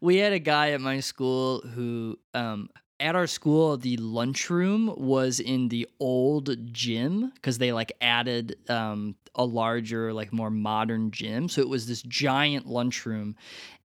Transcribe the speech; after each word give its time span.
we 0.00 0.16
had 0.18 0.32
a 0.32 0.38
guy 0.38 0.70
at 0.70 0.80
my 0.80 1.00
school 1.00 1.60
who 1.60 2.18
um 2.34 2.68
at 3.00 3.16
our 3.16 3.26
school 3.26 3.76
the 3.76 3.96
lunchroom 3.96 4.92
was 4.96 5.40
in 5.40 5.68
the 5.68 5.88
old 6.00 6.72
gym 6.72 7.32
because 7.34 7.58
they 7.58 7.72
like 7.72 7.92
added 8.00 8.56
um 8.68 9.14
a 9.34 9.44
larger 9.44 10.12
like 10.12 10.32
more 10.32 10.50
modern 10.50 11.10
gym. 11.10 11.48
So 11.48 11.60
it 11.60 11.68
was 11.68 11.86
this 11.86 12.02
giant 12.02 12.66
lunchroom 12.66 13.34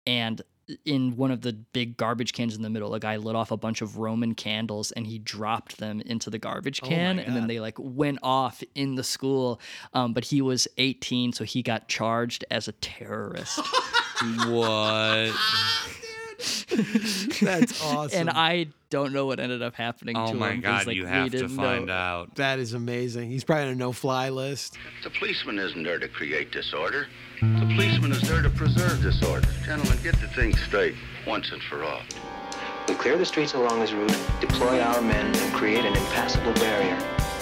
and 0.05 0.41
in 0.85 1.15
one 1.17 1.31
of 1.31 1.41
the 1.41 1.51
big 1.51 1.97
garbage 1.97 2.31
cans 2.33 2.55
in 2.55 2.61
the 2.61 2.69
middle 2.69 2.93
a 2.93 2.99
guy 2.99 3.17
lit 3.17 3.35
off 3.35 3.49
a 3.49 3.57
bunch 3.57 3.81
of 3.81 3.97
roman 3.97 4.35
candles 4.35 4.91
and 4.91 5.07
he 5.07 5.17
dropped 5.17 5.79
them 5.79 5.99
into 6.01 6.29
the 6.29 6.37
garbage 6.37 6.79
Oh 6.83 6.87
can 6.87 7.15
my 7.15 7.23
and 7.23 7.35
then 7.35 7.47
they 7.47 7.59
like 7.59 7.73
went 7.79 8.19
off 8.21 8.61
in 8.75 8.93
the 8.93 9.03
school. 9.03 9.59
Um, 9.93 10.13
but 10.13 10.25
he 10.25 10.41
was 10.43 10.67
18 10.77 11.33
so 11.33 11.43
he 11.43 11.63
got 11.63 11.87
charged 11.87 12.45
as 12.51 12.67
a 12.67 12.73
terrorist. 12.73 13.59
What? 14.47 15.33
That's 17.41 17.83
awesome. 17.83 18.19
and 18.19 18.29
I 18.29 18.67
don't 18.89 19.11
know 19.13 19.25
what 19.25 19.39
ended 19.39 19.61
up 19.61 19.75
happening 19.75 20.15
Oh 20.17 20.27
to 20.31 20.33
my 20.33 20.55
god, 20.55 20.87
like, 20.87 20.95
you 20.95 21.05
have 21.05 21.31
to 21.31 21.49
find 21.49 21.87
know. 21.87 21.93
out. 21.93 22.35
that 22.35 22.59
is 22.59 22.73
amazing. 22.73 23.29
He's 23.29 23.43
probably 23.43 23.65
on 23.65 23.69
a 23.71 23.75
no-fly 23.75 24.29
list. 24.29 24.77
The 25.03 25.09
policeman 25.09 25.59
isn't 25.59 25.83
there 25.83 25.99
to 25.99 26.07
create 26.07 26.51
disorder. 26.51 27.07
The 27.41 27.71
policeman 27.75 28.11
is 28.13 28.21
there 28.21 28.41
to 28.41 28.49
preserve 28.49 29.01
disorder. 29.01 29.47
Gentlemen, 29.65 29.97
get 30.01 30.19
the 30.21 30.27
thing 30.29 30.55
straight 30.55 30.95
once 31.27 31.51
and 31.51 31.61
for 31.63 31.83
all. 31.83 32.01
We 32.87 32.95
clear 32.95 33.17
the 33.17 33.25
streets 33.25 33.53
along 33.53 33.81
this 33.81 33.91
route, 33.91 34.17
deploy 34.41 34.79
our 34.81 35.01
men, 35.01 35.35
and 35.35 35.53
create 35.53 35.85
an 35.85 35.95
impassable 35.95 36.53
barrier. 36.53 36.97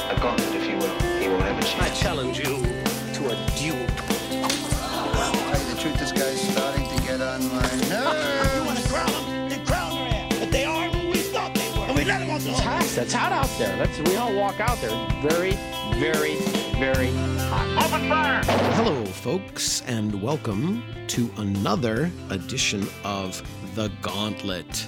A 0.10 0.20
gauntlet, 0.20 0.56
if 0.56 0.68
you 0.70 0.76
will. 0.78 1.00
He 1.22 1.28
won't 1.30 1.44
have 1.44 1.56
a 1.56 1.60
I 1.60 1.62
chance. 1.62 2.00
I 2.00 2.02
challenge 2.02 2.38
you 2.40 2.46
to 2.46 3.28
a 3.30 3.36
duel. 3.58 3.88
Tell 3.88 5.60
you 5.60 5.74
the 5.74 5.82
truth, 5.82 5.98
this 6.00 6.12
guy's 6.12 6.42
starting 6.52 6.88
to 6.98 7.04
get 7.04 7.22
on 7.22 7.42
my 7.50 7.62
nerves. 7.90 8.57
Were. 12.46 12.50
And 12.50 12.54
we 12.54 12.60
let 12.60 12.64
them 12.64 12.88
on 12.88 12.88
the 12.88 12.88
It's 12.88 12.94
hot. 12.94 13.04
It's 13.04 13.14
hot 13.14 13.32
out 13.32 13.50
there. 13.58 13.78
Let's 13.78 14.00
we 14.10 14.16
all 14.16 14.36
walk 14.36 14.60
out 14.60 14.80
there. 14.82 15.08
Very, 15.22 15.52
very, 16.00 16.36
very 16.80 17.12
hot. 17.50 17.86
Open 17.86 18.08
fire! 18.10 18.42
Hello, 18.76 19.06
folks, 19.06 19.82
and 19.88 20.22
welcome 20.22 20.84
to 21.08 21.32
another 21.38 22.12
edition 22.30 22.88
of 23.04 23.42
The 23.76 23.92
Gauntlet. 24.02 24.88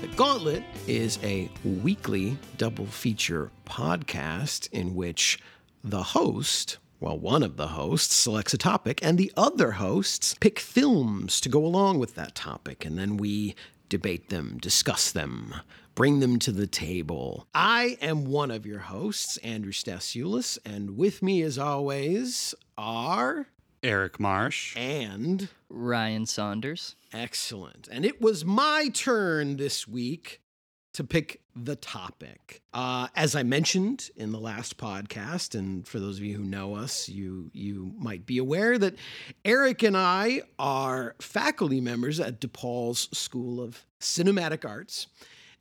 The 0.00 0.08
Gauntlet 0.08 0.62
is 0.86 1.18
a 1.22 1.50
weekly 1.64 2.36
double 2.58 2.86
feature 2.86 3.50
podcast 3.66 4.68
in 4.72 4.94
which 4.94 5.38
the 5.82 6.02
host, 6.02 6.78
well, 7.00 7.18
one 7.18 7.42
of 7.42 7.56
the 7.56 7.68
hosts 7.68 8.14
selects 8.14 8.54
a 8.54 8.58
topic, 8.58 9.00
and 9.02 9.18
the 9.18 9.32
other 9.36 9.72
hosts 9.72 10.34
pick 10.34 10.58
films 10.58 11.40
to 11.40 11.48
go 11.48 11.64
along 11.64 11.98
with 11.98 12.14
that 12.14 12.34
topic, 12.34 12.84
and 12.84 12.98
then 12.98 13.16
we 13.16 13.54
debate 13.88 14.28
them, 14.28 14.58
discuss 14.60 15.10
them, 15.12 15.54
bring 15.94 16.20
them 16.20 16.38
to 16.40 16.52
the 16.52 16.66
table. 16.66 17.46
I 17.54 17.96
am 18.00 18.24
one 18.24 18.50
of 18.50 18.66
your 18.66 18.80
hosts, 18.80 19.36
Andrew 19.38 19.72
Stasulis, 19.72 20.58
and 20.64 20.96
with 20.96 21.22
me, 21.22 21.42
as 21.42 21.58
always, 21.58 22.54
are 22.76 23.46
Eric 23.82 24.18
Marsh. 24.18 24.76
and 24.76 25.48
Ryan 25.68 26.26
Saunders. 26.26 26.96
excellent. 27.12 27.88
And 27.92 28.04
it 28.04 28.20
was 28.20 28.44
my 28.44 28.88
turn 28.92 29.56
this 29.56 29.86
week 29.86 30.40
to 30.94 31.04
pick 31.04 31.40
the 31.56 31.76
topic. 31.76 32.62
Uh, 32.72 33.08
as 33.16 33.34
I 33.36 33.42
mentioned 33.42 34.10
in 34.16 34.30
the 34.32 34.38
last 34.38 34.76
podcast, 34.78 35.56
and 35.56 35.86
for 35.86 35.98
those 36.00 36.18
of 36.18 36.24
you 36.24 36.36
who 36.36 36.44
know 36.44 36.74
us, 36.76 37.08
you 37.08 37.50
you 37.52 37.92
might 37.98 38.26
be 38.26 38.38
aware 38.38 38.78
that 38.78 38.94
Eric 39.44 39.82
and 39.82 39.96
I 39.96 40.42
are 40.58 41.14
faculty 41.20 41.80
members 41.80 42.18
at 42.20 42.40
DePaul's 42.40 43.08
School 43.16 43.60
of 43.60 43.84
Cinematic 44.00 44.68
Arts, 44.68 45.08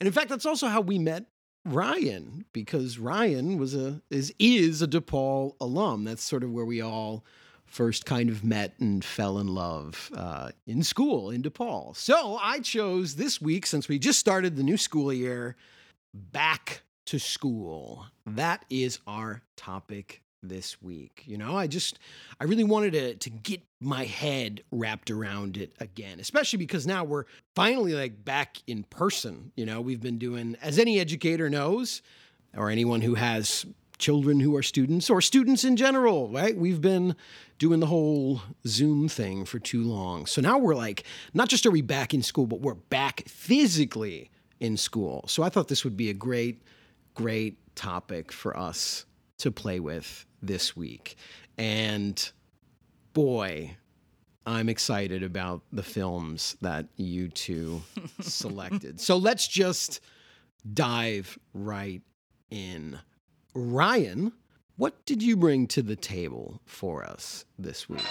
and 0.04 0.08
in 0.10 0.12
fact, 0.12 0.28
that's 0.28 0.46
also 0.46 0.68
how 0.68 0.82
we 0.82 1.00
met 1.00 1.28
Ryan 1.64 2.44
because 2.52 3.00
Ryan 3.00 3.58
was 3.58 3.74
a 3.74 4.02
is 4.10 4.34
is 4.38 4.82
a 4.82 4.88
DePaul 4.88 5.56
alum. 5.62 6.04
That's 6.04 6.22
sort 6.22 6.44
of 6.44 6.52
where 6.52 6.66
we 6.66 6.82
all 6.82 7.24
first 7.66 8.06
kind 8.06 8.28
of 8.28 8.44
met 8.44 8.74
and 8.82 9.06
fell 9.06 9.40
in 9.40 9.48
love 9.48 10.12
uh, 10.14 10.50
in 10.68 10.84
school 10.84 11.30
in 11.30 11.42
DePaul. 11.42 11.96
So 11.96 12.38
I 12.42 12.60
chose 12.60 13.16
this 13.16 13.40
week, 13.40 13.66
since 13.66 13.88
we 13.88 13.98
just 13.98 14.20
started 14.20 14.58
the 14.58 14.64
new 14.64 14.76
school 14.76 15.14
year, 15.14 15.56
back 16.14 16.82
to 17.06 17.18
school. 17.18 18.06
That 18.26 18.66
is 18.70 19.00
our 19.08 19.42
topic 19.56 20.22
this 20.44 20.82
week. 20.82 21.24
You 21.26 21.38
know, 21.38 21.56
I 21.56 21.68
just, 21.68 21.98
I 22.40 22.44
really 22.44 22.64
wanted 22.64 22.94
to, 22.94 23.16
to 23.16 23.30
get 23.30 23.62
my 23.80 24.04
head 24.06 24.62
wrapped 24.72 25.10
around 25.10 25.58
it 25.58 25.74
again, 25.80 26.20
especially 26.20 26.58
because 26.58 26.86
now 26.86 27.04
we're 27.04 27.26
finally 27.56 27.94
like 27.94 28.24
back 28.24 28.58
in 28.68 28.84
person. 28.84 29.52
You 29.56 29.66
know, 29.66 29.82
we've 29.82 30.02
been 30.02 30.18
doing, 30.18 30.58
as 30.62 30.78
any 30.78 31.00
educator 31.00 31.50
knows, 31.50 32.02
or 32.56 32.70
anyone 32.70 33.02
who 33.02 33.16
has 33.16 33.66
children 33.98 34.40
who 34.40 34.56
are 34.56 34.64
students 34.64 35.10
or 35.10 35.22
students 35.22 35.64
in 35.64 35.78
general, 35.78 36.30
right? 36.30 36.58
We've 36.58 36.82
been 36.82 37.16
doing 37.58 37.80
the 37.80 37.86
whole 37.86 38.42
Zoom 38.68 39.08
thing 39.08 39.46
for 39.46 39.60
too 39.60 39.84
long. 39.84 40.26
So 40.26 40.42
now 40.42 40.58
we're 40.58 40.76
like, 40.76 41.04
not 41.34 41.48
just 41.48 41.66
are 41.66 41.72
we 41.72 41.82
back 41.82 42.14
in 42.14 42.22
school, 42.22 42.46
but 42.46 42.60
we're 42.60 42.74
back 42.74 43.24
physically 43.28 44.30
in 44.60 44.78
school. 44.78 45.26
So 45.28 45.44
I 45.44 45.50
thought 45.50 45.68
this 45.68 45.84
would 45.84 45.96
be 45.96 46.10
a 46.10 46.14
great, 46.14 46.64
great 47.14 47.58
topic 47.76 48.32
for 48.32 48.58
us 48.58 49.06
to 49.38 49.52
play 49.52 49.80
with 49.80 50.26
this 50.44 50.76
week. 50.76 51.16
And 51.58 52.32
boy, 53.14 53.78
I'm 54.46 54.70
excited 54.70 55.24
about 55.24 55.62
the 55.72 55.84
films 55.84 56.58
that 56.62 56.88
you 56.98 57.30
two 57.30 57.82
selected. 58.22 59.00
So 59.00 59.18
let's 59.18 59.48
just 59.48 60.02
dive 60.74 61.38
right 61.54 62.02
in. 62.52 63.00
Ryan, 63.56 64.34
what 64.76 65.06
did 65.06 65.22
you 65.22 65.38
bring 65.38 65.68
to 65.68 65.82
the 65.82 65.96
table 65.96 66.62
for 66.66 67.04
us 67.04 67.46
this 67.58 67.88
week? 67.88 68.04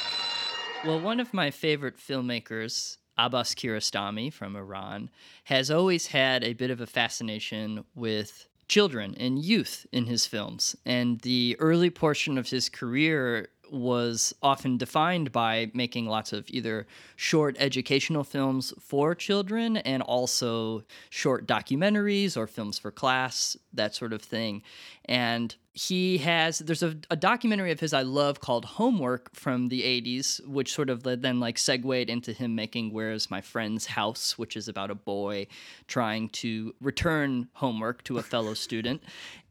Well, 0.85 1.01
one 1.01 1.21
of 1.21 1.35
my 1.35 1.51
favorite 1.51 1.97
filmmakers, 1.97 2.99
Abbas 3.19 3.55
Kiarostami 3.55 4.33
from 4.33 4.57
Iran, 4.57 5.11
has 5.45 5.71
always 5.71 6.09
had 6.09 6.45
a 6.45 6.55
bit 6.55 6.71
of 6.71 6.81
a 6.81 6.87
fascination 6.87 7.85
with 7.95 8.49
children 8.73 9.15
and 9.19 9.45
youth 9.45 9.87
in 9.93 10.07
his 10.07 10.25
films. 10.25 10.75
And 10.87 11.21
the 11.21 11.57
early 11.59 11.91
portion 11.91 12.39
of 12.39 12.49
his 12.49 12.71
career 12.71 13.49
was 13.73 14.35
often 14.43 14.77
defined 14.77 15.33
by 15.33 15.71
making 15.73 16.07
lots 16.07 16.33
of 16.33 16.45
either 16.49 16.87
short 17.17 17.57
educational 17.59 18.23
films 18.23 18.75
for 18.79 19.15
children 19.15 19.79
and 19.79 20.03
also 20.03 20.85
short 21.11 21.47
documentaries 21.47 22.37
or 22.37 22.47
films 22.47 22.79
for 22.79 22.91
class, 22.91 23.57
that 23.73 23.95
sort 23.95 24.13
of 24.13 24.21
thing. 24.23 24.63
And 25.07 25.55
he 25.75 26.19
has 26.19 26.59
there's 26.59 26.83
a, 26.83 26.95
a 27.11 27.17
documentary 27.17 27.71
of 27.71 27.81
his 27.81 27.95
I 27.95 28.03
love 28.03 28.41
called 28.41 28.65
Homework 28.67 29.35
from 29.35 29.69
the 29.69 29.83
80s, 29.83 30.47
which 30.47 30.75
sort 30.75 30.91
of 30.91 31.03
then 31.03 31.41
like 31.41 31.57
segued 31.57 32.11
into 32.11 32.33
him 32.33 32.55
making 32.55 32.93
Where's 32.93 33.31
My 33.31 33.41
Friend's 33.41 33.87
House, 33.87 34.37
which 34.37 34.55
is 34.55 34.69
about 34.69 34.91
a 34.91 34.95
boy 34.95 35.47
trying 35.87 36.29
to 36.31 36.75
return 36.81 37.49
homework 37.55 38.05
to 38.05 38.19
a 38.19 38.23
fellow 38.23 38.53
student. 38.53 39.03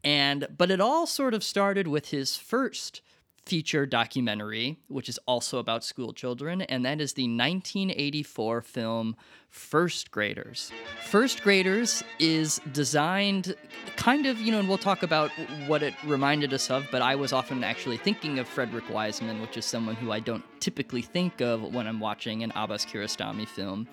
And 0.04 0.46
but 0.56 0.70
it 0.70 0.80
all 0.80 1.06
sort 1.06 1.34
of 1.34 1.42
started 1.42 1.88
with 1.88 2.10
his 2.10 2.36
first 2.36 3.00
feature 3.44 3.86
documentary, 3.86 4.78
which 4.88 5.08
is 5.08 5.18
also 5.26 5.58
about 5.58 5.84
school 5.84 6.12
children, 6.12 6.62
and 6.62 6.84
that 6.84 7.00
is 7.00 7.14
the 7.14 7.24
1984 7.24 8.62
film 8.62 9.16
First 9.48 10.10
Graders. 10.10 10.70
First 11.04 11.42
Graders 11.42 12.02
is 12.18 12.60
designed 12.72 13.54
kind 13.96 14.26
of, 14.26 14.40
you 14.40 14.52
know, 14.52 14.60
and 14.60 14.68
we'll 14.68 14.78
talk 14.78 15.02
about 15.02 15.30
what 15.66 15.82
it 15.82 15.92
reminded 16.04 16.54
us 16.54 16.70
of, 16.70 16.86
but 16.90 17.02
I 17.02 17.14
was 17.16 17.32
often 17.32 17.62
actually 17.62 17.98
thinking 17.98 18.38
of 18.38 18.48
Frederick 18.48 18.88
Wiseman, 18.88 19.42
which 19.42 19.56
is 19.56 19.66
someone 19.66 19.96
who 19.96 20.10
I 20.10 20.20
don't 20.20 20.44
typically 20.60 21.02
think 21.02 21.40
of 21.42 21.74
when 21.74 21.86
I'm 21.86 22.00
watching 22.00 22.42
an 22.42 22.52
Abbas 22.54 22.86
Kiarostami 22.86 23.46
film. 23.46 23.88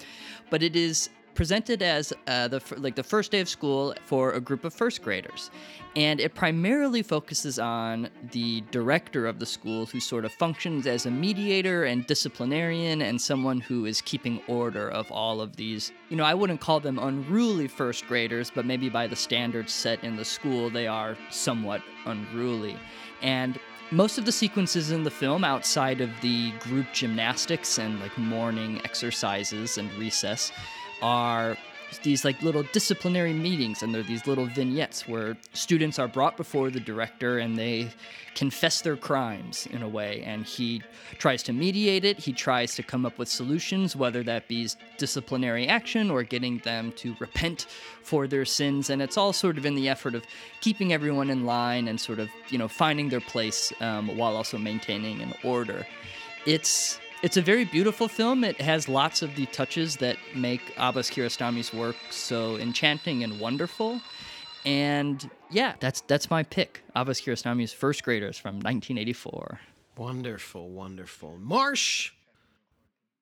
But 0.50 0.64
it 0.64 0.76
is 0.76 1.10
presented 1.40 1.82
as 1.82 2.12
uh, 2.28 2.50
the 2.50 2.62
like 2.80 2.96
the 2.96 3.02
first 3.02 3.32
day 3.32 3.40
of 3.40 3.48
school 3.48 3.96
for 4.04 4.34
a 4.34 4.42
group 4.42 4.66
of 4.66 4.74
first 4.74 5.02
graders, 5.02 5.52
and 5.96 6.20
it 6.20 6.36
primarily 6.36 7.02
focuses 7.02 7.58
on 7.58 8.10
the 8.32 8.60
director 8.72 9.26
of 9.26 9.40
the 9.40 9.46
school, 9.46 9.86
who 9.86 10.02
sort 10.02 10.26
of 10.26 10.34
functions 10.34 10.86
as 10.86 11.06
a 11.06 11.12
mediator 11.12 11.86
and 11.86 12.06
disciplinarian, 12.08 13.02
and 13.02 13.22
someone 13.22 13.62
who 13.62 13.86
is 13.86 14.02
keeping 14.02 14.42
order 14.50 14.90
of 14.90 15.10
all 15.14 15.40
of 15.40 15.56
these. 15.56 15.94
You 16.10 16.18
know, 16.18 16.26
I 16.26 16.34
wouldn't 16.34 16.60
call 16.60 16.82
them 16.82 17.00
unruly 17.00 17.70
first 17.70 18.06
graders, 18.06 18.52
but 18.54 18.66
maybe 18.66 18.90
by 18.90 19.08
the 19.08 19.16
standards 19.16 19.72
set 19.72 20.04
in 20.04 20.18
the 20.18 20.26
school, 20.26 20.70
they 20.70 20.88
are 20.88 21.16
somewhat 21.30 21.82
unruly, 22.06 22.76
and 23.22 23.58
most 23.92 24.18
of 24.18 24.26
the 24.26 24.34
sequences 24.34 24.92
in 24.92 25.04
the 25.06 25.10
film, 25.10 25.46
outside 25.46 26.02
of 26.02 26.10
the 26.20 26.52
group 26.60 26.88
gymnastics 26.92 27.80
and 27.80 27.98
like 28.02 28.16
morning 28.18 28.82
exercises 28.84 29.78
and 29.78 29.90
recess, 29.94 30.52
are 31.02 31.58
these 32.04 32.24
like 32.24 32.42
little 32.42 32.64
disciplinary 32.72 33.34
meetings 33.34 33.82
and 33.82 33.94
they're 33.94 34.04
these 34.04 34.28
little 34.28 34.46
vignettes 34.46 35.08
where 35.08 35.36
students 35.54 35.98
are 35.98 36.08
brought 36.08 36.38
before 36.38 36.70
the 36.70 36.80
director 36.80 37.40
and 37.40 37.58
they 37.58 37.90
confess 38.36 38.82
their 38.82 38.96
crimes 38.96 39.68
in 39.72 39.82
a 39.82 39.90
way 39.90 40.22
and 40.24 40.46
he 40.46 40.82
tries 41.18 41.42
to 41.44 41.52
mediate 41.52 42.06
it. 42.06 42.18
He 42.20 42.32
tries 42.32 42.76
to 42.76 42.84
come 42.84 43.06
up 43.06 43.18
with 43.18 43.28
solutions 43.28 43.96
whether 43.96 44.24
that 44.24 44.48
be 44.48 44.70
disciplinary 44.98 45.68
action 45.68 46.12
or 46.12 46.24
getting 46.24 46.60
them 46.60 46.92
to 46.94 47.16
repent 47.20 47.66
for 48.04 48.28
their 48.28 48.46
sins. 48.46 48.90
And 48.90 49.02
it's 49.02 49.18
all 49.18 49.34
sort 49.34 49.58
of 49.58 49.66
in 49.66 49.76
the 49.76 49.90
effort 49.90 50.16
of 50.16 50.24
keeping 50.62 50.94
everyone 50.94 51.30
in 51.30 51.46
line 51.46 51.88
and 51.88 52.00
sort 52.00 52.20
of 52.20 52.30
you 52.50 52.58
know 52.58 52.68
finding 52.68 53.10
their 53.10 53.22
place 53.22 53.74
um, 53.82 54.16
while 54.16 54.36
also 54.36 54.58
maintaining 54.58 55.22
an 55.22 55.34
order. 55.44 55.86
It's 56.46 57.00
it's 57.22 57.38
a 57.38 57.42
very 57.42 57.66
beautiful 57.66 58.08
film. 58.08 58.44
It 58.44 58.60
has 58.62 58.88
lots 58.88 59.22
of 59.22 59.36
the 59.36 59.46
touches 59.48 59.98
that 59.98 60.18
make 60.36 60.62
Abbas 60.78 61.10
Kiarostami's 61.10 61.74
work 61.74 61.96
so 62.10 62.58
enchanting 62.58 63.24
and 63.24 63.40
wonderful. 63.40 64.02
And 64.66 65.30
yeah, 65.50 65.76
that's 65.80 66.02
that's 66.02 66.30
my 66.30 66.44
pick. 66.44 66.82
Abbas 66.96 67.22
Kiarostami's 67.22 67.74
First 67.74 68.04
Graders 68.04 68.38
from 68.38 68.56
1984. 68.56 69.60
Wonderful, 69.98 70.70
wonderful. 70.70 71.38
Marsh, 71.40 72.12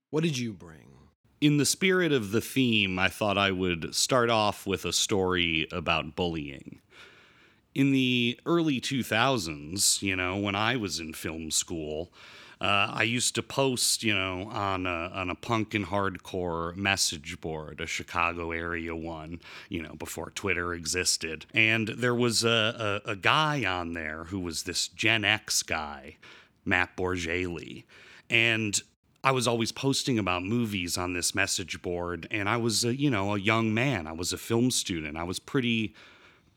what 0.10 0.24
did 0.24 0.38
you 0.38 0.54
bring? 0.54 0.94
In 1.40 1.58
the 1.58 1.66
spirit 1.66 2.12
of 2.12 2.32
the 2.32 2.42
theme, 2.42 2.98
I 2.98 3.10
thought 3.10 3.38
I 3.38 3.52
would 3.52 3.94
start 3.94 4.30
off 4.30 4.66
with 4.66 4.86
a 4.86 4.94
story 4.94 5.68
about 5.72 6.16
bullying. 6.16 6.82
In 7.76 7.92
the 7.92 8.40
early 8.48 8.82
2000s, 8.82 10.02
you 10.02 10.16
know, 10.16 10.36
when 10.38 10.56
I 10.56 10.78
was 10.78 11.00
in 11.00 11.14
film 11.14 11.52
school, 11.52 12.12
uh, 12.60 12.92
I 12.92 13.04
used 13.04 13.36
to 13.36 13.44
post, 13.44 14.04
you 14.04 14.16
know, 14.16 14.50
on 14.52 14.86
a, 14.86 15.12
on 15.14 15.30
a 15.30 15.36
punk 15.36 15.74
and 15.74 15.86
hardcore 15.86 16.76
message 16.76 17.40
board, 17.40 17.80
a 17.80 17.86
Chicago 17.86 18.52
area 18.52 18.96
one, 18.96 19.40
you 19.70 19.82
know, 19.84 19.94
before 19.94 20.32
Twitter 20.32 20.74
existed. 20.74 21.46
And 21.54 21.90
there 21.90 22.16
was 22.16 22.44
a, 22.44 23.02
a, 23.06 23.12
a 23.12 23.16
guy 23.16 23.64
on 23.64 23.94
there 23.94 24.26
who 24.26 24.40
was 24.40 24.64
this 24.64 24.88
Gen 24.88 25.24
X 25.24 25.62
guy, 25.62 26.18
Matt 26.66 26.98
Borgeli. 26.98 27.84
And 28.30 28.82
I 29.24 29.32
was 29.32 29.48
always 29.48 29.72
posting 29.72 30.18
about 30.18 30.44
movies 30.44 30.98
on 30.98 31.14
this 31.14 31.36
message 31.36 31.82
board, 31.82 32.28
and 32.32 32.48
I 32.48 32.58
was, 32.58 32.86
a, 32.86 32.96
you 32.96 33.10
know, 33.10 33.36
a 33.36 33.40
young 33.40 33.74
man. 33.74 34.08
I 34.08 34.14
was 34.14 34.32
a 34.32 34.38
film 34.38 34.72
student. 34.72 35.18
I 35.18 35.24
was 35.24 35.40
pretty 35.40 35.94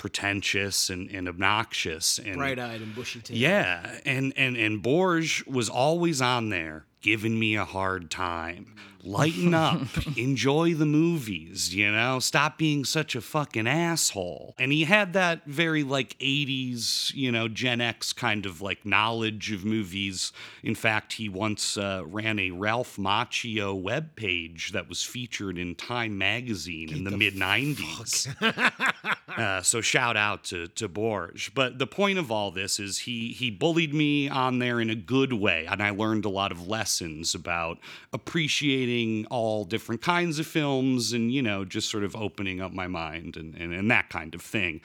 pretentious 0.00 0.88
and, 0.88 1.10
and 1.10 1.28
obnoxious 1.28 2.18
and 2.18 2.36
Bright-eyed 2.36 2.80
and 2.80 2.94
bushy-tailed. 2.94 3.38
yeah 3.38 3.98
and 4.06 4.32
and 4.34 4.56
and 4.56 4.82
Borge 4.82 5.46
was 5.46 5.68
always 5.68 6.22
on 6.22 6.48
there 6.48 6.86
giving 7.00 7.38
me 7.38 7.56
a 7.56 7.64
hard 7.64 8.10
time. 8.10 8.74
Lighten 9.02 9.54
up. 9.54 9.80
Enjoy 10.18 10.74
the 10.74 10.84
movies 10.84 11.74
you 11.74 11.90
know? 11.90 12.18
Stop 12.18 12.58
being 12.58 12.84
such 12.84 13.14
a 13.14 13.20
fucking 13.22 13.66
asshole. 13.66 14.54
And 14.58 14.72
he 14.72 14.84
had 14.84 15.14
that 15.14 15.46
very 15.46 15.82
like 15.82 16.18
80s 16.18 17.14
you 17.14 17.32
know 17.32 17.48
gen 17.48 17.80
x 17.80 18.12
kind 18.12 18.44
of 18.44 18.60
like 18.60 18.84
knowledge 18.84 19.52
of 19.52 19.64
movies. 19.64 20.32
In 20.62 20.74
fact 20.74 21.14
he 21.14 21.28
once 21.28 21.78
uh, 21.78 22.02
ran 22.04 22.38
a 22.38 22.50
ralph 22.50 22.96
macchio 22.96 23.82
webpage 23.82 24.72
that 24.72 24.88
was 24.88 25.02
featured 25.02 25.56
in 25.56 25.74
time 25.74 26.18
magazine 26.18 26.92
in 26.92 27.04
the, 27.04 27.10
mid 27.10 27.34
90s 27.34 28.28
uh, 29.38 29.62
so 29.62 29.80
shout 29.80 30.16
out 30.16 30.44
to 30.44 30.68
to 30.68 30.88
Borge. 30.88 31.54
But 31.54 31.78
the 31.78 31.86
point 31.86 32.18
of 32.18 32.30
all 32.30 32.50
this 32.50 32.78
is 32.78 32.98
he 32.98 33.32
he 33.32 33.50
bullied 33.50 33.94
me 33.94 34.28
on 34.28 34.58
there 34.58 34.78
in 34.78 34.90
a 34.90 34.94
good 34.94 35.32
way, 35.32 35.66
and 35.66 35.82
I 35.82 35.90
learned 35.90 36.26
a 36.26 36.28
lot 36.28 36.52
of 36.52 36.68
lessons 36.68 36.89
about 37.34 37.78
appreciating 38.12 39.26
all 39.26 39.64
different 39.64 40.02
kinds 40.02 40.38
of 40.38 40.46
films, 40.46 41.12
and 41.12 41.32
you 41.32 41.42
know 41.42 41.64
just 41.64 41.90
sort 41.90 42.04
of 42.04 42.16
opening 42.16 42.60
up 42.60 42.72
my 42.72 42.86
mind 42.86 43.36
and 43.36 43.54
and, 43.54 43.72
and 43.72 43.90
that 43.90 44.08
kind 44.08 44.34
of 44.34 44.42
thing. 44.42 44.80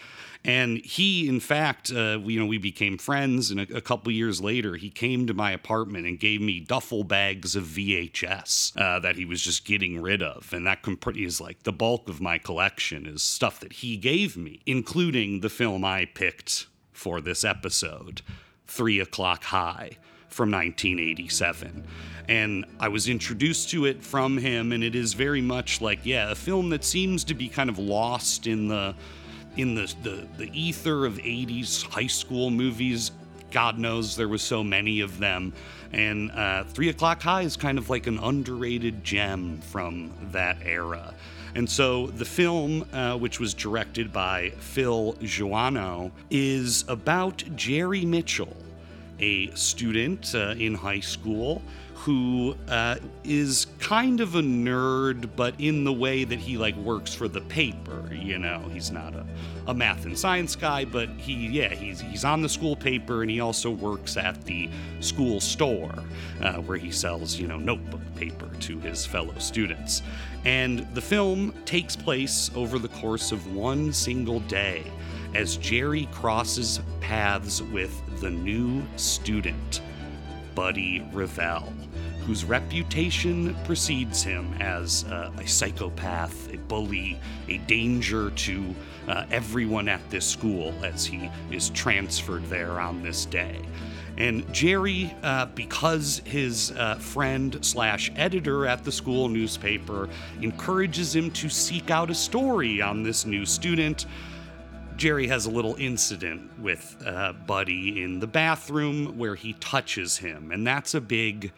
And 0.45 0.77
he, 0.85 1.27
in 1.27 1.39
fact, 1.39 1.91
uh, 1.91 2.19
you 2.23 2.39
know, 2.39 2.45
we 2.45 2.59
became 2.59 2.99
friends, 2.99 3.49
and 3.49 3.59
a, 3.59 3.77
a 3.77 3.81
couple 3.81 4.11
years 4.11 4.41
later, 4.41 4.75
he 4.75 4.91
came 4.91 5.25
to 5.25 5.33
my 5.33 5.51
apartment 5.51 6.05
and 6.05 6.19
gave 6.19 6.39
me 6.39 6.59
duffel 6.59 7.03
bags 7.03 7.55
of 7.55 7.63
VHS 7.63 8.79
uh, 8.79 8.99
that 8.99 9.15
he 9.15 9.25
was 9.25 9.41
just 9.41 9.65
getting 9.65 9.99
rid 9.99 10.21
of, 10.21 10.53
and 10.53 10.67
that 10.67 10.83
comp- 10.83 11.17
is 11.17 11.41
like 11.41 11.63
the 11.63 11.73
bulk 11.73 12.07
of 12.07 12.21
my 12.21 12.37
collection 12.37 13.07
is 13.07 13.23
stuff 13.23 13.59
that 13.59 13.73
he 13.73 13.97
gave 13.97 14.37
me, 14.37 14.61
including 14.67 15.39
the 15.39 15.49
film 15.49 15.83
I 15.83 16.05
picked 16.05 16.67
for 16.93 17.21
this 17.21 17.43
episode, 17.43 18.21
Three 18.67 18.99
O'clock 18.99 19.45
High 19.45 19.97
from 20.35 20.51
1987. 20.51 21.85
And 22.27 22.65
I 22.77 22.89
was 22.89 23.07
introduced 23.07 23.69
to 23.69 23.85
it 23.85 24.03
from 24.03 24.37
him, 24.37 24.73
and 24.73 24.83
it 24.83 24.93
is 24.93 25.13
very 25.13 25.41
much 25.41 25.79
like, 25.79 25.99
yeah, 26.03 26.31
a 26.31 26.35
film 26.35 26.69
that 26.71 26.83
seems 26.83 27.23
to 27.25 27.33
be 27.33 27.47
kind 27.47 27.69
of 27.69 27.79
lost 27.79 28.45
in 28.45 28.67
the 28.67 28.95
in 29.55 29.73
the, 29.73 29.95
the, 30.03 30.27
the 30.35 30.49
ether 30.51 31.05
of 31.05 31.13
80s 31.13 31.85
high 31.85 32.07
school 32.07 32.49
movies. 32.49 33.11
God 33.51 33.79
knows 33.79 34.17
there 34.17 34.27
was 34.27 34.41
so 34.41 34.65
many 34.65 34.99
of 34.99 35.17
them. 35.17 35.53
And 35.93 36.29
uh, 36.31 36.65
Three 36.65 36.89
O'Clock 36.89 37.21
High 37.21 37.43
is 37.43 37.55
kind 37.55 37.77
of 37.77 37.89
like 37.89 38.05
an 38.07 38.19
underrated 38.19 39.01
gem 39.01 39.61
from 39.61 40.11
that 40.33 40.57
era. 40.65 41.13
And 41.53 41.69
so 41.69 42.07
the 42.07 42.25
film, 42.25 42.85
uh, 42.91 43.17
which 43.17 43.39
was 43.39 43.53
directed 43.53 44.11
by 44.11 44.49
Phil 44.57 45.13
Joanou, 45.21 46.11
is 46.29 46.83
about 46.89 47.45
Jerry 47.55 48.03
Mitchell, 48.03 48.57
a 49.19 49.53
student 49.55 50.33
uh, 50.35 50.55
in 50.57 50.75
high 50.75 50.99
school 50.99 51.61
who 52.05 52.55
uh, 52.67 52.97
is 53.23 53.65
kind 53.79 54.19
of 54.19 54.35
a 54.35 54.41
nerd, 54.41 55.27
but 55.35 55.55
in 55.57 55.83
the 55.83 55.91
way 55.91 56.23
that 56.23 56.37
he 56.37 56.55
like 56.55 56.75
works 56.75 57.15
for 57.15 57.27
the 57.27 57.41
paper. 57.41 58.07
You 58.13 58.37
know, 58.37 58.61
he's 58.71 58.91
not 58.91 59.15
a, 59.15 59.25
a 59.65 59.73
math 59.73 60.05
and 60.05 60.17
science 60.17 60.55
guy, 60.55 60.85
but 60.85 61.09
he 61.17 61.47
yeah 61.47 61.73
he's 61.73 62.01
he's 62.01 62.23
on 62.23 62.43
the 62.43 62.49
school 62.49 62.75
paper 62.75 63.23
and 63.23 63.31
he 63.31 63.39
also 63.39 63.71
works 63.71 64.17
at 64.17 64.43
the 64.45 64.69
school 64.99 65.39
store 65.39 65.95
uh, 66.41 66.53
where 66.57 66.77
he 66.77 66.91
sells 66.91 67.37
you 67.37 67.47
know 67.47 67.57
notebook 67.57 68.01
paper 68.15 68.49
to 68.59 68.79
his 68.81 69.03
fellow 69.03 69.33
students. 69.39 70.03
And 70.43 70.87
the 70.93 71.01
film 71.01 71.55
takes 71.65 71.95
place 71.95 72.51
over 72.55 72.77
the 72.77 72.89
course 72.89 73.31
of 73.31 73.55
one 73.55 73.91
single 73.91 74.41
day 74.41 74.83
as 75.35 75.57
Jerry 75.57 76.07
crosses 76.13 76.79
paths 77.01 77.61
with 77.61 78.01
the 78.21 78.29
new 78.31 78.81
student, 78.95 79.81
Buddy 80.55 81.05
Revell, 81.11 81.73
whose 82.25 82.45
reputation 82.45 83.53
precedes 83.65 84.23
him 84.23 84.53
as 84.61 85.03
uh, 85.03 85.31
a 85.37 85.45
psychopath, 85.45 86.53
a 86.53 86.57
bully, 86.57 87.19
a 87.49 87.57
danger 87.57 88.31
to 88.31 88.73
uh, 89.09 89.25
everyone 89.29 89.89
at 89.89 90.09
this 90.09 90.25
school 90.25 90.73
as 90.83 91.05
he 91.05 91.29
is 91.51 91.69
transferred 91.71 92.45
there 92.45 92.79
on 92.79 93.03
this 93.03 93.25
day. 93.25 93.59
And 94.17 94.51
Jerry, 94.53 95.13
uh, 95.21 95.47
because 95.47 96.21
his 96.23 96.71
uh, 96.71 96.95
friend 96.95 97.57
slash 97.61 98.09
editor 98.15 98.65
at 98.65 98.85
the 98.85 98.91
school 98.91 99.27
newspaper 99.27 100.07
encourages 100.41 101.13
him 101.13 101.29
to 101.31 101.49
seek 101.49 101.91
out 101.91 102.09
a 102.09 102.15
story 102.15 102.81
on 102.81 103.03
this 103.03 103.25
new 103.25 103.45
student, 103.45 104.05
Jerry 104.97 105.27
has 105.27 105.45
a 105.45 105.49
little 105.49 105.75
incident 105.75 106.57
with 106.59 106.95
uh, 107.05 107.33
Buddy 107.45 108.01
in 108.03 108.19
the 108.19 108.27
bathroom 108.27 109.17
where 109.17 109.35
he 109.35 109.53
touches 109.53 110.17
him, 110.17 110.51
and 110.51 110.65
that's 110.65 110.93
a 110.93 111.01
big 111.01 111.51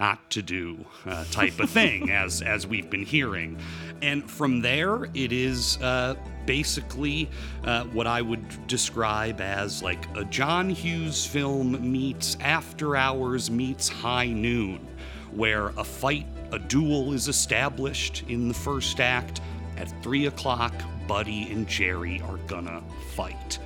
not 0.00 0.30
to 0.30 0.40
do 0.40 0.82
uh, 1.04 1.24
type 1.30 1.60
of 1.60 1.68
thing, 1.68 2.10
as 2.12 2.40
as 2.40 2.66
we've 2.66 2.88
been 2.88 3.04
hearing. 3.04 3.58
And 4.00 4.28
from 4.28 4.62
there, 4.62 5.04
it 5.12 5.30
is 5.30 5.76
uh, 5.82 6.14
basically 6.46 7.28
uh, 7.64 7.84
what 7.84 8.06
I 8.06 8.22
would 8.22 8.66
describe 8.66 9.42
as 9.42 9.82
like 9.82 10.04
a 10.16 10.24
John 10.24 10.70
Hughes 10.70 11.26
film 11.26 11.92
meets 11.92 12.38
After 12.40 12.96
Hours 12.96 13.50
meets 13.50 13.88
High 13.88 14.28
Noon, 14.28 14.88
where 15.32 15.68
a 15.76 15.84
fight, 15.84 16.26
a 16.50 16.58
duel 16.58 17.12
is 17.12 17.28
established 17.28 18.24
in 18.28 18.48
the 18.48 18.54
first 18.54 19.00
act. 19.00 19.42
At 19.80 19.90
three 20.02 20.26
o'clock, 20.26 20.74
Buddy 21.08 21.50
and 21.50 21.66
Jerry 21.66 22.20
are 22.28 22.36
gonna 22.46 22.82
fight. 23.14 23.58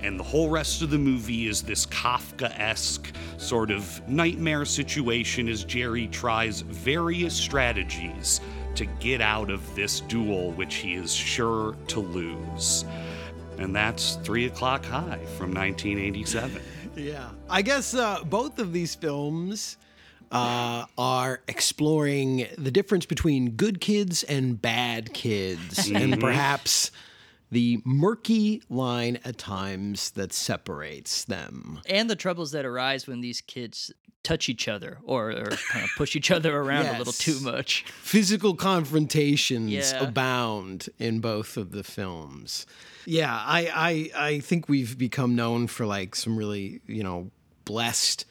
And 0.00 0.20
the 0.20 0.22
whole 0.22 0.48
rest 0.48 0.80
of 0.80 0.90
the 0.90 0.98
movie 0.98 1.48
is 1.48 1.60
this 1.60 1.86
Kafka 1.86 2.56
esque 2.56 3.12
sort 3.36 3.72
of 3.72 4.08
nightmare 4.08 4.64
situation 4.64 5.48
as 5.48 5.64
Jerry 5.64 6.06
tries 6.06 6.60
various 6.60 7.34
strategies 7.34 8.40
to 8.76 8.84
get 8.84 9.20
out 9.20 9.50
of 9.50 9.74
this 9.74 10.00
duel, 10.00 10.52
which 10.52 10.76
he 10.76 10.94
is 10.94 11.12
sure 11.12 11.76
to 11.88 11.98
lose. 11.98 12.84
And 13.58 13.74
that's 13.74 14.16
Three 14.22 14.46
O'Clock 14.46 14.84
High 14.84 15.18
from 15.36 15.52
1987. 15.52 16.62
Yeah. 16.96 17.28
I 17.50 17.60
guess 17.60 17.92
uh, 17.92 18.24
both 18.24 18.58
of 18.58 18.72
these 18.72 18.94
films 18.94 19.76
uh, 20.32 20.86
are 20.98 21.40
exploring 21.48 22.46
the 22.58 22.70
difference 22.70 23.06
between 23.06 23.50
good 23.52 23.80
kids 23.80 24.22
and 24.24 24.60
bad 24.60 25.12
kids, 25.14 25.90
and 25.94 26.20
perhaps 26.20 26.90
the 27.50 27.80
murky 27.84 28.62
line 28.68 29.18
at 29.24 29.38
times 29.38 30.10
that 30.12 30.32
separates 30.32 31.24
them. 31.24 31.80
And 31.88 32.10
the 32.10 32.16
troubles 32.16 32.50
that 32.52 32.64
arise 32.64 33.06
when 33.06 33.20
these 33.20 33.40
kids 33.40 33.92
touch 34.24 34.48
each 34.48 34.66
other 34.66 34.98
or, 35.04 35.30
or 35.30 35.44
kind 35.70 35.84
of 35.84 35.90
push 35.96 36.16
each 36.16 36.32
other 36.32 36.56
around 36.60 36.86
a 36.86 36.98
little 36.98 37.12
too 37.12 37.38
much. 37.40 37.84
Physical 37.84 38.54
confrontations 38.54 39.70
Yeah. 39.70 40.02
abound 40.02 40.88
in 40.98 41.20
both 41.20 41.56
of 41.56 41.70
the 41.70 41.84
films. 41.84 42.66
Yeah, 43.04 43.32
I, 43.32 44.10
I 44.16 44.26
I 44.30 44.40
think 44.40 44.68
we've 44.68 44.98
become 44.98 45.36
known 45.36 45.68
for 45.68 45.86
like 45.86 46.16
some 46.16 46.36
really, 46.36 46.80
you 46.88 47.04
know, 47.04 47.30
blessed 47.64 48.24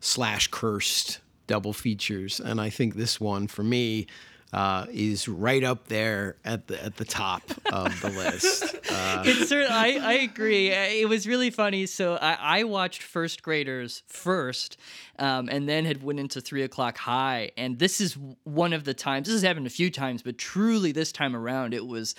slash 0.00 0.48
cursed 0.48 1.20
double 1.46 1.72
features. 1.72 2.40
And 2.40 2.60
I 2.60 2.70
think 2.70 2.94
this 2.94 3.20
one 3.20 3.46
for 3.46 3.62
me 3.62 4.06
uh, 4.52 4.86
is 4.90 5.28
right 5.28 5.62
up 5.62 5.88
there 5.88 6.36
at 6.44 6.68
the 6.68 6.82
at 6.82 6.96
the 6.96 7.04
top 7.04 7.42
of 7.72 8.00
the 8.00 8.10
list. 8.10 8.74
Uh, 8.90 9.22
It's 9.26 9.50
cer- 9.50 9.66
I, 9.68 9.98
I 10.02 10.12
agree. 10.14 10.70
It 10.70 11.06
was 11.10 11.26
really 11.26 11.50
funny. 11.50 11.84
So 11.84 12.16
I, 12.16 12.38
I 12.60 12.64
watched 12.64 13.02
first 13.02 13.42
graders 13.42 14.02
first, 14.06 14.78
um, 15.18 15.50
and 15.50 15.68
then 15.68 15.84
had 15.84 16.02
went 16.02 16.18
into 16.18 16.40
three 16.40 16.62
o'clock 16.62 16.96
high. 16.96 17.50
And 17.58 17.78
this 17.78 18.00
is 18.00 18.16
one 18.44 18.72
of 18.72 18.84
the 18.84 18.94
times. 18.94 19.26
This 19.28 19.34
has 19.34 19.42
happened 19.42 19.66
a 19.66 19.70
few 19.70 19.90
times, 19.90 20.22
but 20.22 20.38
truly 20.38 20.90
this 20.92 21.12
time 21.12 21.36
around, 21.36 21.74
it 21.74 21.86
was 21.86 22.14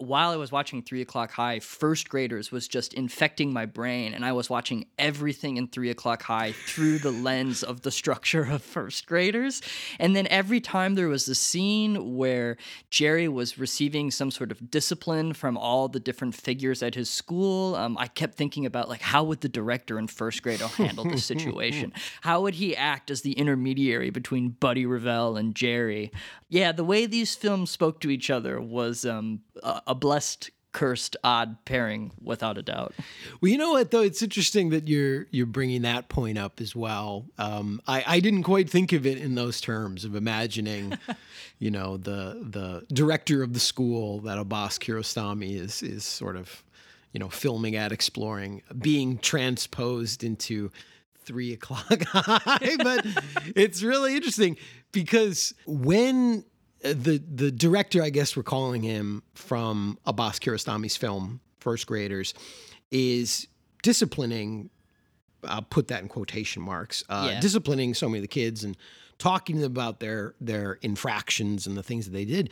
while 0.00 0.30
I 0.30 0.36
was 0.36 0.50
watching 0.50 0.82
Three 0.82 1.02
O'Clock 1.02 1.30
High, 1.30 1.60
First 1.60 2.08
Graders 2.08 2.50
was 2.50 2.66
just 2.66 2.94
infecting 2.94 3.52
my 3.52 3.66
brain, 3.66 4.14
and 4.14 4.24
I 4.24 4.32
was 4.32 4.48
watching 4.48 4.86
everything 4.98 5.58
in 5.58 5.68
Three 5.68 5.90
O'Clock 5.90 6.22
High 6.22 6.52
through 6.52 7.00
the 7.00 7.10
lens 7.10 7.62
of 7.62 7.82
the 7.82 7.90
structure 7.90 8.44
of 8.44 8.62
First 8.62 9.06
Graders. 9.06 9.60
And 9.98 10.16
then 10.16 10.26
every 10.28 10.60
time 10.60 10.94
there 10.94 11.08
was 11.08 11.28
a 11.28 11.34
scene 11.34 12.16
where 12.16 12.56
Jerry 12.88 13.28
was 13.28 13.58
receiving 13.58 14.10
some 14.10 14.30
sort 14.30 14.50
of 14.50 14.70
discipline 14.70 15.34
from 15.34 15.58
all 15.58 15.88
the 15.88 16.00
different 16.00 16.34
figures 16.34 16.82
at 16.82 16.94
his 16.94 17.10
school, 17.10 17.74
um, 17.74 17.98
I 17.98 18.06
kept 18.06 18.36
thinking 18.36 18.64
about 18.64 18.88
like 18.88 19.02
how 19.02 19.24
would 19.24 19.42
the 19.42 19.48
director 19.48 19.98
in 19.98 20.06
First 20.06 20.42
Grade 20.42 20.60
handle 20.60 21.04
this 21.04 21.24
situation? 21.24 21.92
How 22.22 22.42
would 22.42 22.54
he 22.54 22.76
act 22.76 23.10
as 23.10 23.22
the 23.22 23.32
intermediary 23.32 24.10
between 24.10 24.50
Buddy 24.50 24.86
Revell 24.86 25.36
and 25.36 25.54
Jerry? 25.54 26.10
Yeah, 26.48 26.72
the 26.72 26.84
way 26.84 27.06
these 27.06 27.34
films 27.34 27.70
spoke 27.70 28.00
to 28.00 28.10
each 28.10 28.30
other 28.30 28.60
was 28.60 29.04
um, 29.04 29.40
a, 29.62 29.94
blessed, 29.94 30.50
cursed, 30.72 31.16
odd 31.24 31.56
pairing, 31.64 32.12
without 32.22 32.58
a 32.58 32.62
doubt. 32.62 32.94
Well, 33.40 33.50
you 33.50 33.58
know 33.58 33.72
what 33.72 33.90
though, 33.90 34.02
it's 34.02 34.22
interesting 34.22 34.70
that 34.70 34.88
you're 34.88 35.26
you're 35.30 35.46
bringing 35.46 35.82
that 35.82 36.08
point 36.08 36.38
up 36.38 36.60
as 36.60 36.74
well. 36.76 37.26
Um, 37.38 37.80
I 37.86 38.04
I 38.06 38.20
didn't 38.20 38.44
quite 38.44 38.70
think 38.70 38.92
of 38.92 39.06
it 39.06 39.18
in 39.18 39.34
those 39.34 39.60
terms 39.60 40.04
of 40.04 40.14
imagining, 40.14 40.98
you 41.58 41.70
know, 41.70 41.96
the 41.96 42.38
the 42.42 42.86
director 42.94 43.42
of 43.42 43.52
the 43.52 43.60
school 43.60 44.20
that 44.20 44.38
Abbas 44.38 44.78
Kiarostami 44.78 45.56
is 45.56 45.82
is 45.82 46.04
sort 46.04 46.36
of, 46.36 46.62
you 47.12 47.20
know, 47.20 47.28
filming 47.28 47.76
at, 47.76 47.92
exploring, 47.92 48.62
being 48.80 49.18
transposed 49.18 50.22
into 50.22 50.70
three 51.24 51.52
o'clock 51.52 52.02
high. 52.06 52.76
but 52.82 53.06
it's 53.56 53.82
really 53.82 54.16
interesting 54.16 54.56
because 54.92 55.54
when 55.66 56.44
the 56.82 57.22
the 57.32 57.50
director, 57.50 58.02
I 58.02 58.10
guess 58.10 58.36
we're 58.36 58.42
calling 58.42 58.82
him 58.82 59.22
from 59.34 59.98
Abbas 60.06 60.38
Kiarostami's 60.38 60.96
film 60.96 61.40
First 61.58 61.86
Graders, 61.86 62.34
is 62.90 63.46
disciplining. 63.82 64.70
I'll 65.44 65.62
put 65.62 65.88
that 65.88 66.02
in 66.02 66.08
quotation 66.08 66.62
marks. 66.62 67.02
Uh, 67.08 67.28
Yeah. 67.32 67.40
Disciplining 67.40 67.94
so 67.94 68.08
many 68.08 68.18
of 68.18 68.22
the 68.22 68.28
kids 68.28 68.64
and 68.64 68.76
talking 69.18 69.56
to 69.56 69.62
them 69.62 69.72
about 69.72 70.00
their 70.00 70.34
their 70.40 70.74
infractions 70.82 71.66
and 71.66 71.76
the 71.76 71.82
things 71.82 72.06
that 72.06 72.12
they 72.12 72.24
did. 72.24 72.50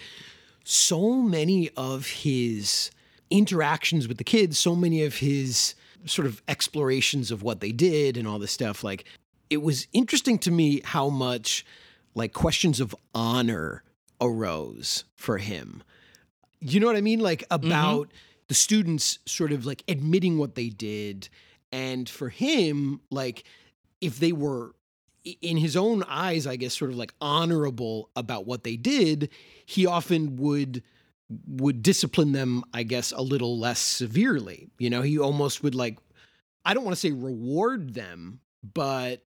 So 0.64 1.14
many 1.23 1.70
of 1.76 2.06
his 2.06 2.90
interactions 3.30 4.08
with 4.08 4.18
the 4.18 4.25
kids, 4.25 4.58
so 4.58 4.75
many 4.75 5.04
of 5.04 5.16
his 5.16 5.75
sort 6.04 6.26
of 6.26 6.42
explorations 6.49 7.30
of 7.30 7.42
what 7.42 7.61
they 7.61 7.73
did 7.73 8.16
and 8.16 8.26
all 8.28 8.38
this 8.38 8.52
stuff, 8.52 8.85
like 8.85 9.04
it 9.50 9.62
was 9.62 9.87
interesting 9.92 10.38
to 10.38 10.50
me 10.50 10.80
how 10.85 11.08
much 11.08 11.64
like 12.14 12.32
questions 12.32 12.80
of 12.80 12.94
honor 13.14 13.82
arose 14.20 15.04
for 15.16 15.38
him. 15.38 15.82
You 16.60 16.80
know 16.80 16.87
what 16.87 16.96
I 16.96 17.00
mean? 17.00 17.20
Like 17.20 17.48
mm-hmm. 17.48 17.66
about 17.66 18.12
the 18.48 18.54
students 18.54 19.18
sort 19.26 19.52
of 19.52 19.66
like 19.66 19.84
admitting 19.88 20.38
what 20.38 20.54
they 20.54 20.68
did. 20.68 21.28
And 21.70 22.08
for 22.08 22.28
him, 22.28 23.00
like 23.10 23.44
if 24.00 24.18
they 24.18 24.32
were 24.32 24.75
in 25.42 25.56
his 25.56 25.76
own 25.76 26.02
eyes, 26.04 26.46
I 26.46 26.56
guess, 26.56 26.76
sort 26.76 26.90
of 26.90 26.96
like 26.96 27.12
honorable 27.20 28.10
about 28.16 28.46
what 28.46 28.64
they 28.64 28.76
did, 28.76 29.30
he 29.66 29.87
often 29.87 30.37
would 30.37 30.82
would 31.46 31.82
discipline 31.82 32.32
them, 32.32 32.64
I 32.72 32.84
guess, 32.84 33.12
a 33.12 33.20
little 33.20 33.58
less 33.58 33.78
severely. 33.78 34.70
You 34.78 34.88
know, 34.88 35.02
he 35.02 35.18
almost 35.18 35.62
would 35.62 35.75
like, 35.75 35.98
I 36.64 36.72
don't 36.72 36.84
want 36.84 36.96
to 36.96 37.00
say 37.00 37.10
reward 37.10 37.92
them, 37.92 38.40
but 38.62 39.22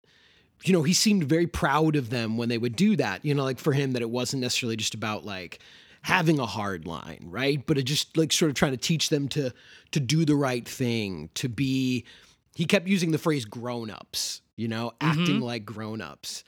you 0.64 0.72
know, 0.72 0.82
he 0.82 0.92
seemed 0.92 1.24
very 1.24 1.46
proud 1.46 1.96
of 1.96 2.10
them 2.10 2.36
when 2.36 2.48
they 2.48 2.58
would 2.58 2.76
do 2.76 2.96
that. 2.96 3.24
You 3.24 3.34
know, 3.34 3.44
like 3.44 3.58
for 3.58 3.72
him, 3.72 3.92
that 3.92 4.02
it 4.02 4.10
wasn't 4.10 4.42
necessarily 4.42 4.76
just 4.76 4.94
about 4.94 5.24
like 5.24 5.60
having 6.02 6.38
a 6.38 6.46
hard 6.46 6.86
line, 6.86 7.24
right? 7.28 7.64
But 7.64 7.78
it 7.78 7.84
just 7.84 8.16
like 8.16 8.32
sort 8.32 8.50
of 8.50 8.56
trying 8.56 8.72
to 8.72 8.78
teach 8.78 9.08
them 9.08 9.28
to 9.28 9.52
to 9.92 10.00
do 10.00 10.24
the 10.24 10.36
right 10.36 10.66
thing, 10.66 11.30
to 11.34 11.48
be. 11.48 12.04
He 12.54 12.66
kept 12.66 12.86
using 12.86 13.12
the 13.12 13.18
phrase 13.18 13.44
"grown 13.44 13.90
ups," 13.90 14.42
you 14.56 14.68
know, 14.68 14.92
mm-hmm. 15.00 15.20
acting 15.20 15.40
like 15.40 15.64
grown 15.64 16.00
ups. 16.00 16.44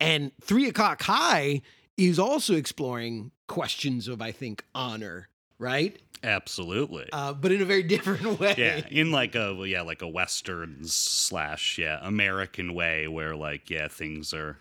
And 0.00 0.30
three 0.40 0.68
o'clock 0.68 1.02
high 1.02 1.62
is 1.96 2.18
also 2.18 2.54
exploring 2.54 3.32
questions 3.48 4.06
of, 4.06 4.22
I 4.22 4.30
think, 4.30 4.64
honor, 4.74 5.28
right? 5.58 6.00
Absolutely. 6.22 7.08
Uh, 7.12 7.32
but 7.32 7.52
in 7.52 7.62
a 7.62 7.64
very 7.64 7.82
different 7.94 8.40
way. 8.40 8.54
yeah, 8.58 8.80
in 8.90 9.12
like 9.12 9.34
a 9.34 9.54
well, 9.54 9.66
yeah, 9.66 9.82
like 9.82 10.02
a 10.02 10.08
western 10.08 10.78
slash 10.84 11.78
yeah 11.78 11.98
American 12.02 12.74
way, 12.74 13.08
where 13.08 13.36
like 13.36 13.70
yeah 13.70 13.88
things 13.88 14.34
are 14.34 14.58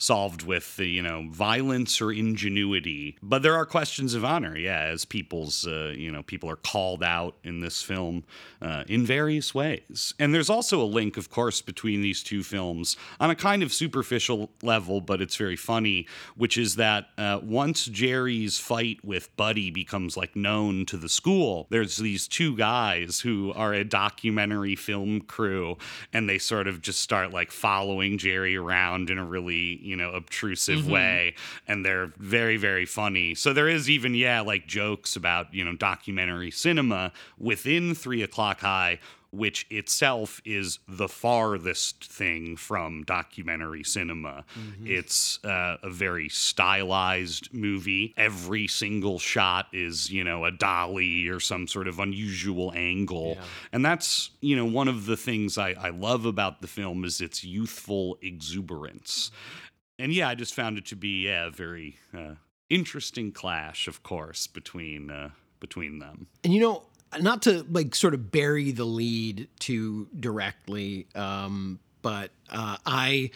solved 0.00 0.42
with 0.42 0.76
the 0.76 0.86
you 0.86 1.02
know 1.02 1.26
violence 1.30 2.00
or 2.00 2.10
ingenuity, 2.10 3.16
but 3.22 3.42
there 3.42 3.54
are 3.54 3.66
questions 3.66 4.14
of 4.14 4.24
honor. 4.24 4.56
Yeah, 4.56 4.80
as 4.80 5.04
people's 5.04 5.66
uh, 5.66 5.92
you 5.96 6.10
know 6.10 6.22
people 6.22 6.50
are 6.50 6.56
called 6.56 7.04
out 7.04 7.36
in 7.44 7.60
this 7.60 7.82
film 7.82 8.24
uh, 8.60 8.84
in 8.88 9.04
various 9.06 9.54
ways, 9.54 10.14
and 10.18 10.34
there's 10.34 10.50
also 10.50 10.82
a 10.82 10.84
link, 10.84 11.16
of 11.16 11.30
course, 11.30 11.60
between 11.60 12.02
these 12.02 12.22
two 12.22 12.42
films 12.42 12.96
on 13.20 13.30
a 13.30 13.36
kind 13.36 13.62
of 13.62 13.72
superficial 13.72 14.50
level, 14.62 15.00
but 15.00 15.20
it's 15.20 15.36
very 15.36 15.56
funny, 15.56 16.06
which 16.36 16.56
is 16.56 16.76
that 16.76 17.08
uh, 17.18 17.38
once 17.42 17.84
Jerry's 17.84 18.58
fight 18.58 19.04
with 19.04 19.34
Buddy 19.36 19.70
becomes 19.70 20.16
like 20.16 20.34
known 20.34 20.86
to 20.86 20.96
the 20.96 21.08
school, 21.08 21.66
there's 21.70 21.98
these 21.98 22.26
two 22.26 22.56
guys 22.56 23.20
who 23.20 23.52
are 23.54 23.74
a 23.74 23.84
documentary 23.84 24.76
film 24.76 25.20
crew, 25.20 25.76
and 26.12 26.28
they 26.28 26.38
sort 26.38 26.66
of 26.66 26.80
just 26.80 27.00
start 27.00 27.32
like 27.32 27.50
following 27.50 28.16
Jerry 28.16 28.56
around 28.56 29.10
in 29.10 29.18
a 29.18 29.24
really 29.24 29.89
you 29.90 29.96
know 29.96 30.10
obtrusive 30.12 30.88
way, 30.88 31.34
and 31.68 31.84
they're 31.84 32.12
very 32.18 32.56
very 32.56 32.86
funny. 32.86 33.34
So 33.34 33.52
there 33.52 33.68
is 33.68 33.90
even 33.90 34.14
yeah 34.14 34.40
like 34.40 34.66
jokes 34.66 35.16
about 35.16 35.52
you 35.52 35.64
know 35.64 35.74
documentary 35.74 36.50
cinema 36.50 37.12
within 37.38 37.94
Three 37.94 38.22
O'clock 38.22 38.60
High 38.60 39.00
which 39.32 39.64
itself 39.70 40.40
is 40.44 40.80
the 40.88 41.06
farthest 41.08 42.04
thing 42.04 42.56
from 42.56 43.04
documentary 43.04 43.84
cinema. 43.84 44.44
It's 44.86 45.38
uh, 45.44 45.76
a 45.84 45.90
very 45.90 46.28
stylized 46.28 47.54
movie. 47.54 48.12
Every 48.16 48.66
single 48.66 49.20
shot 49.20 49.68
is, 49.72 50.10
you 50.10 50.24
know, 50.24 50.44
a 50.44 50.50
dolly 50.50 51.28
or 51.28 51.38
some 51.38 51.68
sort 51.68 51.86
of 51.86 52.00
unusual 52.00 52.72
angle. 52.74 53.38
And 53.72 53.84
that's, 53.84 54.30
you 54.40 54.56
know, 54.56 54.64
one 54.64 54.88
of 54.88 55.06
the 55.06 55.16
things 55.16 55.56
I, 55.58 55.76
I 55.78 55.90
love 55.90 56.24
about 56.26 56.60
the 56.60 56.66
film 56.66 57.04
is 57.04 57.20
its 57.20 57.44
youthful 57.44 58.18
exuberance. 58.22 59.30
And 60.00 60.14
yeah, 60.14 60.28
I 60.28 60.34
just 60.34 60.54
found 60.54 60.78
it 60.78 60.86
to 60.86 60.96
be 60.96 61.26
yeah, 61.26 61.46
a 61.46 61.50
very 61.50 61.98
uh, 62.16 62.36
interesting 62.70 63.32
clash, 63.32 63.86
of 63.86 64.02
course, 64.02 64.46
between 64.46 65.10
uh, 65.10 65.30
between 65.60 65.98
them. 65.98 66.26
And 66.42 66.54
you 66.54 66.60
know, 66.60 66.84
not 67.20 67.42
to 67.42 67.66
like 67.70 67.94
sort 67.94 68.14
of 68.14 68.30
bury 68.32 68.72
the 68.72 68.84
lead 68.84 69.48
too 69.58 70.08
directly, 70.18 71.06
um, 71.14 71.80
but 72.02 72.30
uh, 72.50 72.78
I, 72.86 73.30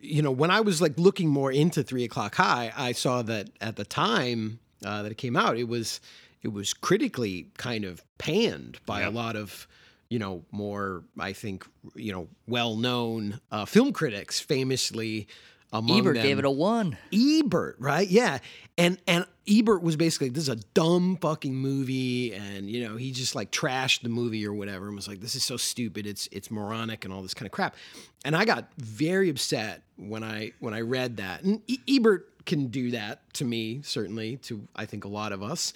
you 0.00 0.22
know, 0.22 0.32
when 0.32 0.50
I 0.50 0.60
was 0.60 0.82
like 0.82 0.98
looking 0.98 1.28
more 1.28 1.52
into 1.52 1.82
Three 1.82 2.04
O'clock 2.04 2.34
High, 2.34 2.72
I 2.76 2.92
saw 2.92 3.22
that 3.22 3.50
at 3.60 3.76
the 3.76 3.84
time 3.84 4.58
uh, 4.84 5.02
that 5.02 5.12
it 5.12 5.18
came 5.18 5.36
out, 5.36 5.56
it 5.56 5.68
was 5.68 6.00
it 6.42 6.52
was 6.52 6.74
critically 6.74 7.48
kind 7.56 7.84
of 7.84 8.02
panned 8.18 8.78
by 8.86 9.02
a 9.02 9.10
lot 9.10 9.36
of 9.36 9.68
you 10.08 10.18
know 10.18 10.42
more 10.50 11.04
I 11.18 11.34
think 11.34 11.66
you 11.94 12.12
know 12.12 12.28
well 12.48 12.76
known 12.76 13.40
uh, 13.52 13.64
film 13.64 13.92
critics, 13.92 14.40
famously. 14.40 15.28
Among 15.72 15.98
Ebert 16.00 16.14
them, 16.16 16.22
gave 16.24 16.38
it 16.40 16.44
a 16.44 16.50
one. 16.50 16.98
Ebert, 17.12 17.76
right? 17.78 18.08
Yeah. 18.08 18.38
And 18.76 18.98
and 19.06 19.24
Ebert 19.48 19.82
was 19.82 19.94
basically 19.96 20.28
this 20.30 20.44
is 20.44 20.48
a 20.48 20.56
dumb 20.74 21.16
fucking 21.20 21.54
movie 21.54 22.32
and 22.34 22.68
you 22.68 22.88
know, 22.88 22.96
he 22.96 23.12
just 23.12 23.34
like 23.36 23.52
trashed 23.52 24.02
the 24.02 24.08
movie 24.08 24.44
or 24.44 24.52
whatever 24.52 24.86
and 24.88 24.96
was 24.96 25.06
like 25.06 25.20
this 25.20 25.34
is 25.36 25.44
so 25.44 25.56
stupid. 25.56 26.06
It's 26.06 26.28
it's 26.32 26.50
moronic 26.50 27.04
and 27.04 27.14
all 27.14 27.22
this 27.22 27.34
kind 27.34 27.46
of 27.46 27.52
crap. 27.52 27.76
And 28.24 28.34
I 28.34 28.44
got 28.44 28.68
very 28.78 29.28
upset 29.30 29.82
when 29.96 30.24
I 30.24 30.52
when 30.58 30.74
I 30.74 30.80
read 30.80 31.18
that. 31.18 31.42
And 31.42 31.62
E- 31.68 31.78
Ebert 31.88 32.26
can 32.46 32.66
do 32.68 32.90
that 32.92 33.32
to 33.34 33.44
me 33.44 33.80
certainly 33.84 34.38
to 34.38 34.66
I 34.74 34.86
think 34.86 35.04
a 35.04 35.08
lot 35.08 35.30
of 35.32 35.40
us. 35.42 35.72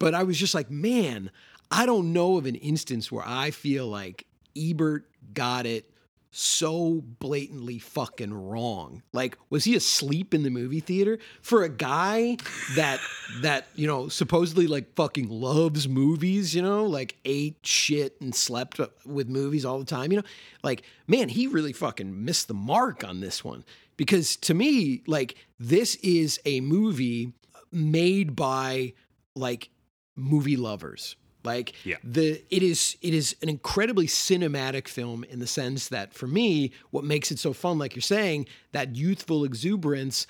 but 0.00 0.14
I 0.14 0.24
was 0.24 0.36
just 0.36 0.54
like, 0.54 0.68
man, 0.70 1.30
I 1.70 1.86
don't 1.86 2.12
know 2.12 2.38
of 2.38 2.46
an 2.46 2.56
instance 2.56 3.12
where 3.12 3.24
I 3.26 3.50
feel 3.52 3.86
like 3.86 4.26
Ebert 4.56 5.08
got 5.32 5.64
it 5.66 5.88
so 6.30 7.02
blatantly 7.18 7.78
fucking 7.78 8.32
wrong. 8.32 9.02
Like, 9.12 9.38
was 9.50 9.64
he 9.64 9.74
asleep 9.74 10.34
in 10.34 10.42
the 10.42 10.50
movie 10.50 10.80
theater 10.80 11.18
for 11.42 11.62
a 11.62 11.68
guy 11.68 12.36
that 12.76 13.00
that 13.42 13.66
you 13.74 13.86
know 13.86 14.08
supposedly 14.08 14.66
like 14.66 14.94
fucking 14.94 15.28
loves 15.28 15.88
movies? 15.88 16.54
You 16.54 16.62
know, 16.62 16.84
like 16.84 17.16
ate 17.24 17.58
shit 17.62 18.20
and 18.20 18.34
slept 18.34 18.80
with 19.06 19.28
movies 19.28 19.64
all 19.64 19.78
the 19.78 19.84
time. 19.84 20.12
You 20.12 20.18
know, 20.18 20.28
like 20.62 20.82
man, 21.06 21.28
he 21.28 21.46
really 21.46 21.72
fucking 21.72 22.24
missed 22.24 22.48
the 22.48 22.54
mark 22.54 23.04
on 23.04 23.20
this 23.20 23.44
one 23.44 23.64
because 23.96 24.36
to 24.36 24.54
me, 24.54 25.02
like 25.06 25.36
this 25.58 25.94
is 25.96 26.40
a 26.44 26.60
movie 26.60 27.32
made 27.72 28.36
by 28.36 28.92
like 29.34 29.70
movie 30.16 30.56
lovers 30.56 31.16
like 31.54 31.68
Yeah. 31.84 31.96
the 32.16 32.28
it 32.56 32.62
is 32.62 32.96
it 33.08 33.14
is 33.14 33.34
an 33.42 33.48
incredibly 33.48 34.06
cinematic 34.06 34.86
film 34.88 35.24
in 35.32 35.38
the 35.44 35.46
sense 35.60 35.88
that 35.88 36.12
for 36.14 36.26
me, 36.38 36.70
what 36.94 37.04
makes 37.04 37.28
it 37.32 37.38
so 37.38 37.52
fun, 37.52 37.74
like 37.82 37.92
you're 37.96 38.12
saying, 38.18 38.46
that 38.72 38.86
youthful 39.02 39.40
exuberance, 39.50 40.26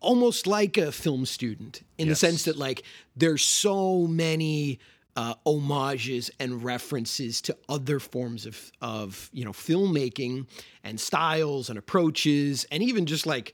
almost 0.00 0.46
like 0.46 0.76
a 0.76 0.90
film 0.92 1.26
student, 1.26 1.82
in 1.98 2.08
the 2.08 2.14
sense 2.16 2.44
that 2.44 2.56
like 2.56 2.82
there's 3.16 3.42
so 3.42 4.06
many 4.06 4.78
uh, 5.16 5.34
homages 5.46 6.30
and 6.40 6.64
references 6.64 7.40
to 7.40 7.56
other 7.68 7.98
forms 8.00 8.46
of 8.46 8.56
of 8.80 9.30
you 9.32 9.44
know 9.44 9.52
filmmaking 9.52 10.46
and 10.82 10.98
styles 10.98 11.68
and 11.70 11.78
approaches 11.78 12.66
and 12.72 12.82
even 12.82 13.06
just 13.06 13.24
like 13.26 13.52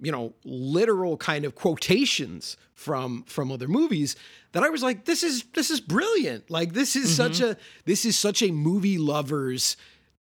you 0.00 0.12
know 0.12 0.34
literal 0.44 1.16
kind 1.16 1.44
of 1.44 1.54
quotations 1.54 2.56
from 2.74 3.24
from 3.24 3.50
other 3.50 3.68
movies 3.68 4.16
that 4.52 4.62
I 4.62 4.68
was 4.68 4.82
like 4.82 5.04
this 5.04 5.22
is 5.22 5.44
this 5.54 5.70
is 5.70 5.80
brilliant. 5.80 6.50
Like 6.50 6.72
this 6.72 6.96
is 6.96 7.14
such 7.14 7.40
a 7.40 7.56
this 7.84 8.04
is 8.04 8.18
such 8.18 8.42
a 8.42 8.50
movie 8.50 8.98
lover's 8.98 9.76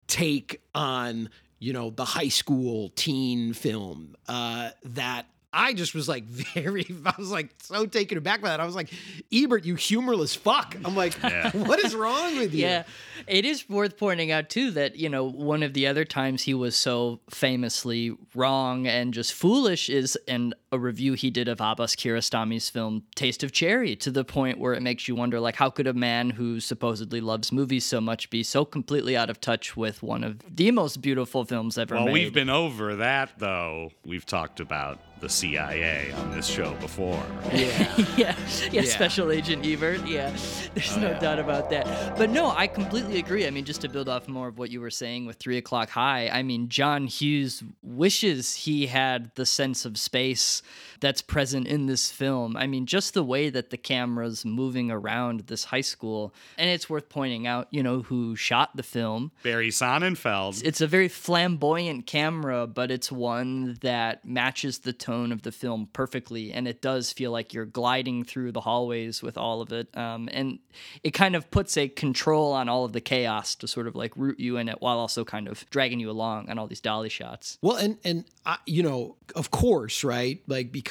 take 0.07 0.63
on 0.75 1.31
you 1.59 1.73
know 1.73 1.91
the 1.91 2.05
high 2.05 2.29
school 2.29 2.91
teen 2.97 3.53
film 3.53 4.17
uh 4.29 4.71
that 4.85 5.27
I 5.59 5.73
just 5.73 5.95
was 5.95 6.09
like 6.09 6.25
very 6.55 6.87
I 7.05 7.15
was 7.19 7.31
like 7.31 7.51
so 7.63 7.87
taken 7.87 8.19
aback 8.19 8.43
by 8.43 8.49
that. 8.51 8.61
I 8.61 8.67
was 8.67 8.75
like, 8.77 8.91
Ebert, 9.33 9.65
you 9.65 9.75
humorless 9.75 10.35
fuck. 10.35 10.77
I'm 10.85 10.95
like, 10.95 11.15
what 11.53 11.79
is 11.83 11.95
wrong 11.95 12.37
with 12.37 12.53
you? 12.55 12.63
Yeah. 12.67 12.83
It 13.27 13.45
is 13.47 13.69
worth 13.69 13.97
pointing 13.97 14.31
out 14.31 14.51
too 14.51 14.71
that, 14.73 14.97
you 14.97 15.09
know, 15.09 15.25
one 15.25 15.63
of 15.63 15.73
the 15.73 15.87
other 15.87 16.05
times 16.05 16.43
he 16.43 16.53
was 16.55 16.77
so 16.77 17.21
famously 17.31 18.15
wrong 18.35 18.87
and 18.87 19.15
just 19.15 19.33
foolish 19.33 19.89
is 19.89 20.19
in 20.29 20.53
a 20.73 20.79
review 20.79 21.15
he 21.15 21.31
did 21.31 21.49
of 21.49 21.61
Abbas 21.61 21.97
Kiarostami's 21.97 22.69
film 22.69 23.05
Taste 23.15 23.43
of 23.43 23.53
Cherry 23.53 23.97
to 23.97 24.11
the 24.11 24.25
point 24.25 24.59
where 24.59 24.75
it 24.75 24.83
makes 24.83 25.09
you 25.09 25.15
wonder 25.15 25.41
like 25.41 25.57
how 25.57 25.71
could 25.71 25.87
a 25.87 25.95
man 25.95 26.29
who 26.31 26.61
supposedly 26.61 27.21
loves 27.23 27.51
movies 27.51 27.87
so 27.87 28.01
much 28.01 28.29
be 28.29 28.43
so 28.43 28.65
completely 28.65 29.17
out 29.17 29.31
of 29.31 29.41
touch 29.41 29.77
with 29.77 30.03
one 30.03 30.23
of 30.23 30.41
the 30.55 30.71
most 30.71 31.01
beautiful 31.01 31.45
films 31.45 31.79
ever 31.79 31.95
Well, 31.95 32.07
made? 32.07 32.13
we've 32.13 32.35
been 32.35 32.51
over 32.51 32.97
that 32.97 33.39
though. 33.39 33.91
We've 34.05 34.27
talked 34.27 34.61
about 34.61 34.99
the 35.21 35.29
CIA 35.29 36.13
on 36.13 36.31
this 36.31 36.47
show 36.47 36.75
before. 36.75 37.23
Yeah. 37.53 37.95
yeah, 38.17 38.37
yeah, 38.71 38.83
Special 38.83 39.31
Agent 39.31 39.65
Ebert. 39.65 40.07
Yeah, 40.07 40.31
there's 40.75 40.97
oh, 40.97 41.01
no 41.01 41.19
doubt 41.19 41.39
about 41.39 41.71
that. 41.71 42.17
But 42.19 42.31
no, 42.31 42.51
I 42.51 42.67
completely 42.67 43.19
agree. 43.19 43.47
I 43.47 43.51
mean, 43.51 43.65
just 43.65 43.81
to 43.81 43.89
build 43.89 44.09
off 44.09 44.29
more 44.29 44.49
of 44.49 44.59
what 44.59 44.71
you 44.71 44.81
were 44.81 44.91
saying 44.91 45.27
with 45.27 45.37
Three 45.37 45.57
O'clock 45.57 45.89
High, 45.89 46.29
I 46.29 46.43
mean, 46.43 46.69
John 46.69 47.07
Hughes 47.07 47.63
wishes 47.83 48.55
he 48.55 48.87
had 48.87 49.35
the 49.37 49.47
sense 49.47 49.85
of 49.85 49.99
space 49.99 50.63
that's 51.01 51.23
present 51.23 51.67
in 51.67 51.87
this 51.87 52.11
film. 52.11 52.57
I 52.57 52.67
mean, 52.67 52.87
just 52.87 53.15
the 53.15 53.25
way 53.25 53.51
that 53.51 53.71
the 53.71 53.77
camera's 53.77 54.45
moving 54.45 54.91
around 54.91 55.41
this 55.41 55.65
high 55.65 55.81
school. 55.81 56.35
And 56.59 56.69
it's 56.71 56.89
worth 56.89 57.09
pointing 57.09 57.47
out, 57.47 57.69
you 57.71 57.83
know, 57.83 58.03
who 58.03 58.37
shot 58.37 58.77
the 58.77 58.83
film. 58.83 59.33
Barry 59.43 59.71
Sonnenfeld. 59.71 60.63
It's 60.65 60.81
a 60.81 60.87
very 60.87 61.09
flamboyant 61.09 62.07
camera, 62.07 62.67
but 62.67 62.91
it's 62.91 63.11
one 63.13 63.79
that 63.83 64.25
matches 64.25 64.81
the 64.81 64.93
tone 64.93 65.33
of 65.33 65.43
the 65.43 65.53
film 65.53 65.89
perfectly, 65.93 66.53
and 66.53 66.67
it 66.67 66.81
does 66.83 67.13
feel 67.13 67.31
like 67.31 67.53
you're 67.53 67.67
gliding 67.67 68.25
through 68.25 68.53
the 68.53 68.61
hallways 68.61 69.23
with 69.23 69.37
all 69.37 69.61
of 69.61 69.73
it. 69.73 69.95
Um, 69.97 70.29
and 70.33 70.59
it 71.03 71.11
kind 71.11 71.37
of 71.37 71.51
puts 71.51 71.77
a 71.77 71.89
control 71.89 72.53
on 72.53 72.69
all 72.69 72.85
of 72.85 72.93
the 72.93 73.01
chaos 73.01 73.55
to 73.57 73.69
sort 73.69 73.87
of 73.87 73.95
like 73.95 74.13
root 74.17 74.41
you 74.41 74.57
in 74.57 74.69
it 74.69 74.81
while 74.81 74.99
also 74.99 75.25
kind 75.25 75.49
of 75.49 75.69
dragging 75.71 76.01
you 76.01 76.11
along 76.11 76.49
on 76.51 76.59
all 76.59 76.67
these 76.67 76.81
dolly 76.81 77.09
shots. 77.09 77.59
Well, 77.63 77.77
and 77.77 77.99
and 78.05 78.25
I, 78.45 78.59
you 78.67 78.83
know, 78.83 79.17
of 79.35 79.51
course, 79.51 80.05
right? 80.05 80.41
Like 80.47 80.73
because 80.73 80.86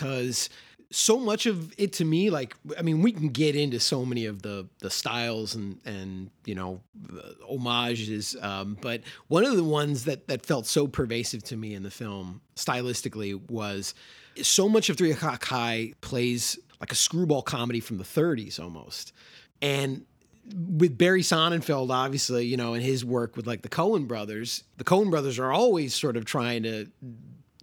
so 0.91 1.19
much 1.19 1.45
of 1.45 1.73
it 1.77 1.93
to 1.93 2.05
me, 2.05 2.29
like 2.29 2.55
I 2.77 2.81
mean, 2.81 3.01
we 3.01 3.11
can 3.11 3.29
get 3.29 3.55
into 3.55 3.79
so 3.79 4.05
many 4.05 4.25
of 4.25 4.41
the 4.41 4.67
the 4.79 4.89
styles 4.89 5.55
and 5.55 5.79
and 5.85 6.29
you 6.45 6.55
know 6.55 6.81
the 6.95 7.35
homages, 7.47 8.35
um, 8.41 8.77
but 8.81 9.01
one 9.27 9.45
of 9.45 9.55
the 9.55 9.63
ones 9.63 10.05
that 10.05 10.27
that 10.27 10.45
felt 10.45 10.65
so 10.65 10.87
pervasive 10.87 11.43
to 11.45 11.57
me 11.57 11.73
in 11.73 11.83
the 11.83 11.91
film 11.91 12.41
stylistically 12.55 13.39
was 13.49 13.93
so 14.41 14.69
much 14.69 14.89
of 14.89 14.97
Three 14.97 15.11
O'clock 15.11 15.43
High 15.45 15.93
plays 16.01 16.57
like 16.79 16.91
a 16.91 16.95
screwball 16.95 17.41
comedy 17.41 17.79
from 17.79 17.97
the 17.97 18.03
30s 18.03 18.59
almost, 18.59 19.13
and 19.61 20.05
with 20.53 20.95
Barry 20.97 21.23
Sonnenfeld, 21.23 21.89
obviously, 21.89 22.45
you 22.45 22.55
know, 22.55 22.75
and 22.75 22.83
his 22.83 23.03
work 23.03 23.35
with 23.35 23.47
like 23.47 23.63
the 23.63 23.69
Coen 23.69 24.07
brothers, 24.07 24.63
the 24.77 24.83
Coen 24.83 25.09
brothers 25.09 25.39
are 25.39 25.51
always 25.51 25.95
sort 25.95 26.15
of 26.15 26.25
trying 26.25 26.63
to 26.63 26.87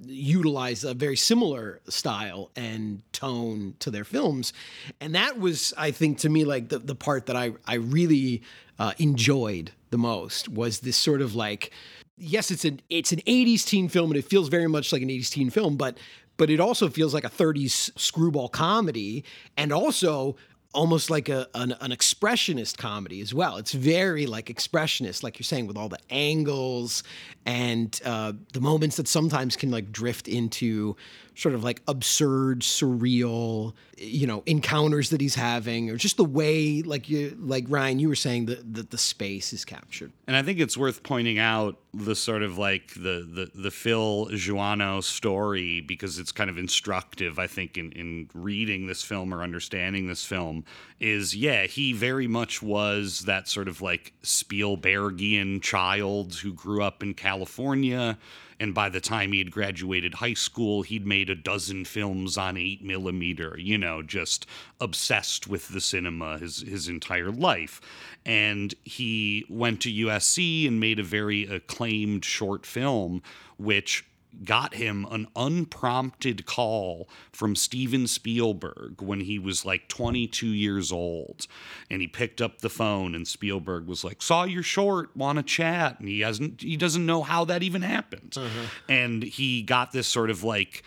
utilize 0.05 0.85
a 0.85 0.95
very 0.95 1.17
similar 1.17 1.81
style 1.88 2.51
and 2.57 3.03
tone 3.12 3.75
to 3.81 3.91
their 3.91 4.05
films. 4.05 4.53
And 5.01 5.15
that 5.15 5.38
was, 5.38 5.73
I 5.77 5.91
think, 5.91 6.19
to 6.19 6.29
me, 6.29 6.45
like 6.45 6.69
the, 6.69 6.79
the 6.79 6.95
part 6.95 7.27
that 7.27 7.37
I, 7.37 7.53
I 7.67 7.75
really 7.75 8.43
uh, 8.79 8.93
enjoyed 8.99 9.73
the 9.91 9.99
most 9.99 10.49
was 10.49 10.81
this 10.81 10.97
sort 10.97 11.21
of 11.21 11.35
like, 11.35 11.71
yes, 12.17 12.51
it's 12.51 12.65
an 12.65 12.81
it's 12.91 13.12
an 13.12 13.21
80s 13.21 13.65
teen 13.65 13.88
film 13.88 14.11
and 14.11 14.19
it 14.19 14.25
feels 14.25 14.49
very 14.49 14.69
much 14.69 14.93
like 14.93 15.03
an 15.03 15.09
80s 15.09 15.31
teen 15.31 15.51
film, 15.51 15.77
but 15.77 15.99
but 16.37 16.51
it 16.51 16.61
also 16.61 16.88
feels 16.88 17.15
like 17.15 17.25
a 17.25 17.31
30s 17.31 17.97
screwball 17.99 18.49
comedy 18.49 19.25
and 19.57 19.73
also 19.73 20.37
almost 20.73 21.11
like 21.11 21.29
a 21.29 21.47
an, 21.55 21.73
an 21.81 21.91
expressionist 21.91 22.77
comedy 22.79 23.21
as 23.21 23.35
well. 23.35 23.57
It's 23.57 23.73
very 23.73 24.27
like 24.27 24.47
expressionist, 24.47 25.23
like 25.23 25.39
you're 25.39 25.45
saying, 25.45 25.67
with 25.67 25.77
all 25.77 25.89
the 25.89 25.99
angles 26.11 27.03
and 27.45 28.01
uh, 28.05 28.33
the 28.53 28.61
moments 28.61 28.97
that 28.97 29.09
sometimes 29.09 29.57
can 29.57 29.71
like 29.71 29.93
drift 29.93 30.29
into 30.29 30.97
sort 31.35 31.55
of 31.55 31.64
like 31.64 31.83
absurd, 31.88 32.61
surreal, 32.61 33.73
you 33.97 34.27
know, 34.27 34.42
encounters 34.47 35.11
that 35.11 35.21
he's 35.21 35.35
having, 35.35 35.90
or 35.90 35.97
just 35.97 36.16
the 36.16 36.25
way, 36.25 36.83
like 36.83 37.09
you, 37.09 37.37
like 37.40 37.64
Ryan, 37.68 37.99
you 37.99 38.09
were 38.09 38.14
saying, 38.14 38.47
that 38.47 38.75
the, 38.75 38.83
the 38.83 38.99
space 38.99 39.53
is 39.53 39.64
captured. 39.64 40.12
And 40.27 40.37
I 40.37 40.42
think 40.42 40.59
it's 40.59 40.77
worth 40.77 41.03
pointing 41.03 41.38
out 41.38 41.79
the 41.95 42.14
sort 42.14 42.42
of 42.42 42.59
like 42.59 42.95
the 42.95 43.27
the, 43.31 43.51
the 43.55 43.71
Phil 43.71 44.29
Joanou 44.31 45.03
story 45.03 45.81
because 45.81 46.18
it's 46.18 46.33
kind 46.33 46.51
of 46.51 46.59
instructive, 46.59 47.38
I 47.38 47.47
think, 47.47 47.77
in, 47.77 47.92
in 47.92 48.29
reading 48.35 48.87
this 48.87 49.03
film 49.03 49.33
or 49.33 49.42
understanding 49.42 50.09
this 50.09 50.25
film. 50.25 50.64
Is 51.03 51.35
yeah, 51.35 51.67
he 51.67 51.93
very 51.93 52.29
much 52.29 52.62
was 52.62 53.23
that 53.27 53.49
sort 53.49 53.67
of 53.67 53.83
like 53.83 54.12
Spielbergian 54.23 55.61
child 55.61 56.37
who 56.37 56.53
grew 56.53 56.81
up 56.81 57.03
in 57.03 57.15
California. 57.15 58.19
And 58.61 58.73
by 58.73 58.88
the 58.88 59.01
time 59.01 59.33
he 59.33 59.41
had 59.41 59.51
graduated 59.51 60.15
high 60.15 60.35
school, 60.35 60.83
he'd 60.83 61.05
made 61.05 61.29
a 61.29 61.35
dozen 61.35 61.87
films 61.87 62.38
on 62.38 62.57
eight 62.57 62.85
millimeter, 62.85 63.57
you 63.59 63.77
know, 63.77 64.03
just 64.03 64.47
obsessed 64.81 65.49
with 65.49 65.71
the 65.71 65.81
cinema 65.81 66.38
his, 66.38 66.61
his 66.61 66.87
entire 66.87 67.33
life. 67.33 67.81
And 68.25 68.73
he 68.85 69.45
went 69.51 69.81
to 69.81 69.93
USC 69.93 70.69
and 70.69 70.79
made 70.79 71.01
a 71.01 71.03
very 71.03 71.49
acclaimed 71.49 72.25
short 72.25 72.65
film, 72.65 73.25
which 73.57 74.05
got 74.45 74.75
him 74.75 75.07
an 75.11 75.29
unprompted 75.37 76.47
call 76.47 77.09
from 77.33 77.55
Steven 77.55 78.07
Spielberg 78.07 79.01
when 79.01 79.21
he 79.21 79.38
was 79.38 79.64
like 79.64 79.88
22 79.88 80.47
years 80.47 80.90
old. 80.90 81.47
And 81.90 82.01
he 82.01 82.09
picked 82.09 82.40
up 82.40 82.61
the 82.61 82.71
phone 82.71 83.14
and 83.14 83.27
Spielberg 83.27 83.87
was 83.87 84.05
like, 84.05 84.23
"Saw 84.23 84.45
your 84.45 84.62
short, 84.62 85.16
want 85.16 85.38
to 85.38 85.42
chat." 85.42 85.99
And 86.01 86.09
he 86.09 86.21
hasn't 86.21 86.62
he 86.62 86.77
doesn't 86.77 87.07
know 87.07 87.23
how 87.23 87.45
that 87.45 87.62
even 87.62 87.83
happened. 87.83 88.35
Uh-huh. 88.37 88.66
And 88.88 89.23
he 89.23 89.62
got 89.62 89.92
this 89.92 90.07
sort 90.07 90.31
of 90.31 90.42
like 90.42 90.83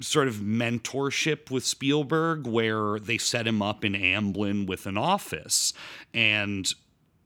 sort 0.00 0.28
of 0.28 0.36
mentorship 0.36 1.50
with 1.50 1.64
Spielberg 1.64 2.46
where 2.46 2.98
they 3.00 3.18
set 3.18 3.46
him 3.46 3.60
up 3.60 3.84
in 3.84 3.94
Amblin 3.94 4.66
with 4.66 4.86
an 4.86 4.96
office 4.96 5.72
and 6.14 6.72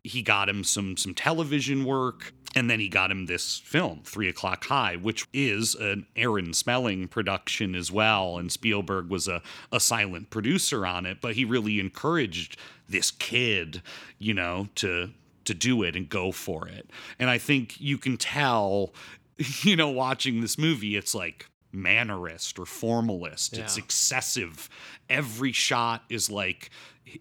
he 0.04 0.22
got 0.22 0.48
him 0.48 0.64
some 0.64 0.96
some 0.96 1.14
television 1.14 1.84
work 1.84 2.32
and 2.54 2.68
then 2.68 2.80
he 2.80 2.88
got 2.88 3.10
him 3.10 3.26
this 3.26 3.58
film 3.58 4.00
three 4.04 4.28
o'clock 4.28 4.64
high 4.64 4.96
which 4.96 5.26
is 5.32 5.74
an 5.76 6.06
aaron 6.16 6.52
spelling 6.52 7.06
production 7.06 7.74
as 7.74 7.90
well 7.90 8.36
and 8.36 8.50
spielberg 8.50 9.08
was 9.08 9.28
a, 9.28 9.40
a 9.70 9.78
silent 9.78 10.28
producer 10.30 10.84
on 10.84 11.06
it 11.06 11.20
but 11.20 11.34
he 11.34 11.44
really 11.44 11.78
encouraged 11.78 12.56
this 12.88 13.10
kid 13.10 13.80
you 14.18 14.34
know 14.34 14.68
to 14.74 15.10
to 15.44 15.54
do 15.54 15.82
it 15.82 15.96
and 15.96 16.08
go 16.08 16.32
for 16.32 16.68
it. 16.68 16.88
And 17.18 17.28
i 17.28 17.38
think 17.38 17.80
you 17.80 17.98
can 17.98 18.16
tell 18.16 18.92
you 19.62 19.76
know 19.76 19.88
watching 19.88 20.40
this 20.40 20.58
movie 20.58 20.96
it's 20.96 21.14
like 21.14 21.46
mannerist 21.74 22.58
or 22.58 22.66
formalist. 22.66 23.56
It's 23.56 23.78
excessive. 23.78 24.68
Every 25.08 25.52
shot 25.52 26.04
is 26.10 26.30
like 26.30 26.68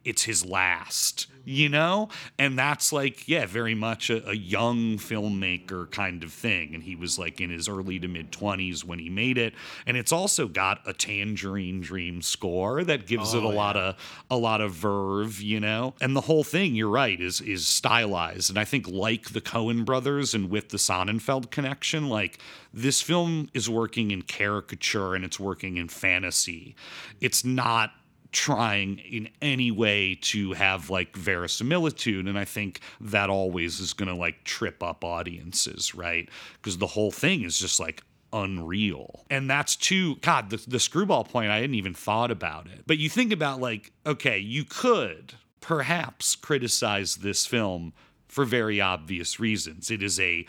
it's 0.04 0.24
his 0.24 0.46
last, 0.46 1.28
you 1.46 1.70
know? 1.70 2.10
And 2.38 2.58
that's 2.58 2.92
like, 2.92 3.28
yeah, 3.28 3.46
very 3.46 3.76
much 3.76 4.10
a, 4.10 4.28
a 4.30 4.34
young 4.34 4.98
filmmaker 4.98 5.90
kind 5.92 6.24
of 6.24 6.32
thing. 6.32 6.74
And 6.74 6.84
he 6.84 6.96
was 6.96 7.18
like 7.18 7.42
in 7.42 7.50
his 7.50 7.68
early 7.68 8.00
to 8.00 8.08
mid 8.08 8.32
20s 8.32 8.84
when 8.84 9.00
he 9.00 9.10
made 9.10 9.38
it. 9.38 9.54
And 9.86 9.98
it's 9.98 10.12
also 10.12 10.48
got 10.48 10.82
a 10.86 10.94
Tangerine 10.94 11.82
Dream 11.82 12.22
score 12.22 12.84
that 12.84 13.08
gives 13.08 13.34
it 13.34 13.44
a 13.44 13.48
oh, 13.48 13.50
lot 13.50 13.78
of 13.78 13.96
a 14.30 14.38
lot 14.38 14.62
of 14.62 14.72
verve, 14.72 15.42
you 15.42 15.60
know? 15.60 15.94
And 16.02 16.16
the 16.16 16.22
whole 16.22 16.44
thing, 16.44 16.76
you're 16.76 16.90
right, 16.90 17.20
is 17.20 17.42
is 17.42 17.68
stylized. 17.68 18.50
And 18.50 18.60
I 18.60 18.66
think 18.66 18.88
like 18.88 19.32
the 19.32 19.42
Coen 19.42 19.86
brothers 19.86 20.34
and 20.34 20.50
with 20.50 20.70
the 20.70 20.78
Sonnenfeld 20.78 21.52
connection, 21.52 22.10
like 22.10 22.40
this 22.74 23.02
film 23.02 23.50
is 23.54 23.70
working 23.70 24.12
in 24.12 24.22
caricature 24.22 25.16
and 25.16 25.26
it's 25.26 25.40
working 25.40 25.78
in 25.78 25.88
fantasy. 25.88 26.76
It's 27.20 27.44
not 27.44 27.92
trying 28.32 29.00
in 29.00 29.30
any 29.42 29.72
way 29.72 30.18
to 30.22 30.54
have 30.54 30.90
like 30.90 31.16
verisimilitude 31.16 32.28
and 32.28 32.40
i 32.40 32.46
think 32.46 32.80
that 33.00 33.30
always 33.30 33.80
is 33.80 33.94
going 33.94 34.08
to 34.08 34.16
like 34.16 34.44
trip 34.44 34.82
up 34.82 35.04
audiences 35.04 35.94
right? 35.96 36.30
Because 36.54 36.78
the 36.78 36.88
whole 36.88 37.12
thing 37.12 37.44
is 37.44 37.58
just 37.60 37.80
like 37.80 38.04
unreal. 38.34 39.26
And 39.30 39.50
that's 39.50 39.76
too 39.76 40.16
god 40.18 40.50
the, 40.50 40.64
the 40.68 40.80
screwball 40.80 41.24
point 41.24 41.52
i 41.52 41.58
hadn't 41.58 41.76
even 41.76 41.94
thought 41.94 42.32
about 42.32 42.68
it. 42.68 42.84
But 42.88 42.98
you 42.98 43.10
think 43.10 43.32
about 43.32 43.60
like 43.60 43.92
okay 44.06 44.38
you 44.38 44.64
could 44.64 45.34
perhaps 45.60 46.36
criticize 46.36 47.18
this 47.18 47.46
film 47.46 47.94
for 48.28 48.46
very 48.46 48.80
obvious 48.80 49.40
reasons. 49.40 49.92
It 49.92 50.02
is 50.02 50.20
a 50.20 50.46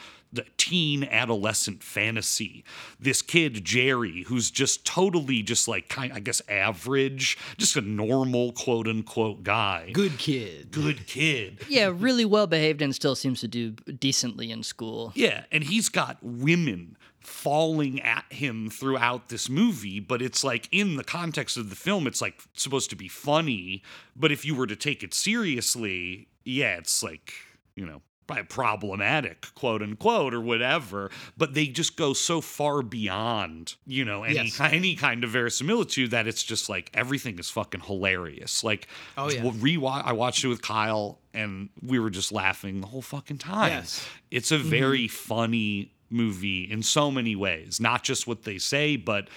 teen 0.56 1.04
adolescent 1.04 1.82
fantasy. 1.82 2.64
This 2.98 3.22
kid 3.22 3.64
Jerry, 3.64 4.22
who's 4.22 4.50
just 4.50 4.84
totally 4.84 5.42
just 5.42 5.68
like 5.68 5.88
kind, 5.88 6.12
I 6.12 6.20
guess, 6.20 6.40
average, 6.48 7.38
just 7.58 7.76
a 7.76 7.80
normal 7.80 8.52
quote 8.52 8.88
unquote 8.88 9.42
guy. 9.42 9.90
Good 9.92 10.18
kid. 10.18 10.70
Good 10.70 11.06
kid. 11.06 11.60
Yeah, 11.68 11.92
really 11.94 12.24
well 12.24 12.46
behaved 12.46 12.82
and 12.82 12.94
still 12.94 13.14
seems 13.14 13.40
to 13.40 13.48
do 13.48 13.72
decently 13.72 14.50
in 14.50 14.62
school. 14.62 15.12
Yeah, 15.14 15.44
and 15.52 15.64
he's 15.64 15.88
got 15.88 16.18
women 16.22 16.96
falling 17.20 18.00
at 18.00 18.24
him 18.30 18.68
throughout 18.68 19.28
this 19.28 19.48
movie, 19.48 20.00
but 20.00 20.20
it's 20.20 20.42
like 20.42 20.68
in 20.72 20.96
the 20.96 21.04
context 21.04 21.56
of 21.56 21.70
the 21.70 21.76
film, 21.76 22.06
it's 22.06 22.20
like 22.20 22.40
supposed 22.54 22.90
to 22.90 22.96
be 22.96 23.08
funny. 23.08 23.82
But 24.16 24.32
if 24.32 24.44
you 24.44 24.54
were 24.54 24.66
to 24.66 24.76
take 24.76 25.02
it 25.02 25.14
seriously, 25.14 26.28
yeah, 26.44 26.78
it's 26.78 27.02
like, 27.02 27.32
you 27.76 27.86
know, 27.86 28.02
probably 28.11 28.11
problematic, 28.26 29.46
quote 29.54 29.82
unquote, 29.82 30.34
or 30.34 30.40
whatever. 30.40 31.10
But 31.36 31.54
they 31.54 31.66
just 31.66 31.96
go 31.96 32.12
so 32.12 32.40
far 32.40 32.82
beyond, 32.82 33.74
you 33.86 34.04
know, 34.04 34.24
any 34.24 34.34
Yes. 34.34 34.60
any 34.60 34.94
kind 34.94 35.24
of 35.24 35.30
verisimilitude 35.30 36.10
that 36.10 36.26
it's 36.26 36.42
just 36.42 36.68
like 36.68 36.90
everything 36.94 37.38
is 37.38 37.50
fucking 37.50 37.82
hilarious. 37.82 38.64
Like, 38.64 38.88
Oh, 39.16 39.30
yeah. 39.30 39.42
rewatch. 39.42 40.04
I 40.04 40.12
watched 40.12 40.44
it 40.44 40.48
with 40.48 40.62
Kyle, 40.62 41.20
and 41.34 41.68
we 41.82 41.98
were 41.98 42.10
just 42.10 42.32
laughing 42.32 42.80
the 42.80 42.86
whole 42.86 43.02
fucking 43.02 43.38
time. 43.38 43.70
Yes. 43.70 44.06
It's 44.30 44.50
a 44.50 44.58
very 44.58 45.06
mm-hmm. 45.06 45.28
funny 45.28 45.92
movie 46.10 46.70
in 46.70 46.82
so 46.82 47.10
many 47.10 47.34
ways, 47.34 47.80
not 47.80 48.02
just 48.02 48.26
what 48.26 48.42
they 48.42 48.58
say, 48.58 48.96
but 48.96 49.28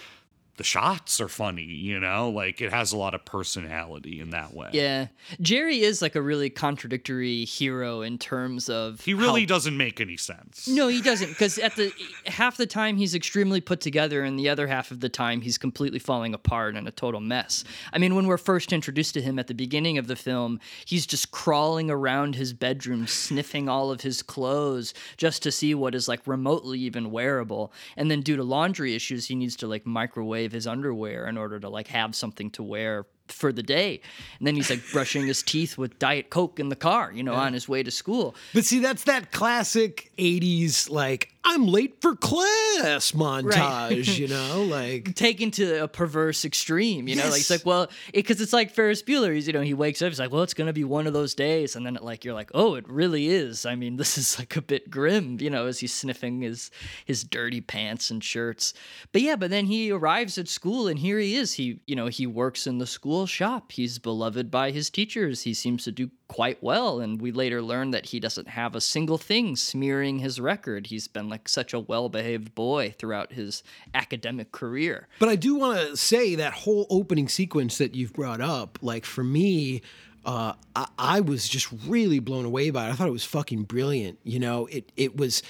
the 0.58 0.64
shots 0.64 1.20
are 1.20 1.28
funny, 1.28 1.64
you 1.64 2.00
know? 2.00 2.30
Like 2.30 2.62
it 2.62 2.72
has 2.72 2.92
a 2.94 2.98
lot 2.98 3.14
of 3.14 3.26
personality 3.26 4.20
in 4.22 4.30
that 4.30 4.54
way. 4.54 4.70
Yeah. 4.74 5.08
Jerry 5.42 5.82
is 5.82 6.02
like 6.02 6.16
a 6.16 6.22
really 6.22 6.50
contradictory 6.50 7.44
hero 7.46 8.02
in 8.02 8.18
terms 8.18 8.70
of 8.70 9.02
He 9.02 9.14
really 9.14 9.42
how- 9.42 9.48
doesn't 9.48 9.76
make 9.76 10.00
any 10.00 10.18
sense. 10.18 10.68
No, 10.68 10.88
he 10.88 11.02
doesn't 11.02 11.30
because 11.30 11.58
at 11.58 11.76
the 11.76 11.92
half 12.26 12.58
the 12.58 12.66
time 12.66 12.98
he's 12.98 13.16
extremely 13.16 13.60
put 13.62 13.82
together 13.82 14.24
and 14.24 14.40
the 14.40 14.48
other 14.50 14.68
half 14.68 14.92
of 14.92 15.00
the 15.02 15.10
time 15.10 15.42
he's 15.42 15.58
completely 15.58 16.00
falling 16.00 16.34
apart 16.34 16.76
and 16.76 16.88
a 16.88 16.92
total 16.92 17.20
mess. 17.20 17.64
I 17.92 17.98
mean, 17.98 18.16
when 18.16 18.28
we're 18.28 18.38
first 18.38 18.72
introduced 18.72 19.14
to 19.16 19.22
him 19.22 19.40
at 19.40 19.48
the 19.48 19.54
beginning 19.54 19.98
of 19.98 20.08
the 20.08 20.16
film, 20.16 20.60
he's 20.86 21.06
just 21.06 21.32
crawling 21.32 21.90
around 21.92 22.36
his 22.36 22.54
bedroom 22.54 23.08
sniffing 23.08 23.68
all 23.68 23.92
of 23.92 24.02
his 24.02 24.22
clothes 24.22 24.94
just 25.18 25.44
to 25.44 25.52
see 25.52 25.76
what 25.76 25.96
is 25.96 26.08
like 26.08 26.26
remotely 26.26 26.80
even 26.80 27.12
wearable. 27.12 27.74
And 27.98 28.10
then 28.10 28.22
due 28.22 28.36
to 28.38 28.44
laundry 28.44 28.96
issues, 28.96 29.28
he 29.28 29.36
needs 29.36 29.56
to 29.58 29.68
like 29.68 29.86
microwave 29.86 30.45
his 30.52 30.68
underwear 30.68 31.28
in 31.28 31.38
order 31.38 31.60
to 31.60 31.70
like 31.70 31.88
have 31.88 32.16
something 32.16 32.50
to 32.52 32.64
wear 32.64 33.06
for 33.28 33.52
the 33.52 33.64
day. 33.64 34.02
And 34.40 34.48
then 34.48 34.56
he's 34.56 34.70
like 34.70 34.82
brushing 34.92 35.28
his 35.28 35.44
teeth 35.44 35.78
with 35.78 35.98
Diet 36.00 36.30
Coke 36.30 36.60
in 36.60 36.70
the 36.70 36.76
car, 36.76 37.12
you 37.14 37.24
know, 37.24 37.34
on 37.34 37.54
his 37.54 37.68
way 37.68 37.84
to 37.84 37.92
school. 37.92 38.36
But 38.54 38.66
see, 38.66 38.80
that's 38.80 39.04
that 39.06 39.32
classic 39.32 40.12
80s, 40.18 40.90
like, 40.90 41.32
I'm 41.48 41.68
late 41.68 42.02
for 42.02 42.16
class 42.16 43.12
montage, 43.12 44.18
you 44.18 44.28
know? 44.28 44.64
Like, 44.76 45.16
taken 45.16 45.52
to 45.52 45.84
a 45.84 45.88
perverse 45.88 46.44
extreme, 46.44 47.08
you 47.08 47.16
know, 47.16 47.30
like 47.30 47.40
it's 47.42 47.50
like, 47.50 47.66
well, 47.66 47.88
because 48.14 48.42
it's 48.42 48.52
like 48.52 48.72
Ferris 48.72 49.02
Bueller, 49.04 49.34
he's, 49.34 49.48
you 49.48 49.54
know, 49.54 49.62
he 49.62 49.74
wakes 49.74 50.02
up, 50.02 50.10
he's 50.10 50.20
like, 50.20 50.32
well, 50.32 50.44
it's 50.44 50.54
gonna 50.54 50.74
be 50.74 50.84
one 50.84 51.08
of 51.08 51.14
those 51.14 51.34
days, 51.34 51.76
and 51.76 51.86
then 51.86 51.96
it, 51.96 52.04
like 52.04 52.26
you're 52.26 52.34
like, 52.34 52.52
oh, 52.54 52.76
it 52.76 52.88
really 52.90 53.28
is. 53.28 53.66
I 53.66 53.76
mean, 53.76 53.96
this 53.98 54.18
is 54.18 54.38
like 54.40 54.56
a 54.56 54.62
bit 54.62 54.90
grim, 54.90 55.38
you 55.40 55.50
know, 55.50 55.68
as 55.68 55.80
he's 55.80 55.94
sniffing 55.94 56.42
his 56.42 56.72
his 57.06 57.24
dirty 57.24 57.62
pants 57.62 58.10
and 58.10 58.24
shirts. 58.24 58.74
But 59.12 59.22
yeah, 59.22 59.36
but 59.36 59.50
then 59.50 59.66
he 59.66 59.92
arrives 59.92 60.38
at 60.38 60.48
school, 60.48 60.88
and 60.88 61.00
here 61.00 61.20
he 61.20 61.36
is. 61.36 61.54
He, 61.54 61.80
you 61.86 61.96
know, 61.96 62.08
he 62.08 62.28
works 62.28 62.68
in 62.68 62.80
the 62.80 62.88
school 62.88 63.15
shop. 63.24 63.72
He's 63.72 64.00
beloved 64.00 64.52
by 64.52 64.72
his 64.72 64.90
teachers. 64.90 65.44
He 65.44 65.54
seems 65.54 65.86
to 65.86 65.92
do 65.92 66.12
quite 66.28 66.62
well, 66.62 67.00
and 67.00 67.22
we 67.22 67.32
later 67.32 67.62
learn 67.62 67.92
that 67.92 68.08
he 68.08 68.20
doesn't 68.20 68.50
have 68.50 68.76
a 68.76 68.82
single 68.82 69.18
thing 69.18 69.56
smearing 69.56 70.20
his 70.20 70.42
record. 70.42 70.88
He's 70.88 71.08
been 71.08 71.30
like 71.30 71.48
such 71.48 71.74
a 71.74 71.80
well-behaved 71.80 72.54
boy 72.54 72.94
throughout 73.00 73.32
his 73.32 73.64
academic 73.94 74.52
career. 74.52 75.08
But 75.20 75.30
I 75.30 75.38
do 75.38 75.56
want 75.56 75.80
to 75.80 75.96
say 75.96 76.36
that 76.36 76.52
whole 76.52 76.86
opening 76.90 77.30
sequence 77.30 77.78
that 77.78 77.96
you've 77.96 78.14
brought 78.14 78.42
up, 78.42 78.78
like 78.82 79.06
for 79.06 79.24
me, 79.24 79.82
uh, 80.26 80.54
I, 80.76 80.88
I 80.98 81.20
was 81.22 81.48
just 81.48 81.68
really 81.88 82.20
blown 82.20 82.46
away 82.46 82.70
by 82.72 82.88
it. 82.88 82.90
I 82.90 82.94
thought 82.94 83.08
it 83.08 83.12
was 83.12 83.24
fucking 83.24 83.64
brilliant. 83.64 84.20
You 84.24 84.40
know, 84.40 84.66
it 84.66 84.92
it 84.98 85.16
was 85.16 85.44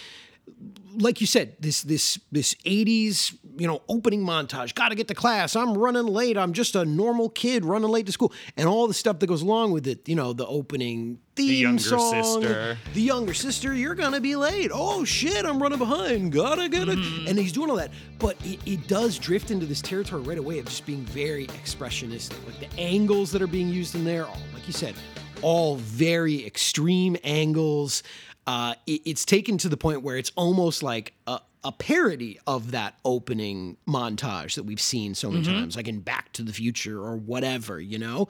like 0.98 1.22
you 1.22 1.28
said, 1.28 1.56
this 1.60 1.82
this 1.82 2.20
this 2.32 2.56
80s, 2.56 3.36
you 3.58 3.68
know, 3.68 3.82
opening 3.88 4.24
montage. 4.24 4.74
Got 4.76 4.90
to 4.90 4.96
get 4.96 5.08
to 5.10 5.16
class. 5.16 5.56
I'm 5.56 5.78
running 5.78 6.06
late. 6.06 6.38
I'm 6.38 6.54
just 6.54 6.76
a 6.76 6.86
normal 6.86 7.30
kid 7.30 7.66
running 7.66 7.90
late 7.90 8.06
to 8.06 8.12
school, 8.12 8.34
and 8.58 8.68
all 8.68 8.88
the 8.88 8.94
stuff 8.94 9.20
that 9.20 9.28
goes 9.28 9.42
along 9.42 9.72
with 9.72 9.88
it. 9.88 10.08
You 10.08 10.16
know, 10.16 10.34
the 10.34 10.46
opening 10.46 11.20
theme 11.36 11.48
the 11.48 11.56
younger 11.56 11.84
song, 11.84 12.24
sister. 12.24 12.78
the 12.94 13.02
younger 13.02 13.34
sister. 13.34 13.74
You're 13.74 13.96
gonna 13.96 14.22
be 14.22 14.36
late. 14.36 14.72
Oh 14.74 15.04
shit, 15.04 15.46
I'm 15.46 15.62
running 15.62 15.80
behind. 15.80 16.32
Gotta 16.32 16.70
get 16.70 16.88
it. 16.88 16.98
Mm-hmm. 16.98 17.28
And 17.28 17.38
he's 17.38 17.52
doing 17.52 17.70
all 17.70 17.78
that, 17.78 17.92
but 18.20 18.38
it, 18.46 18.60
it 18.66 18.88
does 18.88 19.18
drift 19.18 19.52
into 19.52 19.66
this 19.66 19.82
territory 19.82 20.22
right 20.22 20.38
away 20.38 20.60
of 20.60 20.66
just 20.66 20.86
being 20.86 21.04
very 21.06 21.48
expressionistic. 21.48 22.46
Like 22.46 22.60
the 22.60 22.80
angles 22.80 23.32
that 23.32 23.42
are 23.42 23.48
being 23.48 23.70
used 23.70 23.96
in 23.96 24.04
there, 24.06 24.26
all 24.26 24.38
like 24.54 24.68
you 24.68 24.74
said, 24.74 24.96
all 25.42 25.76
very 25.76 26.46
extreme 26.46 27.18
angles. 27.24 28.04
Uh, 28.48 28.76
it- 28.86 29.02
it's 29.06 29.26
taken 29.26 29.58
to 29.60 29.70
the 29.70 29.78
point 29.78 30.02
where 30.04 30.18
it's 30.18 30.32
almost 30.36 30.84
like 30.84 31.14
a, 31.28 31.40
a 31.64 31.72
parody 31.72 32.40
of 32.46 32.72
that 32.72 32.96
opening 33.04 33.76
montage 33.88 34.54
that 34.56 34.64
we've 34.64 34.80
seen 34.82 35.16
so 35.16 35.32
many 35.32 35.44
times, 35.46 35.76
like 35.76 35.88
in 35.88 36.00
Back 36.00 36.32
to 36.34 36.44
the 36.44 36.54
Future 36.54 37.00
or 37.02 37.16
whatever, 37.18 37.80
you 37.82 37.98
know. 37.98 38.28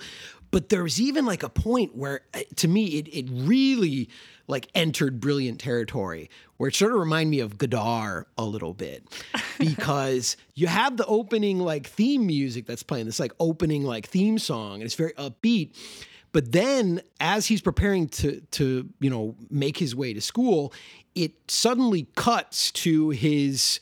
But 0.51 0.69
there's 0.69 1.01
even 1.01 1.25
like 1.25 1.43
a 1.43 1.49
point 1.49 1.97
where, 1.97 2.21
uh, 2.33 2.39
to 2.57 2.67
me, 2.69 2.85
it 2.99 3.07
it 3.09 3.27
really 3.29 4.07
like 4.47 4.67
entered 4.73 5.19
brilliant 5.19 5.59
territory 5.59 6.29
where 6.57 6.69
it 6.69 6.75
sort 6.75 6.93
of 6.93 6.99
reminded 6.99 7.31
me 7.31 7.39
of 7.41 7.57
Godard 7.57 8.25
a 8.37 8.45
little 8.45 8.73
bit. 8.73 9.03
Because 9.57 10.35
you 10.53 10.67
have 10.67 10.97
the 10.97 11.05
opening 11.05 11.59
like 11.59 11.87
theme 11.87 12.25
music 12.27 12.65
that's 12.67 12.83
playing 12.83 13.05
this 13.05 13.19
like 13.21 13.31
opening 13.39 13.83
like 13.83 14.05
theme 14.07 14.37
song 14.37 14.75
and 14.75 14.83
it's 14.83 14.95
very 14.95 15.13
upbeat 15.13 15.71
but 16.35 16.51
then 16.51 17.01
as 17.21 17.45
he's 17.45 17.61
preparing 17.61 18.09
to 18.09 18.41
to 18.51 18.89
you 18.99 19.09
know 19.09 19.37
make 19.49 19.77
his 19.77 19.95
way 19.95 20.13
to 20.13 20.19
school 20.19 20.73
it 21.15 21.31
suddenly 21.47 22.07
cuts 22.17 22.71
to 22.71 23.11
his 23.11 23.79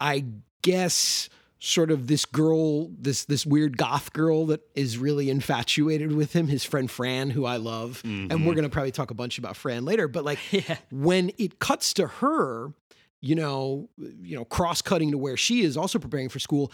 i 0.00 0.22
guess 0.60 1.30
sort 1.60 1.90
of 1.90 2.06
this 2.06 2.26
girl 2.26 2.90
this 2.90 3.24
this 3.24 3.46
weird 3.46 3.78
goth 3.78 4.12
girl 4.12 4.44
that 4.44 4.60
is 4.74 4.98
really 4.98 5.30
infatuated 5.30 6.12
with 6.12 6.34
him 6.34 6.46
his 6.46 6.62
friend 6.62 6.90
Fran 6.90 7.30
who 7.30 7.46
I 7.46 7.56
love. 7.56 8.02
And 8.30 8.30
we're 8.30 8.36
mm-hmm. 8.36 8.56
going 8.56 8.62
to 8.64 8.68
probably 8.68 8.90
talk 8.90 9.10
a 9.10 9.14
bunch 9.14 9.38
about 9.38 9.56
Fran 9.56 9.86
later 9.86 10.06
but 10.06 10.26
like 10.26 10.38
when 10.92 11.32
it 11.38 11.58
cuts 11.58 11.94
to 11.94 12.06
her 12.06 12.74
you 13.22 13.34
know 13.34 13.88
you 13.96 14.36
know 14.36 14.44
cross 14.44 14.82
cutting 14.82 15.12
to 15.12 15.16
where 15.16 15.38
she 15.38 15.62
is 15.62 15.78
also 15.78 15.98
preparing 15.98 16.28
for 16.28 16.38
school 16.38 16.70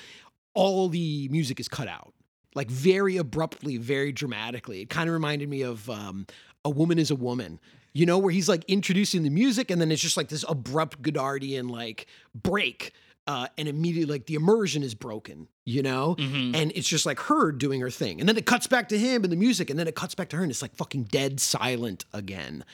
all 0.55 0.89
the 0.89 1.29
music 1.29 1.61
is 1.61 1.69
cut 1.69 1.87
out 1.87 2.13
like 2.55 2.69
very 2.71 3.17
abruptly, 3.17 3.77
very 3.77 4.13
dramatically. 4.13 4.83
It 4.83 4.91
kind 4.91 5.09
of 5.09 5.15
reminded 5.15 5.49
me 5.49 5.63
of 5.63 5.89
um, 5.89 6.27
A 6.65 6.71
Woman 6.71 6.99
is 6.99 7.11
a 7.11 7.17
Woman, 7.17 7.61
you 7.93 8.07
know, 8.07 8.19
where 8.19 8.33
he's 8.33 8.49
like 8.49 8.65
introducing 8.69 9.23
the 9.23 9.31
music 9.31 9.71
and 9.71 9.81
then 9.81 9.91
it's 9.93 10.03
just 10.03 10.17
like 10.17 10.29
this 10.29 10.45
abrupt 10.49 11.03
Godardian 11.03 11.71
like 11.71 12.07
break. 12.35 12.93
Uh, 13.27 13.47
and 13.59 13.69
immediately, 13.69 14.13
like 14.13 14.27
the 14.27 14.35
immersion 14.35 14.83
is 14.83 14.93
broken, 14.95 15.47
you 15.65 15.83
know, 15.83 16.17
and 16.19 16.73
it's 16.75 16.89
just 16.89 17.07
like 17.07 17.21
her 17.21 17.53
doing 17.53 17.81
her 17.81 17.91
thing, 17.91 18.19
and 18.19 18.29
then 18.29 18.37
it 18.37 18.45
cuts 18.45 18.67
back 18.67 18.89
to 18.89 18.99
him 18.99 19.23
and 19.23 19.31
the 19.31 19.37
music, 19.37 19.71
and 19.71 19.79
then 19.79 19.87
it 19.87 19.95
cuts 19.95 20.17
back 20.17 20.31
to 20.31 20.37
her, 20.37 20.43
and 20.43 20.51
it's 20.51 20.63
like 20.63 20.75
fucking 20.75 21.05
dead 21.05 21.39
silent 21.39 22.07
again. 22.13 22.65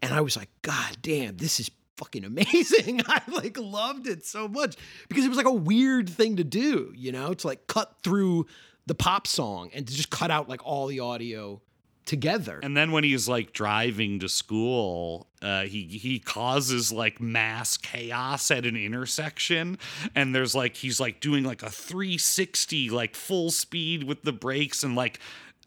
And 0.00 0.14
I 0.14 0.22
was 0.22 0.34
like, 0.34 0.48
God 0.62 0.96
damn, 1.02 1.36
this 1.36 1.60
is 1.60 1.70
fucking 1.96 2.24
amazing. 2.24 3.02
I 3.06 3.20
like 3.28 3.58
loved 3.58 4.06
it 4.06 4.24
so 4.24 4.48
much 4.48 4.76
because 5.08 5.24
it 5.24 5.28
was 5.28 5.36
like 5.36 5.44
a 5.44 5.52
weird 5.52 6.08
thing 6.08 6.36
to 6.36 6.44
do, 6.44 6.92
you 6.96 7.12
know, 7.12 7.34
to 7.34 7.46
like 7.46 7.66
cut 7.66 7.96
through 8.02 8.46
the 8.86 8.94
pop 8.94 9.26
song 9.26 9.70
and 9.74 9.86
to 9.86 9.94
just 9.94 10.10
cut 10.10 10.30
out 10.30 10.48
like 10.48 10.64
all 10.64 10.86
the 10.86 11.00
audio 11.00 11.60
together. 12.06 12.60
And 12.62 12.76
then 12.76 12.92
when 12.92 13.04
he's 13.04 13.28
like 13.28 13.52
driving 13.52 14.20
to 14.20 14.28
school, 14.28 15.26
uh, 15.42 15.62
he 15.62 15.84
he 15.84 16.18
causes 16.18 16.92
like 16.92 17.20
mass 17.20 17.76
chaos 17.76 18.50
at 18.50 18.64
an 18.64 18.76
intersection, 18.76 19.78
and 20.14 20.34
there's 20.34 20.54
like 20.54 20.76
he's 20.76 20.98
like 21.00 21.20
doing 21.20 21.44
like 21.44 21.62
a 21.62 21.70
360 21.70 22.90
like 22.90 23.14
full 23.14 23.50
speed 23.50 24.04
with 24.04 24.22
the 24.22 24.32
brakes, 24.32 24.82
and 24.82 24.94
like 24.94 25.20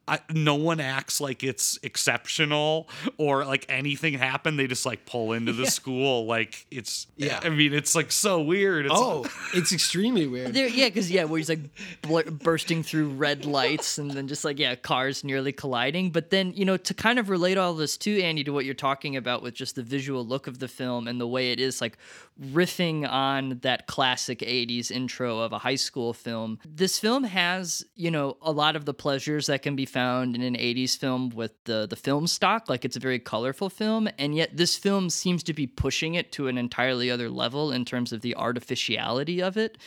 I, 0.10 0.20
no 0.34 0.56
one 0.56 0.80
acts 0.80 1.22
like 1.22 1.44
it's 1.44 1.78
exceptional 1.84 2.90
or 3.18 3.46
like 3.46 3.64
anything 3.70 4.16
happened. 4.16 4.58
They 4.58 4.66
just 4.66 4.84
like 4.84 5.06
pull 5.06 5.34
into 5.34 5.54
the 5.54 5.68
school 5.68 6.26
like 6.26 6.66
it's 6.72 7.06
Yeah. 7.16 7.40
I 7.44 7.50
mean, 7.50 7.74
it's 7.74 7.94
like 7.94 8.12
so 8.12 8.42
weird. 8.42 8.88
It's, 8.88 8.96
oh, 8.98 9.28
it's 9.54 9.72
extremely 9.72 10.26
weird. 10.26 10.56
There, 10.56 10.68
yeah, 10.68 10.88
because 10.88 11.12
yeah, 11.12 11.26
where 11.26 11.38
he's 11.38 11.50
like 11.50 11.60
bl- 12.02 12.32
bursting 12.32 12.82
through 12.82 13.10
red 13.10 13.46
lights 13.46 14.00
and 14.00 14.10
then 14.10 14.28
just 14.28 14.44
like 14.44 14.58
yeah, 14.58 14.74
cars 14.74 15.24
nearly 15.24 15.52
colliding. 15.52 16.10
But 16.10 16.32
then 16.32 16.54
you 16.56 16.66
know 16.66 16.78
to 16.78 16.94
kind 16.96 17.20
of 17.20 17.30
relate 17.30 17.60
all 17.60 17.76
this 17.76 17.96
to 17.98 18.20
Andy 18.20 18.44
to 18.46 18.52
what 18.52 18.66
you're 18.66 18.74
talking 18.74 19.16
about 19.16 19.44
with 19.44 19.54
just 19.54 19.76
the 19.76 19.84
visual 19.84 20.26
look 20.26 20.48
of 20.48 20.58
the 20.58 20.68
film 20.68 21.08
and 21.08 21.22
the 21.22 21.28
way 21.28 21.52
it 21.52 21.60
is 21.60 21.82
like 21.82 22.00
riffing 22.42 23.08
on 23.08 23.60
that 23.62 23.86
classic 23.86 24.40
'80s 24.40 24.90
intro 24.90 25.38
of 25.38 25.54
a 25.54 25.60
high 25.60 25.76
school 25.76 26.14
film. 26.14 26.58
This 26.66 26.98
film 26.98 27.26
has 27.26 27.86
you 27.96 28.10
know 28.10 28.38
a 28.42 28.52
lot 28.52 28.76
of 28.76 28.86
the 28.86 28.94
pleasures 28.96 29.46
that 29.46 29.62
can 29.62 29.76
be 29.76 29.86
found 29.86 29.99
in 30.00 30.42
an 30.42 30.56
'80s 30.56 30.98
film 30.98 31.30
with 31.30 31.52
the 31.66 31.88
the 31.88 31.96
film 31.96 32.28
stock. 32.28 32.70
Like 32.70 32.86
it's 32.86 32.98
a 32.98 33.00
very 33.00 33.20
colorful 33.20 33.70
film, 33.70 34.10
and 34.18 34.36
yet 34.36 34.58
this 34.58 34.78
film 34.78 35.10
seems 35.10 35.44
to 35.44 35.54
be 35.54 35.68
pushing 35.68 36.16
it 36.16 36.32
to 36.34 36.48
an 36.48 36.58
entirely 36.58 37.12
other 37.12 37.30
level 37.30 37.72
in 37.72 37.86
terms 37.86 38.12
of 38.12 38.22
the 38.22 38.36
artificiality 38.36 39.42
of 39.42 39.58
it 39.58 39.78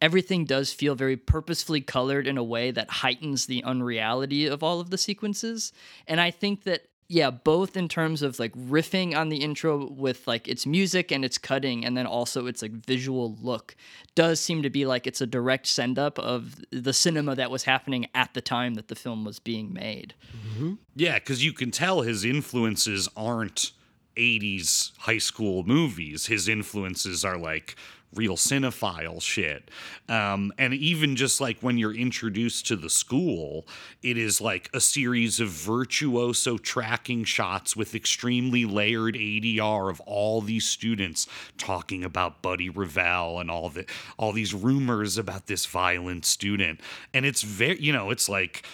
everything 0.00 0.44
does 0.44 0.72
feel 0.72 0.94
very 0.94 1.16
purposefully 1.16 1.80
colored 1.80 2.26
in 2.26 2.38
a 2.38 2.44
way 2.44 2.70
that 2.70 2.90
heightens 2.90 3.46
the 3.46 3.62
unreality 3.64 4.46
of 4.46 4.62
all 4.62 4.80
of 4.80 4.90
the 4.90 4.98
sequences. 4.98 5.72
And 6.06 6.20
I 6.20 6.30
think 6.30 6.64
that 6.64 6.86
yeah, 7.12 7.28
both 7.28 7.76
in 7.76 7.88
terms 7.88 8.22
of 8.22 8.38
like 8.38 8.52
riffing 8.54 9.16
on 9.16 9.30
the 9.30 9.38
intro 9.38 9.90
with 9.90 10.28
like 10.28 10.46
its 10.46 10.64
music 10.64 11.10
and 11.10 11.24
its 11.24 11.38
cutting, 11.38 11.84
and 11.84 11.96
then 11.96 12.06
also 12.06 12.46
its 12.46 12.62
like 12.62 12.70
visual 12.70 13.36
look, 13.42 13.74
does 14.14 14.38
seem 14.38 14.62
to 14.62 14.70
be 14.70 14.86
like 14.86 15.08
it's 15.08 15.20
a 15.20 15.26
direct 15.26 15.66
send 15.66 15.98
up 15.98 16.20
of 16.20 16.54
the 16.70 16.92
cinema 16.92 17.34
that 17.34 17.50
was 17.50 17.64
happening 17.64 18.06
at 18.14 18.32
the 18.34 18.40
time 18.40 18.74
that 18.74 18.86
the 18.86 18.94
film 18.94 19.24
was 19.24 19.40
being 19.40 19.72
made. 19.72 20.14
Mm-hmm. 20.54 20.74
Yeah, 20.94 21.18
because 21.18 21.44
you 21.44 21.52
can 21.52 21.72
tell 21.72 22.02
his 22.02 22.24
influences 22.24 23.08
aren't 23.16 23.72
80s 24.16 24.96
high 24.98 25.18
school 25.18 25.64
movies. 25.64 26.26
His 26.26 26.48
influences 26.48 27.24
are 27.24 27.36
like 27.36 27.74
real 28.14 28.36
cinephile 28.36 29.22
shit. 29.22 29.70
Um, 30.08 30.52
and 30.58 30.74
even 30.74 31.16
just 31.16 31.40
like 31.40 31.60
when 31.60 31.78
you're 31.78 31.94
introduced 31.94 32.66
to 32.68 32.76
the 32.76 32.90
school, 32.90 33.66
it 34.02 34.18
is 34.18 34.40
like 34.40 34.68
a 34.74 34.80
series 34.80 35.38
of 35.40 35.48
virtuoso 35.48 36.58
tracking 36.58 37.24
shots 37.24 37.76
with 37.76 37.94
extremely 37.94 38.64
layered 38.64 39.14
ADR 39.14 39.90
of 39.90 40.00
all 40.00 40.40
these 40.40 40.66
students 40.66 41.28
talking 41.56 42.02
about 42.04 42.42
Buddy 42.42 42.68
Revell 42.68 43.38
and 43.38 43.50
all 43.50 43.68
the 43.68 43.86
all 44.18 44.32
these 44.32 44.54
rumors 44.54 45.16
about 45.16 45.46
this 45.46 45.66
violent 45.66 46.24
student. 46.24 46.80
And 47.14 47.24
it's 47.24 47.42
very, 47.42 47.80
you 47.80 47.92
know, 47.92 48.10
it's 48.10 48.28
like 48.28 48.64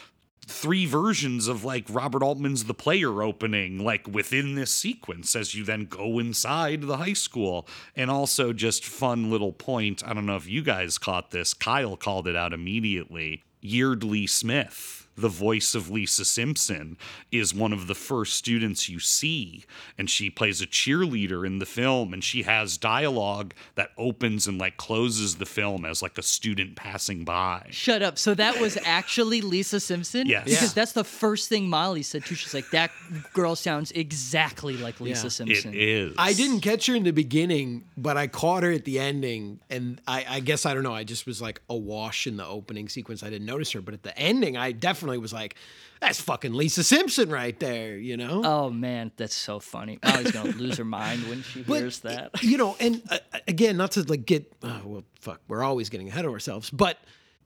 three 0.47 0.87
versions 0.87 1.49
of 1.49 1.65
like 1.65 1.85
Robert 1.89 2.23
Altman's 2.23 2.65
The 2.65 2.75
Player 2.75 3.23
opening, 3.23 3.79
like 3.79 4.07
within 4.07 4.55
this 4.55 4.71
sequence 4.71 5.35
as 5.35 5.55
you 5.55 5.65
then 5.65 5.87
go 5.87 6.19
inside 6.19 6.83
the 6.83 6.99
high 6.99 7.13
school. 7.13 7.67
And 7.95 8.11
also, 8.11 8.53
just 8.53 8.85
fun 8.85 9.31
little 9.31 9.53
point 9.53 10.03
I 10.07 10.15
don't 10.15 10.27
know 10.27 10.37
if 10.37 10.49
you 10.49 10.63
guys 10.63 10.99
caught 10.99 11.31
this, 11.31 11.53
Kyle 11.53 11.97
called 11.97 12.29
it 12.29 12.37
out 12.37 12.53
immediately. 12.53 13.43
Yeardley 13.61 14.29
Smith, 14.29 14.96
the 15.16 15.29
voice 15.29 15.74
of 15.74 15.90
Lisa 15.90 16.24
Simpson, 16.24 16.96
is 17.33 17.55
one 17.55 17.72
of 17.72 17.87
the 17.87 17.94
first 17.94 18.35
students 18.35 18.88
you 18.88 18.98
see. 19.00 19.64
And 19.98 20.09
she 20.11 20.31
plays 20.31 20.61
a 20.61 20.66
cheerleader 20.66 21.46
in 21.46 21.59
the 21.59 21.66
film. 21.66 22.12
And 22.12 22.22
she 22.22 22.42
has 22.42 22.76
dialogue 22.79 23.55
that 23.74 23.90
opens 23.96 24.46
and 24.46 24.59
like 24.59 24.76
closes 24.76 25.37
the 25.37 25.46
film 25.46 25.85
as 25.85 26.02
like 26.02 26.18
a 26.18 26.22
student 26.22 26.76
passing 26.76 27.24
by. 27.24 27.66
Shut 27.70 28.02
up. 28.02 28.18
So 28.18 28.35
that 28.35 28.61
was 28.61 28.76
actually 28.85 29.40
Lisa 29.40 29.81
Simpson? 29.81 30.26
Yes. 30.26 30.44
Because 30.44 30.62
Yeah. 30.62 30.68
that's 30.74 30.92
the 30.92 31.05
first 31.05 31.48
thing 31.48 31.68
Molly 31.68 32.02
said 32.02 32.24
too. 32.24 32.35
She's 32.35 32.55
like, 32.55 32.70
that 32.70 32.90
girl 33.33 33.57
sounds 33.57 33.90
exactly 33.92 34.76
like 34.76 35.00
Lisa 35.00 35.22
Yeah. 35.22 35.26
It 35.26 35.31
Simpson. 35.31 35.72
is. 35.74 36.14
I 36.18 36.33
didn't 36.33 36.61
catch 36.61 36.87
her 36.87 36.94
in 36.94 37.05
the 37.05 37.11
beginning, 37.12 37.85
but 37.96 38.16
I 38.16 38.26
caught 38.26 38.62
her 38.64 38.72
at 38.72 38.85
the 38.85 38.98
ending, 38.98 39.61
and 39.70 40.00
I, 40.07 40.24
I 40.29 40.40
guess 40.40 40.66
I 40.66 40.74
don't 40.74 40.83
know. 40.83 40.94
I 40.94 41.05
just 41.05 41.26
was 41.26 41.40
like 41.40 41.61
awash 41.70 42.26
in 42.26 42.37
the 42.37 42.46
opening 42.46 42.88
sequence. 42.88 43.22
I 43.22 43.31
didn't 43.31 43.46
notice 43.46 43.72
her, 43.72 43.81
but 43.81 43.94
at 43.94 44.02
the 44.02 44.16
ending, 44.18 44.57
I 44.57 44.72
definitely 44.72 45.06
was 45.19 45.33
like, 45.33 45.55
"That's 46.01 46.21
fucking 46.21 46.53
Lisa 46.53 46.83
Simpson 46.85 47.31
right 47.31 47.59
there," 47.61 47.97
you 47.97 48.16
know. 48.16 48.42
Oh 48.45 48.71
man, 48.71 49.12
that's 49.16 49.35
so 49.37 49.59
funny. 49.61 49.99
Molly's 50.05 50.33
gonna 50.33 50.51
lose 50.53 50.77
her 50.79 50.85
mind 50.85 51.29
when 51.29 51.42
she 51.42 51.62
But, 51.62 51.79
hears 51.81 52.01
that. 52.01 52.42
you 52.42 52.57
know, 52.59 52.77
and 52.81 53.03
uh, 53.11 53.19
again, 53.49 53.77
not 53.77 53.92
to 53.92 54.03
like 54.03 54.27
get 54.27 54.53
oh, 54.62 54.81
well, 54.85 55.05
fuck, 55.21 55.40
we're 55.49 55.62
always 55.62 55.88
getting 55.88 56.09
ahead 56.09 56.25
of 56.25 56.33
ourselves, 56.33 56.71
but 56.71 56.99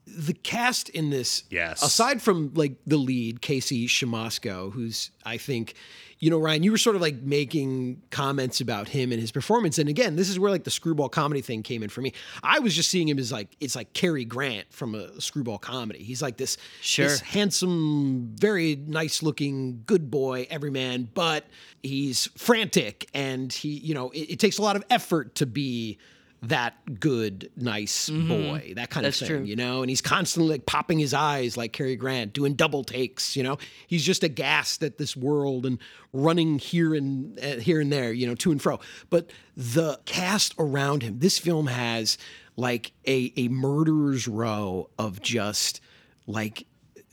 the 0.07 0.33
cast 0.33 0.89
in 0.89 1.11
this, 1.11 1.45
Yes. 1.51 1.83
aside 1.83 2.21
from 2.23 2.53
like 2.55 2.77
the 2.87 2.97
lead 2.97 3.41
Casey 3.43 3.87
Siemaszko, 3.87 4.73
who's 4.73 5.11
I 5.25 5.37
think, 5.37 5.75
you 6.21 6.29
know, 6.29 6.39
Ryan, 6.39 6.63
you 6.63 6.71
were 6.71 6.79
sort 6.79 6.97
of 6.97 7.03
like 7.03 7.23
making 7.23 8.03
comments 8.11 8.61
about 8.61 8.89
him 8.89 9.11
and 9.11 9.21
his 9.21 9.33
performance, 9.33 9.79
and 9.79 9.89
again, 9.89 10.17
this 10.17 10.29
is 10.29 10.39
where 10.39 10.51
like 10.51 10.65
the 10.65 10.71
screwball 10.71 11.09
comedy 11.09 11.41
thing 11.41 11.63
came 11.63 11.83
in 11.83 11.89
for 11.89 12.03
me. 12.03 12.13
I 12.43 12.59
was 12.59 12.75
just 12.77 12.91
seeing 12.91 13.09
him 13.09 13.19
as 13.19 13.33
like 13.33 13.49
it's 13.59 13.75
like 13.75 13.93
Cary 13.95 14.27
Grant 14.27 14.71
from 14.71 14.95
a 14.95 15.19
screwball 15.21 15.59
comedy. 15.59 16.03
He's 16.03 16.21
like 16.21 16.37
this, 16.37 16.59
Sure. 16.83 17.09
this 17.09 17.21
handsome, 17.21 18.37
very 18.39 18.77
nice 18.77 19.23
looking, 19.23 19.83
good 19.87 20.11
boy, 20.11 20.47
everyman, 20.51 21.09
but 21.15 21.47
he's 21.83 22.27
frantic 22.37 23.09
and 23.15 23.51
he, 23.53 23.71
you 23.71 23.95
know, 23.95 24.11
it, 24.11 24.33
it 24.33 24.39
takes 24.39 24.59
a 24.59 24.63
lot 24.63 24.77
of 24.77 24.85
effort 24.91 25.35
to 25.37 25.47
be 25.47 25.99
that 26.43 26.99
good, 27.01 27.51
nice 27.57 28.09
boy, 28.09 28.73
that 28.77 28.89
kind 28.89 29.05
That's 29.05 29.21
of 29.21 29.29
thing, 29.29 29.37
true. 29.39 29.47
you 29.47 29.57
know, 29.57 29.83
and 29.83 29.91
he's 29.91 30.01
constantly 30.01 30.53
like 30.53 30.67
popping 30.67 30.99
his 30.99 31.13
eyes 31.13 31.57
like 31.57 31.73
Cary 31.73 31.97
Grant, 31.97 32.33
doing 32.33 32.55
double 32.55 32.83
takes, 32.83 33.37
you 33.37 33.43
know. 33.43 33.59
He's 33.87 34.05
just 34.05 34.25
aghast 34.25 34.83
at 34.83 34.97
this 34.97 35.15
world 35.15 35.67
and 35.67 35.79
running 36.13 36.59
here 36.59 36.95
and 36.95 37.39
uh, 37.39 37.57
here 37.57 37.81
and 37.81 37.93
there, 37.93 38.13
you 38.13 38.27
know, 38.27 38.35
to 38.37 38.53
and 38.53 38.61
fro. 38.63 38.81
But 39.11 39.31
the 39.57 40.01
cast 40.07 40.55
around 40.59 41.03
him, 41.03 41.19
this 41.19 41.39
film 41.39 41.67
has 41.67 42.17
like 42.57 42.93
a 43.07 43.33
a 43.37 43.49
murderer's 43.49 44.27
row 44.27 44.89
of 44.99 45.21
just 45.21 45.81
like 46.27 46.67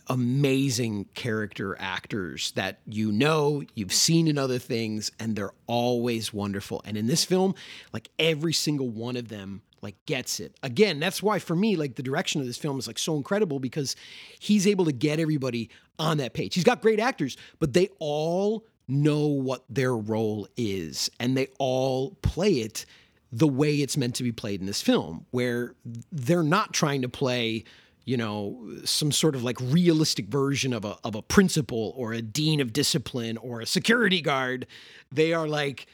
amazing 0.09 1.05
character 1.13 1.75
actors 1.79 2.51
that 2.51 2.79
you 2.85 3.11
know, 3.11 3.63
you've 3.75 3.93
seen 3.93 4.27
in 4.27 4.37
other 4.37 4.59
things, 4.59 5.11
and 5.19 5.35
they're 5.35 5.53
always 5.67 6.33
wonderful. 6.33 6.81
And 6.85 6.97
in 6.97 7.07
this 7.07 7.25
film, 7.25 7.55
like 7.93 8.09
every 8.17 8.53
single 8.53 8.89
one 8.89 9.15
of 9.15 9.29
them 9.29 9.61
like 9.81 9.95
gets 10.05 10.39
it. 10.39 10.55
Again, 10.63 10.99
that's 10.99 11.21
why 11.21 11.39
for 11.39 11.55
me, 11.55 11.75
like 11.75 11.95
the 11.95 12.03
direction 12.03 12.41
of 12.41 12.47
this 12.47 12.57
film 12.57 12.79
is 12.79 12.87
like 12.87 12.99
so 12.99 13.15
incredible 13.15 13.59
because 13.59 13.95
he's 14.39 14.65
able 14.65 14.85
to 14.85 14.91
get 14.91 15.19
everybody 15.19 15.69
on 15.99 16.17
that 16.17 16.33
page. 16.33 16.55
He's 16.55 16.63
got 16.63 16.81
great 16.81 16.99
actors, 16.99 17.37
but 17.59 17.73
they 17.73 17.89
all 17.99 18.65
know 18.87 19.27
what 19.27 19.63
their 19.69 19.95
role 19.95 20.47
is 20.55 21.09
and 21.19 21.35
they 21.35 21.47
all 21.59 22.11
play 22.21 22.53
it 22.53 22.85
the 23.31 23.47
way 23.47 23.75
it's 23.75 23.97
meant 23.97 24.15
to 24.15 24.23
be 24.23 24.31
played 24.31 24.61
in 24.61 24.67
this 24.67 24.81
film, 24.81 25.25
where 25.31 25.75
they're 26.11 26.43
not 26.43 26.73
trying 26.73 27.01
to 27.01 27.09
play 27.09 27.65
you 28.07 28.15
know, 28.15 28.57
some 28.85 29.11
sort 29.11 29.35
of 29.35 29.43
like 29.43 29.57
realistic 29.59 30.27
version 30.27 30.71
of 30.71 30.85
a 30.85 30.95
of 31.03 31.13
a 31.13 31.21
principal 31.21 31.93
or 31.97 32.13
a 32.13 32.21
dean 32.21 32.61
of 32.61 32.71
discipline 32.71 33.35
or 33.35 33.59
a 33.59 33.65
security 33.65 34.21
guard. 34.21 34.65
They 35.11 35.33
are 35.33 35.45
like 35.45 35.87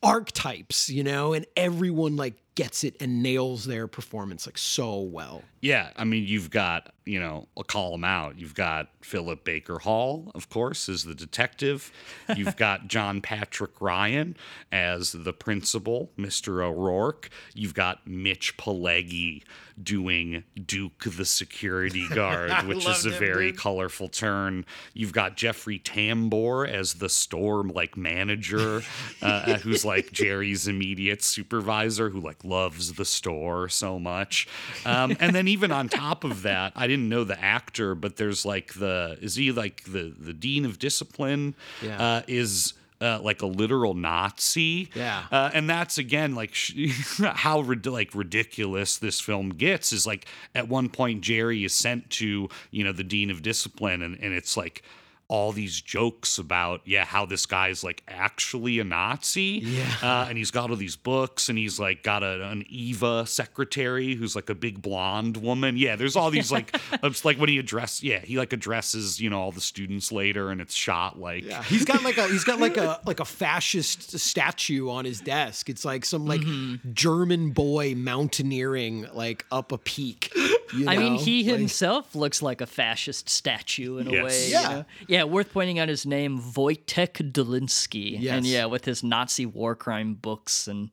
archetypes, 0.00 0.88
you 0.88 1.02
know, 1.02 1.32
and 1.32 1.44
everyone 1.56 2.14
like 2.14 2.34
gets 2.54 2.84
it 2.84 2.94
and 3.00 3.20
nails 3.20 3.64
their 3.64 3.88
performance 3.88 4.46
like 4.46 4.56
so 4.56 5.00
well. 5.00 5.42
Yeah, 5.60 5.90
I 5.96 6.04
mean, 6.04 6.24
you've 6.24 6.50
got, 6.50 6.94
you 7.04 7.18
know, 7.18 7.48
I'll 7.56 7.64
call 7.64 7.90
them 7.90 8.04
out. 8.04 8.38
You've 8.38 8.54
got 8.54 8.88
Philip 9.02 9.42
Baker 9.44 9.80
Hall, 9.80 10.30
of 10.36 10.48
course, 10.48 10.88
as 10.88 11.02
the 11.02 11.16
detective. 11.16 11.90
You've 12.36 12.56
got 12.56 12.86
John 12.86 13.20
Patrick 13.20 13.80
Ryan 13.80 14.36
as 14.70 15.12
the 15.12 15.32
principal, 15.32 16.12
Mr. 16.16 16.64
O'Rourke. 16.64 17.28
You've 17.54 17.74
got 17.74 18.06
Mitch 18.06 18.56
Pileggi 18.56 19.42
doing 19.82 20.44
Duke 20.64 21.04
the 21.04 21.24
security 21.24 22.08
guard, 22.14 22.66
which 22.66 22.86
is 22.86 23.06
a 23.06 23.10
him, 23.10 23.18
very 23.18 23.50
dude. 23.50 23.60
colorful 23.60 24.08
turn. 24.08 24.64
You've 24.94 25.12
got 25.12 25.36
Jeffrey 25.36 25.78
Tambor 25.78 26.68
as 26.68 26.94
the 26.94 27.08
store 27.08 27.64
like 27.64 27.96
manager, 27.96 28.82
uh, 29.22 29.58
who's 29.58 29.84
like 29.84 30.12
Jerry's 30.12 30.66
immediate 30.66 31.22
supervisor, 31.22 32.10
who 32.10 32.20
like 32.20 32.44
loves 32.44 32.94
the 32.94 33.04
store 33.04 33.68
so 33.68 33.98
much. 33.98 34.48
Um, 34.84 35.16
and 35.20 35.34
then 35.34 35.48
even 35.48 35.70
on 35.72 35.88
top 35.88 36.24
of 36.24 36.42
that, 36.42 36.72
I 36.74 36.86
didn't 36.86 37.08
know 37.08 37.24
the 37.24 37.40
actor, 37.40 37.94
but 37.94 38.16
there's 38.16 38.44
like 38.44 38.74
the 38.74 39.18
is 39.20 39.34
he 39.36 39.52
like 39.52 39.84
the 39.84 40.14
the 40.18 40.32
dean 40.32 40.64
of 40.64 40.78
discipline? 40.78 41.54
Yeah. 41.82 42.00
uh, 42.02 42.22
is. 42.26 42.74
Uh, 42.98 43.20
like 43.22 43.42
a 43.42 43.46
literal 43.46 43.92
Nazi, 43.92 44.88
Yeah. 44.94 45.24
uh, 45.30 45.50
and 45.52 45.68
that's 45.68 45.98
again 45.98 46.34
like 46.34 46.54
sh- 46.54 47.18
how 47.22 47.60
rid- 47.60 47.84
like 47.84 48.14
ridiculous 48.14 48.96
this 48.96 49.20
film 49.20 49.50
gets 49.50 49.92
is 49.92 50.06
like 50.06 50.26
at 50.54 50.66
one 50.68 50.88
point 50.88 51.20
Jerry 51.20 51.62
is 51.62 51.74
sent 51.74 52.08
to 52.12 52.48
you 52.70 52.84
know 52.84 52.92
the 52.92 53.04
dean 53.04 53.30
of 53.30 53.42
discipline 53.42 54.00
and, 54.00 54.18
and 54.22 54.32
it's 54.32 54.56
like 54.56 54.82
all 55.28 55.50
these 55.50 55.80
jokes 55.80 56.38
about 56.38 56.80
yeah 56.84 57.04
how 57.04 57.26
this 57.26 57.46
guy's 57.46 57.82
like 57.82 58.02
actually 58.06 58.78
a 58.78 58.84
Nazi. 58.84 59.60
Yeah. 59.64 59.84
Uh, 60.02 60.26
and 60.28 60.38
he's 60.38 60.50
got 60.52 60.70
all 60.70 60.76
these 60.76 60.94
books, 60.96 61.48
and 61.48 61.58
he's 61.58 61.80
like 61.80 62.02
got 62.04 62.22
a, 62.22 62.48
an 62.48 62.64
Eva 62.68 63.26
secretary 63.26 64.14
who's 64.14 64.36
like 64.36 64.48
a 64.50 64.54
big 64.54 64.80
blonde 64.82 65.36
woman. 65.38 65.76
Yeah, 65.76 65.96
there's 65.96 66.14
all 66.14 66.30
these 66.30 66.52
like 66.52 66.76
it's 67.02 67.24
like 67.24 67.38
when 67.38 67.48
he 67.48 67.58
address 67.58 68.02
yeah 68.02 68.20
he 68.20 68.38
like 68.38 68.52
addresses 68.52 69.20
you 69.20 69.28
know 69.30 69.40
all 69.40 69.50
the 69.52 69.60
students 69.60 70.12
later, 70.12 70.50
and 70.50 70.60
it's 70.60 70.74
shot 70.74 71.18
like 71.18 71.44
Yeah, 71.44 71.62
he's 71.64 71.84
got 71.84 72.04
like 72.04 72.18
a 72.18 72.28
he's 72.28 72.44
got 72.44 72.60
like 72.60 72.76
a 72.76 73.00
like 73.06 73.18
a 73.20 73.24
fascist 73.24 74.16
statue 74.18 74.88
on 74.90 75.04
his 75.04 75.20
desk. 75.20 75.68
It's 75.68 75.84
like 75.84 76.04
some 76.04 76.24
like 76.26 76.40
Mm-hmm. 76.42 76.92
German 76.92 77.50
boy 77.50 77.94
mountaineering 77.96 79.06
like 79.14 79.44
up 79.50 79.72
a 79.72 79.78
peak. 79.78 80.30
you 80.74 80.86
I 80.88 80.96
mean, 80.96 81.14
know? 81.14 81.18
he 81.18 81.42
Like- 81.50 81.58
himself 81.58 82.14
looks 82.14 82.42
like 82.42 82.60
a 82.60 82.66
fascist 82.66 83.28
statue 83.28 83.98
in 83.98 84.06
a 84.08 84.10
Yes. 84.12 84.24
way. 84.24 84.46
you 84.48 84.52
know? 84.54 84.84
Yeah, 85.08 85.15
worth 85.24 85.52
pointing 85.52 85.78
out 85.78 85.88
his 85.88 86.06
name, 86.06 86.40
Wojtek 86.40 87.32
Dolinsky. 87.32 88.20
Yes. 88.20 88.36
And 88.36 88.46
yeah, 88.46 88.66
with 88.66 88.84
his 88.84 89.02
Nazi 89.02 89.46
war 89.46 89.74
crime 89.74 90.14
books 90.14 90.66
and 90.68 90.90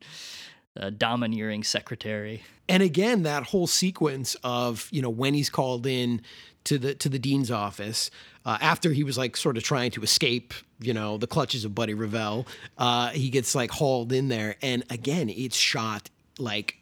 uh, 0.80 0.90
domineering 0.90 1.64
secretary. 1.64 2.44
and 2.68 2.82
again 2.82 3.24
that 3.24 3.44
whole 3.44 3.68
sequence 3.68 4.36
of 4.44 4.88
you 4.92 5.02
know 5.02 5.10
when 5.10 5.34
he's 5.34 5.50
called 5.50 5.86
in 5.86 6.22
to 6.64 6.78
the 6.80 6.96
to 6.96 7.10
the 7.10 7.20
dean's 7.20 7.52
office 7.52 8.10
uh, 8.46 8.58
after 8.60 8.92
he 8.92 9.04
was 9.04 9.18
like 9.18 9.38
sort 9.38 9.56
of 9.58 9.64
trying 9.64 9.92
to 9.92 10.02
escape 10.02 10.54
you 10.80 10.94
know 10.94 11.18
the 11.18 11.28
clutches 11.28 11.64
of 11.66 11.76
buddy 11.76 11.94
Revell, 11.94 12.48
uh, 12.78 13.10
he 13.10 13.30
gets 13.30 13.54
like 13.54 13.70
hauled 13.70 14.12
in 14.12 14.30
there 14.30 14.56
and 14.62 14.84
again 14.90 15.30
it's 15.30 15.56
shot 15.56 16.10
like 16.40 16.78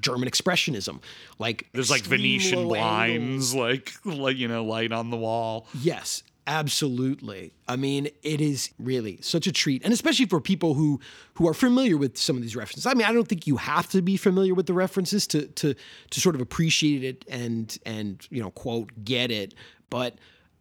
german 0.00 0.28
expressionism 0.28 1.00
like 1.38 1.66
there's 1.72 1.90
like 1.90 2.02
Venetian 2.02 2.64
low 2.64 2.74
angle. 2.76 3.18
blinds 3.18 3.54
like 3.54 3.92
like 4.04 4.36
you 4.38 4.48
know 4.48 4.64
light 4.64 4.90
on 4.92 5.10
the 5.10 5.16
wall. 5.18 5.66
Yes, 5.74 6.22
absolutely. 6.46 7.52
I 7.66 7.76
mean, 7.76 8.08
it 8.22 8.40
is 8.40 8.70
really 8.78 9.18
such 9.22 9.46
a 9.46 9.52
treat, 9.52 9.84
and 9.84 9.92
especially 9.92 10.26
for 10.26 10.40
people 10.40 10.74
who 10.74 11.00
who 11.34 11.48
are 11.48 11.54
familiar 11.54 11.96
with 11.96 12.16
some 12.16 12.36
of 12.36 12.42
these 12.42 12.56
references. 12.56 12.86
I 12.86 12.94
mean, 12.94 13.06
I 13.06 13.12
don't 13.12 13.28
think 13.28 13.46
you 13.46 13.56
have 13.56 13.88
to 13.90 14.02
be 14.02 14.16
familiar 14.16 14.54
with 14.54 14.66
the 14.66 14.74
references 14.74 15.26
to 15.28 15.46
to 15.46 15.74
to 16.10 16.20
sort 16.20 16.34
of 16.34 16.40
appreciate 16.40 17.04
it 17.04 17.24
and 17.28 17.76
and 17.84 18.26
you 18.30 18.42
know 18.42 18.50
quote 18.50 18.92
get 19.04 19.30
it, 19.30 19.54
but. 19.90 20.18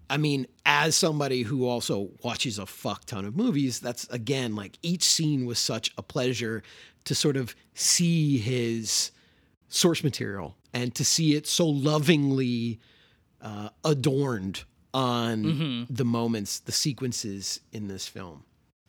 I 0.09 0.17
mean, 0.17 0.47
as 0.65 0.95
somebody 0.95 1.41
who 1.41 1.65
also 1.65 2.11
watches 2.23 2.59
a 2.59 2.67
fuck 2.67 3.05
ton 3.05 3.25
of 3.25 3.35
movies, 3.35 3.79
that's 3.79 4.03
again 4.09 4.53
like 4.53 4.77
each 4.83 5.01
scene 5.01 5.45
was 5.45 5.57
such 5.57 5.91
a 5.97 6.03
pleasure 6.03 6.61
to 7.05 7.15
sort 7.15 7.37
of 7.37 7.55
see 7.73 8.37
his 8.37 9.11
source 9.69 10.03
material 10.03 10.55
and 10.73 10.93
to 10.95 11.05
see 11.05 11.35
it 11.35 11.47
so 11.47 11.67
lovingly 11.67 12.79
uh, 13.41 13.69
adorned 13.83 14.63
on 14.93 15.87
the 15.89 16.05
moments, 16.05 16.59
the 16.59 16.71
sequences 16.71 17.59
in 17.71 17.87
this 17.87 18.07
film. 18.07 18.43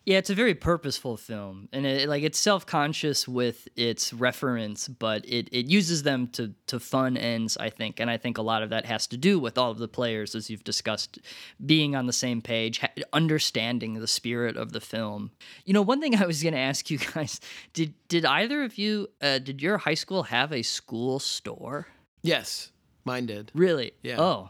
Yeah, 0.05 0.19
it's 0.19 0.29
a 0.29 0.35
very 0.35 0.53
purposeful 0.53 1.17
film, 1.17 1.67
and 1.73 1.83
it, 1.83 2.07
like 2.07 2.21
it's 2.21 2.37
self-conscious 2.37 3.27
with 3.27 3.67
its 3.75 4.13
reference, 4.13 4.87
but 4.87 5.27
it, 5.27 5.49
it 5.51 5.65
uses 5.65 6.03
them 6.03 6.27
to 6.33 6.53
to 6.67 6.79
fun 6.79 7.17
ends, 7.17 7.57
I 7.57 7.71
think, 7.71 7.99
and 7.99 8.07
I 8.07 8.17
think 8.17 8.37
a 8.37 8.43
lot 8.43 8.61
of 8.61 8.69
that 8.69 8.85
has 8.85 9.07
to 9.07 9.17
do 9.17 9.39
with 9.39 9.57
all 9.57 9.71
of 9.71 9.79
the 9.79 9.87
players, 9.87 10.35
as 10.35 10.47
you've 10.47 10.63
discussed, 10.63 11.17
being 11.65 11.95
on 11.95 12.05
the 12.05 12.13
same 12.13 12.43
page, 12.43 12.79
ha- 12.81 12.89
understanding 13.13 13.95
the 13.95 14.07
spirit 14.07 14.57
of 14.57 14.73
the 14.73 14.79
film. 14.79 15.31
You 15.65 15.73
know, 15.73 15.81
one 15.81 16.01
thing 16.01 16.15
I 16.15 16.27
was 16.27 16.43
going 16.43 16.53
to 16.53 16.59
ask 16.59 16.91
you 16.91 16.99
guys 17.13 17.39
did 17.73 17.95
did 18.07 18.25
either 18.25 18.61
of 18.61 18.77
you 18.77 19.07
uh, 19.23 19.39
did 19.39 19.59
your 19.59 19.79
high 19.79 19.95
school 19.95 20.21
have 20.23 20.53
a 20.53 20.61
school 20.61 21.17
store? 21.17 21.87
Yes, 22.21 22.71
mine 23.05 23.25
did. 23.25 23.51
Really? 23.55 23.93
Yeah. 24.03 24.21
Oh. 24.21 24.49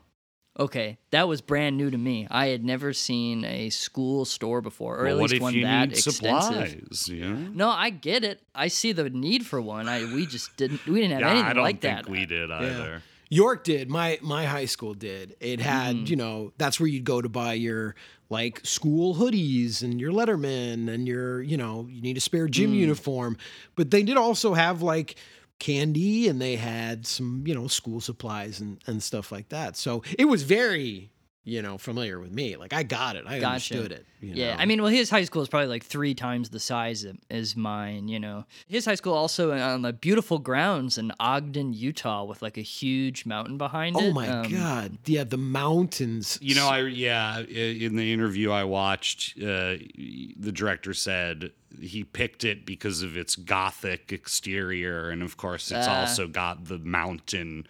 Okay, 0.57 0.97
that 1.11 1.27
was 1.27 1.41
brand 1.41 1.75
new 1.77 1.89
to 1.91 1.97
me. 1.97 2.27
I 2.31 2.47
had 2.47 2.63
never 2.63 2.93
seen 2.93 3.43
a 3.43 3.69
school 3.69 4.23
store 4.23 4.61
before, 4.61 4.99
or 4.99 5.03
Well, 5.03 5.17
at 5.25 5.29
least 5.31 5.41
one 5.41 5.61
that 5.61 5.89
need 5.89 5.97
extensive. 5.97 6.13
supplies? 6.13 7.07
You 7.09 7.25
know? 7.29 7.35
No, 7.53 7.69
I 7.69 7.89
get 7.89 8.23
it. 8.23 8.41
I 8.55 8.69
see 8.69 8.93
the 8.93 9.09
need 9.09 9.45
for 9.45 9.59
one. 9.59 9.89
I 9.89 10.05
we 10.13 10.25
just 10.25 10.55
didn't 10.55 10.85
we 10.85 11.01
didn't 11.01 11.11
have 11.11 11.21
Yeah, 11.21 11.29
anything 11.31 11.45
I 11.49 11.53
don't 11.53 11.63
like 11.63 11.81
think 11.81 12.05
that. 12.05 12.09
we 12.09 12.25
did 12.25 12.49
either. 12.51 13.01
York 13.29 13.65
did. 13.65 13.89
My 13.89 14.17
my 14.21 14.45
high 14.45 14.63
school 14.65 14.93
did. 14.93 15.35
It 15.41 15.59
had, 15.59 15.95
Mm. 15.97 16.09
you 16.09 16.15
know, 16.15 16.53
that's 16.57 16.79
where 16.79 16.87
you'd 16.87 17.03
go 17.03 17.21
to 17.21 17.27
buy 17.27 17.53
your 17.53 17.95
like 18.29 18.61
school 18.65 19.15
hoodies 19.15 19.81
and 19.83 19.99
your 19.99 20.11
Letterman 20.13 20.87
and 20.87 21.05
your, 21.07 21.41
you 21.41 21.57
know, 21.57 21.85
you 21.91 22.01
need 22.01 22.15
a 22.17 22.21
spare 22.21 22.47
gym 22.47 22.71
Mm. 22.71 22.77
uniform. 22.77 23.37
But 23.75 23.91
they 23.91 24.03
did 24.03 24.15
also 24.15 24.53
have 24.53 24.81
like 24.81 25.15
candy 25.59 26.27
and 26.27 26.41
they 26.41 26.55
had 26.55 27.05
some, 27.05 27.43
you 27.45 27.55
know, 27.55 27.67
school 27.67 28.01
supplies 28.01 28.59
and, 28.59 28.81
and 28.87 29.01
stuff 29.01 29.31
like 29.31 29.49
that. 29.49 29.75
So 29.77 30.03
it 30.17 30.25
was 30.25 30.43
very, 30.43 31.11
you 31.47 31.61
know, 31.61 31.77
familiar 31.77 32.19
with 32.19 32.31
me. 32.31 32.57
Like 32.57 32.73
I 32.73 32.81
got 32.83 33.15
it. 33.15 33.23
I 33.27 33.39
Gotcha. 33.39 33.75
understood 33.75 33.91
it. 33.91 34.05
you 34.19 34.33
Yeah, 34.33 34.55
know. 34.55 34.61
I 34.61 34.65
mean, 34.65 34.81
well, 34.81 34.91
his 34.91 35.11
high 35.11 35.23
school 35.23 35.43
is 35.43 35.47
probably 35.47 35.67
like 35.67 35.83
three 35.83 36.15
times 36.15 36.49
the 36.49 36.59
size 36.59 37.03
of- 37.03 37.17
as 37.29 37.55
mine. 37.55 38.07
You 38.07 38.19
know, 38.19 38.45
his 38.67 38.85
high 38.85 38.95
school 38.95 39.13
also 39.13 39.51
on 39.51 39.83
the 39.83 39.93
beautiful 39.93 40.39
grounds 40.39 40.97
in 40.97 41.11
Ogden, 41.19 41.73
Utah, 41.73 42.23
with 42.23 42.41
like 42.41 42.57
a 42.57 42.61
huge 42.61 43.25
mountain 43.27 43.57
behind 43.59 43.95
it. 43.95 44.03
Oh 44.03 44.11
my 44.11 44.27
Um, 44.27 44.51
God. 44.51 44.97
Yeah, 45.05 45.23
the 45.23 45.37
mountains. 45.37 46.37
You 46.41 46.55
know, 46.55 46.67
I 46.67 46.81
yeah. 46.81 47.39
In 47.41 47.95
the 47.95 48.11
interview 48.11 48.49
I 48.51 48.63
watched, 48.63 49.37
uh, 49.37 49.77
the 50.37 50.51
director 50.51 50.93
said 50.95 51.51
he 51.79 52.03
picked 52.03 52.43
it 52.43 52.65
because 52.65 53.01
of 53.03 53.15
its 53.17 53.35
gothic 53.35 54.11
exterior, 54.11 55.09
and 55.09 55.21
of 55.21 55.37
course, 55.37 55.71
it's 55.71 55.87
Ah. 55.87 55.99
also 56.01 56.27
got 56.27 56.65
the 56.65 56.79
mountain 56.79 57.67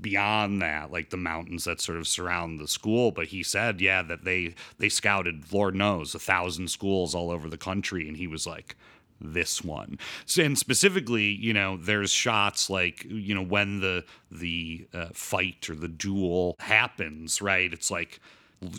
beyond 0.00 0.62
that, 0.62 0.90
like 0.92 1.10
the 1.10 1.16
mountains 1.16 1.64
that 1.64 1.80
sort 1.80 1.98
of 1.98 2.06
surround 2.06 2.58
the 2.58 2.68
school. 2.68 3.10
But 3.10 3.28
he 3.28 3.42
said, 3.42 3.80
yeah, 3.80 4.02
that 4.02 4.24
they 4.24 4.54
they 4.78 4.88
scouted, 4.88 5.52
Lord 5.52 5.74
knows, 5.74 6.14
a 6.14 6.18
thousand 6.18 6.68
schools 6.68 7.14
all 7.14 7.30
over 7.30 7.48
the 7.48 7.58
country, 7.58 8.06
and 8.08 8.16
he 8.16 8.26
was 8.26 8.46
like. 8.46 8.76
This 9.22 9.62
one, 9.62 9.98
and 10.38 10.58
specifically, 10.58 11.24
you 11.24 11.52
know, 11.52 11.76
there's 11.76 12.10
shots 12.10 12.70
like 12.70 13.04
you 13.06 13.34
know 13.34 13.42
when 13.42 13.80
the 13.80 14.06
the 14.30 14.86
uh, 14.94 15.08
fight 15.12 15.68
or 15.68 15.74
the 15.74 15.88
duel 15.88 16.56
happens, 16.58 17.42
right? 17.42 17.70
It's 17.70 17.90
like 17.90 18.18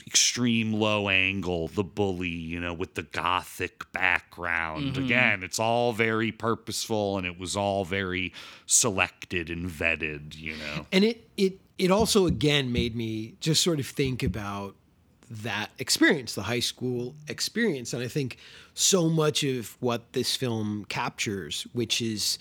extreme 0.05 0.73
low 0.73 1.09
angle, 1.09 1.67
the 1.67 1.83
bully, 1.83 2.29
you 2.29 2.59
know, 2.59 2.73
with 2.73 2.93
the 2.93 3.03
gothic 3.03 3.91
background. 3.91 4.93
Mm-hmm. 4.93 5.05
Again, 5.05 5.43
it's 5.43 5.59
all 5.59 5.91
very 5.91 6.31
purposeful 6.31 7.17
and 7.17 7.25
it 7.25 7.39
was 7.39 7.55
all 7.55 7.83
very 7.83 8.33
selected 8.65 9.49
and 9.49 9.69
vetted, 9.69 10.37
you 10.37 10.55
know. 10.57 10.85
and 10.91 11.03
it 11.03 11.27
it 11.37 11.59
it 11.77 11.89
also 11.89 12.27
again 12.27 12.71
made 12.71 12.95
me 12.95 13.33
just 13.39 13.63
sort 13.63 13.79
of 13.79 13.87
think 13.87 14.21
about 14.21 14.75
that 15.29 15.69
experience 15.79 16.35
the 16.35 16.41
high 16.41 16.59
school 16.59 17.15
experience 17.29 17.93
and 17.93 18.03
i 18.03 18.07
think 18.07 18.37
so 18.73 19.07
much 19.07 19.43
of 19.43 19.77
what 19.79 20.11
this 20.11 20.35
film 20.35 20.85
captures 20.89 21.65
which 21.71 22.01
is 22.01 22.37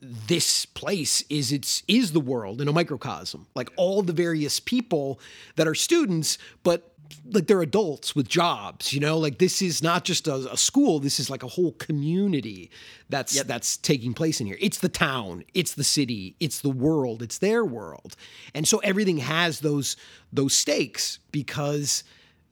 this 0.00 0.66
place 0.66 1.22
is 1.30 1.52
it's 1.52 1.82
is 1.88 2.12
the 2.12 2.20
world 2.20 2.60
in 2.60 2.68
a 2.68 2.72
microcosm. 2.72 3.46
Like 3.54 3.70
all 3.76 4.02
the 4.02 4.12
various 4.12 4.60
people 4.60 5.20
that 5.56 5.66
are 5.66 5.74
students 5.74 6.38
but 6.62 6.90
like 7.26 7.46
they're 7.46 7.62
adults 7.62 8.16
with 8.16 8.28
jobs 8.28 8.92
you 8.92 9.00
know? 9.00 9.18
Like 9.18 9.38
this 9.38 9.62
is 9.62 9.82
not 9.82 10.04
just 10.04 10.26
a, 10.26 10.52
a 10.52 10.56
school 10.56 10.98
this 10.98 11.18
is 11.18 11.30
like 11.30 11.42
a 11.42 11.48
whole 11.48 11.72
community 11.72 12.70
that's 13.08 13.42
that's 13.44 13.76
taking 13.76 14.14
place 14.14 14.40
in 14.40 14.46
here. 14.46 14.58
It's 14.60 14.78
the 14.78 14.88
town 14.88 15.44
it's 15.54 15.74
the 15.74 15.84
city 15.84 16.36
it's 16.40 16.60
the 16.60 16.70
world 16.70 17.22
it's 17.22 17.38
their 17.38 17.64
world. 17.64 18.16
And 18.54 18.68
so 18.68 18.78
everything 18.78 19.18
has 19.18 19.60
those 19.60 19.96
those 20.32 20.54
stakes 20.54 21.18
because 21.30 22.04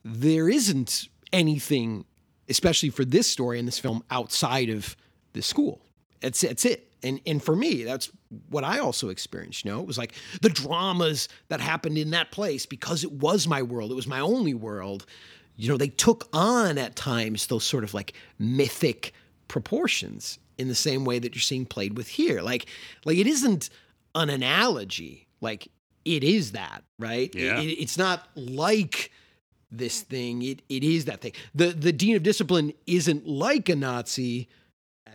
there 0.03 0.49
isn't 0.49 1.07
anything 1.31 2.05
especially 2.49 2.89
for 2.89 3.05
this 3.05 3.29
story 3.29 3.59
in 3.59 3.65
this 3.65 3.79
film 3.79 4.03
outside 4.11 4.69
of 4.69 4.95
the 5.33 5.41
school. 5.41 5.81
It's 6.21 6.43
it's 6.43 6.65
it. 6.65 6.89
And 7.03 7.19
and 7.25 7.43
for 7.43 7.55
me, 7.55 7.83
that's 7.83 8.09
what 8.49 8.63
I 8.63 8.79
also 8.79 9.09
experienced. 9.09 9.65
You 9.65 9.71
know, 9.71 9.81
it 9.81 9.87
was 9.87 9.97
like 9.97 10.13
the 10.41 10.49
dramas 10.49 11.27
that 11.49 11.59
happened 11.61 11.97
in 11.97 12.11
that 12.11 12.31
place 12.31 12.65
because 12.65 13.03
it 13.03 13.11
was 13.11 13.47
my 13.47 13.61
world. 13.61 13.91
It 13.91 13.95
was 13.95 14.07
my 14.07 14.19
only 14.19 14.53
world. 14.53 15.05
You 15.55 15.69
know, 15.69 15.77
they 15.77 15.89
took 15.89 16.27
on 16.33 16.77
at 16.77 16.95
times 16.95 17.47
those 17.47 17.63
sort 17.63 17.83
of 17.83 17.93
like 17.93 18.13
mythic 18.39 19.13
proportions 19.47 20.39
in 20.57 20.67
the 20.67 20.75
same 20.75 21.05
way 21.05 21.19
that 21.19 21.35
you're 21.35 21.41
seeing 21.41 21.65
played 21.65 21.97
with 21.97 22.07
here. 22.07 22.41
Like 22.41 22.65
like 23.05 23.17
it 23.17 23.27
isn't 23.27 23.69
an 24.15 24.29
analogy. 24.29 25.27
Like 25.41 25.67
it 26.05 26.23
is 26.23 26.51
that, 26.53 26.83
right? 26.99 27.33
It- 27.35 27.41
Yeah. 27.41 27.59
it- 27.61 27.77
it's 27.83 27.97
not 27.97 28.27
like 28.35 29.11
this 29.71 30.01
thing. 30.01 30.41
It 30.43 30.61
it 30.69 30.83
is 30.83 31.05
that 31.05 31.21
thing. 31.21 31.33
The 31.55 31.67
the 31.67 31.91
dean 31.91 32.15
of 32.15 32.23
discipline 32.23 32.73
isn't 32.87 33.27
like 33.27 33.69
a 33.69 33.75
Nazi. 33.75 34.47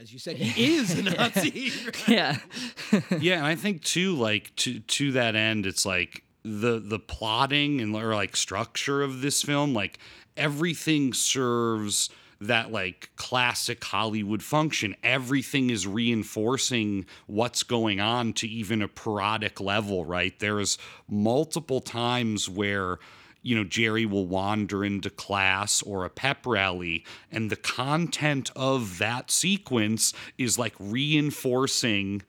As 0.00 0.12
you 0.12 0.20
said, 0.20 0.36
he 0.36 0.76
is 0.76 0.96
a 0.96 1.02
Nazi. 1.02 1.72
Yeah. 2.06 2.38
yeah, 3.18 3.38
and 3.38 3.46
I 3.46 3.56
think 3.56 3.82
too, 3.82 4.14
like 4.14 4.54
to 4.56 4.78
to 4.78 5.12
that 5.12 5.34
end, 5.34 5.66
it's 5.66 5.84
like 5.84 6.22
the 6.44 6.78
the 6.78 7.00
plotting 7.00 7.80
and 7.80 7.94
or 7.96 8.14
like 8.14 8.36
structure 8.36 9.02
of 9.02 9.22
this 9.22 9.42
film, 9.42 9.74
like 9.74 9.98
everything 10.36 11.12
serves 11.12 12.10
that 12.40 12.70
like 12.70 13.10
classic 13.16 13.82
Hollywood 13.82 14.42
function. 14.42 14.94
Everything 15.02 15.68
is 15.68 15.84
reinforcing 15.84 17.04
what's 17.26 17.64
going 17.64 17.98
on 17.98 18.34
to 18.34 18.46
even 18.46 18.82
a 18.82 18.88
parodic 18.88 19.60
level, 19.60 20.04
right? 20.04 20.38
There's 20.38 20.78
multiple 21.08 21.80
times 21.80 22.48
where 22.48 23.00
you 23.42 23.56
know, 23.56 23.64
Jerry 23.64 24.04
will 24.04 24.26
wander 24.26 24.84
into 24.84 25.10
class 25.10 25.82
or 25.82 26.04
a 26.04 26.10
pep 26.10 26.46
rally, 26.46 27.04
and 27.30 27.50
the 27.50 27.56
content 27.56 28.50
of 28.56 28.98
that 28.98 29.30
sequence 29.30 30.12
is 30.36 30.58
like 30.58 30.74
reinforcing 30.78 32.22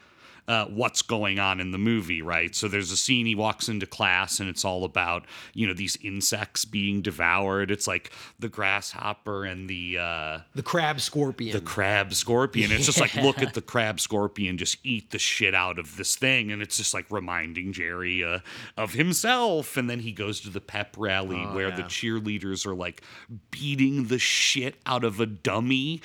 uh, 0.50 0.66
what's 0.66 1.04
going 1.04 1.38
on 1.38 1.60
in 1.60 1.70
the 1.70 1.78
movie, 1.78 2.24
right? 2.24 2.56
So 2.56 2.68
there's 2.68 2.92
a 2.92 2.98
scene 2.98 3.28
he 3.28 3.36
walks 3.36 3.70
into 3.70 3.86
class 3.86 4.40
and 4.40 4.50
it's 4.50 4.66
all 4.66 4.84
about, 4.84 5.26
you 5.54 5.68
know, 5.68 5.76
these 5.76 5.96
insects 6.04 6.66
being 6.66 7.04
devoured. 7.04 7.70
It's 7.70 7.86
like 7.88 8.12
the 8.40 8.50
grasshopper 8.50 9.46
and 9.46 9.70
the 9.70 10.00
uh, 10.00 10.40
The 10.56 10.64
crab 10.64 11.02
scorpion. 11.02 11.54
the 11.54 11.62
crab 11.62 12.16
scorpion. 12.16 12.72
It's 12.72 12.88
just 12.88 13.00
like 13.00 13.14
look 13.14 13.40
at 13.44 13.54
the 13.60 13.62
crab 13.62 14.00
scorpion 14.00 14.58
just 14.58 14.78
eat 14.84 15.12
the 15.12 15.20
shit 15.20 15.54
out 15.54 15.78
of 15.78 15.98
this 15.98 16.16
thing, 16.16 16.52
and 16.52 16.64
it's 16.64 16.78
just 16.78 16.96
like 16.96 17.06
reminding 17.12 17.72
Jerry 17.72 18.24
uh, 18.24 18.40
of 18.76 18.94
himself. 18.94 19.78
And 19.78 19.88
then 19.88 20.00
he 20.00 20.12
goes 20.12 20.42
to 20.42 20.50
the 20.50 20.62
pep 20.62 20.96
rally 20.98 21.46
where 21.46 21.70
the 21.70 21.84
cheerleaders 21.84 22.66
are 22.66 22.74
like 22.76 23.04
beating 23.52 24.06
the 24.06 24.18
shit 24.18 24.76
out 24.88 25.04
of 25.04 25.20
a 25.20 25.28
dummy, 25.28 26.02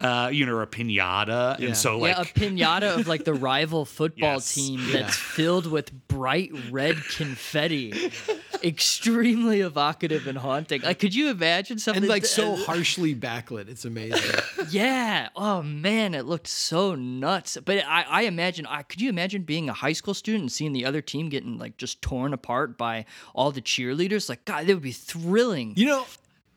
uh, 0.00 0.30
you 0.32 0.46
know, 0.46 0.54
or 0.54 0.62
a 0.62 0.66
pinata, 0.68 1.58
and 1.58 1.76
so 1.76 1.98
like 1.98 2.16
yeah, 2.16 2.22
a 2.22 2.24
pinata 2.26 2.96
of 3.00 3.08
like 3.08 3.24
the 3.24 3.34
rival 3.34 3.84
football 3.88 4.34
Yes. 4.34 4.54
team 4.54 4.80
that's 4.92 5.16
filled 5.16 5.66
with 5.66 5.90
bright 6.08 6.52
red 6.70 6.96
confetti. 7.16 8.12
Extremely 8.64 9.60
evocative 9.60 10.26
and 10.26 10.36
haunting. 10.38 10.82
Like, 10.82 10.98
could 10.98 11.14
you 11.14 11.30
imagine 11.30 11.78
something 11.78 12.02
and 12.02 12.08
like 12.10 12.22
th- 12.22 12.32
so 12.32 12.52
uh, 12.54 12.56
harshly 12.56 13.14
backlit. 13.14 13.68
It's 13.68 13.84
amazing. 13.84 14.18
Yeah. 14.70 15.28
Oh 15.34 15.62
man, 15.62 16.14
it 16.14 16.26
looked 16.26 16.46
so 16.48 16.94
nuts. 16.94 17.56
But 17.64 17.84
I, 17.86 18.02
I 18.02 18.22
imagine, 18.22 18.66
I 18.66 18.82
could 18.82 19.00
you 19.00 19.08
imagine 19.08 19.42
being 19.42 19.68
a 19.68 19.72
high 19.72 19.92
school 19.94 20.12
student 20.12 20.42
and 20.42 20.52
seeing 20.52 20.72
the 20.72 20.84
other 20.84 21.00
team 21.00 21.28
getting 21.30 21.56
like 21.58 21.76
just 21.78 22.02
torn 22.02 22.34
apart 22.34 22.76
by 22.76 23.06
all 23.34 23.50
the 23.50 23.62
cheerleaders? 23.62 24.28
Like, 24.28 24.44
God, 24.44 24.66
that 24.66 24.74
would 24.74 24.82
be 24.82 24.92
thrilling. 24.92 25.72
You 25.76 25.86
know, 25.86 26.06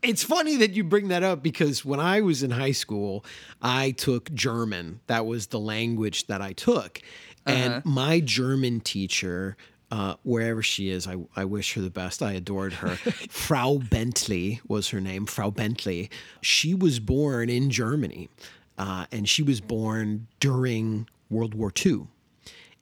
it's 0.03 0.23
funny 0.23 0.57
that 0.57 0.71
you 0.71 0.83
bring 0.83 1.09
that 1.09 1.23
up 1.23 1.43
because 1.43 1.85
when 1.85 1.99
I 1.99 2.21
was 2.21 2.43
in 2.43 2.51
high 2.51 2.71
school, 2.71 3.23
I 3.61 3.91
took 3.91 4.33
German. 4.33 4.99
That 5.07 5.25
was 5.25 5.47
the 5.47 5.59
language 5.59 6.27
that 6.27 6.41
I 6.41 6.53
took. 6.53 7.01
And 7.45 7.83
my 7.85 8.19
German 8.19 8.81
teacher, 8.81 9.57
uh, 9.89 10.15
wherever 10.23 10.61
she 10.61 10.89
is, 10.89 11.07
I, 11.07 11.17
I 11.35 11.45
wish 11.45 11.73
her 11.73 11.81
the 11.81 11.89
best. 11.89 12.21
I 12.21 12.33
adored 12.33 12.73
her. 12.73 12.95
Frau 13.29 13.77
Bentley 13.77 14.61
was 14.67 14.89
her 14.89 15.01
name, 15.01 15.25
Frau 15.25 15.49
Bentley. 15.49 16.09
She 16.41 16.73
was 16.73 16.99
born 16.99 17.49
in 17.49 17.69
Germany, 17.69 18.29
uh, 18.77 19.05
and 19.11 19.27
she 19.27 19.43
was 19.43 19.59
born 19.59 20.27
during 20.39 21.07
World 21.29 21.55
War 21.55 21.71
II 21.83 22.07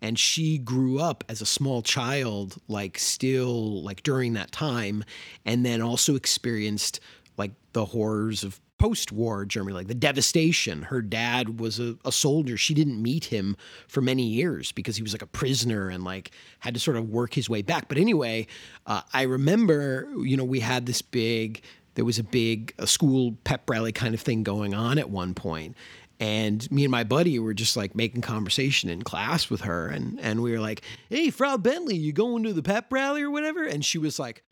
and 0.01 0.17
she 0.17 0.57
grew 0.57 0.99
up 0.99 1.23
as 1.29 1.41
a 1.41 1.45
small 1.45 1.81
child 1.81 2.57
like 2.67 2.97
still 2.97 3.83
like 3.83 4.03
during 4.03 4.33
that 4.33 4.51
time 4.51 5.03
and 5.45 5.65
then 5.65 5.81
also 5.81 6.15
experienced 6.15 6.99
like 7.37 7.51
the 7.73 7.85
horrors 7.85 8.43
of 8.43 8.59
post-war 8.77 9.45
germany 9.45 9.73
like 9.73 9.87
the 9.87 9.93
devastation. 9.93 10.83
Her 10.83 11.01
dad 11.01 11.59
was 11.59 11.81
a, 11.81 11.97
a 12.05 12.13
soldier. 12.13 12.55
She 12.55 12.73
didn't 12.73 13.01
meet 13.01 13.25
him 13.25 13.57
for 13.89 13.99
many 13.99 14.23
years 14.23 14.71
because 14.71 14.95
he 14.95 15.03
was 15.03 15.11
like 15.13 15.21
a 15.21 15.27
prisoner 15.27 15.89
and 15.89 16.05
like 16.05 16.31
had 16.59 16.73
to 16.75 16.79
sort 16.79 16.95
of 16.95 17.09
work 17.09 17.33
his 17.33 17.49
way 17.49 17.61
back. 17.61 17.89
But 17.89 17.97
anyway 17.97 18.47
uh, 18.85 19.01
i 19.13 19.23
remember 19.23 20.09
you 20.19 20.37
know 20.37 20.45
we 20.45 20.61
had 20.61 20.85
this 20.85 21.01
big 21.01 21.61
there 21.95 22.05
was 22.05 22.19
a 22.19 22.23
big 22.23 22.73
a 22.77 22.87
school 22.87 23.35
pep 23.43 23.69
rally 23.69 23.91
kind 23.91 24.13
of 24.13 24.21
thing 24.21 24.43
going 24.43 24.73
on 24.73 24.97
at 24.97 25.09
one 25.09 25.33
point 25.33 25.75
and 26.20 26.70
me 26.72 26.84
and 26.84 26.91
my 26.91 27.03
buddy 27.03 27.39
were 27.39 27.53
just 27.53 27.78
like 27.78 27.95
making 27.95 28.22
conversation 28.22 28.89
in 28.89 29.03
class 29.03 29.49
with 29.49 29.61
her 29.61 29.88
and 29.88 30.20
and 30.20 30.41
we 30.41 30.51
were 30.51 30.59
like 30.59 30.82
hey 31.09 31.30
frau 31.30 31.55
bentley 31.55 31.95
you 31.95 32.11
going 32.11 32.43
to 32.43 32.53
the 32.53 32.63
pep 32.63 32.91
rally 32.91 33.22
or 33.22 33.32
whatever? 33.32 33.63
And 33.63 33.84
she 33.84 33.97
was 33.97 34.20
like 34.20 34.43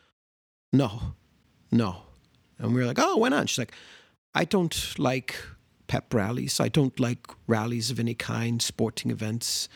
no 0.72 1.14
no. 1.72 2.04
And 2.60 2.74
we 2.74 2.82
were 2.82 2.88
like 2.88 3.00
oh 3.00 3.18
why 3.18 3.30
not? 3.30 3.50
She's 3.50 3.60
like 3.60 3.74
i 4.34 4.44
don't 4.46 4.98
like 5.00 5.36
pep 5.88 6.14
rallies. 6.14 6.60
I 6.60 6.70
don't 6.70 7.00
like 7.00 7.28
rallies 7.48 7.90
of 7.90 8.00
any 8.00 8.14
kind 8.14 8.62
sporting 8.62 9.12
events. 9.12 9.68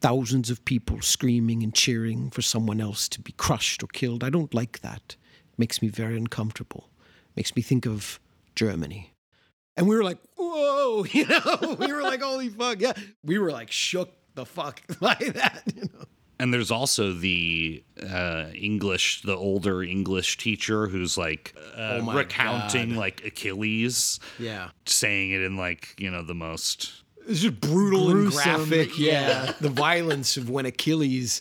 Thousands 0.00 0.48
of 0.48 0.64
people 0.64 1.02
screaming 1.02 1.62
and 1.62 1.74
cheering 1.74 2.30
for 2.30 2.40
someone 2.40 2.80
else 2.80 3.08
to 3.10 3.20
be 3.20 3.32
crushed 3.32 3.82
or 3.82 3.88
killed. 3.88 4.22
I 4.22 4.30
don't 4.30 4.54
like 4.54 4.80
that. 4.80 5.16
It 5.52 5.58
makes 5.58 5.82
me 5.82 5.88
very 5.88 6.16
uncomfortable. 6.16 6.88
Makes 7.36 7.56
me 7.56 7.62
think 7.62 7.86
of 7.86 8.20
germany. 8.54 9.12
And 9.76 9.88
we 9.88 9.96
were 9.96 10.04
like, 10.04 10.18
whoa, 10.48 11.04
you 11.10 11.26
know, 11.26 11.76
we 11.78 11.92
were 11.92 12.02
like, 12.02 12.20
holy 12.22 12.48
fuck. 12.48 12.80
Yeah. 12.80 12.92
We 13.24 13.38
were 13.38 13.50
like 13.50 13.70
shook 13.70 14.12
the 14.34 14.46
fuck 14.46 14.80
by 15.00 15.14
that, 15.34 15.62
you 15.74 15.82
know. 15.82 16.04
And 16.40 16.54
there's 16.54 16.70
also 16.70 17.12
the 17.12 17.82
uh, 18.00 18.46
English, 18.54 19.22
the 19.22 19.34
older 19.34 19.82
English 19.82 20.36
teacher 20.36 20.86
who's 20.86 21.18
like 21.18 21.52
uh, 21.76 21.98
Oh 22.00 22.12
recounting 22.12 22.90
God. 22.90 22.98
like 22.98 23.24
Achilles, 23.24 24.20
Yeah. 24.38 24.70
saying 24.86 25.32
it 25.32 25.42
in 25.42 25.56
like 25.56 25.94
you 25.98 26.10
know 26.12 26.22
the 26.22 26.34
most 26.36 26.92
It's 27.26 27.40
just 27.40 27.60
brutal 27.60 28.10
Gruesome, 28.12 28.48
and 28.60 28.68
graphic. 28.68 28.98
Yeah. 28.98 29.46
yeah. 29.46 29.52
the 29.60 29.68
violence 29.68 30.36
of 30.36 30.48
when 30.48 30.64
Achilles 30.64 31.40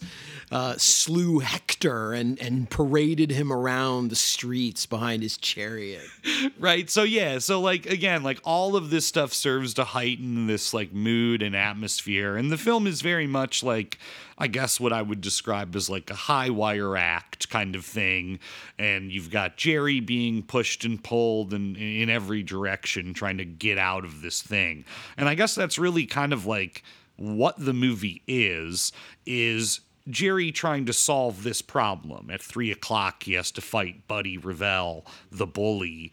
uh, 0.52 0.76
slew 0.78 1.40
Hector 1.40 2.14
and, 2.14 2.40
and 2.40 2.70
paraded 2.70 3.32
him 3.32 3.52
around 3.52 4.10
the 4.10 4.16
streets 4.16 4.86
behind 4.86 5.22
his 5.22 5.38
chariot. 5.38 6.06
right. 6.60 6.90
So 6.90 7.04
yeah, 7.04 7.40
so 7.40 7.60
like 7.60 7.86
again, 7.86 8.24
like 8.24 8.40
all 8.44 8.76
of 8.76 8.90
this 8.90 9.06
stuff 9.06 9.34
serves 9.34 9.74
to 9.76 9.84
heighten 9.84 10.48
this 10.48 10.74
like 10.74 10.94
mood 10.94 11.42
and 11.42 11.56
atmosphere, 11.56 12.38
and 12.38 12.52
the 12.52 12.58
film 12.58 12.88
is 12.88 13.02
very 13.02 13.28
much 13.28 13.62
like 13.62 13.98
I 14.38 14.48
guess 14.48 14.80
what 14.80 14.94
I 14.94 15.02
would 15.02 15.20
describe 15.20 15.76
as 15.76 15.90
like 15.90 16.10
a 16.10 16.16
high 16.16 16.50
wire 16.50 16.96
act 16.96 17.50
kind 17.50 17.76
of 17.76 17.84
thing, 17.84 18.40
and 18.80 19.12
you've 19.12 19.32
got 19.32 19.58
Jerry 19.58 20.00
being 20.00 20.44
pushed 20.44 20.86
and 20.86 21.04
pulled 21.04 21.54
and 21.54 21.76
in 21.76 22.10
every 22.10 22.42
direction 22.44 23.14
trying 23.14 23.38
to 23.40 23.46
get 23.46 23.78
out 23.78 24.06
of 24.06 24.22
this 24.22 24.42
thing, 24.42 24.86
and 25.18 25.28
I 25.28 25.36
guess 25.36 25.56
that's 25.56 25.78
really 25.78 26.06
kind 26.06 26.32
of 26.32 26.46
like 26.46 26.84
what 27.18 27.56
the 27.58 27.74
movie 27.74 28.22
is 28.28 28.92
is 29.26 29.82
Jerry 30.10 30.52
trying 30.52 30.86
to 30.86 30.94
solve 30.94 31.44
this 31.44 31.62
problem. 31.62 32.30
At 32.30 32.42
three 32.42 32.72
o'clock, 32.72 33.24
he 33.24 33.34
has 33.34 33.52
to 33.52 33.62
fight 33.62 34.08
Buddy 34.08 34.38
Revell, 34.38 35.06
the 35.32 35.48
bully, 35.48 36.12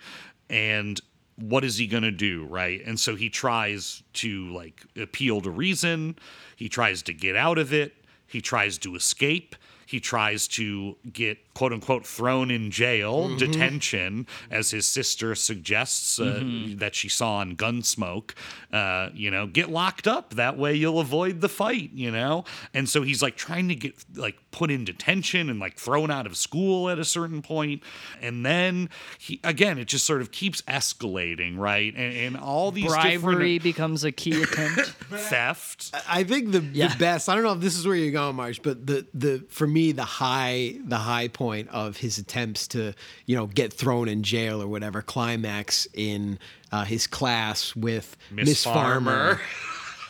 and 0.51 1.01
what 1.36 1.64
is 1.64 1.78
he 1.78 1.86
gonna 1.86 2.11
do, 2.11 2.45
right? 2.45 2.80
And 2.84 2.99
so 2.99 3.16
he 3.16 3.28
tries 3.28 4.03
to 4.14 4.53
like 4.53 4.84
appeal 4.97 5.40
to 5.40 5.51
reason. 5.51 6.16
He 6.57 6.68
tries 6.68 7.03
to 7.03 7.12
get 7.12 7.36
out 7.36 7.59
of 7.59 7.72
it. 7.72 7.95
He 8.26 8.40
tries 8.40 8.78
to 8.78 8.95
escape. 8.95 9.57
He 9.95 10.01
tries 10.01 10.49
to 10.49 10.97
get 11.12 11.38
quote 11.55 11.72
unquote 11.72 12.05
thrown 12.05 12.51
in 12.51 12.72
jail, 12.72 13.36
detention, 13.36 14.26
as 14.51 14.72
his 14.72 14.88
sister 14.88 15.36
suggests 15.36 16.18
uh, 16.18 16.40
that 16.78 16.97
she 16.97 17.09
saw 17.09 17.40
in 17.42 17.55
Gunsmoke. 17.57 18.32
Uh, 18.72 19.11
you 19.14 19.30
know, 19.30 19.47
get 19.47 19.70
locked 19.70 20.09
up. 20.09 20.34
That 20.34 20.59
way 20.59 20.74
you'll 20.74 20.99
avoid 20.99 21.40
the 21.42 21.49
fight, 21.49 21.90
you 21.95 22.11
know? 22.11 22.45
And 22.74 22.88
so 22.88 23.03
he's 23.03 23.22
like 23.22 23.36
trying 23.36 23.68
to 23.68 23.76
get 23.76 23.95
like 24.16 24.36
put 24.51 24.68
in 24.72 24.84
detention 24.84 25.49
and 25.49 25.61
like 25.61 25.76
thrown 25.78 26.11
out 26.11 26.26
of 26.26 26.36
school 26.36 26.90
at 26.90 26.99
a 26.99 27.05
certain 27.05 27.40
point. 27.40 27.84
And 28.20 28.45
then 28.45 28.90
he, 29.20 29.38
again, 29.45 29.78
it 29.78 29.84
just 29.86 30.05
sort 30.05 30.22
of 30.22 30.32
keeps 30.32 30.61
escalating, 30.62 31.57
right? 31.57 31.95
And, 31.95 32.16
and 32.16 32.36
all 32.36 32.72
these 32.72 32.86
Bribery 32.86 33.59
different 33.59 33.62
becomes 33.62 34.03
a 34.03 34.11
key 34.11 34.42
attempt. 34.42 34.80
theft. 35.11 35.95
I 36.09 36.24
think 36.24 36.51
the, 36.51 36.61
Yeah. 36.72 36.88
the 36.88 36.99
best. 36.99 37.28
I 37.28 37.36
don't 37.36 37.45
know 37.45 37.53
if 37.53 37.61
this 37.61 37.76
is 37.78 37.86
where 37.86 37.95
you're 37.95 38.11
going, 38.11 38.34
Marsh, 38.34 38.59
but 38.61 38.84
the 38.84 39.07
the 39.14 39.45
for 39.51 39.68
me 39.68 39.84
the 39.93 40.05
high 40.05 40.76
the 40.85 40.99
high 40.99 41.28
point 41.28 41.68
of 41.70 41.97
his 41.97 42.18
attempts 42.18 42.68
to 42.68 42.95
you 43.26 43.37
know 43.37 43.47
get 43.47 43.72
thrown 43.72 44.09
in 44.09 44.22
jail 44.22 44.62
or 44.62 44.66
whatever 44.66 45.03
climax 45.03 45.87
in 45.95 46.39
uh, 46.72 46.85
his 46.85 47.07
class 47.07 47.74
with 47.76 48.16
Miss 48.30 48.49
Miss 48.49 48.64
Farmer. 48.64 49.37
Farmer. 49.37 49.41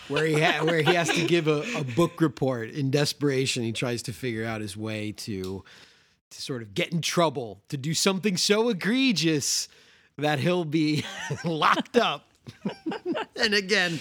Where 0.09 0.27
he 0.27 0.39
ha- 0.39 0.62
where 0.62 0.83
he 0.83 0.93
has 0.93 1.09
to 1.09 1.25
give 1.25 1.49
a, 1.49 1.64
a 1.77 1.83
book 1.83 2.20
report 2.20 2.68
in 2.72 2.91
desperation, 2.91 3.62
he 3.62 3.72
tries 3.72 4.03
to 4.03 4.12
figure 4.12 4.45
out 4.45 4.61
his 4.61 4.77
way 4.77 5.12
to 5.12 5.64
to 6.35 6.43
sort 6.43 6.61
of 6.61 6.75
get 6.75 6.93
in 6.93 7.01
trouble 7.01 7.62
to 7.70 7.79
do 7.79 7.95
something 7.95 8.37
so 8.37 8.68
egregious 8.68 9.66
that 10.18 10.41
he'll 10.41 10.66
be 10.66 11.05
locked 11.45 11.97
up. 11.97 12.29
and 13.37 13.55
again, 13.55 13.99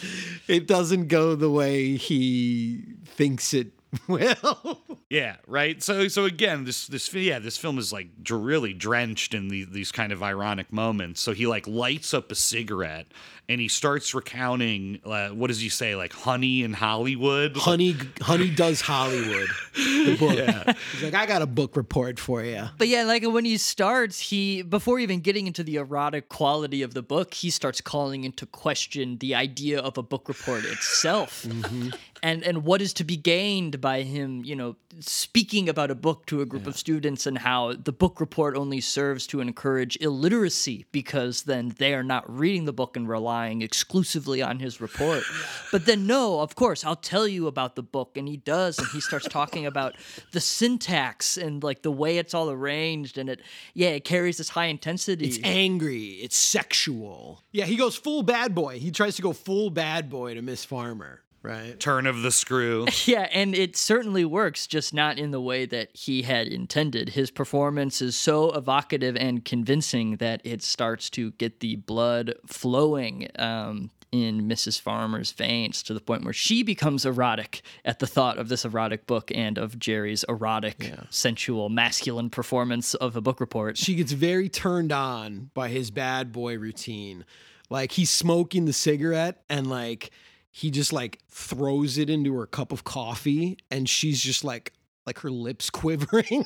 it 0.48 0.68
doesn't 0.68 1.08
go 1.08 1.36
the 1.36 1.50
way 1.50 1.96
he 1.96 2.84
thinks 3.06 3.54
it 3.54 3.72
will. 4.08 4.82
Yeah, 5.10 5.38
right. 5.48 5.82
So 5.84 6.08
so 6.08 6.26
again, 6.26 6.66
this 6.66 6.88
this 6.88 7.14
yeah, 7.14 7.40
this 7.40 7.58
film 7.58 7.78
is 7.78 7.94
like 7.94 8.08
really 8.30 8.74
drenched 8.74 9.34
in 9.34 9.50
the, 9.50 9.66
these 9.66 9.92
kind 9.92 10.12
of 10.12 10.24
ironic 10.24 10.72
moments. 10.72 11.22
So 11.22 11.34
he 11.34 11.46
like 11.48 11.68
lights 11.68 12.14
up 12.14 12.32
a 12.32 12.36
cigarette 12.36 13.08
and 13.50 13.60
he 13.60 13.68
starts 13.68 14.16
recounting 14.16 15.00
uh, 15.06 15.30
what 15.30 15.48
does 15.48 15.60
he 15.60 15.70
say 15.70 15.96
like 15.96 16.14
honey 16.14 16.64
in 16.64 16.74
Hollywood? 16.74 17.58
Honey, 17.58 17.96
Honey 18.22 18.50
does 18.50 18.82
Hollywood. 18.82 19.50
The 19.76 20.16
book. 20.66 20.76
He's 20.94 21.04
like, 21.04 21.14
I 21.14 21.26
got 21.26 21.42
a 21.42 21.46
book 21.46 21.76
report 21.76 22.20
for 22.20 22.44
you. 22.44 22.66
But 22.78 22.88
yeah, 22.88 23.04
like 23.04 23.24
when 23.24 23.46
he 23.46 23.58
starts, 23.58 24.20
he 24.20 24.62
before 24.62 25.00
even 25.00 25.20
getting 25.20 25.48
into 25.48 25.64
the 25.64 25.76
erotic 25.76 26.30
quality 26.30 26.82
of 26.82 26.94
the 26.94 27.02
book, 27.02 27.34
he 27.34 27.50
starts 27.50 27.82
calling 27.82 28.24
into 28.24 28.46
question 28.46 29.18
the 29.18 29.36
idea 29.36 29.80
of 29.80 29.98
a 29.98 30.04
book 30.04 30.28
report 30.28 30.64
itself. 30.66 31.46
And 32.24 32.42
and 32.44 32.64
what 32.64 32.82
is 32.82 32.94
to 32.94 33.04
be 33.04 33.18
gained 33.18 33.82
by 33.82 34.04
him, 34.04 34.46
you 34.46 34.56
know, 34.56 34.78
speaking 35.02 35.68
about 35.68 35.92
a 35.92 35.96
book 35.96 36.26
to 36.28 36.40
a 36.40 36.46
group 36.46 36.68
of 36.68 36.78
students 36.78 37.28
and 37.28 37.38
how 37.38 37.74
the 37.74 37.92
book 37.92 38.22
report 38.22 38.56
only 38.56 38.80
serves 38.80 39.28
to 39.28 39.42
encourage 39.42 39.98
illiteracy 40.00 40.86
because 40.94 41.44
then 41.44 41.74
they 41.80 41.94
are 41.94 42.02
not 42.02 42.24
reading 42.34 42.64
the 42.64 42.72
book 42.72 42.96
and 42.96 43.10
relying 43.10 43.33
exclusively 43.62 44.42
on 44.42 44.60
his 44.60 44.80
report. 44.80 45.24
But 45.72 45.86
then, 45.86 46.06
no, 46.06 46.40
of 46.40 46.56
course, 46.56 46.86
I'll 46.86 46.96
tell 46.96 47.28
you 47.28 47.48
about 47.48 47.76
the 47.76 47.84
book. 47.84 48.16
And 48.16 48.28
he 48.28 48.38
does. 48.38 48.78
And 48.78 48.88
he 48.90 49.02
starts 49.02 49.28
talking 49.28 49.66
about 49.66 49.96
the 50.32 50.40
syntax 50.40 51.38
and 51.38 51.64
like 51.64 51.82
the 51.82 51.92
way 51.92 52.18
it's 52.18 52.34
all 52.34 52.50
arranged. 52.50 53.18
And 53.18 53.30
it, 53.30 53.42
yeah, 53.74 53.90
it 53.90 54.06
carries 54.06 54.38
this 54.38 54.50
high 54.50 54.66
intensity. 54.66 55.26
It's 55.26 55.40
angry. 55.44 56.20
It's 56.22 56.38
sexual. 56.38 57.44
Yeah, 57.52 57.66
he 57.66 57.76
goes 57.76 57.96
full 57.96 58.24
bad 58.24 58.54
boy. 58.54 58.80
He 58.80 58.92
tries 58.92 59.16
to 59.16 59.22
go 59.22 59.34
full 59.34 59.70
bad 59.70 60.10
boy 60.10 60.36
to 60.36 60.42
Miss 60.42 60.64
Farmer, 60.64 61.23
right? 61.44 61.80
Turn 61.80 62.08
of 62.08 62.22
the 62.22 62.32
screw. 62.32 62.88
Yeah, 63.06 63.28
and 63.34 63.54
it 63.54 63.76
certainly 63.76 64.24
works, 64.24 64.66
just 64.66 64.94
not 64.94 65.20
in 65.20 65.32
the 65.32 65.42
way 65.42 65.66
that 65.66 65.90
he 65.94 66.22
had 66.22 66.48
intended. 66.48 67.10
His 67.10 67.30
performance 67.30 68.02
is 68.02 68.16
so 68.16 68.52
evocative 68.52 69.18
and 69.18 69.44
convincing 69.44 70.18
that 70.18 70.42
it 70.46 70.64
starts 70.64 71.10
to 71.12 71.32
get 71.32 71.60
the 71.60 71.76
blood 71.76 72.34
flowing 72.48 73.28
um, 73.38 73.92
in 74.14 74.48
Mrs. 74.48 74.80
Farmer's 74.80 75.32
veins 75.32 75.84
to 75.84 75.94
the 75.94 76.00
point 76.00 76.24
where 76.24 76.34
she 76.34 76.64
becomes 76.64 77.06
erotic 77.06 77.62
at 77.84 78.00
the 78.00 78.08
thought 78.08 78.38
of 78.38 78.48
this 78.48 78.64
erotic 78.64 79.06
book 79.06 79.32
and 79.36 79.58
of 79.58 79.78
Jerry's 79.78 80.24
erotic, 80.30 80.94
sensual, 81.10 81.68
masculine 81.68 82.30
performance 82.30 82.94
of 82.94 83.18
a 83.18 83.22
book 83.22 83.42
report. 83.42 83.76
She 83.78 83.96
gets 83.96 84.14
very 84.14 84.48
turned 84.50 84.92
on 84.94 85.50
by 85.54 85.70
his 85.70 85.92
bad 85.92 86.32
boy 86.32 86.58
routine. 86.58 87.26
Like 87.70 87.94
he's 87.94 88.12
smoking 88.12 88.66
the 88.66 88.74
cigarette 88.74 89.44
and 89.50 89.68
like 89.68 90.12
he 90.56 90.70
just 90.70 90.94
like 90.94 91.20
throws 91.30 91.98
it 91.98 92.12
into 92.12 92.36
her 92.36 92.46
cup 92.46 92.72
of 92.72 92.84
coffee 92.84 93.58
and 93.72 93.90
she's 93.90 94.22
just 94.22 94.44
like 94.44 94.72
like 95.06 95.20
her 95.20 95.30
lips 95.30 95.70
quivering 95.70 96.46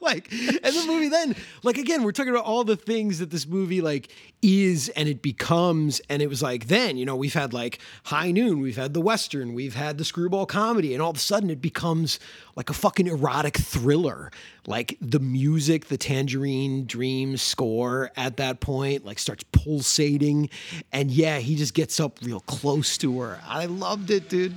like 0.00 0.30
and 0.32 0.60
the 0.62 0.84
movie 0.86 1.08
then. 1.08 1.34
Like 1.62 1.78
again 1.78 2.02
we're 2.02 2.12
talking 2.12 2.32
about 2.32 2.44
all 2.44 2.64
the 2.64 2.76
things 2.76 3.18
that 3.18 3.30
this 3.30 3.46
movie 3.46 3.80
like 3.80 4.08
is 4.42 4.88
and 4.90 5.08
it 5.08 5.22
becomes. 5.22 6.00
And 6.08 6.22
it 6.22 6.28
was 6.28 6.42
like 6.42 6.68
then 6.68 6.96
you 6.96 7.04
know 7.04 7.16
we've 7.16 7.34
had 7.34 7.52
like 7.52 7.78
high 8.04 8.30
noon 8.30 8.60
we've 8.60 8.76
had 8.76 8.94
the 8.94 9.00
western 9.00 9.54
we've 9.54 9.74
had 9.74 9.98
the 9.98 10.04
screwball 10.04 10.46
comedy 10.46 10.92
and 10.94 11.02
all 11.02 11.10
of 11.10 11.16
a 11.16 11.20
sudden 11.20 11.50
it 11.50 11.60
becomes 11.60 12.18
like 12.54 12.70
a 12.70 12.74
fucking 12.74 13.06
erotic 13.06 13.56
thriller. 13.56 14.30
Like 14.66 14.96
the 15.00 15.20
music 15.20 15.86
the 15.86 15.98
tangerine 15.98 16.86
dream 16.86 17.36
score 17.36 18.10
at 18.16 18.36
that 18.38 18.60
point 18.60 19.04
like 19.04 19.18
starts 19.18 19.44
pulsating. 19.52 20.50
And 20.92 21.10
yeah 21.10 21.38
he 21.38 21.56
just 21.56 21.74
gets 21.74 21.98
up 22.00 22.18
real 22.22 22.40
close 22.40 22.96
to 22.98 23.20
her. 23.20 23.40
I 23.46 23.66
loved 23.66 24.10
it 24.10 24.28
dude. 24.28 24.56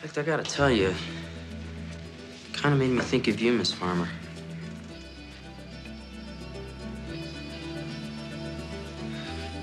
In 0.00 0.08
fact, 0.08 0.18
I 0.18 0.22
gotta 0.22 0.44
tell 0.44 0.70
you, 0.70 0.94
kind 2.60 2.74
of 2.74 2.80
made 2.80 2.90
me 2.90 3.00
think 3.00 3.28
of 3.28 3.40
you, 3.40 3.52
Miss 3.52 3.72
Farmer. 3.72 4.08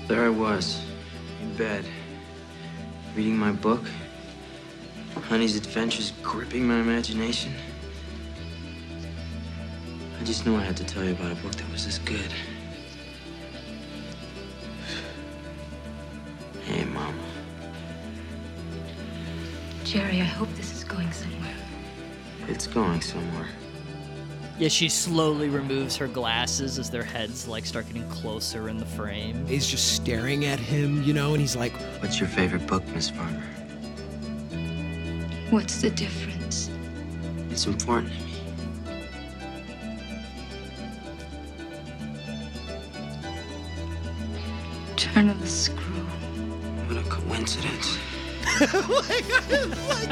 There 0.08 0.24
I 0.24 0.30
was, 0.30 0.80
in 1.42 1.54
bed, 1.56 1.84
reading 3.14 3.36
my 3.36 3.52
book. 3.52 3.82
Honey's 5.28 5.56
adventures 5.56 6.12
gripping 6.22 6.66
my 6.66 6.78
imagination. 6.78 7.52
I 10.18 10.24
just 10.24 10.46
knew 10.46 10.56
I 10.56 10.62
had 10.62 10.76
to 10.78 10.84
tell 10.84 11.04
you 11.04 11.12
about 11.12 11.32
a 11.32 11.34
book 11.36 11.54
that 11.56 11.70
was 11.70 11.84
this 11.84 11.98
good. 11.98 12.32
Hey, 16.64 16.84
Mama. 16.84 17.12
Jerry, 19.84 20.20
I 20.20 20.24
hope 20.24 20.48
this 20.54 20.72
is 20.72 20.84
going 20.84 21.12
somewhere. 21.12 21.35
It's 22.48 22.66
going 22.66 23.00
somewhere. 23.00 23.48
Yeah, 24.58 24.68
she 24.68 24.88
slowly 24.88 25.48
removes 25.48 25.96
her 25.96 26.06
glasses 26.06 26.78
as 26.78 26.88
their 26.88 27.02
heads 27.02 27.46
like 27.46 27.66
start 27.66 27.86
getting 27.88 28.08
closer 28.08 28.68
in 28.68 28.78
the 28.78 28.86
frame. 28.86 29.44
he's 29.46 29.66
just 29.66 29.94
staring 29.96 30.46
at 30.46 30.58
him 30.58 31.02
you 31.02 31.12
know 31.12 31.32
and 31.32 31.40
he's 31.42 31.54
like 31.54 31.72
What's 32.00 32.18
your 32.18 32.28
favorite 32.28 32.66
book, 32.66 32.86
Miss 32.88 33.10
Farmer? 33.10 33.42
What's 35.50 35.82
the 35.82 35.90
difference? 35.90 36.70
It's 37.50 37.66
important 37.66 38.12
to 38.12 38.18
me. 38.24 38.32
Turn 44.96 45.28
of 45.28 45.40
the 45.40 45.46
screw. 45.46 46.04
What 46.88 46.96
a 46.96 47.08
coincidence. 47.08 47.98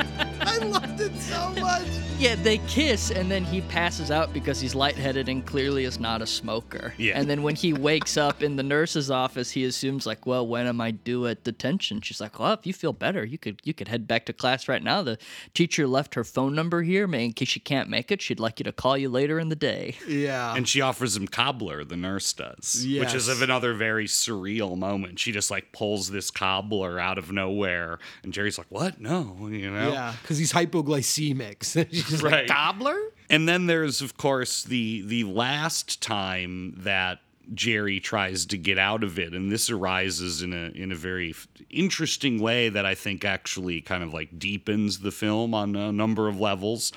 I 0.47 0.59
loved 0.59 1.01
it 1.01 1.17
so 1.17 1.51
much. 1.61 1.87
Yeah, 2.19 2.37
they 2.37 2.59
kiss 2.69 3.11
and 3.11 3.31
then 3.31 3.45
he 3.45 3.61
passes 3.63 4.11
out 4.11 4.33
because 4.33 4.61
he's 4.61 4.75
lightheaded 4.75 5.29
and 5.29 5.45
clearly 5.45 5.85
is 5.85 5.99
not 5.99 6.23
a 6.23 6.27
smoker. 6.27 6.95
Yeah. 6.97 7.19
And 7.19 7.29
then 7.29 7.43
when 7.43 7.57
he 7.57 7.73
wakes 7.73 8.17
up 8.17 8.43
in 8.43 8.57
the 8.57 8.63
nurse's 8.63 9.11
office, 9.11 9.51
he 9.51 9.65
assumes 9.65 10.07
like, 10.07 10.25
"Well, 10.25 10.47
when 10.47 10.67
am 10.67 10.81
I 10.81 10.93
due 10.93 11.27
at 11.27 11.43
detention?" 11.43 12.01
She's 12.01 12.21
like, 12.21 12.39
"Well, 12.39 12.53
if 12.53 12.67
you 12.67 12.73
feel 12.73 12.93
better, 12.93 13.25
you 13.25 13.37
could 13.37 13.61
you 13.65 13.75
could 13.75 13.89
head 13.89 14.07
back 14.07 14.27
to 14.27 14.33
class 14.33 14.69
right 14.69 14.83
now. 14.83 15.03
The 15.03 15.19
teacher 15.55 15.87
left 15.87 16.15
her 16.15 16.25
phone 16.25 16.55
number 16.55 16.83
here, 16.83 17.07
man, 17.07 17.21
in 17.23 17.33
case 17.33 17.49
she 17.49 17.61
can't 17.61 17.89
make 17.89 18.13
it. 18.13 18.23
She'd 18.23 18.41
like 18.41 18.61
you 18.61 18.65
to 18.65 18.73
call 18.73 18.97
you 18.97 19.09
later 19.09 19.39
in 19.41 19.49
the 19.49 19.57
day." 19.57 19.97
Yeah. 20.07 20.55
And 20.55 20.69
she 20.69 20.81
offers 20.81 21.17
him 21.17 21.27
cobbler, 21.27 21.85
the 21.85 21.97
nurse 21.97 22.33
does, 22.33 22.87
which 22.89 23.15
is 23.15 23.29
of 23.29 23.43
another 23.43 23.75
very 23.75 24.07
surreal 24.07 24.79
moment. 24.79 25.19
She 25.19 25.33
just 25.33 25.51
like 25.51 25.73
pulls 25.73 26.11
this 26.11 26.31
cobbler 26.31 26.99
out 26.99 27.19
of 27.19 27.33
nowhere, 27.33 27.99
and 28.25 28.33
Jerry's 28.33 28.59
like, 28.59 28.67
"What? 28.71 29.01
No, 29.01 29.37
you 29.51 29.71
know." 29.71 29.93
Yeah, 29.93 30.15
because 30.23 30.39
he's 30.39 30.53
hypoglycemic. 30.53 31.57
So 31.65 31.85
she's 31.91 32.23
Right. 32.23 32.33
like, 32.33 32.47
gobbler? 32.49 32.99
And 33.31 33.49
then 33.49 33.67
there's, 33.67 34.01
of 34.03 34.17
course, 34.17 34.63
the 34.65 35.03
the 35.07 35.25
last 35.25 36.01
time 36.03 36.75
that 36.79 37.21
Jerry 37.53 38.01
tries 38.01 38.47
to 38.47 38.57
get 38.59 38.79
out 38.79 39.05
of 39.05 39.19
it, 39.19 39.35
and 39.35 39.51
this 39.53 39.71
arises 39.71 40.43
in 40.43 40.53
a 40.53 40.71
in 40.75 40.93
a 40.93 40.97
very 40.97 41.31
f- 41.31 41.47
interesting 41.71 42.39
way 42.41 42.69
that 42.71 42.87
I 42.87 42.95
think 42.95 43.25
actually 43.25 43.81
kind 43.83 44.03
of 44.03 44.13
like 44.15 44.39
deepens 44.39 45.01
the 45.01 45.11
film 45.11 45.55
on 45.55 45.77
a 45.77 45.93
number 45.93 46.29
of 46.29 46.41
levels. 46.41 46.93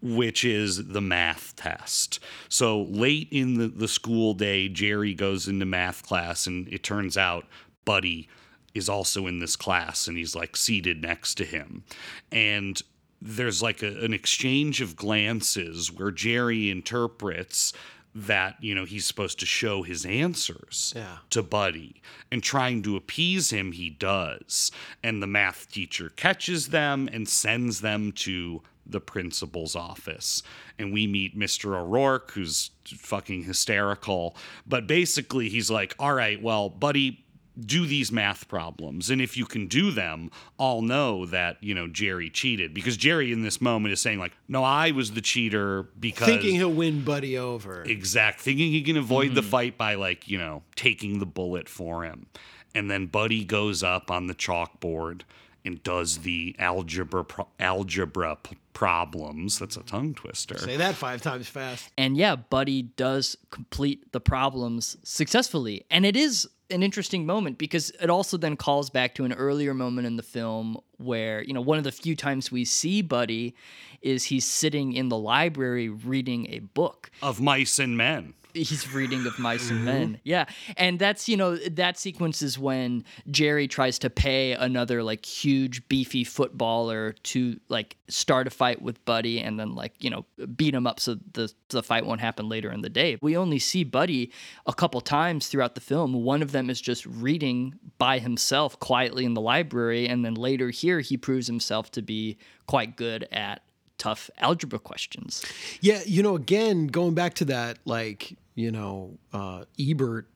Which 0.00 0.44
is 0.44 0.86
the 0.92 1.00
math 1.00 1.56
test. 1.56 2.20
So 2.48 2.82
late 2.82 3.26
in 3.32 3.54
the, 3.54 3.66
the 3.66 3.88
school 3.88 4.32
day, 4.32 4.68
Jerry 4.68 5.12
goes 5.12 5.48
into 5.48 5.66
math 5.66 6.04
class, 6.06 6.46
and 6.46 6.68
it 6.68 6.84
turns 6.84 7.16
out 7.16 7.46
Buddy 7.84 8.28
is 8.74 8.88
also 8.88 9.26
in 9.26 9.38
this 9.40 9.56
class, 9.56 10.06
and 10.08 10.16
he's 10.16 10.36
like 10.36 10.56
seated 10.56 11.02
next 11.02 11.34
to 11.36 11.44
him. 11.44 11.84
And 12.30 12.80
there's 13.20 13.62
like 13.62 13.82
a, 13.82 14.04
an 14.04 14.12
exchange 14.12 14.80
of 14.80 14.94
glances 14.94 15.90
where 15.92 16.10
Jerry 16.10 16.70
interprets 16.70 17.72
that 18.14 18.56
you 18.60 18.74
know 18.74 18.84
he's 18.84 19.06
supposed 19.06 19.38
to 19.38 19.46
show 19.46 19.82
his 19.82 20.04
answers 20.06 20.92
Yeah. 20.96 21.18
to 21.30 21.42
Buddy 21.42 22.00
and 22.32 22.42
trying 22.42 22.82
to 22.82 22.96
appease 22.96 23.50
him 23.50 23.72
he 23.72 23.90
does 23.90 24.72
and 25.04 25.22
the 25.22 25.26
math 25.26 25.70
teacher 25.70 26.10
catches 26.16 26.68
them 26.68 27.08
and 27.12 27.28
sends 27.28 27.80
them 27.80 28.12
to 28.12 28.62
the 28.86 29.00
principal's 29.00 29.76
office 29.76 30.42
and 30.78 30.92
we 30.92 31.06
meet 31.06 31.38
Mr. 31.38 31.76
O'Rourke 31.76 32.30
who's 32.32 32.70
fucking 32.86 33.44
hysterical 33.44 34.34
but 34.66 34.86
basically 34.86 35.50
he's 35.50 35.70
like 35.70 35.94
all 35.98 36.14
right 36.14 36.42
well 36.42 36.70
Buddy 36.70 37.24
do 37.60 37.86
these 37.86 38.12
math 38.12 38.46
problems 38.48 39.10
and 39.10 39.20
if 39.20 39.36
you 39.36 39.44
can 39.44 39.66
do 39.66 39.90
them 39.90 40.30
i'll 40.60 40.80
know 40.82 41.26
that 41.26 41.56
you 41.62 41.74
know 41.74 41.88
jerry 41.88 42.30
cheated 42.30 42.72
because 42.72 42.96
jerry 42.96 43.32
in 43.32 43.42
this 43.42 43.60
moment 43.60 43.92
is 43.92 44.00
saying 44.00 44.18
like 44.18 44.32
no 44.46 44.62
i 44.62 44.90
was 44.92 45.12
the 45.12 45.20
cheater 45.20 45.82
because 45.98 46.28
Thinking 46.28 46.54
he'll 46.54 46.70
win 46.72 47.02
Buddy 47.02 47.36
over. 47.36 47.82
exact 47.82 48.40
thinking 48.40 48.70
he 48.70 48.82
can 48.82 48.96
avoid 48.96 49.26
Mm-hmm. 49.28 49.34
the 49.34 49.42
fight 49.42 49.76
by 49.78 49.94
like 49.96 50.28
you 50.28 50.38
know 50.38 50.62
taking 50.76 51.18
the 51.18 51.26
bullet 51.26 51.68
for 51.68 52.04
him 52.04 52.26
and 52.74 52.90
then 52.90 53.06
buddy 53.06 53.44
goes 53.44 53.82
up 53.82 54.10
on 54.10 54.26
the 54.28 54.34
chalkboard 54.34 55.22
and 55.64 55.82
does 55.82 56.18
the 56.18 56.54
algebra 56.58 57.24
pro- 57.24 57.48
algebra 57.58 58.36
p- 58.42 58.56
problems 58.72 59.58
that's 59.58 59.76
a 59.76 59.82
tongue 59.82 60.14
twister 60.14 60.56
Say 60.56 60.76
that 60.76 60.94
five 60.94 61.20
times 61.20 61.48
fast. 61.48 61.90
And 61.98 62.16
yeah, 62.16 62.36
Buddy 62.36 62.82
does 62.82 63.36
complete 63.50 64.12
the 64.12 64.20
problems 64.20 64.96
successfully. 65.02 65.84
And 65.90 66.06
it 66.06 66.16
is 66.16 66.48
an 66.70 66.82
interesting 66.82 67.26
moment 67.26 67.58
because 67.58 67.90
it 68.00 68.10
also 68.10 68.36
then 68.36 68.56
calls 68.56 68.90
back 68.90 69.14
to 69.14 69.24
an 69.24 69.32
earlier 69.32 69.74
moment 69.74 70.06
in 70.06 70.16
the 70.16 70.22
film 70.22 70.78
where, 70.98 71.42
you 71.42 71.52
know, 71.52 71.60
one 71.60 71.78
of 71.78 71.84
the 71.84 71.92
few 71.92 72.14
times 72.14 72.52
we 72.52 72.64
see 72.64 73.02
Buddy 73.02 73.54
is 74.02 74.24
he's 74.24 74.46
sitting 74.46 74.92
in 74.92 75.08
the 75.08 75.18
library 75.18 75.88
reading 75.88 76.46
a 76.50 76.60
book. 76.60 77.10
of 77.22 77.40
mice 77.40 77.78
and 77.78 77.96
men 77.96 78.34
He's 78.54 78.92
reading 78.92 79.26
of 79.26 79.38
Mice 79.38 79.70
and 79.70 79.78
mm-hmm. 79.78 79.84
Men. 79.84 80.20
Yeah. 80.24 80.46
And 80.76 80.98
that's, 80.98 81.28
you 81.28 81.36
know, 81.36 81.56
that 81.56 81.98
sequence 81.98 82.42
is 82.42 82.58
when 82.58 83.04
Jerry 83.30 83.68
tries 83.68 83.98
to 84.00 84.10
pay 84.10 84.52
another 84.52 85.02
like 85.02 85.24
huge 85.24 85.86
beefy 85.88 86.24
footballer 86.24 87.12
to 87.24 87.60
like 87.68 87.96
start 88.08 88.46
a 88.46 88.50
fight 88.50 88.82
with 88.82 89.04
Buddy 89.04 89.40
and 89.40 89.58
then 89.58 89.74
like, 89.74 89.92
you 89.98 90.10
know, 90.10 90.24
beat 90.56 90.74
him 90.74 90.86
up 90.86 91.00
so 91.00 91.18
the 91.32 91.52
the 91.68 91.82
fight 91.82 92.06
won't 92.06 92.20
happen 92.20 92.48
later 92.48 92.72
in 92.72 92.80
the 92.80 92.88
day. 92.88 93.18
We 93.20 93.36
only 93.36 93.58
see 93.58 93.84
Buddy 93.84 94.32
a 94.66 94.72
couple 94.72 95.00
times 95.00 95.48
throughout 95.48 95.74
the 95.74 95.80
film. 95.80 96.12
One 96.12 96.42
of 96.42 96.52
them 96.52 96.70
is 96.70 96.80
just 96.80 97.04
reading 97.06 97.74
by 97.98 98.18
himself 98.18 98.78
quietly 98.80 99.24
in 99.24 99.34
the 99.34 99.40
library 99.40 100.08
and 100.08 100.24
then 100.24 100.34
later 100.34 100.70
here 100.70 101.00
he 101.00 101.16
proves 101.16 101.46
himself 101.46 101.90
to 101.92 102.02
be 102.02 102.38
quite 102.66 102.96
good 102.96 103.26
at 103.32 103.62
tough 103.98 104.30
algebra 104.38 104.78
questions. 104.78 105.44
Yeah, 105.80 106.00
you 106.06 106.22
know, 106.22 106.36
again, 106.36 106.86
going 106.86 107.14
back 107.14 107.34
to 107.34 107.44
that, 107.46 107.78
like, 107.84 108.36
you 108.54 108.70
know, 108.70 109.18
uh, 109.32 109.64
Ebert 109.78 110.26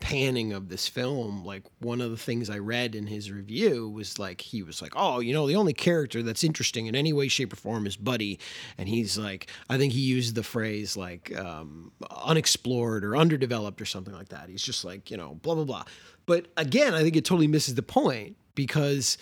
panning 0.00 0.52
of 0.52 0.68
this 0.68 0.86
film, 0.86 1.44
like 1.44 1.64
one 1.80 2.00
of 2.00 2.10
the 2.10 2.16
things 2.16 2.48
I 2.48 2.58
read 2.58 2.94
in 2.94 3.06
his 3.06 3.30
review 3.30 3.88
was 3.88 4.18
like 4.18 4.40
he 4.40 4.62
was 4.62 4.80
like, 4.80 4.92
"Oh, 4.94 5.20
you 5.20 5.32
know, 5.32 5.46
the 5.46 5.56
only 5.56 5.72
character 5.72 6.22
that's 6.22 6.44
interesting 6.44 6.86
in 6.86 6.94
any 6.94 7.12
way, 7.12 7.28
shape, 7.28 7.52
or 7.52 7.56
form 7.56 7.86
is 7.86 7.96
Buddy," 7.96 8.38
and 8.78 8.88
he's 8.88 9.18
like, 9.18 9.50
I 9.68 9.78
think 9.78 9.92
he 9.92 10.00
used 10.00 10.34
the 10.34 10.42
phrase 10.42 10.96
like 10.96 11.36
um, 11.36 11.92
unexplored 12.10 13.04
or 13.04 13.16
underdeveloped 13.16 13.80
or 13.80 13.84
something 13.86 14.14
like 14.14 14.28
that. 14.28 14.48
He's 14.48 14.62
just 14.62 14.84
like, 14.84 15.10
you 15.10 15.16
know, 15.16 15.34
blah 15.42 15.54
blah 15.54 15.64
blah. 15.64 15.84
But 16.26 16.48
again, 16.56 16.94
I 16.94 17.02
think 17.02 17.16
it 17.16 17.24
totally 17.24 17.48
misses 17.48 17.74
the 17.74 17.82
point 17.82 18.36
because 18.54 19.18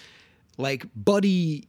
like 0.59 0.87
Buddy 0.95 1.69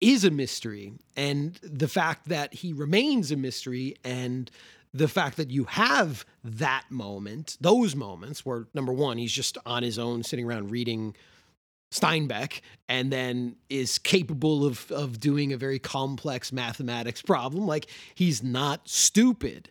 is 0.00 0.24
a 0.24 0.30
mystery 0.30 0.92
and 1.16 1.58
the 1.62 1.88
fact 1.88 2.28
that 2.28 2.54
he 2.54 2.72
remains 2.72 3.30
a 3.30 3.36
mystery 3.36 3.96
and 4.04 4.50
the 4.92 5.08
fact 5.08 5.36
that 5.36 5.50
you 5.50 5.64
have 5.64 6.24
that 6.42 6.84
moment, 6.90 7.56
those 7.60 7.94
moments 7.94 8.44
where 8.44 8.66
number 8.74 8.92
one, 8.92 9.18
he's 9.18 9.32
just 9.32 9.56
on 9.64 9.82
his 9.82 9.98
own 9.98 10.22
sitting 10.22 10.44
around 10.44 10.70
reading 10.70 11.14
Steinbeck 11.92 12.60
and 12.88 13.12
then 13.12 13.56
is 13.68 13.98
capable 13.98 14.64
of 14.64 14.90
of 14.92 15.18
doing 15.18 15.52
a 15.52 15.56
very 15.56 15.78
complex 15.78 16.52
mathematics 16.52 17.20
problem. 17.20 17.66
Like 17.66 17.86
he's 18.14 18.42
not 18.42 18.88
stupid. 18.88 19.70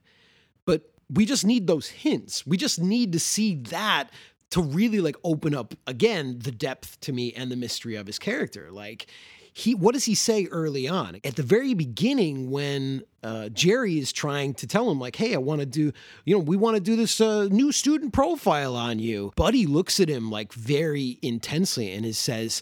But 0.65 0.91
we 1.09 1.25
just 1.25 1.45
need 1.45 1.65
those 1.65 1.88
hints. 1.88 2.45
We 2.45 2.57
just 2.57 2.80
need 2.82 3.13
to 3.13 3.19
see 3.19 3.55
that 3.55 4.09
to 4.51 4.61
really 4.61 4.99
like 4.99 5.15
open 5.23 5.55
up 5.55 5.75
again 5.88 6.39
the 6.39 6.51
depth 6.51 6.99
to 7.01 7.13
me 7.13 7.34
and 7.34 7.51
the 7.51 7.55
mystery 7.55 7.95
of 7.95 8.05
his 8.05 8.19
character. 8.19 8.69
Like 8.71 9.07
he 9.53 9.75
what 9.75 9.93
does 9.93 10.05
he 10.05 10.15
say 10.15 10.45
early 10.45 10.87
on? 10.87 11.19
At 11.23 11.35
the 11.35 11.43
very 11.43 11.73
beginning 11.73 12.49
when 12.49 13.03
uh, 13.21 13.49
jerry 13.49 13.97
is 13.99 14.13
trying 14.13 14.53
to 14.53 14.65
tell 14.65 14.89
him 14.89 14.97
like 14.97 15.17
hey 15.17 15.33
i 15.35 15.37
want 15.37 15.59
to 15.59 15.65
do 15.65 15.91
you 16.23 16.33
know 16.33 16.39
we 16.39 16.55
want 16.55 16.75
to 16.75 16.81
do 16.81 16.95
this 16.95 17.19
uh, 17.19 17.45
new 17.51 17.71
student 17.71 18.13
profile 18.13 18.75
on 18.75 18.99
you. 18.99 19.31
Buddy 19.35 19.65
looks 19.65 19.99
at 19.99 20.09
him 20.09 20.31
like 20.31 20.53
very 20.53 21.19
intensely 21.21 21.91
and 21.91 22.05
he 22.05 22.13
says 22.13 22.61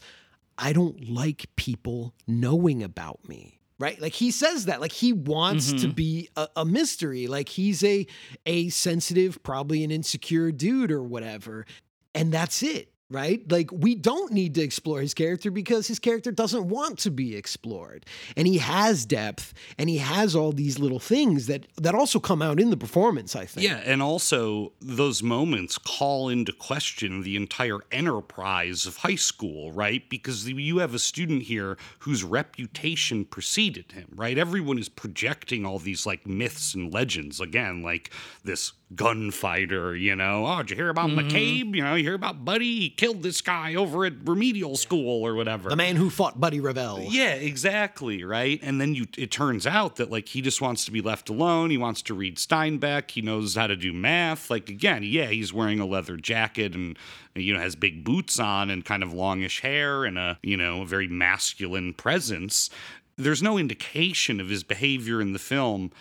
i 0.57 0.73
don't 0.73 1.09
like 1.09 1.47
people 1.55 2.13
knowing 2.27 2.83
about 2.83 3.27
me. 3.27 3.53
Right? 3.79 4.01
Like 4.01 4.13
he 4.13 4.31
says 4.31 4.65
that 4.65 4.81
like 4.81 4.91
he 4.91 5.13
wants 5.13 5.71
to 5.71 5.87
be 5.87 6.29
a, 6.35 6.47
a 6.55 6.65
mystery. 6.65 7.27
Like 7.27 7.47
he's 7.47 7.83
a 7.83 8.07
a 8.47 8.69
sensitive 8.69 9.43
probably 9.43 9.83
an 9.83 9.91
insecure 9.91 10.51
dude 10.51 10.91
or 10.91 11.03
whatever. 11.03 11.67
And 12.15 12.31
that's 12.31 12.63
it 12.63 12.91
right 13.09 13.49
like 13.51 13.71
we 13.71 13.95
don't 13.95 14.31
need 14.31 14.55
to 14.55 14.61
explore 14.61 14.99
his 15.01 15.13
character 15.13 15.51
because 15.51 15.87
his 15.87 15.99
character 15.99 16.31
doesn't 16.31 16.67
want 16.67 16.99
to 16.99 17.09
be 17.09 17.35
explored 17.35 18.05
and 18.35 18.47
he 18.47 18.57
has 18.57 19.05
depth 19.05 19.53
and 19.77 19.89
he 19.89 19.97
has 19.97 20.35
all 20.35 20.51
these 20.51 20.79
little 20.79 20.99
things 20.99 21.47
that 21.47 21.67
that 21.77 21.95
also 21.95 22.19
come 22.19 22.41
out 22.41 22.59
in 22.59 22.69
the 22.69 22.77
performance 22.77 23.35
i 23.35 23.45
think 23.45 23.67
Yeah, 23.67 23.81
and 23.85 24.01
also 24.01 24.71
those 24.79 25.21
moments 25.21 25.77
call 25.77 26.29
into 26.29 26.53
question 26.53 27.23
the 27.23 27.35
entire 27.35 27.79
enterprise 27.91 28.85
of 28.85 28.97
high 28.97 29.15
school, 29.15 29.71
right? 29.71 30.07
Because 30.09 30.47
you 30.47 30.77
have 30.77 30.93
a 30.93 30.99
student 30.99 31.43
here 31.43 31.77
whose 31.99 32.23
reputation 32.23 33.25
preceded 33.25 33.91
him, 33.91 34.07
right? 34.15 34.37
Everyone 34.37 34.79
is 34.79 34.89
projecting 34.89 35.65
all 35.65 35.79
these 35.79 36.05
like 36.05 36.25
myths 36.25 36.73
and 36.73 36.93
legends 36.93 37.39
again, 37.39 37.81
like 37.83 38.11
this 38.43 38.73
gunfighter, 38.95 39.95
you 39.95 40.15
know. 40.15 40.45
Oh, 40.45 40.57
did 40.57 40.71
you 40.71 40.75
hear 40.77 40.89
about 40.89 41.09
mm-hmm. 41.09 41.27
McCabe? 41.27 41.75
You 41.75 41.83
know, 41.83 41.95
you 41.95 42.03
hear 42.03 42.13
about 42.13 42.45
Buddy? 42.45 42.89
Killed 42.97 43.23
this 43.23 43.41
guy 43.41 43.75
over 43.75 44.05
at 44.05 44.13
remedial 44.25 44.75
school 44.75 45.23
or 45.23 45.35
whatever. 45.35 45.69
the 45.69 45.75
man 45.75 45.95
who 45.95 46.09
fought 46.09 46.39
buddy 46.39 46.59
Revell 46.59 47.05
Yeah, 47.07 47.33
exactly, 47.33 48.23
right? 48.23 48.59
And 48.61 48.81
then 48.81 48.95
you 48.95 49.05
it 49.17 49.31
turns 49.31 49.65
out 49.65 49.95
that 49.97 50.11
like 50.11 50.29
he 50.29 50.41
just 50.41 50.61
wants 50.61 50.83
to 50.85 50.91
be 50.91 51.01
left 51.01 51.29
alone. 51.29 51.69
He 51.69 51.77
wants 51.77 52.01
to 52.03 52.13
read 52.13 52.37
Steinbeck. 52.37 53.11
He 53.11 53.21
knows 53.21 53.55
how 53.55 53.67
to 53.67 53.75
do 53.75 53.93
math. 53.93 54.49
Like 54.49 54.69
again, 54.69 55.03
yeah, 55.03 55.27
he's 55.27 55.53
wearing 55.53 55.79
a 55.79 55.85
leather 55.85 56.17
jacket 56.17 56.75
and 56.75 56.97
you 57.35 57.53
know 57.53 57.59
has 57.59 57.75
big 57.75 58.03
boots 58.03 58.39
on 58.39 58.69
and 58.69 58.83
kind 58.83 59.03
of 59.03 59.13
longish 59.13 59.61
hair 59.61 60.03
and 60.03 60.17
a, 60.17 60.39
you 60.41 60.57
know, 60.57 60.81
a 60.81 60.85
very 60.85 61.07
masculine 61.07 61.93
presence. 61.93 62.69
There's 63.15 63.43
no 63.43 63.57
indication 63.57 64.41
of 64.41 64.49
his 64.49 64.63
behavior 64.63 65.21
in 65.21 65.33
the 65.33 65.39
film 65.39 65.91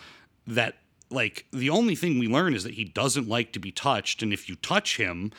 that 0.45 0.77
like 1.09 1.45
the 1.51 1.69
only 1.69 1.95
thing 1.95 2.19
we 2.19 2.27
learn 2.27 2.53
is 2.53 2.63
that 2.63 2.73
he 2.73 2.83
doesn't 2.83 3.27
like 3.27 3.53
to 3.53 3.59
be 3.59 3.71
touched 3.71 4.21
and 4.21 4.33
if 4.33 4.49
you 4.49 4.55
touch 4.55 4.97
him, 4.97 5.31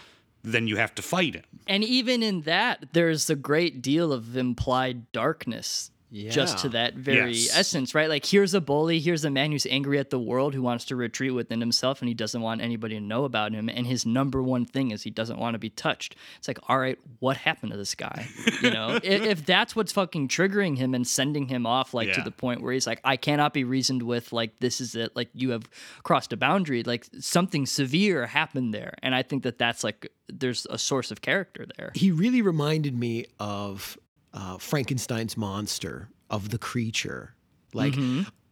then 0.43 0.66
you 0.66 0.76
have 0.76 0.95
to 0.95 1.03
fight 1.03 1.34
him. 1.34 1.45
And 1.66 1.84
even 1.84 2.22
in 2.22 2.43
that, 2.43 2.86
there's 2.93 3.28
a 3.28 3.36
great 3.36 3.82
deal 3.82 4.12
of 4.12 4.36
implied 4.36 5.11
darkness. 5.12 5.91
Just 6.13 6.59
to 6.59 6.69
that 6.71 6.95
very 6.95 7.33
Yes. 7.33 7.57
essence, 7.57 7.95
right? 7.95 8.09
Like, 8.09 8.25
here's 8.25 8.55
a 8.55 8.61
bully, 8.61 8.99
here's 9.01 9.25
a 9.25 9.31
man 9.31 9.53
who's 9.53 9.67
angry 9.67 9.99
at 9.99 10.11
the 10.11 10.19
world, 10.19 10.55
who 10.55 10.63
wants 10.63 10.85
to 10.87 10.97
retreat 10.97 11.35
within 11.35 11.61
himself, 11.61 12.01
and 12.01 12.09
he 12.09 12.15
doesn't 12.15 12.41
want 12.41 12.61
anybody 12.61 12.95
to 12.95 13.01
know 13.01 13.25
about 13.25 13.53
him. 13.53 13.69
And 13.69 13.87
his 13.87 14.07
number 14.07 14.43
one 14.43 14.65
thing 14.65 14.91
is 14.91 15.03
he 15.03 15.11
doesn't 15.11 15.39
want 15.39 15.55
to 15.55 15.59
be 15.59 15.71
touched. 15.71 16.17
It's 16.39 16.49
like, 16.49 16.59
all 16.69 16.79
right, 16.79 16.99
what 17.19 17.37
happened 17.37 17.73
to 17.73 17.79
this 17.79 17.95
guy? 17.95 18.27
You 18.63 18.71
know, 18.71 18.95
if, 19.03 19.23
if 19.23 19.47
that's 19.47 19.77
what's 19.77 19.93
fucking 19.93 20.29
triggering 20.29 20.79
him 20.79 20.95
and 20.95 21.07
sending 21.07 21.49
him 21.49 21.67
off, 21.67 21.93
like, 21.95 22.13
to 22.15 22.23
the 22.23 22.31
point 22.31 22.63
where 22.63 22.73
he's 22.73 22.87
like, 22.87 23.01
I 23.05 23.17
cannot 23.17 23.53
be 23.53 23.65
reasoned 23.65 24.03
with, 24.03 24.33
like, 24.33 24.59
this 24.61 24.81
is 24.81 24.95
it, 24.95 25.15
like, 25.15 25.29
you 25.35 25.51
have 25.51 25.69
crossed 26.03 26.33
a 26.33 26.37
boundary, 26.37 26.83
like, 26.83 27.07
something 27.21 27.67
severe 27.67 28.27
happened 28.27 28.73
there. 28.73 28.95
And 29.03 29.15
I 29.15 29.23
think 29.23 29.43
that 29.43 29.59
that's 29.59 29.85
like, 29.85 30.11
there's 30.29 30.67
a 30.71 30.79
source 30.79 31.11
of 31.11 31.21
character 31.21 31.67
there. 31.77 31.91
he 31.95 32.11
really 32.11 32.43
reminded 32.43 32.95
me 32.99 33.27
of 33.39 33.97
uh, 34.39 34.57
Frankenstein's 34.57 35.36
monster, 35.36 36.09
of 36.30 36.51
the 36.51 36.59
creature. 36.59 37.34
Like, 37.74 37.95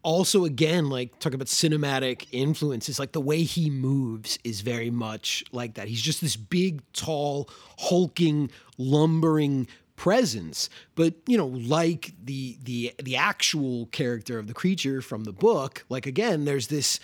also, 0.03 0.45
again, 0.45 0.91
like, 0.91 1.19
talk 1.21 1.33
about 1.35 1.47
cinematic 1.47 2.27
influences. 2.33 2.99
Like, 2.99 3.13
the 3.13 3.21
way 3.21 3.43
he 3.43 3.71
moves 3.71 4.39
is 4.45 4.61
very 4.61 4.91
much 4.91 5.45
like 5.53 5.75
that. 5.75 5.89
He's 5.89 6.03
just 6.03 6.21
this 6.21 6.37
big, 6.37 6.83
tall, 6.93 7.49
hulking, 7.79 8.51
lumbering 8.79 9.69
presence 9.97 10.69
but 10.95 11.15
you 11.27 11.39
know 11.39 11.47
like 11.47 12.13
the 12.23 12.59
the 12.63 12.93
the 13.03 13.17
actual 13.17 13.87
character 13.87 14.39
of 14.39 14.47
the 14.47 14.53
creature 14.53 15.01
from 15.01 15.25
the 15.25 15.33
book 15.33 15.87
like 15.89 16.05
again 16.05 16.45
there's 16.45 16.67
this 16.67 17.01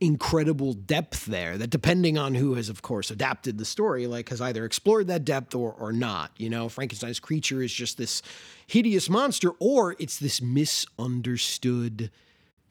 incredible 0.00 0.74
depth 0.74 1.24
there 1.26 1.56
that 1.56 1.70
depending 1.70 2.18
on 2.18 2.34
who 2.34 2.54
has 2.54 2.68
of 2.68 2.82
course 2.82 3.10
adapted 3.10 3.56
the 3.56 3.64
story 3.64 4.06
like 4.06 4.28
has 4.28 4.42
either 4.42 4.64
explored 4.64 5.06
that 5.06 5.24
depth 5.24 5.54
or 5.54 5.72
or 5.72 5.90
not 5.90 6.30
you 6.36 6.50
know 6.50 6.68
frankenstein's 6.68 7.18
creature 7.18 7.62
is 7.62 7.72
just 7.72 7.96
this 7.96 8.20
hideous 8.66 9.08
monster 9.08 9.52
or 9.58 9.96
it's 9.98 10.18
this 10.18 10.42
misunderstood 10.42 12.10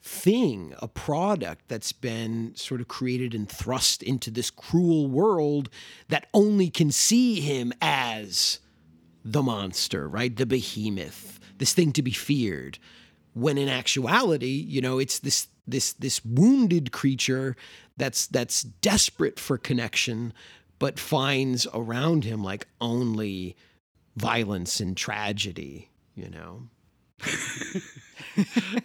thing 0.06 0.72
a 0.78 0.86
product 0.86 1.62
that's 1.66 1.90
been 1.90 2.54
sort 2.54 2.80
of 2.80 2.86
created 2.86 3.34
and 3.34 3.48
thrust 3.48 4.04
into 4.04 4.30
this 4.30 4.50
cruel 4.50 5.08
world 5.08 5.68
that 6.08 6.28
only 6.32 6.70
can 6.70 6.92
see 6.92 7.40
him 7.40 7.72
as 7.82 8.60
the 9.26 9.42
monster, 9.42 10.08
right? 10.08 10.34
The 10.34 10.46
behemoth, 10.46 11.40
this 11.58 11.74
thing 11.74 11.92
to 11.92 12.02
be 12.02 12.12
feared. 12.12 12.78
When 13.34 13.58
in 13.58 13.68
actuality, 13.68 14.64
you 14.66 14.80
know, 14.80 14.98
it's 14.98 15.18
this 15.18 15.48
this 15.66 15.92
this 15.94 16.24
wounded 16.24 16.92
creature 16.92 17.56
that's 17.96 18.26
that's 18.26 18.62
desperate 18.62 19.38
for 19.40 19.58
connection, 19.58 20.32
but 20.78 20.98
finds 20.98 21.66
around 21.74 22.24
him 22.24 22.42
like 22.44 22.66
only 22.80 23.56
violence 24.16 24.80
and 24.80 24.96
tragedy, 24.96 25.90
you 26.14 26.28
know. 26.30 26.68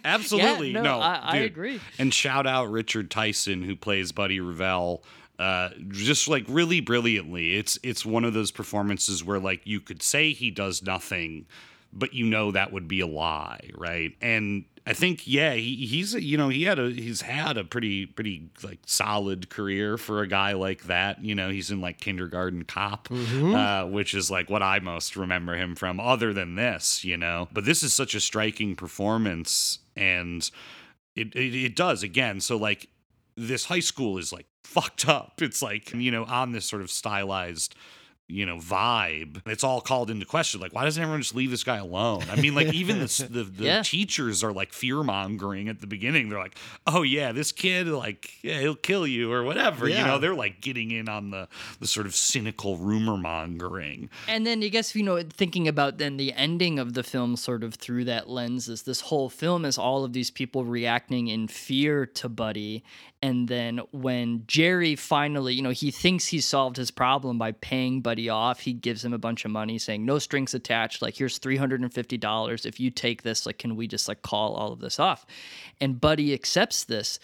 Absolutely. 0.04 0.72
no, 0.72 0.82
no, 0.82 1.00
I- 1.00 1.20
I 1.22 1.36
agree. 1.38 1.80
And 1.98 2.12
shout 2.12 2.46
out 2.46 2.70
Richard 2.70 3.10
Tyson 3.10 3.62
who 3.62 3.76
plays 3.76 4.12
Buddy 4.12 4.40
Revell. 4.40 5.02
Uh, 5.38 5.70
just 5.88 6.28
like 6.28 6.44
really 6.48 6.80
brilliantly. 6.80 7.56
It's 7.56 7.78
it's 7.82 8.04
one 8.06 8.24
of 8.24 8.32
those 8.34 8.50
performances 8.50 9.24
where 9.24 9.40
like 9.40 9.62
you 9.64 9.80
could 9.80 10.02
say 10.02 10.32
he 10.32 10.50
does 10.50 10.82
nothing, 10.82 11.46
but 11.92 12.14
you 12.14 12.26
know 12.26 12.52
that 12.52 12.72
would 12.72 12.86
be 12.86 13.00
a 13.00 13.06
lie, 13.06 13.70
right? 13.74 14.12
And 14.20 14.64
I 14.84 14.94
think 14.94 15.26
yeah, 15.26 15.54
he, 15.54 15.86
he's 15.86 16.14
you 16.14 16.36
know 16.36 16.48
he 16.48 16.64
had 16.64 16.78
a 16.78 16.90
he's 16.90 17.20
had 17.20 17.56
a 17.56 17.62
pretty 17.62 18.04
pretty 18.06 18.50
like 18.64 18.80
solid 18.84 19.48
career 19.48 19.96
for 19.96 20.22
a 20.22 20.26
guy 20.26 20.54
like 20.54 20.84
that. 20.84 21.22
You 21.24 21.36
know 21.36 21.50
he's 21.50 21.70
in 21.70 21.80
like 21.80 22.00
Kindergarten 22.00 22.64
Cop, 22.64 23.08
uh, 23.10 23.86
which 23.86 24.12
is 24.12 24.30
like 24.30 24.50
what 24.50 24.62
I 24.62 24.80
most 24.80 25.14
remember 25.14 25.54
him 25.56 25.76
from. 25.76 26.00
Other 26.00 26.32
than 26.32 26.56
this, 26.56 27.04
you 27.04 27.16
know, 27.16 27.48
but 27.52 27.64
this 27.64 27.84
is 27.84 27.94
such 27.94 28.14
a 28.16 28.20
striking 28.20 28.74
performance, 28.74 29.78
and 29.94 30.50
it 31.14 31.34
it, 31.36 31.54
it 31.54 31.76
does 31.76 32.02
again. 32.02 32.40
So 32.40 32.56
like 32.56 32.88
this 33.36 33.66
high 33.66 33.80
school 33.80 34.18
is 34.18 34.32
like 34.32 34.46
fucked 34.64 35.08
up. 35.08 35.40
It's 35.40 35.62
like 35.62 35.94
you 35.94 36.10
know 36.10 36.24
on 36.24 36.50
this 36.50 36.66
sort 36.66 36.82
of 36.82 36.90
stylized 36.90 37.76
you 38.32 38.46
know 38.46 38.56
vibe 38.56 39.42
it's 39.46 39.62
all 39.62 39.80
called 39.80 40.10
into 40.10 40.24
question. 40.26 40.60
Like 40.60 40.72
why 40.72 40.84
doesn't 40.84 41.02
everyone 41.02 41.20
just 41.20 41.34
leave 41.34 41.50
this 41.50 41.64
guy 41.64 41.76
alone? 41.76 42.22
I 42.30 42.40
mean 42.40 42.54
like 42.54 42.72
even 42.74 42.98
the, 43.00 43.26
the, 43.30 43.42
the 43.44 43.64
Yeah. 43.64 43.82
teachers 43.82 44.42
are 44.42 44.52
like 44.52 44.72
fear 44.72 45.02
mongering 45.02 45.68
at 45.68 45.80
the 45.80 45.86
beginning. 45.86 46.28
They're 46.28 46.38
like 46.38 46.56
oh 46.86 47.02
yeah 47.02 47.32
this 47.32 47.52
kid 47.52 47.86
like 47.88 48.30
yeah 48.42 48.58
he'll 48.60 48.74
kill 48.74 49.06
you 49.06 49.32
or 49.32 49.42
whatever 49.44 49.88
you 49.88 49.96
know? 49.96 50.18
They're 50.18 50.34
like 50.34 50.60
getting 50.60 50.90
in 50.90 51.08
on 51.08 51.30
the 51.30 51.48
the 51.80 51.86
sort 51.86 52.06
of 52.06 52.14
cynical 52.14 52.76
rumor 52.78 53.16
mongering 53.16 54.08
And 54.28 54.46
then 54.46 54.62
I 54.62 54.68
guess 54.68 54.94
you 54.94 55.02
know 55.02 55.22
thinking 55.22 55.68
about 55.68 55.98
then 55.98 56.16
the 56.16 56.32
ending 56.32 56.78
of 56.78 56.94
the 56.94 57.02
film 57.02 57.36
sort 57.36 57.62
of 57.62 57.74
through 57.74 58.04
that 58.06 58.28
lens 58.28 58.68
is 58.68 58.82
this 58.82 59.02
whole 59.02 59.28
film 59.28 59.64
is 59.64 59.76
all 59.78 60.04
of 60.04 60.12
these 60.12 60.30
people 60.30 60.64
reacting 60.64 61.28
in 61.28 61.48
fear 61.48 62.06
to 62.06 62.28
Buddy 62.28 62.82
and 63.22 63.46
then 63.46 63.80
when 63.92 64.42
Jerry 64.48 64.96
finally, 64.96 65.54
you 65.54 65.62
know, 65.62 65.70
he 65.70 65.92
thinks 65.92 66.26
he 66.26 66.40
solved 66.40 66.76
his 66.76 66.90
problem 66.90 67.38
by 67.38 67.52
paying 67.52 68.00
Buddy 68.00 68.28
off, 68.28 68.58
he 68.60 68.72
gives 68.72 69.04
him 69.04 69.12
a 69.12 69.18
bunch 69.18 69.44
of 69.44 69.52
money 69.52 69.78
saying 69.78 70.04
no 70.04 70.18
strings 70.18 70.54
attached, 70.54 71.00
like 71.00 71.16
here's 71.16 71.38
$350 71.38 72.66
if 72.66 72.80
you 72.80 72.90
take 72.90 73.22
this, 73.22 73.46
like 73.46 73.58
can 73.58 73.76
we 73.76 73.86
just 73.86 74.08
like 74.08 74.22
call 74.22 74.54
all 74.54 74.72
of 74.72 74.80
this 74.80 74.98
off? 74.98 75.24
And 75.80 76.00
Buddy 76.00 76.34
accepts 76.34 76.82
this 76.82 77.20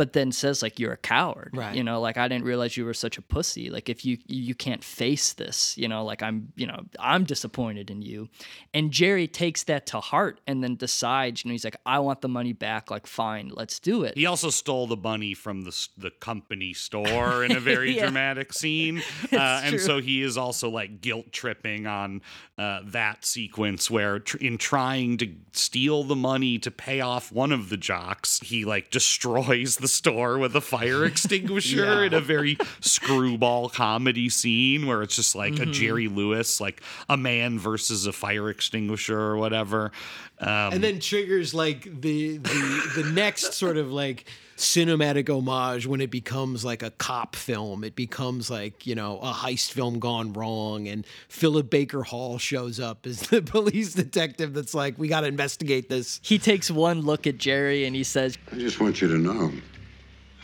but 0.00 0.14
then 0.14 0.32
says 0.32 0.62
like 0.62 0.78
you're 0.80 0.92
a 0.94 0.96
coward 1.14 1.50
Right. 1.52 1.74
you 1.76 1.84
know 1.84 2.00
like 2.00 2.16
i 2.16 2.26
didn't 2.26 2.44
realize 2.52 2.74
you 2.78 2.86
were 2.86 2.94
such 3.06 3.18
a 3.18 3.22
pussy. 3.34 3.68
Like 3.76 3.88
if 3.94 3.98
you 4.06 4.16
you 4.26 4.54
can't 4.54 4.82
face 4.82 5.34
this 5.34 5.76
you 5.76 5.88
know 5.88 6.00
like 6.10 6.22
i'm 6.22 6.36
you 6.56 6.66
know 6.70 6.80
i'm 6.98 7.24
disappointed 7.24 7.90
in 7.90 8.00
you. 8.00 8.28
And 8.72 8.90
jerry 8.90 9.28
takes 9.28 9.64
that 9.64 9.82
to 9.92 10.00
heart 10.00 10.40
and 10.46 10.56
then 10.64 10.76
decides 10.76 11.44
you 11.44 11.48
know 11.48 11.52
he's 11.52 11.64
like 11.64 11.76
i 11.84 11.98
want 11.98 12.22
the 12.22 12.28
money 12.28 12.54
back. 12.54 12.90
Like 12.90 13.06
fine 13.06 13.50
let's 13.60 13.78
do 13.78 14.04
it. 14.04 14.12
He 14.16 14.26
also 14.26 14.48
stole 14.50 14.86
the 14.86 14.96
bunny 15.08 15.34
from 15.34 15.56
the 15.68 15.74
the 15.98 16.10
company 16.12 16.72
store 16.72 17.44
in 17.44 17.52
a 17.52 17.60
very 17.72 17.90
Yeah. 17.96 18.02
dramatic 18.04 18.52
scene, 18.54 19.02
uh, 19.32 19.62
and 19.66 19.78
so 19.80 20.00
he 20.00 20.22
is 20.22 20.36
also 20.38 20.70
like 20.70 21.00
guilt 21.02 21.30
tripping 21.32 21.86
on 21.86 22.22
uh, 22.56 22.80
that 22.98 23.24
sequence 23.24 23.90
where, 23.90 24.18
tr- 24.20 24.36
in 24.38 24.56
trying 24.58 25.16
to 25.18 25.26
steal 25.52 26.04
the 26.04 26.16
money 26.16 26.58
to 26.58 26.70
pay 26.70 27.00
off 27.00 27.32
one 27.32 27.52
of 27.52 27.68
the 27.70 27.76
jocks, 27.76 28.38
he 28.44 28.64
like 28.64 28.90
destroys 28.90 29.76
the 29.78 29.88
store 29.90 30.38
with 30.38 30.54
a 30.56 30.60
fire 30.60 31.04
extinguisher 31.10 31.84
Yeah. 31.84 32.02
in 32.02 32.14
a 32.14 32.20
very 32.20 32.56
screwball 32.80 33.68
comedy 33.68 34.28
scene 34.28 34.86
where 34.86 35.02
it's 35.02 35.16
just 35.16 35.34
like 35.34 35.58
a 35.58 35.66
Jerry 35.66 36.08
Lewis, 36.08 36.60
like 36.60 36.82
a 37.08 37.16
man 37.16 37.58
versus 37.58 38.06
a 38.06 38.12
fire 38.12 38.48
extinguisher 38.50 39.18
or 39.18 39.36
whatever. 39.36 39.92
Um, 40.38 40.72
and 40.74 40.84
then 40.84 41.00
triggers 41.00 41.52
like 41.52 41.84
the 42.00 42.38
the 42.38 42.92
the 43.02 43.10
next 43.12 43.52
sort 43.54 43.76
of 43.76 43.92
like 43.92 44.24
cinematic 44.56 45.28
homage 45.30 45.86
when 45.86 46.00
it 46.02 46.10
becomes 46.10 46.64
like 46.66 46.82
a 46.82 46.90
cop 46.90 47.34
film 47.34 47.82
it 47.82 47.96
becomes 47.96 48.50
like 48.50 48.86
you 48.86 48.94
know 48.94 49.18
a 49.20 49.32
heist 49.32 49.72
film 49.72 49.98
gone 49.98 50.34
wrong 50.34 50.86
and 50.86 51.06
philip 51.30 51.70
baker 51.70 52.02
hall 52.02 52.36
shows 52.36 52.78
up 52.78 53.06
as 53.06 53.20
the 53.28 53.40
police 53.56 53.94
detective 53.94 54.52
that's 54.52 54.74
like 54.74 54.98
we 54.98 55.08
got 55.08 55.22
to 55.22 55.26
investigate 55.26 55.88
this 55.88 56.20
he 56.22 56.38
takes 56.38 56.70
one 56.70 57.00
look 57.00 57.26
at 57.26 57.38
jerry 57.38 57.86
and 57.86 57.96
he 57.96 58.04
says 58.04 58.36
I 58.52 58.56
just 58.56 58.80
want 58.80 59.00
you 59.00 59.08
to 59.08 59.16
know 59.18 59.50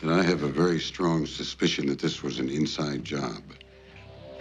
that 0.03 0.13
I 0.13 0.23
have 0.23 0.43
a 0.43 0.49
very 0.49 0.79
strong 0.81 1.27
suspicion 1.27 1.87
that 1.87 1.99
this 1.99 2.23
was 2.23 2.39
an 2.39 2.49
inside 2.49 3.05
job. 3.05 3.43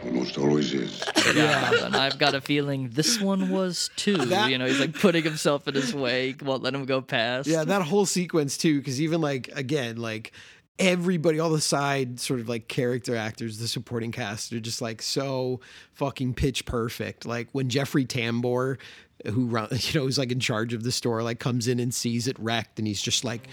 Almost 0.04 0.38
always 0.38 0.74
is. 0.74 1.04
yeah 1.36 1.86
and 1.86 1.96
i've 1.96 2.20
got 2.20 2.36
a 2.36 2.42
feeling 2.42 2.90
this 2.90 3.20
one 3.20 3.50
was 3.50 3.90
too 3.96 4.16
That- 4.18 4.52
you 4.52 4.58
know 4.60 4.68
he's 4.68 4.80
like 4.80 4.94
putting 4.94 5.24
himself 5.24 5.68
in 5.68 5.74
his 5.74 5.96
way 5.96 6.36
won't 6.44 6.62
let 6.62 6.76
him 6.76 6.86
go 6.86 7.02
past 7.02 7.48
yeah 7.48 7.64
that 7.64 7.82
whole 7.82 8.06
sequence 8.06 8.56
too 8.58 8.78
because 8.78 9.02
even 9.02 9.20
like 9.22 9.48
again 9.56 9.96
like 9.96 10.32
everybody 10.78 11.40
all 11.40 11.50
the 11.50 11.60
side 11.62 12.20
sort 12.20 12.40
of 12.40 12.48
like 12.48 12.68
character 12.68 13.16
actors 13.16 13.58
the 13.58 13.68
supporting 13.68 14.12
cast 14.12 14.54
are 14.54 14.60
just 14.60 14.82
like 14.82 15.02
so 15.02 15.60
fucking 15.94 16.36
pitch 16.36 16.66
perfect 16.66 17.26
like 17.26 17.48
when 17.54 17.68
jeffrey 17.70 18.06
tambor 18.06 18.78
who 19.26 19.46
run 19.48 19.68
you 19.72 20.00
know 20.00 20.06
who's 20.06 20.20
like 20.20 20.32
in 20.32 20.40
charge 20.40 20.74
of 20.74 20.84
the 20.84 20.92
store 20.92 21.24
like 21.24 21.40
comes 21.40 21.68
in 21.68 21.80
and 21.80 21.92
sees 21.96 22.28
it 22.28 22.38
wrecked 22.38 22.78
and 22.78 22.88
he's 22.88 23.02
just 23.02 23.24
like 23.24 23.48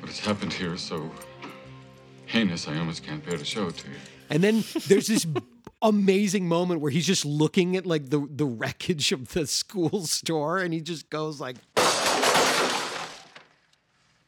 What 0.00 0.08
has 0.08 0.20
happened 0.20 0.54
here 0.54 0.72
is 0.72 0.80
so 0.80 1.10
heinous, 2.28 2.68
I 2.68 2.78
almost 2.78 3.02
can't 3.02 3.24
bear 3.24 3.36
to 3.38 3.44
show 3.44 3.66
it 3.68 3.76
to 3.78 3.88
you. 3.88 3.96
and 4.30 4.42
then 4.42 4.62
there's 4.86 5.06
this 5.08 5.26
amazing 5.82 6.46
moment 6.48 6.80
where 6.80 6.90
he's 6.90 7.06
just 7.06 7.24
looking 7.24 7.76
at 7.76 7.86
like 7.86 8.10
the 8.10 8.26
the 8.30 8.44
wreckage 8.44 9.12
of 9.12 9.28
the 9.32 9.46
school 9.46 10.04
store 10.06 10.58
and 10.58 10.74
he 10.74 10.80
just 10.80 11.08
goes 11.10 11.40
like 11.40 11.56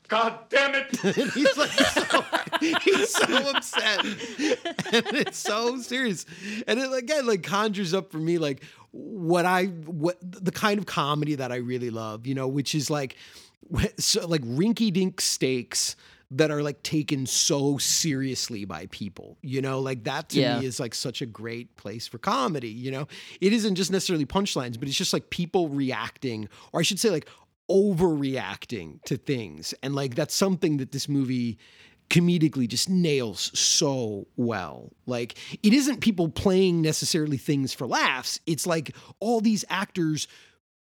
God 0.08 0.38
damn 0.48 0.74
it! 0.74 1.04
and 1.16 1.30
he's 1.32 1.56
like 1.56 1.70
so, 1.70 2.24
he's 2.60 3.10
so 3.10 3.50
upset 3.50 4.04
and 4.04 5.06
it's 5.16 5.38
so 5.38 5.78
serious 5.78 6.26
and 6.66 6.80
it 6.80 6.92
again 6.92 7.26
like 7.26 7.44
conjures 7.44 7.94
up 7.94 8.10
for 8.10 8.18
me 8.18 8.38
like 8.38 8.64
what 8.90 9.44
i 9.44 9.66
what 9.66 10.18
the 10.20 10.50
kind 10.50 10.78
of 10.80 10.86
comedy 10.86 11.36
that 11.36 11.52
i 11.52 11.56
really 11.56 11.90
love 11.90 12.26
you 12.26 12.34
know 12.34 12.48
which 12.48 12.74
is 12.74 12.90
like 12.90 13.16
so 13.98 14.26
like 14.26 14.42
rinky 14.42 14.92
dink 14.92 15.20
stakes 15.20 15.94
that 16.32 16.50
are 16.50 16.62
like 16.62 16.82
taken 16.82 17.26
so 17.26 17.76
seriously 17.78 18.64
by 18.64 18.86
people 18.90 19.36
you 19.42 19.60
know? 19.60 19.80
Like 19.80 20.04
that 20.04 20.28
to 20.30 20.40
Yeah. 20.40 20.60
me 20.60 20.66
is 20.66 20.78
like 20.78 20.94
such 20.94 21.22
a 21.22 21.26
great 21.26 21.76
place 21.76 22.06
for 22.06 22.18
comedy 22.18 22.68
you 22.70 22.90
know? 22.90 23.08
It 23.40 23.52
isn't 23.52 23.74
just 23.74 23.90
necessarily 23.90 24.26
punchlines 24.26 24.78
but 24.78 24.88
it's 24.88 24.96
just 24.98 25.12
like 25.12 25.30
people 25.30 25.68
reacting 25.68 26.48
or 26.72 26.80
i 26.80 26.82
should 26.82 27.00
say 27.00 27.10
like 27.10 27.28
overreacting 27.70 29.02
to 29.04 29.16
things. 29.16 29.74
And 29.82 29.94
like 29.94 30.14
that's 30.14 30.34
something 30.34 30.78
that 30.78 30.92
this 30.92 31.08
movie 31.08 31.58
comedically 32.08 32.66
just 32.66 32.88
nails 32.90 33.56
so 33.58 34.26
well. 34.36 34.90
Like 35.06 35.38
it 35.62 35.72
isn't 35.72 36.00
people 36.00 36.28
playing 36.28 36.82
necessarily 36.82 37.36
things 37.36 37.72
for 37.72 37.86
laughs. 37.86 38.40
It's 38.46 38.66
like 38.66 38.94
all 39.20 39.40
these 39.40 39.64
actors 39.70 40.26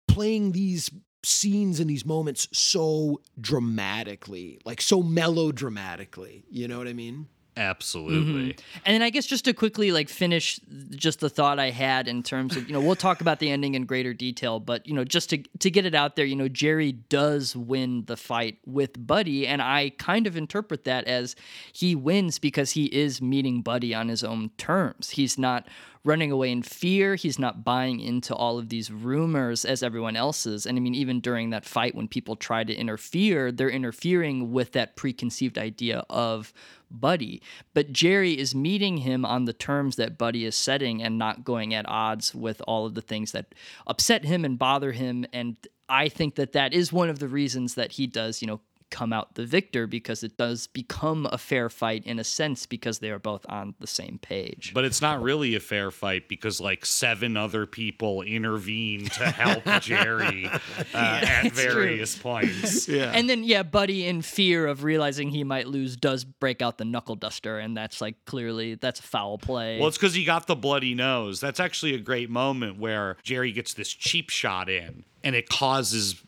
playing 0.08 0.54
these 0.54 0.89
scenes 1.24 1.80
and 1.80 1.89
these 1.89 2.05
moments 2.05 2.47
so 2.51 3.22
dramatically 3.39 4.59
like 4.65 4.82
so 4.82 5.01
melodramatically 5.01 6.43
you 6.49 6.67
know 6.67 6.78
what 6.78 6.88
i 6.88 6.93
mean 6.93 7.28
absolutely. 7.59 8.53
Mm-hmm. 8.53 8.80
And 8.86 8.93
then 8.93 9.01
I 9.01 9.09
guess 9.09 9.26
just 9.26 9.45
to 9.45 9.53
quickly 9.53 9.91
like 9.91 10.09
finish 10.09 10.59
just 10.91 11.20
the 11.20 11.30
thought 11.30 11.59
I 11.59 11.70
had 11.72 12.07
in 12.07 12.24
terms 12.24 12.55
of 12.55 12.67
you 12.67 12.74
know 12.74 12.80
we'll 12.80 12.95
talk 12.95 13.22
about 13.22 13.39
the 13.39 13.51
ending 13.51 13.76
in 13.76 13.86
greater 13.86 14.13
detail, 14.13 14.59
but 14.59 14.88
you 14.88 14.93
know 14.93 15.03
just 15.03 15.30
to 15.32 15.38
to 15.59 15.70
get 15.70 15.86
it 15.86 15.93
out 15.93 16.15
there, 16.15 16.26
you 16.26 16.36
know 16.36 16.47
Jerry 16.47 16.93
does 16.93 17.55
win 17.55 18.05
the 18.05 18.17
fight 18.17 18.57
with 18.65 19.05
Buddy, 19.05 19.45
and 19.45 19.61
I 19.61 19.91
kind 19.97 20.26
of 20.26 20.38
interpret 20.38 20.86
that 20.86 21.05
as 21.05 21.36
he 21.74 21.95
wins 21.95 22.39
because 22.39 22.72
he 22.72 22.86
is 22.86 23.22
meeting 23.22 23.61
Buddy 23.61 23.93
on 23.93 24.07
his 24.07 24.24
own 24.24 24.51
terms. 24.57 25.11
He's 25.11 25.38
not 25.38 25.67
running 26.04 26.32
away 26.32 26.52
in 26.52 26.64
fear. 26.64 27.16
He's 27.16 27.38
not 27.38 27.64
buying 27.64 28.00
into 28.00 28.34
all 28.34 28.58
of 28.58 28.70
these 28.70 28.91
rumors 28.91 29.66
as 29.66 29.84
everyone 29.84 30.16
else 30.16 30.45
is. 30.45 30.66
And 30.66 30.78
I 30.78 30.82
mean, 30.82 30.95
even 30.95 31.20
during 31.20 31.50
that 31.50 31.66
fight, 31.66 31.95
when 31.95 32.08
people 32.08 32.36
try 32.36 32.64
to 32.64 32.74
interfere, 32.74 33.52
they're 33.52 33.70
interfering 33.70 34.52
with 34.52 34.72
that 34.74 34.95
preconceived 34.95 35.58
idea 35.58 36.06
of 36.10 36.54
Buddy. 36.89 37.41
But 37.74 37.91
Jerry 37.91 38.38
is 38.38 38.56
meeting 38.56 38.97
him 38.97 39.26
on 39.26 39.45
the 39.45 39.54
terms 39.54 39.97
that 39.97 40.18
Buddy 40.18 40.45
is 40.45 40.56
setting 40.56 41.04
and 41.04 41.18
not 41.18 41.43
going 41.43 41.74
at 41.74 41.88
odds 41.88 42.34
with 42.34 42.62
all 42.68 42.86
of 42.86 42.95
the 42.95 43.02
things 43.02 43.32
that 43.34 43.54
upset 43.86 44.26
him 44.26 44.45
and 44.45 44.58
bother 44.58 44.93
him. 44.93 45.26
And 45.34 45.58
I 45.88 46.08
think 46.10 46.36
that 46.36 46.54
that 46.54 46.74
is 46.74 46.93
one 46.93 47.10
of 47.10 47.20
the 47.20 47.28
reasons 47.28 47.76
that 47.76 47.93
he 47.93 48.08
does, 48.08 48.41
you 48.41 48.47
know, 48.47 48.62
come 48.90 49.14
out 49.14 49.36
the 49.36 49.46
victor 49.46 49.88
because 49.88 50.24
it 50.24 50.38
does 50.38 50.68
become 50.68 51.28
a 51.32 51.38
fair 51.38 51.70
fight 51.70 52.06
in 52.06 52.20
a 52.20 52.24
sense 52.24 52.66
because 52.66 53.00
they 53.00 53.10
are 53.10 53.20
both 53.20 53.46
on 53.50 53.76
the 53.80 53.88
same 53.88 54.20
page. 54.22 54.72
But 54.74 54.86
it's 54.86 55.02
not 55.02 55.22
really 55.22 55.56
a 55.56 55.60
fair 55.60 55.92
fight 55.92 56.28
because 56.28 56.60
like 56.60 56.86
seven 56.86 57.38
other 57.38 57.66
people 57.66 58.22
intervene 58.22 59.06
to 59.06 59.32
help 59.32 59.64
Jerry 59.82 60.48
uh, 60.48 60.60
at 60.94 61.46
it's 61.46 61.62
true. 61.62 61.74
various 61.74 62.18
points. 62.18 62.88
yeah 62.88 63.12
And 63.14 63.30
then 63.30 63.44
yeah, 63.44 63.64
Buddy 63.64 64.06
in 64.06 64.22
fear 64.22 64.68
of 64.68 64.84
realizing 64.84 65.30
he 65.30 65.44
might 65.44 65.68
lose 65.68 65.96
does 65.96 66.24
break 66.24 66.62
out 66.62 66.78
the 66.78 66.86
knuckle 66.86 67.16
duster 67.16 67.60
and 67.60 67.76
that's 67.76 68.02
like 68.02 68.16
clearly 68.26 68.76
that's 68.76 69.00
a 69.00 69.04
foul 69.04 69.38
play. 69.38 69.80
Well, 69.80 69.88
it's 69.88 69.98
because 69.98 70.14
he 70.14 70.26
got 70.26 70.48
the 70.48 70.56
bloody 70.56 70.96
nose. 70.96 71.40
That's 71.40 71.60
actually 71.60 71.96
a 71.96 72.00
great 72.00 72.30
moment 72.30 72.80
where 72.80 73.18
Jerry 73.24 73.52
gets 73.52 73.74
this 73.74 73.90
cheap 73.90 74.30
shot 74.30 74.70
in 74.70 75.06
and 75.24 75.36
it 75.36 75.50
causes 75.50 76.22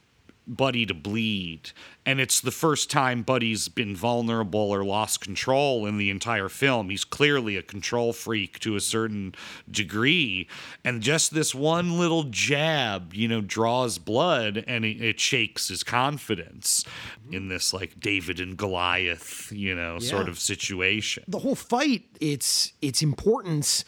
Buddy 0.56 0.86
to 0.86 0.94
bleed. 0.94 1.72
And 2.06 2.20
it's 2.20 2.42
the 2.42 2.52
first 2.52 2.90
time 2.92 3.22
Buddy's 3.24 3.70
been 3.70 3.96
vulnerable 3.96 4.60
or 4.72 4.84
lost 4.84 5.22
control 5.22 5.86
in 5.86 5.98
the 5.98 6.10
entire 6.10 6.50
film. 6.50 6.90
He's 6.90 7.04
clearly 7.04 7.56
a 7.58 7.62
control 7.62 8.12
freak 8.12 8.60
to 8.60 8.76
a 8.76 8.80
certain 8.82 9.34
degree. 9.70 10.48
And 10.84 11.02
just 11.02 11.34
this 11.34 11.56
one 11.56 11.98
little 11.98 12.24
jab, 12.24 13.14
you 13.14 13.28
know, 13.28 13.42
draws 13.42 13.98
blood 13.98 14.64
and 14.68 14.84
it, 14.84 15.02
it 15.02 15.20
shakes 15.20 15.70
his 15.70 15.84
confidence 15.84 16.84
in 17.32 17.48
this 17.48 17.74
like 17.74 18.00
David 18.00 18.40
and 18.40 18.58
Goliath, 18.58 19.52
you 19.52 19.74
know, 19.76 20.00
sort 20.00 20.28
of 20.28 20.40
situation. 20.40 21.24
the 21.28 21.40
whole 21.40 21.56
fight 21.56 22.04
its 22.20 22.74
its 22.82 23.02
importance 23.02 23.86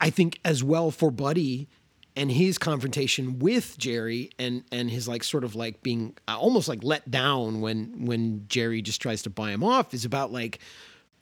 i 0.00 0.10
think 0.10 0.38
as 0.44 0.62
well 0.62 0.90
for 0.90 1.10
buddy 1.10 1.68
and 2.16 2.30
his 2.30 2.58
confrontation 2.58 3.38
with 3.38 3.76
jerry 3.78 4.30
and 4.38 4.64
and 4.70 4.90
his 4.90 5.08
like 5.08 5.24
sort 5.24 5.44
of 5.44 5.54
like 5.54 5.82
being 5.82 6.16
uh, 6.28 6.36
almost 6.38 6.68
like 6.68 6.82
let 6.82 7.10
down 7.10 7.60
when 7.60 8.06
when 8.06 8.44
jerry 8.48 8.80
just 8.82 9.00
tries 9.00 9.22
to 9.22 9.30
buy 9.30 9.50
him 9.50 9.64
off 9.64 9.92
is 9.94 10.04
about 10.04 10.32
like 10.32 10.60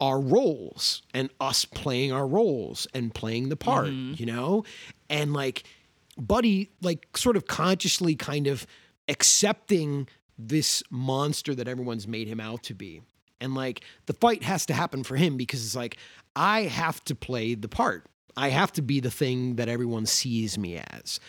our 0.02 0.20
roles 0.20 1.02
and 1.14 1.30
us 1.40 1.64
playing 1.64 2.10
our 2.12 2.26
roles 2.26 2.88
and 2.92 3.14
playing 3.14 3.50
the 3.50 3.56
part, 3.56 3.86
you 3.86 4.26
know? 4.26 4.64
And 5.08 5.32
like 5.32 5.62
Buddy 6.18 6.70
like 6.82 7.16
sort 7.16 7.36
of 7.36 7.46
consciously 7.46 8.16
kind 8.16 8.48
of 8.48 8.66
accepting 9.08 10.08
this 10.36 10.82
monster 10.90 11.54
that 11.54 11.68
everyone's 11.68 12.08
made 12.08 12.26
him 12.26 12.40
out 12.40 12.64
to 12.64 12.74
be. 12.74 13.02
And 13.40 13.54
like 13.54 13.84
the 14.06 14.12
fight 14.14 14.42
has 14.42 14.66
to 14.66 14.74
happen 14.74 15.04
for 15.04 15.14
him 15.14 15.36
because 15.36 15.64
it's 15.64 15.76
like 15.76 15.96
I 16.34 16.62
have 16.62 17.02
to 17.04 17.14
play 17.14 17.54
the 17.54 17.68
part. 17.68 18.04
I 18.36 18.48
have 18.48 18.72
to 18.72 18.82
be 18.82 19.00
the 19.00 19.10
thing 19.10 19.56
that 19.56 19.68
everyone 19.68 20.06
sees 20.06 20.56
me 20.58 20.78
as. 20.78 21.20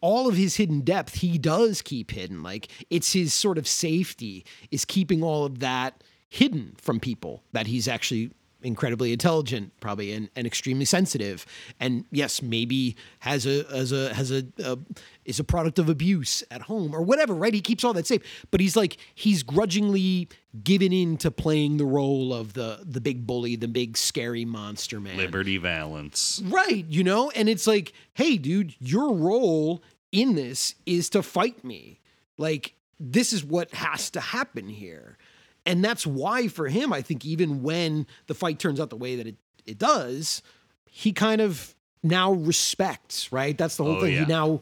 All 0.00 0.28
of 0.28 0.36
his 0.36 0.56
hidden 0.56 0.80
depth 0.80 1.16
he 1.16 1.38
does 1.38 1.82
keep 1.82 2.10
hidden. 2.10 2.42
Like 2.42 2.68
it's 2.90 3.12
his 3.12 3.32
sort 3.32 3.58
of 3.58 3.68
safety 3.68 4.44
is 4.70 4.84
keeping 4.84 5.22
all 5.22 5.44
of 5.44 5.60
that 5.60 6.02
hidden 6.28 6.74
from 6.78 6.98
people 6.98 7.44
that 7.52 7.66
he's 7.66 7.86
actually 7.86 8.32
incredibly 8.62 9.12
intelligent 9.12 9.72
probably 9.80 10.12
and, 10.12 10.28
and 10.36 10.46
extremely 10.46 10.84
sensitive 10.84 11.46
and 11.80 12.04
yes 12.10 12.42
maybe 12.42 12.96
has 13.20 13.46
a 13.46 13.64
a 13.70 14.14
has 14.14 14.30
a, 14.30 14.44
a 14.64 14.78
is 15.24 15.40
a 15.40 15.44
product 15.44 15.78
of 15.78 15.88
abuse 15.88 16.42
at 16.50 16.62
home 16.62 16.94
or 16.94 17.02
whatever 17.02 17.34
right 17.34 17.54
he 17.54 17.60
keeps 17.60 17.84
all 17.84 17.92
that 17.92 18.06
safe 18.06 18.22
but 18.50 18.60
he's 18.60 18.76
like 18.76 18.96
he's 19.14 19.42
grudgingly 19.42 20.28
given 20.62 20.92
in 20.92 21.16
to 21.16 21.30
playing 21.30 21.76
the 21.78 21.84
role 21.84 22.32
of 22.32 22.52
the 22.52 22.80
the 22.84 23.00
big 23.00 23.26
bully 23.26 23.56
the 23.56 23.68
big 23.68 23.96
scary 23.96 24.44
monster 24.44 25.00
man 25.00 25.16
Liberty 25.16 25.58
Valance. 25.58 26.42
Right, 26.44 26.84
you 26.88 27.04
know? 27.04 27.30
And 27.30 27.48
it's 27.48 27.66
like, 27.66 27.92
hey, 28.14 28.36
dude, 28.36 28.74
your 28.80 29.14
role 29.14 29.82
in 30.10 30.34
this 30.34 30.74
is 30.84 31.08
to 31.10 31.22
fight 31.22 31.64
me. 31.64 32.00
Like, 32.36 32.74
this 32.98 33.32
is 33.32 33.44
what 33.44 33.72
has 33.72 34.10
to 34.10 34.20
happen 34.20 34.68
here. 34.68 35.16
And 35.64 35.84
that's 35.84 36.06
why, 36.06 36.48
for 36.48 36.68
him, 36.68 36.92
I 36.92 37.02
think 37.02 37.24
even 37.24 37.62
when 37.62 38.06
the 38.26 38.34
fight 38.34 38.58
turns 38.58 38.80
out 38.80 38.90
the 38.90 38.96
way 38.96 39.16
that 39.16 39.26
it, 39.26 39.36
it 39.64 39.78
does, 39.78 40.42
he 40.90 41.12
kind 41.12 41.40
of 41.40 41.74
now 42.02 42.32
respects, 42.32 43.30
right? 43.32 43.56
That's 43.56 43.76
the 43.76 43.84
whole 43.84 43.96
Oh, 43.96 44.00
thing. 44.00 44.14
yeah. 44.14 44.20
He 44.20 44.26
now, 44.26 44.60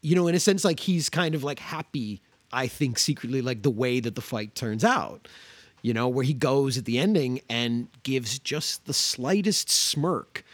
you 0.00 0.14
know, 0.16 0.28
in 0.28 0.34
a 0.34 0.40
sense, 0.40 0.64
like 0.64 0.80
he's 0.80 1.10
kind 1.10 1.34
of 1.34 1.44
like 1.44 1.58
happy, 1.58 2.22
I 2.52 2.68
think, 2.68 2.98
secretly, 2.98 3.42
like 3.42 3.62
the 3.62 3.70
way 3.70 4.00
that 4.00 4.14
the 4.14 4.22
fight 4.22 4.54
turns 4.54 4.82
out. 4.84 5.28
You 5.82 5.94
know, 5.94 6.08
where 6.08 6.24
he 6.24 6.34
goes 6.34 6.76
at 6.76 6.84
the 6.84 6.98
ending 6.98 7.40
and 7.48 7.88
gives 8.02 8.38
just 8.38 8.84
the 8.86 8.92
slightest 8.94 9.70
smirk 9.70 10.44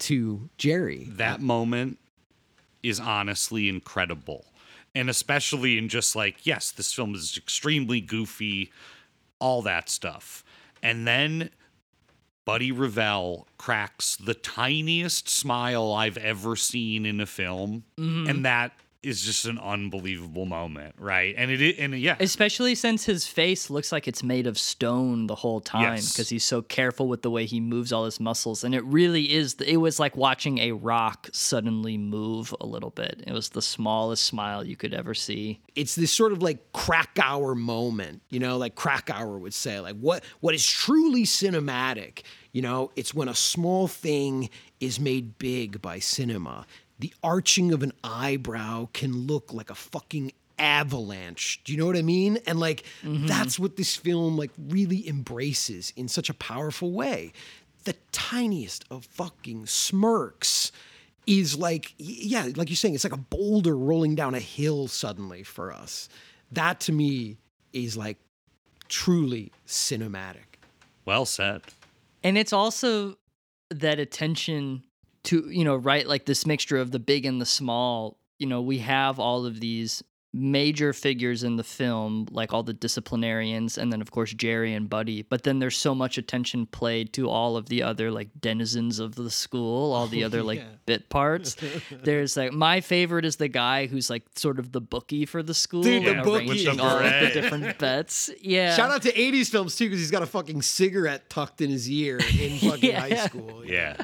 to 0.00 0.48
Jerry. 0.58 1.06
That 1.10 1.40
moment 1.40 1.98
is 2.82 2.98
honestly 2.98 3.68
incredible. 3.68 4.44
And 4.94 5.08
especially 5.08 5.78
in 5.78 5.88
just 5.88 6.16
like, 6.16 6.44
yes, 6.46 6.72
this 6.72 6.92
film 6.92 7.14
is 7.14 7.36
extremely 7.36 8.00
goofy, 8.00 8.72
all 9.40 9.62
that 9.62 9.88
stuff. 9.88 10.44
And 10.82 11.06
then 11.06 11.50
Buddy 12.44 12.72
Revell 12.72 13.46
cracks 13.58 14.16
the 14.16 14.34
tiniest 14.34 15.28
smile 15.28 15.92
I've 15.92 16.16
ever 16.16 16.56
seen 16.56 17.04
in 17.04 17.20
a 17.20 17.26
film. 17.26 17.84
Mm-hmm. 17.98 18.30
And 18.30 18.44
that 18.44 18.72
is 19.02 19.22
just 19.22 19.46
an 19.46 19.58
unbelievable 19.58 20.44
moment, 20.44 20.94
right? 20.98 21.34
And 21.38 21.50
it, 21.50 21.78
and 21.78 21.98
yeah, 21.98 22.16
Especially 22.20 22.74
since 22.74 23.04
his 23.04 23.26
face 23.26 23.70
looks 23.70 23.92
like 23.92 24.06
it's 24.06 24.22
made 24.22 24.46
of 24.46 24.58
stone 24.58 25.26
the 25.26 25.34
whole 25.34 25.60
time 25.60 25.94
Yes. 25.94 26.12
because 26.12 26.28
he's 26.28 26.44
so 26.44 26.60
careful 26.60 27.08
with 27.08 27.22
the 27.22 27.30
way 27.30 27.46
he 27.46 27.60
moves 27.60 27.92
all 27.92 28.04
his 28.04 28.20
muscles. 28.20 28.62
And 28.62 28.74
it 28.74 28.84
really 28.84 29.32
is, 29.32 29.54
it 29.66 29.78
was 29.78 29.98
like 29.98 30.16
watching 30.16 30.58
a 30.58 30.72
rock 30.72 31.28
suddenly 31.32 31.96
move 31.96 32.54
a 32.60 32.66
little 32.66 32.90
bit. 32.90 33.24
It 33.26 33.32
was 33.32 33.48
the 33.48 33.62
smallest 33.62 34.24
smile 34.26 34.64
you 34.66 34.76
could 34.76 34.92
ever 34.92 35.14
see. 35.14 35.60
it's 35.74 35.94
this 35.94 36.12
sort 36.12 36.32
of 36.32 36.42
like 36.42 36.72
Kracauer 36.72 37.56
moment, 37.56 38.20
you 38.28 38.38
know, 38.38 38.58
like 38.58 38.74
Kracauer 38.74 39.40
would 39.40 39.54
say, 39.54 39.80
like 39.80 39.96
what 39.96 40.24
what 40.40 40.54
is 40.54 40.66
truly 40.66 41.24
cinematic, 41.24 42.20
you 42.52 42.60
know, 42.60 42.90
it's 42.96 43.14
when 43.14 43.28
a 43.28 43.34
small 43.34 43.88
thing 43.88 44.50
is 44.80 45.00
made 45.00 45.38
big 45.38 45.80
by 45.80 45.98
cinema. 46.00 46.66
The 47.00 47.12
arching 47.22 47.72
of 47.72 47.82
an 47.82 47.92
eyebrow 48.04 48.88
can 48.92 49.26
look 49.26 49.52
like 49.52 49.70
a 49.70 49.74
fucking 49.74 50.32
avalanche. 50.58 51.62
Do 51.64 51.72
you 51.72 51.78
know 51.78 51.86
what 51.86 51.96
I 51.96 52.02
mean? 52.02 52.38
And 52.46 52.60
like 52.60 52.84
mm-hmm. 53.02 53.26
that's 53.26 53.58
what 53.58 53.76
this 53.76 53.96
film 53.96 54.36
like 54.36 54.50
really 54.68 55.08
embraces 55.08 55.92
in 55.96 56.06
such 56.06 56.28
a 56.28 56.34
powerful 56.34 56.92
way. 56.92 57.32
The 57.84 57.96
tiniest 58.12 58.84
of 58.90 59.06
fucking 59.06 59.66
smirks 59.66 60.70
is 61.26 61.56
like 61.56 61.94
yeah, 61.96 62.48
like 62.54 62.68
you're 62.68 62.76
saying, 62.76 62.94
it's 62.94 63.04
like 63.04 63.14
a 63.14 63.16
boulder 63.16 63.76
rolling 63.76 64.14
down 64.14 64.34
a 64.34 64.40
hill 64.40 64.86
suddenly 64.86 65.42
for 65.42 65.72
us. 65.72 66.08
That 66.52 66.80
to 66.80 66.92
me 66.92 67.38
is 67.72 67.96
like 67.96 68.18
truly 68.88 69.52
cinematic. 69.66 70.58
well 71.06 71.24
said. 71.24 71.62
And 72.22 72.36
it's 72.36 72.52
also 72.52 73.16
that 73.70 73.98
attention 73.98 74.82
to, 75.30 75.48
you 75.48 75.64
know, 75.64 75.76
right, 75.76 76.06
like 76.06 76.26
this 76.26 76.44
mixture 76.44 76.78
of 76.78 76.90
the 76.90 76.98
big 76.98 77.24
and 77.24 77.40
the 77.40 77.46
small. 77.46 78.18
You 78.38 78.46
know, 78.46 78.60
we 78.60 78.78
have 78.78 79.20
all 79.20 79.46
of 79.46 79.60
these 79.60 80.02
major 80.32 80.92
figures 80.92 81.42
in 81.42 81.56
the 81.56 81.64
film, 81.64 82.26
like 82.30 82.52
all 82.52 82.62
the 82.62 82.72
disciplinarians, 82.72 83.76
and 83.78 83.92
then, 83.92 84.00
of 84.00 84.10
course, 84.12 84.32
Jerry 84.32 84.74
and 84.74 84.88
Buddy. 84.88 85.22
But 85.22 85.42
then 85.42 85.58
there's 85.58 85.76
so 85.76 85.94
much 85.94 86.18
attention 86.18 86.66
played 86.66 87.12
to 87.14 87.28
all 87.28 87.56
of 87.56 87.66
the 87.68 87.82
other, 87.82 88.10
like, 88.12 88.28
denizens 88.40 88.98
of 89.00 89.16
the 89.16 89.30
school, 89.30 89.92
all 89.92 90.06
the 90.06 90.22
other, 90.30 90.42
like, 90.42 90.60
yeah. 90.60 90.66
bit 90.86 91.08
parts. 91.08 91.56
There's, 91.90 92.36
like, 92.36 92.52
my 92.52 92.80
favorite 92.80 93.24
is 93.24 93.36
the 93.36 93.48
guy 93.48 93.86
who's, 93.86 94.08
like, 94.08 94.22
sort 94.36 94.58
of 94.60 94.70
the 94.72 94.80
bookie 94.80 95.26
for 95.26 95.42
the 95.42 95.54
school, 95.54 95.82
Dude, 95.82 96.04
the 96.04 96.22
bookie. 96.22 96.46
With 96.48 96.78
all 96.80 96.98
of 96.98 97.02
the 97.02 97.30
different 97.32 97.78
bets. 97.80 98.30
Yeah. 98.40 98.76
Shout 98.76 98.90
out 98.92 99.02
to 99.02 99.12
80s 99.12 99.48
films 99.50 99.74
too, 99.74 99.86
because 99.86 99.98
he's 99.98 100.10
got 100.12 100.22
a 100.22 100.26
fucking 100.26 100.62
cigarette 100.62 101.28
tucked 101.28 101.60
in 101.60 101.70
his 101.70 101.90
ear 101.90 102.18
in 102.38 102.58
fucking 102.70 102.94
high 102.94 103.06
Yeah. 103.08 103.26
school. 103.26 103.64
Yeah. 103.66 103.96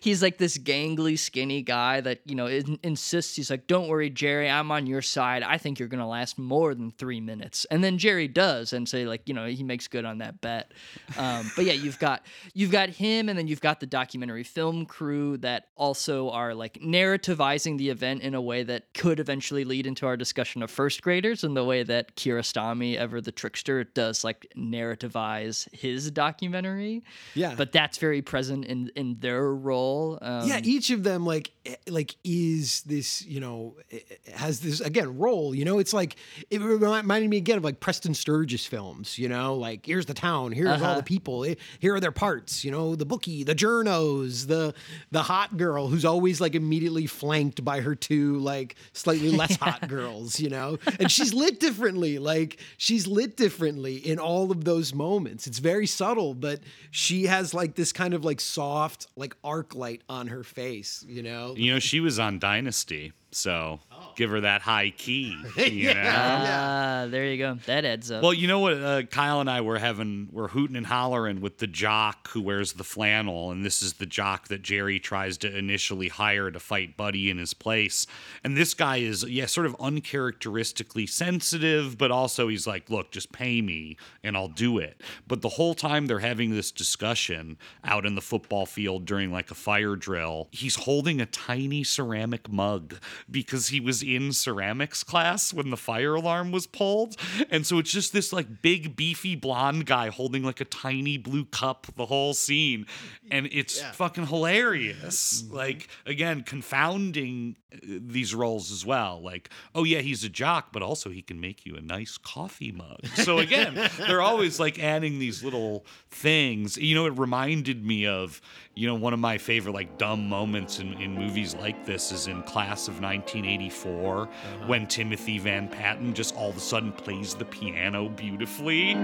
he's 0.00 0.22
like 0.22 0.38
this 0.38 0.56
gangly, 0.56 1.18
skinny 1.18 1.60
guy 1.62 2.00
that 2.00 2.20
you 2.24 2.34
know 2.34 2.46
in- 2.46 2.78
insists. 2.82 3.36
He's 3.36 3.50
like, 3.50 3.66
"Don't 3.66 3.88
worry, 3.88 4.08
Jerry, 4.10 4.48
I'm 4.48 4.70
on 4.70 4.86
your 4.86 5.02
side. 5.02 5.42
I 5.50 5.58
think 5.58 5.78
you're 5.78 5.88
gonna 5.88 6.08
last 6.08 6.38
more 6.38 6.74
than 6.74 6.90
three 6.90 7.20
minutes." 7.20 7.66
And 7.70 7.82
then 7.82 7.98
Jerry 7.98 8.28
does, 8.28 8.72
and 8.72 8.88
say 8.88 9.04
like, 9.04 9.28
you 9.28 9.34
know, 9.34 9.46
he 9.46 9.62
makes 9.62 9.88
good 9.88 10.04
on 10.04 10.18
that 10.18 10.40
bet. 10.40 10.72
Um, 11.18 11.50
but 11.56 11.64
yeah, 11.64 11.72
you've 11.72 11.98
got 11.98 12.24
you've 12.54 12.70
got 12.70 12.88
him, 12.88 13.28
and 13.28 13.38
then 13.38 13.48
you've 13.48 13.60
got 13.60 13.80
the 13.80 13.86
documentary 13.86 14.44
film 14.44 14.86
crew 14.86 15.36
that 15.38 15.68
also 15.76 16.30
are 16.30 16.54
like 16.54 16.74
narrativizing 16.74 17.78
the 17.78 17.90
event 17.90 18.22
in 18.22 18.34
a 18.34 18.40
way 18.40 18.62
that 18.62 18.92
could 18.94 19.20
eventually 19.20 19.64
lead 19.64 19.86
into 19.86 20.06
our 20.06 20.16
discussion 20.16 20.62
of 20.62 20.70
first 20.70 21.02
graders, 21.02 21.44
and 21.44 21.56
the 21.56 21.64
way 21.64 21.82
that 21.82 22.16
Kiarostami, 22.16 22.96
ever 22.96 23.20
the 23.20 23.32
trickster, 23.32 23.84
does 23.84 24.24
like 24.24 24.46
narrativize 24.56 25.72
his 25.74 26.10
documentary. 26.10 27.02
Yeah. 27.34 27.54
But 27.56 27.72
that's 27.72 27.98
very 27.98 28.22
present 28.22 28.64
in 28.64 28.90
in 28.96 29.16
their 29.20 29.52
role. 29.54 30.18
Um, 30.22 30.48
yeah, 30.48 30.60
each 30.62 30.90
of 30.90 31.02
them 31.02 31.24
like 31.26 31.50
eh, 31.66 31.76
like 31.88 32.16
is 32.24 32.82
this 32.82 33.24
you 33.24 33.40
know 33.40 33.76
eh, 33.90 33.98
eh, 34.10 34.36
has 34.36 34.60
this 34.60 34.80
again 34.80 35.18
role. 35.18 35.39
You 35.54 35.64
know, 35.64 35.78
it's 35.78 35.92
like 35.92 36.16
it 36.50 36.60
reminded 36.60 37.28
me 37.30 37.36
again 37.38 37.56
of 37.58 37.64
like 37.64 37.80
Preston 37.80 38.14
Sturges 38.14 38.66
films. 38.66 39.18
You 39.18 39.28
know, 39.28 39.54
like 39.54 39.86
here's 39.86 40.06
the 40.06 40.14
town, 40.14 40.52
here's 40.52 40.68
all 40.68 40.74
Uh-huh. 40.90 40.96
the 40.96 41.02
people, 41.02 41.44
eh, 41.44 41.54
here 41.78 41.94
are 41.94 42.00
their 42.00 42.12
parts. 42.12 42.64
You 42.64 42.70
know, 42.70 42.94
the 42.94 43.06
bookie, 43.06 43.42
the 43.44 43.54
journos, 43.54 44.46
the 44.46 44.74
the 45.10 45.22
hot 45.22 45.56
girl 45.56 45.88
who's 45.88 46.04
always 46.04 46.40
like 46.40 46.54
immediately 46.54 47.06
flanked 47.06 47.64
by 47.64 47.80
her 47.80 47.94
two 47.94 48.38
like 48.38 48.76
slightly 48.92 49.30
less 49.40 49.56
hot 49.56 49.88
girls. 49.88 50.38
You 50.38 50.50
know, 50.50 50.78
and 50.98 51.10
she's 51.10 51.32
lit 51.34 51.58
differently. 51.60 52.18
Like 52.18 52.58
she's 52.76 53.06
lit 53.06 53.36
differently 53.36 53.96
in 53.96 54.18
all 54.18 54.50
of 54.52 54.64
those 54.64 54.94
moments. 54.94 55.46
It's 55.46 55.58
very 55.58 55.86
subtle, 55.86 56.34
but 56.34 56.60
she 56.90 57.24
has 57.26 57.54
like 57.54 57.74
this 57.74 57.92
kind 57.92 58.14
of 58.14 58.24
like 58.24 58.40
soft 58.40 59.06
like 59.16 59.34
arc 59.42 59.74
light 59.74 60.02
on 60.08 60.28
her 60.28 60.44
face. 60.44 61.04
You 61.08 61.22
know. 61.22 61.54
You 61.56 61.72
know, 61.72 61.78
she 61.78 62.00
was 62.00 62.18
on 62.18 62.38
Dynasty, 62.38 63.12
so 63.30 63.80
give 64.16 64.30
her 64.30 64.40
that 64.42 64.62
high 64.62 64.90
key. 64.90 65.36
You 65.70 65.94
know? 65.94 66.02
Ah, 66.04 67.06
there 67.08 67.26
you 67.26 67.38
go. 67.38 67.54
That 67.66 67.84
adds 67.84 68.10
up. 68.10 68.22
Well, 68.22 68.34
you 68.34 68.48
know 68.48 68.58
what? 68.58 68.74
Uh, 68.74 69.02
Kyle 69.02 69.40
and 69.40 69.48
I 69.48 69.60
were 69.60 69.78
having, 69.78 70.28
we're 70.32 70.48
hooting 70.48 70.76
and 70.76 70.86
hollering 70.86 71.40
with 71.40 71.58
the 71.58 71.66
jock 71.66 72.28
who 72.28 72.40
wears 72.40 72.72
the 72.74 72.84
flannel, 72.84 73.50
and 73.50 73.64
this 73.64 73.82
is 73.82 73.94
the 73.94 74.06
jock 74.06 74.48
that 74.48 74.62
Jerry 74.62 74.98
tries 74.98 75.38
to 75.38 75.56
initially 75.56 76.08
hire 76.08 76.50
to 76.50 76.58
fight 76.60 76.96
Buddy 76.96 77.30
in 77.30 77.38
his 77.38 77.54
place. 77.54 78.06
And 78.42 78.56
this 78.56 78.74
guy 78.74 78.98
is, 78.98 79.24
yeah, 79.24 79.46
sort 79.46 79.66
of 79.66 79.76
uncharacteristically 79.80 81.06
sensitive, 81.06 81.96
but 81.98 82.10
also 82.10 82.48
he's 82.48 82.66
like, 82.66 82.90
look, 82.90 83.10
just 83.10 83.32
pay 83.32 83.60
me 83.62 83.96
and 84.22 84.36
I'll 84.36 84.48
do 84.48 84.78
it. 84.78 85.00
But 85.26 85.42
the 85.42 85.48
whole 85.50 85.74
time 85.74 86.06
they're 86.06 86.18
having 86.20 86.50
this 86.50 86.70
discussion 86.70 87.58
out 87.84 88.06
in 88.06 88.14
the 88.14 88.20
football 88.20 88.66
field 88.66 89.04
during 89.06 89.32
like 89.32 89.50
a 89.50 89.54
fire 89.54 89.96
drill, 89.96 90.48
he's 90.52 90.76
holding 90.76 91.20
a 91.20 91.26
tiny 91.26 91.84
ceramic 91.84 92.50
mug 92.50 92.96
because 93.30 93.68
he 93.68 93.80
was 93.80 93.89
in 94.02 94.32
ceramics 94.32 95.02
class 95.02 95.52
when 95.52 95.70
the 95.70 95.76
fire 95.76 96.14
alarm 96.14 96.52
was 96.52 96.66
pulled. 96.66 97.16
And 97.50 97.66
so 97.66 97.78
it's 97.78 97.90
just 97.90 98.12
this 98.12 98.32
like 98.32 98.62
big, 98.62 98.94
beefy 98.94 99.34
blonde 99.34 99.86
guy 99.86 100.08
holding 100.08 100.42
like 100.42 100.60
a 100.60 100.64
tiny 100.64 101.18
blue 101.18 101.44
cup 101.44 101.86
the 101.96 102.06
whole 102.06 102.34
scene. 102.34 102.86
And 103.30 103.48
it's 103.50 103.80
fucking 103.80 104.26
hilarious. 104.26 105.44
Like, 105.50 105.88
again, 106.06 106.42
confounding 106.42 107.56
uh, 107.72 107.76
these 107.82 108.34
roles 108.34 108.70
as 108.70 108.84
well. 108.84 109.20
Like, 109.22 109.50
oh, 109.74 109.84
yeah, 109.84 109.98
he's 109.98 110.24
a 110.24 110.28
jock, 110.28 110.72
but 110.72 110.82
also 110.82 111.10
he 111.10 111.22
can 111.22 111.40
make 111.40 111.66
you 111.66 111.76
a 111.76 111.80
nice 111.80 112.18
coffee 112.18 112.72
mug. 112.72 113.06
So 113.14 113.38
again, 113.38 113.74
they're 113.98 114.22
always 114.22 114.58
like 114.60 114.78
adding 114.78 115.18
these 115.18 115.42
little 115.44 115.84
things. 116.10 116.76
You 116.76 116.94
know, 116.94 117.06
it 117.06 117.18
reminded 117.18 117.84
me 117.84 118.06
of, 118.06 118.40
you 118.74 118.86
know, 118.86 118.94
one 118.94 119.12
of 119.12 119.20
my 119.20 119.38
favorite 119.38 119.72
like 119.72 119.98
dumb 119.98 120.28
moments 120.28 120.78
in, 120.78 120.94
in 120.94 121.14
movies 121.14 121.54
like 121.54 121.84
this 121.86 122.12
is 122.12 122.26
in 122.26 122.42
Class 122.42 122.88
of 122.88 123.00
1984 123.00 123.79
Uh-huh. 123.88 124.66
when 124.66 124.86
Timothy 124.86 125.38
Van 125.38 125.68
Patten 125.68 126.12
just 126.12 126.36
all 126.36 126.50
of 126.50 126.56
a 126.56 126.60
sudden 126.60 126.92
plays 126.92 127.34
the 127.34 127.44
piano 127.44 128.08
beautifully. 128.08 128.94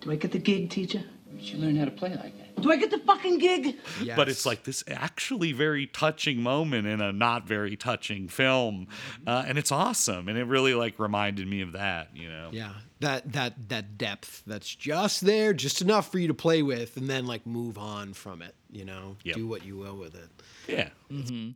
Do 0.00 0.10
I 0.10 0.16
get 0.16 0.32
the 0.32 0.38
gig, 0.38 0.70
teacher? 0.70 1.02
You 1.38 1.58
learn 1.58 1.76
how 1.76 1.84
to 1.86 1.90
play 1.90 2.10
like 2.10 2.36
that. 2.38 2.49
Do 2.60 2.70
I 2.70 2.76
get 2.76 2.90
the 2.90 2.98
fucking 2.98 3.38
gig? 3.38 3.76
But 4.16 4.28
it's 4.28 4.44
like 4.46 4.64
this 4.64 4.84
actually 4.88 5.52
very 5.52 5.86
touching 5.86 6.42
moment 6.42 6.86
in 6.86 7.00
a 7.00 7.12
not 7.12 7.46
very 7.46 7.76
touching 7.76 8.28
film, 8.28 8.88
uh, 9.26 9.44
and 9.46 9.58
it's 9.58 9.72
awesome. 9.72 10.28
And 10.28 10.36
it 10.38 10.44
really 10.44 10.74
like 10.74 10.98
reminded 10.98 11.46
me 11.48 11.60
of 11.62 11.72
that, 11.72 12.08
you 12.14 12.28
know. 12.28 12.50
Yeah, 12.52 12.72
that 13.00 13.32
that 13.32 13.68
that 13.68 13.96
depth 13.98 14.42
that's 14.46 14.74
just 14.74 15.22
there, 15.22 15.52
just 15.52 15.80
enough 15.80 16.10
for 16.10 16.18
you 16.18 16.28
to 16.28 16.34
play 16.34 16.62
with, 16.62 16.96
and 16.96 17.08
then 17.08 17.26
like 17.26 17.46
move 17.46 17.78
on 17.78 18.12
from 18.12 18.42
it. 18.42 18.54
You 18.70 18.84
know, 18.84 19.16
Yep. 19.24 19.36
do 19.36 19.46
what 19.46 19.64
you 19.64 19.76
will 19.76 19.96
with 19.96 20.14
it. 20.14 20.28
Yeah. 20.68 20.90
hmm 21.10 21.50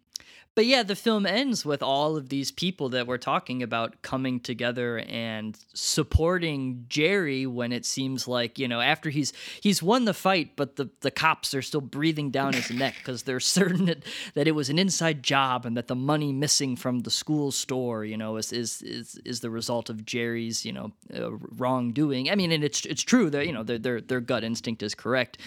But 0.55 0.67
yeah, 0.67 0.85
the 0.85 0.95
film 0.95 1.27
ends 1.27 1.65
with 1.65 1.83
all 1.83 2.17
of 2.17 2.29
these 2.29 2.53
people 2.53 2.91
that 2.91 3.09
we're 3.09 3.19
talking 3.19 3.61
about 3.61 4.03
coming 4.03 4.39
together 4.39 5.01
and 5.01 5.59
supporting 5.75 6.87
Jerry 6.89 7.45
when 7.45 7.73
it 7.73 7.85
seems 7.85 8.29
like, 8.29 8.57
you 8.57 8.69
know, 8.69 8.81
after 8.81 9.11
he's 9.11 9.33
he's 9.61 9.83
won 9.83 10.05
the 10.05 10.15
fight, 10.15 10.53
but 10.55 10.77
the, 10.77 10.91
the 11.01 11.11
cops 11.11 11.55
are 11.55 11.63
still 11.63 11.81
breathing 11.81 12.31
down 12.31 12.53
his 12.53 12.71
neck 12.85 12.95
because 12.99 13.25
they're 13.25 13.41
certain 13.41 13.87
that, 13.87 14.05
that 14.35 14.47
it 14.47 14.53
was 14.53 14.71
an 14.71 14.79
inside 14.79 15.25
job 15.25 15.67
and 15.67 15.77
that 15.77 15.89
the 15.89 15.97
money 15.97 16.33
missing 16.33 16.77
from 16.77 17.01
the 17.01 17.11
school 17.11 17.51
store, 17.51 18.05
you 18.05 18.17
know, 18.17 18.37
is 18.37 18.53
is 18.53 18.81
is, 18.83 19.21
is 19.25 19.41
the 19.41 19.51
result 19.51 19.91
of 19.91 20.07
Jerry's, 20.07 20.65
you 20.65 20.73
know, 20.73 20.93
uh, 21.17 21.33
wrongdoing. 21.33 22.31
I 22.31 22.37
mean, 22.37 22.53
and 22.53 22.63
it's 22.63 22.87
it's 22.87 23.03
true 23.03 23.29
that, 23.31 23.45
you 23.45 23.53
know, 23.53 23.65
their 23.65 23.79
their 23.79 24.01
their 24.01 24.21
gut 24.21 24.45
instinct 24.45 24.85
is 24.85 24.95
correct. 24.95 25.39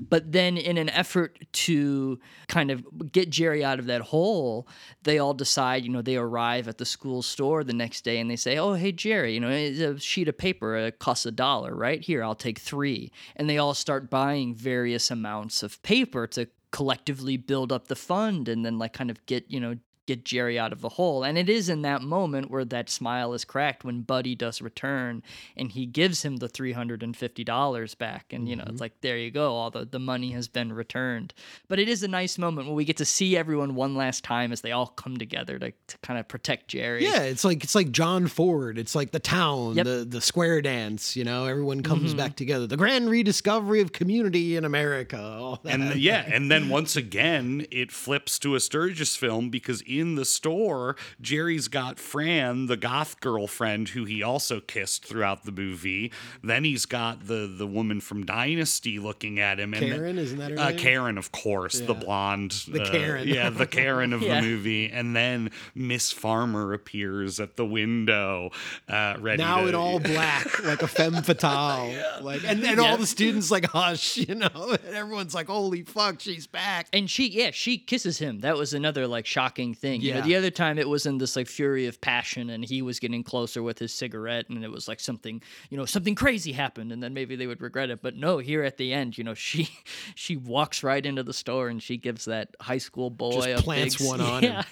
But 0.00 0.32
then 0.32 0.56
in 0.56 0.76
an 0.76 0.88
effort 0.88 1.38
to 1.52 2.18
kind 2.48 2.72
of 2.72 2.84
get 3.12 3.30
Jerry 3.30 3.64
out 3.64 3.78
of 3.78 3.86
that 3.86 4.00
hole, 4.00 4.55
they 5.02 5.18
all 5.18 5.34
decide, 5.34 5.84
you 5.84 5.90
know, 5.90 6.02
they 6.02 6.16
arrive 6.16 6.68
at 6.68 6.78
the 6.78 6.84
school 6.84 7.20
store 7.22 7.64
the 7.64 7.72
next 7.72 8.04
day 8.04 8.20
and 8.20 8.30
they 8.30 8.36
say, 8.36 8.56
"Oh, 8.56 8.74
hey 8.74 8.92
Jerry, 8.92 9.34
you 9.34 9.40
know, 9.40 9.50
a 9.50 9.98
sheet 9.98 10.28
of 10.28 10.38
paper 10.38 10.90
costs 10.92 11.26
a 11.26 11.32
dollar, 11.32 11.74
right? 11.74 12.00
Here, 12.00 12.22
I'll 12.22 12.34
take 12.34 12.58
3." 12.58 13.10
And 13.34 13.50
they 13.50 13.58
all 13.58 13.74
start 13.74 14.08
buying 14.08 14.54
various 14.54 15.10
amounts 15.10 15.62
of 15.62 15.82
paper 15.82 16.26
to 16.28 16.48
collectively 16.70 17.36
build 17.36 17.72
up 17.72 17.88
the 17.88 17.96
fund 17.96 18.48
and 18.48 18.64
then 18.64 18.78
like 18.78 18.92
kind 18.92 19.10
of 19.10 19.24
get, 19.26 19.50
you 19.50 19.60
know, 19.60 19.76
get 20.06 20.24
Jerry 20.24 20.58
out 20.58 20.72
of 20.72 20.80
the 20.80 20.88
hole. 20.90 21.24
And 21.24 21.36
it 21.36 21.48
is 21.48 21.68
in 21.68 21.82
that 21.82 22.02
moment 22.02 22.50
where 22.50 22.64
that 22.64 22.88
smile 22.88 23.32
is 23.34 23.44
cracked 23.44 23.84
when 23.84 24.02
Buddy 24.02 24.34
does 24.34 24.62
return 24.62 25.22
and 25.56 25.70
he 25.72 25.84
gives 25.86 26.22
him 26.24 26.36
the 26.36 26.48
$350 26.48 27.98
back. 27.98 28.32
And, 28.32 28.48
you 28.48 28.56
know, 28.56 28.64
it's 28.68 28.80
like, 28.80 29.00
there 29.00 29.18
you 29.18 29.30
go. 29.30 29.54
All 29.54 29.70
the, 29.70 29.84
the 29.84 29.98
money 29.98 30.32
has 30.32 30.48
been 30.48 30.72
returned. 30.72 31.34
But 31.68 31.78
it 31.78 31.88
is 31.88 32.02
a 32.02 32.08
nice 32.08 32.38
moment 32.38 32.66
where 32.68 32.74
we 32.76 32.84
get 32.84 32.96
to 32.98 33.04
see 33.04 33.36
everyone 33.36 33.74
one 33.74 33.94
last 33.96 34.24
time 34.24 34.52
as 34.52 34.60
they 34.60 34.72
all 34.72 34.86
come 34.88 35.16
together 35.16 35.58
to, 35.58 35.70
to 35.70 35.98
kind 36.02 36.18
of 36.18 36.28
protect 36.28 36.68
Jerry. 36.68 37.04
Yeah, 37.04 37.22
it's 37.22 37.44
like 37.44 37.64
it's 37.64 37.74
like 37.74 37.90
John 37.90 38.26
Ford. 38.26 38.78
It's 38.78 38.94
like 38.94 39.10
the 39.10 39.18
town, 39.20 39.74
Yep. 39.74 39.84
the 39.86 40.06
the 40.08 40.20
square 40.20 40.62
dance. 40.62 41.16
You 41.16 41.24
know, 41.24 41.46
everyone 41.46 41.82
comes 41.82 42.14
Mhm. 42.14 42.16
back 42.18 42.36
together. 42.36 42.66
The 42.66 42.76
grand 42.76 43.10
rediscovery 43.10 43.80
of 43.80 43.92
community 43.92 44.56
in 44.56 44.64
America. 44.64 45.20
All 45.20 45.60
that. 45.62 45.72
And 45.72 45.94
yeah, 45.96 46.24
and 46.26 46.50
then 46.50 46.68
once 46.76 46.96
again, 46.96 47.66
it 47.70 47.90
flips 47.92 48.38
to 48.40 48.54
a 48.54 48.60
Sturges 48.60 49.16
film 49.16 49.50
because 49.50 49.82
in 50.00 50.14
the 50.14 50.24
store, 50.24 50.96
Jerry's 51.20 51.68
got 51.68 51.98
Fran, 51.98 52.66
the 52.66 52.76
goth 52.76 53.20
girlfriend 53.20 53.90
who 53.90 54.04
he 54.04 54.22
also 54.22 54.60
kissed 54.60 55.04
throughout 55.04 55.44
the 55.44 55.52
movie. 55.52 56.12
Then 56.42 56.64
he's 56.64 56.86
got 56.86 57.26
the 57.26 57.46
the 57.46 57.66
woman 57.66 58.00
from 58.00 58.24
Dynasty 58.26 58.98
looking 58.98 59.38
at 59.40 59.58
him. 59.60 59.74
And 59.74 59.82
Karen, 59.92 60.18
isn't 60.18 60.38
that 60.38 60.50
her 60.52 60.58
uh, 60.58 60.68
name? 60.70 60.78
Karen, 60.78 61.18
of 61.18 61.32
course, 61.32 61.80
the 61.80 61.94
blonde. 61.94 62.52
The 62.68 62.82
uh, 62.82 62.90
Karen. 62.90 63.28
yeah, 63.28 63.50
the 63.50 63.66
Karen 63.66 64.12
of 64.12 64.22
Yeah. 64.26 64.40
the 64.40 64.46
movie. 64.46 64.90
And 64.90 65.14
then 65.14 65.50
Miss 65.74 66.10
Farmer 66.12 66.72
appears 66.72 67.38
at 67.40 67.56
the 67.56 67.64
window, 67.64 68.50
uh, 68.88 69.16
ready 69.20 69.42
now 69.42 69.62
to, 69.62 69.68
in 69.68 69.74
all 69.74 69.98
black, 70.00 70.64
like 70.64 70.82
a 70.82 70.88
femme 70.88 71.22
fatale. 71.22 71.92
Like, 72.22 72.42
and, 72.44 72.64
and 72.64 72.78
Yeah. 72.80 72.90
all 72.90 72.96
the 72.96 73.06
students 73.06 73.50
like 73.50 73.66
hush, 73.66 74.16
you 74.16 74.34
know, 74.34 74.48
and 74.84 74.94
everyone's 74.94 75.34
like, 75.34 75.46
"Holy 75.48 75.82
fuck, 75.82 76.18
she's 76.20 76.46
back!" 76.46 76.88
And 76.92 77.08
she, 77.10 77.28
yeah, 77.28 77.50
she 77.52 77.78
kisses 77.78 78.18
him. 78.18 78.40
That 78.40 78.56
was 78.56 78.72
another 78.74 79.06
like 79.06 79.26
shocking 79.26 79.74
thing. 79.74 79.85
You 79.94 80.14
know, 80.14 80.20
the 80.22 80.36
other 80.36 80.50
time 80.50 80.78
it 80.78 80.88
was 80.88 81.06
in 81.06 81.18
this 81.18 81.36
like 81.36 81.46
fury 81.46 81.86
of 81.86 82.00
passion, 82.00 82.50
and 82.50 82.64
he 82.64 82.82
was 82.82 82.98
getting 82.98 83.22
closer 83.22 83.62
with 83.62 83.78
his 83.78 83.92
cigarette, 83.92 84.48
and 84.48 84.64
it 84.64 84.70
was 84.70 84.88
like 84.88 85.00
something, 85.00 85.42
you 85.70 85.76
know, 85.76 85.84
something 85.84 86.14
crazy 86.14 86.52
happened, 86.52 86.92
and 86.92 87.02
then 87.02 87.14
maybe 87.14 87.36
they 87.36 87.46
would 87.46 87.60
regret 87.60 87.90
it. 87.90 88.02
But 88.02 88.16
no, 88.16 88.38
here 88.38 88.62
at 88.62 88.76
the 88.76 88.92
end, 88.92 89.16
you 89.16 89.24
know, 89.24 89.34
she 89.46 89.68
she 90.14 90.36
walks 90.36 90.82
right 90.82 91.04
into 91.04 91.22
the 91.22 91.32
store 91.32 91.68
and 91.68 91.82
she 91.82 91.96
gives 91.96 92.26
that 92.26 92.54
high 92.60 92.78
school 92.78 93.10
boy 93.10 93.32
Just 93.32 93.60
a 93.60 93.62
plants 93.62 93.96
big, 93.96 94.06
one 94.06 94.20
on 94.20 94.42
yeah. 94.42 94.62
him. 94.62 94.64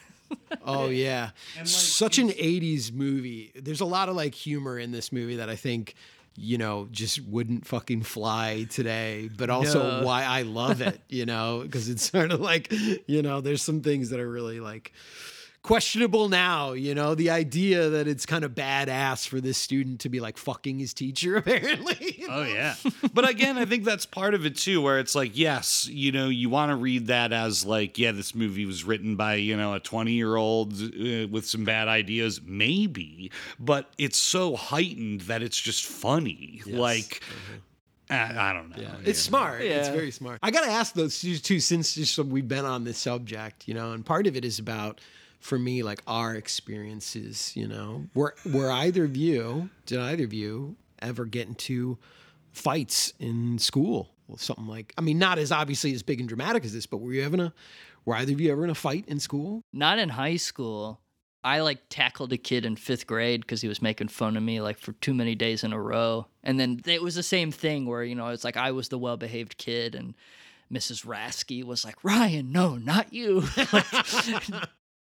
Oh 0.62 0.88
yeah, 0.88 1.30
such 1.64 2.18
an 2.18 2.30
'80s 2.30 2.92
movie. 2.92 3.52
There's 3.54 3.80
a 3.80 3.84
lot 3.86 4.08
of 4.08 4.16
like 4.16 4.34
humor 4.34 4.78
in 4.78 4.90
this 4.90 5.12
movie 5.12 5.36
that 5.36 5.48
I 5.48 5.56
think. 5.56 5.94
You 6.36 6.58
know, 6.58 6.88
just 6.90 7.22
wouldn't 7.24 7.64
fucking 7.66 8.02
fly 8.02 8.66
today, 8.68 9.30
but 9.36 9.50
also 9.50 10.00
No. 10.00 10.04
why 10.04 10.24
I 10.24 10.42
love 10.42 10.80
it, 10.80 11.00
you 11.08 11.26
know, 11.26 11.60
because 11.62 11.88
it's 11.88 12.10
sort 12.10 12.32
of 12.32 12.40
like, 12.40 12.72
you 13.06 13.22
know, 13.22 13.40
there's 13.40 13.62
some 13.62 13.82
things 13.82 14.10
that 14.10 14.18
are 14.18 14.28
really 14.28 14.58
like 14.58 14.92
questionable 15.64 16.28
now, 16.28 16.72
you 16.72 16.94
know, 16.94 17.14
the 17.14 17.30
idea 17.30 17.88
that 17.88 18.06
it's 18.06 18.26
kind 18.26 18.44
of 18.44 18.52
badass 18.52 19.26
for 19.26 19.40
this 19.40 19.56
student 19.56 19.98
to 19.98 20.10
be 20.10 20.20
like 20.20 20.36
fucking 20.36 20.78
his 20.78 20.92
teacher, 20.92 21.36
apparently. 21.38 22.22
Oh 22.28 22.44
yeah. 22.44 22.74
but 23.14 23.28
again, 23.28 23.56
I 23.58 23.64
think 23.64 23.84
that's 23.84 24.06
part 24.06 24.34
of 24.34 24.46
it 24.46 24.56
too 24.56 24.80
where 24.80 25.00
it's 25.00 25.16
like 25.16 25.36
yes, 25.36 25.88
you 25.90 26.12
know, 26.12 26.28
you 26.28 26.48
want 26.50 26.70
to 26.70 26.76
read 26.76 27.08
that 27.08 27.32
as 27.32 27.64
like 27.64 27.98
yeah, 27.98 28.12
this 28.12 28.34
movie 28.34 28.66
was 28.66 28.84
written 28.84 29.16
by, 29.16 29.34
you 29.36 29.56
know, 29.56 29.74
a 29.74 29.80
20-year-old 29.80 30.74
uh, 30.74 31.28
with 31.28 31.46
some 31.46 31.64
bad 31.64 31.88
ideas 31.88 32.40
maybe, 32.44 33.32
but 33.58 33.90
it's 33.96 34.18
so 34.18 34.54
heightened 34.54 35.22
that 35.22 35.42
it's 35.42 35.58
just 35.58 35.86
funny. 35.86 36.60
Like 36.66 37.22
I, 38.10 38.50
I 38.50 38.52
don't 38.52 38.68
know. 38.68 38.86
It's 39.04 39.18
smart. 39.18 39.62
It's 39.62 39.88
very 39.88 40.10
smart. 40.10 40.40
I 40.42 40.50
got 40.50 40.64
to 40.64 40.70
ask 40.70 40.92
those 40.92 41.18
two, 41.22 41.38
too, 41.38 41.58
since 41.58 41.94
just 41.94 42.18
we've 42.18 42.46
been 42.46 42.66
on 42.66 42.84
this 42.84 42.98
subject, 42.98 43.66
you 43.66 43.72
know, 43.72 43.92
and 43.92 44.04
part 44.04 44.26
of 44.26 44.36
it 44.36 44.44
is 44.44 44.58
about, 44.58 45.00
for 45.44 45.58
me, 45.58 45.82
like 45.82 46.00
our 46.06 46.34
experiences, 46.34 47.52
you 47.54 47.68
know, 47.68 48.06
were, 48.14 48.34
were 48.50 48.70
either 48.70 49.04
of 49.04 49.14
you, 49.14 49.68
did 49.84 49.98
either 49.98 50.24
of 50.24 50.32
you 50.32 50.74
ever 51.00 51.26
get 51.26 51.46
into 51.46 51.98
fights 52.52 53.12
in 53.20 53.58
school? 53.58 54.08
Or 54.26 54.38
something 54.38 54.66
like, 54.66 54.94
I 54.96 55.02
mean, 55.02 55.18
not 55.18 55.38
as 55.38 55.52
obviously 55.52 55.92
as 55.92 56.02
big 56.02 56.18
and 56.18 56.26
dramatic 56.26 56.64
as 56.64 56.72
this, 56.72 56.86
but 56.86 56.96
were 56.96 57.12
you 57.12 57.22
having 57.22 57.40
a, 57.40 57.52
were 58.06 58.14
either 58.14 58.32
of 58.32 58.40
you 58.40 58.50
ever 58.52 58.64
in 58.64 58.70
a 58.70 58.74
fight 58.74 59.04
in 59.06 59.20
school? 59.20 59.60
Not 59.70 59.98
in 59.98 60.08
high 60.08 60.36
school. 60.36 60.98
I 61.44 61.60
like 61.60 61.90
tackled 61.90 62.32
a 62.32 62.38
kid 62.38 62.64
in 62.64 62.74
fifth 62.74 63.06
grade 63.06 63.42
because 63.42 63.60
he 63.60 63.68
was 63.68 63.82
making 63.82 64.08
fun 64.08 64.38
of 64.38 64.42
me 64.42 64.62
like 64.62 64.78
for 64.78 64.92
too 64.94 65.12
many 65.12 65.34
days 65.34 65.62
in 65.62 65.74
a 65.74 65.80
row. 65.80 66.26
And 66.42 66.58
then 66.58 66.80
it 66.86 67.02
was 67.02 67.16
the 67.16 67.22
same 67.22 67.52
thing 67.52 67.84
where, 67.84 68.02
you 68.02 68.14
know, 68.14 68.28
it's 68.28 68.44
like 68.44 68.56
I 68.56 68.70
was 68.70 68.88
the 68.88 68.98
well 68.98 69.18
behaved 69.18 69.58
kid 69.58 69.94
and 69.94 70.14
Mrs. 70.72 71.04
Rasky 71.04 71.62
was 71.62 71.84
like, 71.84 72.02
Ryan, 72.02 72.50
no, 72.50 72.76
not 72.76 73.12
you. 73.12 73.44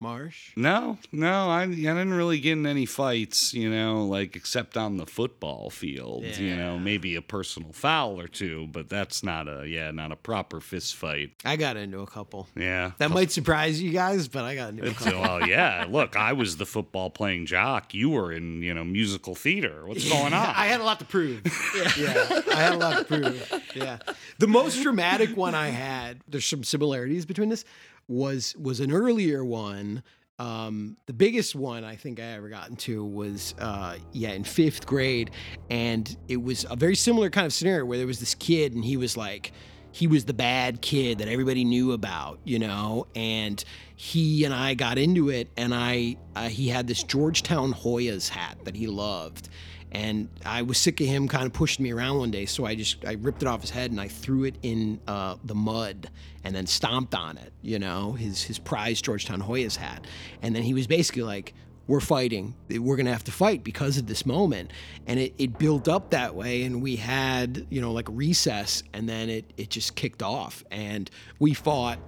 Marsh? 0.01 0.53
No, 0.57 0.97
no, 1.13 1.51
I, 1.51 1.63
I 1.63 1.67
didn't 1.67 2.15
really 2.15 2.41
get 2.41 2.53
in 2.53 2.67
any 2.67 2.87
fights, 2.87 3.53
you 3.53 3.69
know, 3.69 4.07
like 4.07 4.35
except 4.35 4.79
on 4.79 4.97
the 4.97 5.05
football 5.05 5.69
field, 5.69 6.25
you 6.25 6.57
know, 6.57 6.79
maybe 6.79 7.17
a 7.17 7.23
personal 7.23 7.73
foul 7.73 8.19
or 8.19 8.27
two, 8.27 8.67
but 8.73 8.89
that's 8.89 9.23
not 9.23 9.47
a, 9.47 9.69
yeah, 9.69 9.91
not 9.91 10.11
a 10.11 10.17
proper 10.17 10.61
fist 10.61 10.97
fight. 10.97 11.33
I 11.45 11.57
got 11.57 11.77
into 11.77 12.01
a 12.01 12.07
couple. 12.07 12.49
Yeah. 12.57 12.93
That 12.97 13.11
might 13.11 13.31
surprise 13.31 13.83
you 13.83 13.93
guys, 13.93 14.27
but 14.27 14.45
I 14.45 14.55
got 14.55 14.71
into 14.71 14.89
a 14.89 14.95
couple. 14.95 15.21
well, 15.21 15.47
yeah. 15.47 15.85
Look, 15.91 16.17
I 16.17 16.33
was 16.33 16.57
the 16.57 16.67
football 16.67 17.11
playing 17.11 17.45
jock. 17.45 17.93
You 17.93 18.09
were 18.09 18.33
in, 18.33 18.63
you 18.63 18.73
know, 18.73 18.85
musical 18.85 19.35
theater. 19.35 19.87
What's 19.87 20.09
going 20.09 20.33
on? 20.33 20.55
I 20.57 20.67
had 20.67 20.81
a 20.81 20.85
lot 20.85 20.99
to 21.01 21.05
prove. 21.05 21.43
yeah, 21.99 22.43
I 22.53 22.57
had 22.57 22.73
a 22.73 22.79
lot 22.79 22.97
to 22.99 23.05
prove. 23.05 23.63
Yeah, 23.75 23.99
the 24.39 24.47
most 24.47 24.83
dramatic 24.83 25.37
one 25.37 25.55
I 25.55 25.69
had. 25.69 26.21
There's 26.27 26.47
some 26.47 26.65
similarities 26.65 27.27
between 27.27 27.51
this. 27.51 27.67
Was 28.11 28.57
was 28.59 28.81
an 28.81 28.91
earlier 28.91 29.45
one. 29.45 30.03
Um, 30.41 30.97
the 31.07 31.13
biggest 31.13 31.55
one 31.55 31.85
I 31.85 31.95
think 31.95 32.19
I 32.19 32.25
ever 32.33 32.49
got 32.49 32.71
into 32.71 33.05
was, 33.05 33.55
uh, 33.61 33.99
yeah, 34.13 34.31
in 34.31 34.43
fifth 34.43 34.85
grade. 34.85 35.31
And 35.69 36.17
it 36.27 36.43
was 36.43 36.67
a 36.69 36.75
very 36.75 36.97
similar 36.97 37.31
kind 37.31 37.47
of 37.47 37.53
scenario 37.53 37.85
where 37.85 37.99
there 37.99 38.07
was 38.07 38.19
this 38.19 38.35
kid 38.35 38.75
and 38.75 38.85
he 38.85 38.97
was 38.97 39.17
like, 39.17 39.53
he 39.93 40.07
was 40.07 40.25
the 40.25 40.35
bad 40.35 40.81
kid 40.81 41.19
that 41.19 41.29
everybody 41.29 41.65
knew 41.65 41.93
about, 41.93 42.41
you 42.43 42.59
know, 42.59 43.07
and 43.15 43.63
he 43.97 44.45
and 44.45 44.55
I 44.55 44.75
got 44.75 44.99
into 44.99 45.31
it, 45.31 45.51
and 45.57 45.75
I 45.75 46.17
uh, 46.35 46.49
he 46.49 46.69
had 46.69 46.87
this 46.87 47.03
Georgetown 47.03 47.73
Hoyas 47.73 48.29
hat 48.29 48.59
that 48.65 48.75
he 48.75 48.87
loved, 48.87 49.51
and 49.93 50.29
I 50.45 50.63
was 50.63 50.79
sick 50.79 51.01
of 51.01 51.07
him 51.07 51.29
kind 51.29 51.47
of 51.47 51.53
pushing 51.53 51.83
me 51.83 51.93
around 51.93 52.19
one 52.19 52.31
day, 52.31 52.47
so 52.47 52.65
I 52.65 52.75
just 52.75 53.05
I 53.05 53.13
ripped 53.13 53.43
it 53.43 53.49
off 53.49 53.61
his 53.61 53.71
head 53.71 53.91
and 53.91 54.01
I 54.01 54.09
threw 54.09 54.45
it 54.45 54.57
in 54.63 55.01
uh, 55.07 55.37
the 55.45 55.55
mud 55.55 56.11
and 56.45 56.55
then 56.55 56.67
stomped 56.67 57.15
on 57.15 57.39
it, 57.39 57.53
you 57.63 57.79
know, 57.79 58.13
his 58.13 58.43
his 58.43 58.59
prized 58.59 59.05
Georgetown 59.05 59.43
Hoyas 59.43 59.77
hat, 59.77 60.07
and 60.43 60.55
then 60.55 60.63
he 60.63 60.75
was 60.75 60.87
basically 60.87 61.23
like, 61.23 61.55
we're 61.91 61.99
fighting. 61.99 62.55
We're 62.69 62.95
going 62.95 63.07
to 63.07 63.13
have 63.13 63.25
to 63.25 63.33
fight 63.33 63.65
because 63.65 63.99
of 63.99 64.07
this 64.07 64.25
moment. 64.25 64.71
And 65.09 65.19
it, 65.19 65.35
it 65.39 65.59
built 65.59 65.89
up 65.89 66.11
that 66.11 66.37
way. 66.37 66.63
And 66.63 66.81
we 66.81 66.95
had, 66.95 67.67
you 67.69 67.81
know, 67.81 67.91
like 67.91 68.07
recess 68.09 68.85
and 68.95 69.09
then 69.09 69.29
it, 69.29 69.53
it 69.57 69.71
just 69.71 69.97
kicked 69.97 70.23
off 70.23 70.63
and 70.71 71.11
we 71.41 71.53
fought. 71.53 71.99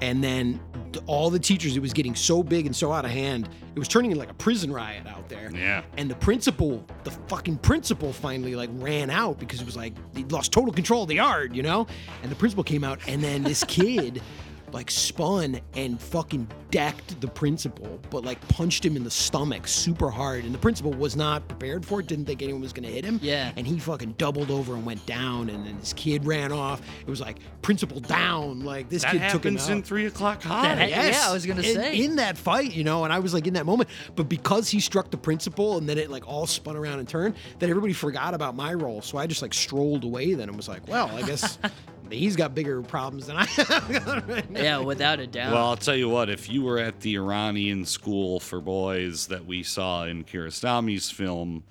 And 0.00 0.24
then 0.24 0.60
all 1.06 1.30
the 1.30 1.38
teachers, 1.38 1.76
it 1.76 1.80
was 1.80 1.92
getting 1.92 2.14
so 2.14 2.42
big 2.42 2.66
and 2.66 2.74
so 2.74 2.92
out 2.92 3.04
of 3.04 3.10
hand. 3.10 3.48
It 3.74 3.78
was 3.78 3.88
turning 3.88 4.10
into 4.10 4.20
like 4.20 4.30
a 4.30 4.34
prison 4.34 4.72
riot 4.72 5.06
out 5.06 5.28
there. 5.28 5.50
Yeah. 5.54 5.82
And 5.96 6.10
the 6.10 6.14
principal, 6.16 6.84
the 7.04 7.10
fucking 7.10 7.58
principal 7.58 8.12
finally 8.12 8.56
like 8.56 8.70
ran 8.74 9.10
out 9.10 9.38
because 9.38 9.60
it 9.60 9.66
was 9.66 9.76
like 9.76 9.94
he 10.16 10.24
lost 10.24 10.52
total 10.52 10.72
control 10.72 11.02
of 11.02 11.08
the 11.08 11.16
yard, 11.16 11.54
you 11.54 11.62
know? 11.62 11.86
And 12.22 12.30
the 12.30 12.36
principal 12.36 12.64
came 12.64 12.82
out 12.82 12.98
and 13.06 13.22
then 13.22 13.42
this 13.42 13.64
kid 13.64 14.22
like 14.72 14.90
spun 14.90 15.60
and 15.74 16.00
fucking 16.00 16.46
decked 16.70 17.20
the 17.20 17.26
principal, 17.28 18.00
but 18.10 18.24
like 18.24 18.40
punched 18.48 18.84
him 18.84 18.96
in 18.96 19.04
the 19.04 19.10
stomach 19.10 19.66
super 19.66 20.10
hard. 20.10 20.44
And 20.44 20.54
the 20.54 20.58
principal 20.58 20.92
was 20.92 21.16
not 21.16 21.46
prepared 21.48 21.84
for 21.84 22.00
it, 22.00 22.06
didn't 22.06 22.26
think 22.26 22.42
anyone 22.42 22.62
was 22.62 22.72
gonna 22.72 22.88
hit 22.88 23.04
him. 23.04 23.18
Yeah. 23.22 23.52
And 23.56 23.66
he 23.66 23.78
fucking 23.78 24.12
doubled 24.18 24.50
over 24.50 24.74
and 24.74 24.84
went 24.84 25.04
down, 25.06 25.50
and 25.50 25.66
then 25.66 25.78
this 25.80 25.92
kid 25.92 26.24
ran 26.24 26.52
off. 26.52 26.80
It 27.00 27.10
was 27.10 27.20
like 27.20 27.38
principal 27.62 28.00
down. 28.00 28.60
Like 28.60 28.88
this 28.88 29.02
that 29.02 29.12
kid 29.12 29.30
took 29.30 29.44
him 29.44 29.54
happens 29.56 29.68
in 29.68 29.82
three 29.82 30.06
o'clock 30.06 30.42
high. 30.42 30.74
That- 30.74 30.88
yes. 30.88 31.14
Yeah, 31.14 31.30
I 31.30 31.32
was 31.32 31.46
gonna 31.46 31.62
in, 31.62 31.74
say. 31.74 31.98
in 31.98 32.16
that 32.16 32.38
fight, 32.38 32.72
you 32.72 32.84
know, 32.84 33.04
and 33.04 33.12
I 33.12 33.18
was 33.18 33.34
like 33.34 33.46
in 33.46 33.54
that 33.54 33.66
moment, 33.66 33.90
but 34.16 34.28
because 34.28 34.68
he 34.68 34.80
struck 34.80 35.10
the 35.10 35.18
principal 35.18 35.78
and 35.78 35.88
then 35.88 35.98
it 35.98 36.10
like 36.10 36.26
all 36.28 36.46
spun 36.46 36.76
around 36.76 36.98
and 37.00 37.08
turned, 37.08 37.34
then 37.58 37.70
everybody 37.70 37.92
forgot 37.92 38.34
about 38.34 38.54
my 38.54 38.72
role. 38.74 39.02
So 39.02 39.18
I 39.18 39.26
just 39.26 39.42
like 39.42 39.54
strolled 39.54 40.04
away 40.04 40.34
then 40.34 40.48
and 40.48 40.56
was 40.56 40.68
like, 40.68 40.86
well, 40.88 41.08
I 41.14 41.22
guess 41.22 41.58
he's 42.12 42.36
got 42.36 42.54
bigger 42.54 42.82
problems 42.82 43.26
than 43.26 43.36
I 43.36 43.44
have 43.46 44.28
right. 44.28 44.44
Yeah, 44.50 44.78
without 44.78 45.20
a 45.20 45.26
doubt. 45.26 45.52
Well, 45.52 45.66
I'll 45.66 45.76
tell 45.76 45.96
you 45.96 46.08
what, 46.08 46.28
if 46.30 46.50
you 46.50 46.62
were 46.62 46.78
at 46.78 47.00
the 47.00 47.16
Iranian 47.16 47.84
school 47.84 48.40
for 48.40 48.60
boys 48.60 49.26
that 49.28 49.46
we 49.46 49.62
saw 49.62 50.04
in 50.04 50.24
Kiarostami's 50.24 51.10
film, 51.10 51.64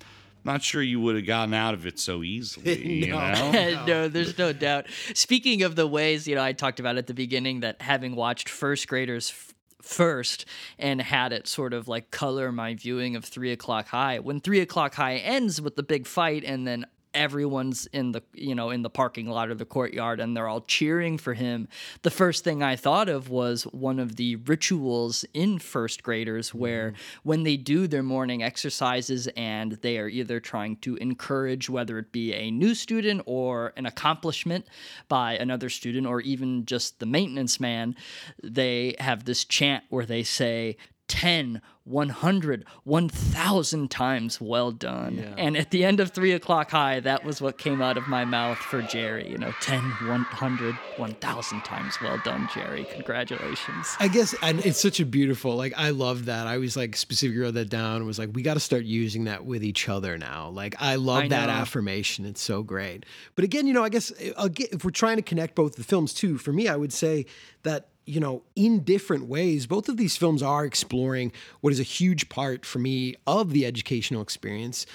not 0.44 0.62
sure 0.62 0.80
you 0.82 1.00
would 1.00 1.16
have 1.16 1.26
gotten 1.26 1.52
out 1.54 1.74
of 1.74 1.86
it 1.86 1.98
so 1.98 2.22
easily, 2.22 3.04
you 3.06 3.12
No. 3.12 3.32
know? 3.50 3.84
no, 3.86 4.08
there's 4.08 4.38
no 4.38 4.52
doubt. 4.52 4.86
Speaking 5.14 5.62
of 5.62 5.76
the 5.76 5.86
ways, 5.86 6.26
you 6.26 6.34
know, 6.34 6.42
I 6.42 6.52
talked 6.52 6.80
about 6.80 6.96
at 6.96 7.06
the 7.06 7.14
beginning 7.14 7.60
that 7.60 7.82
having 7.82 8.16
watched 8.16 8.48
first 8.48 8.88
graders 8.88 9.30
f- 9.30 9.54
first 9.82 10.44
and 10.78 11.00
had 11.00 11.32
it 11.32 11.46
sort 11.46 11.72
of 11.74 11.88
like 11.88 12.10
color 12.10 12.52
my 12.52 12.74
viewing 12.74 13.16
of 13.16 13.24
three 13.24 13.52
o'clock 13.52 13.88
high. 13.88 14.18
When 14.18 14.40
three 14.40 14.60
o'clock 14.60 14.94
high 14.94 15.16
ends 15.16 15.60
with 15.60 15.76
the 15.76 15.82
big 15.82 16.06
fight 16.06 16.44
and 16.44 16.66
then 16.66 16.86
everyone's 17.14 17.86
in 17.86 18.12
the 18.12 18.22
you 18.32 18.54
know 18.54 18.70
in 18.70 18.82
the 18.82 18.90
parking 18.90 19.28
lot 19.28 19.48
or 19.48 19.54
the 19.54 19.64
courtyard 19.64 20.20
and 20.20 20.36
they're 20.36 20.48
all 20.48 20.60
cheering 20.60 21.18
for 21.18 21.34
him. 21.34 21.68
The 22.02 22.10
first 22.10 22.44
thing 22.44 22.62
i 22.62 22.76
thought 22.76 23.08
of 23.08 23.28
was 23.28 23.64
one 23.64 23.98
of 23.98 24.16
the 24.16 24.36
rituals 24.36 25.24
in 25.34 25.58
first 25.58 26.02
graders 26.02 26.54
where 26.54 26.90
mm-hmm. 26.90 27.28
when 27.28 27.42
they 27.42 27.56
do 27.56 27.86
their 27.86 28.02
morning 28.02 28.42
exercises 28.42 29.28
and 29.36 29.72
they 29.82 29.98
are 29.98 30.08
either 30.08 30.40
trying 30.40 30.76
to 30.76 30.96
encourage 30.96 31.68
whether 31.68 31.98
it 31.98 32.12
be 32.12 32.32
a 32.32 32.50
new 32.50 32.74
student 32.74 33.22
or 33.26 33.72
an 33.76 33.86
accomplishment 33.86 34.66
by 35.08 35.34
another 35.34 35.68
student 35.68 36.06
or 36.06 36.20
even 36.20 36.64
just 36.64 36.98
the 36.98 37.06
maintenance 37.06 37.60
man 37.60 37.94
they 38.42 38.94
have 38.98 39.24
this 39.24 39.44
chant 39.44 39.84
where 39.88 40.06
they 40.06 40.22
say 40.22 40.76
10 41.10 41.60
100 41.90 42.64
1000 42.84 43.90
times 43.90 44.40
well 44.40 44.72
done 44.72 45.34
and 45.36 45.56
at 45.56 45.70
the 45.70 45.84
end 45.84 46.00
of 46.00 46.10
3 46.10 46.32
o'clock 46.32 46.70
high 46.70 47.00
that 47.00 47.24
was 47.24 47.40
what 47.40 47.58
came 47.58 47.82
out 47.82 47.96
of 47.96 48.06
my 48.08 48.24
mouth 48.24 48.58
for 48.58 48.82
jerry 48.82 49.28
you 49.28 49.38
know 49.38 49.52
10 49.60 49.80
100 49.80 50.74
1000 50.96 51.60
times 51.62 52.00
well 52.00 52.20
done 52.24 52.48
jerry 52.54 52.84
congratulations 52.92 53.96
I 53.98 54.08
guess, 54.08 54.34
and 54.42 54.64
it's 54.64 54.80
such 54.80 55.00
a 55.00 55.06
beautiful, 55.06 55.56
like, 55.56 55.74
I 55.76 55.90
love 55.90 56.26
that. 56.26 56.46
I 56.46 56.58
was 56.58 56.76
like, 56.76 56.96
specifically 56.96 57.40
wrote 57.42 57.54
that 57.54 57.68
down 57.68 57.96
and 57.96 58.06
was 58.06 58.18
like, 58.18 58.30
we 58.32 58.42
got 58.42 58.54
to 58.54 58.60
start 58.60 58.84
using 58.84 59.24
that 59.24 59.44
with 59.44 59.62
each 59.62 59.88
other 59.88 60.16
now. 60.16 60.48
Like, 60.48 60.74
I 60.80 60.96
love 60.96 61.24
I 61.24 61.28
that 61.28 61.48
affirmation. 61.50 62.24
It's 62.24 62.40
so 62.40 62.62
great. 62.62 63.04
But 63.34 63.44
again, 63.44 63.66
you 63.66 63.72
know, 63.72 63.84
I 63.84 63.88
guess 63.88 64.10
uh, 64.36 64.48
if 64.56 64.84
we're 64.84 64.90
trying 64.90 65.16
to 65.16 65.22
connect 65.22 65.54
both 65.54 65.76
the 65.76 65.84
films 65.84 66.14
too, 66.14 66.38
for 66.38 66.52
me, 66.52 66.68
I 66.68 66.76
would 66.76 66.92
say 66.92 67.26
that, 67.62 67.89
you 68.10 68.20
know, 68.20 68.42
in 68.56 68.80
different 68.80 69.26
ways, 69.26 69.66
both 69.66 69.88
of 69.88 69.96
these 69.96 70.16
films 70.16 70.42
are 70.42 70.64
exploring 70.64 71.32
what 71.60 71.72
is 71.72 71.80
a 71.80 71.84
huge 71.84 72.28
part 72.28 72.66
for 72.66 72.78
me 72.78 73.14
of 73.26 73.52
the 73.52 73.64
educational 73.64 74.20
experience 74.20 74.86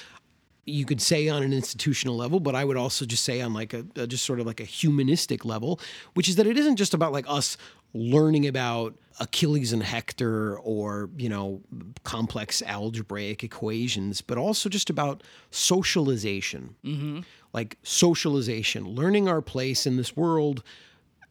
you 0.66 0.86
could 0.86 1.02
say 1.02 1.30
on 1.30 1.44
an 1.44 1.54
institutional 1.54 2.16
level, 2.16 2.40
but 2.40 2.56
I 2.56 2.66
would 2.66 2.78
also 2.78 3.06
just 3.06 3.24
say 3.24 3.40
on 3.40 3.54
like 3.54 3.74
a, 3.74 3.86
a 3.96 4.08
just 4.08 4.26
sort 4.26 4.40
of 4.40 4.48
like 4.48 4.60
a 4.60 4.66
humanistic 4.66 5.46
level, 5.46 5.80
which 6.16 6.28
is 6.28 6.38
that 6.38 6.48
it 6.48 6.58
isn't 6.58 6.78
just 6.78 6.94
about 6.94 7.12
like 7.12 7.26
us 7.28 7.56
learning 7.94 8.48
about 8.48 8.96
Achilles 9.20 9.72
and 9.72 9.84
Hector 9.84 10.58
or, 10.58 11.10
you 11.18 11.30
know, 11.30 11.62
complex 12.04 12.62
algebraic 12.64 13.44
equations, 13.44 14.22
but 14.22 14.38
also 14.38 14.68
just 14.68 14.90
about 14.90 15.24
socialization. 15.52 16.76
mm-hmm. 16.84 17.20
Like 17.54 17.78
socialization, 17.84 18.86
learning 18.86 19.30
our 19.30 19.42
place 19.42 19.86
in 19.86 19.96
this 19.96 20.18
world 20.18 20.62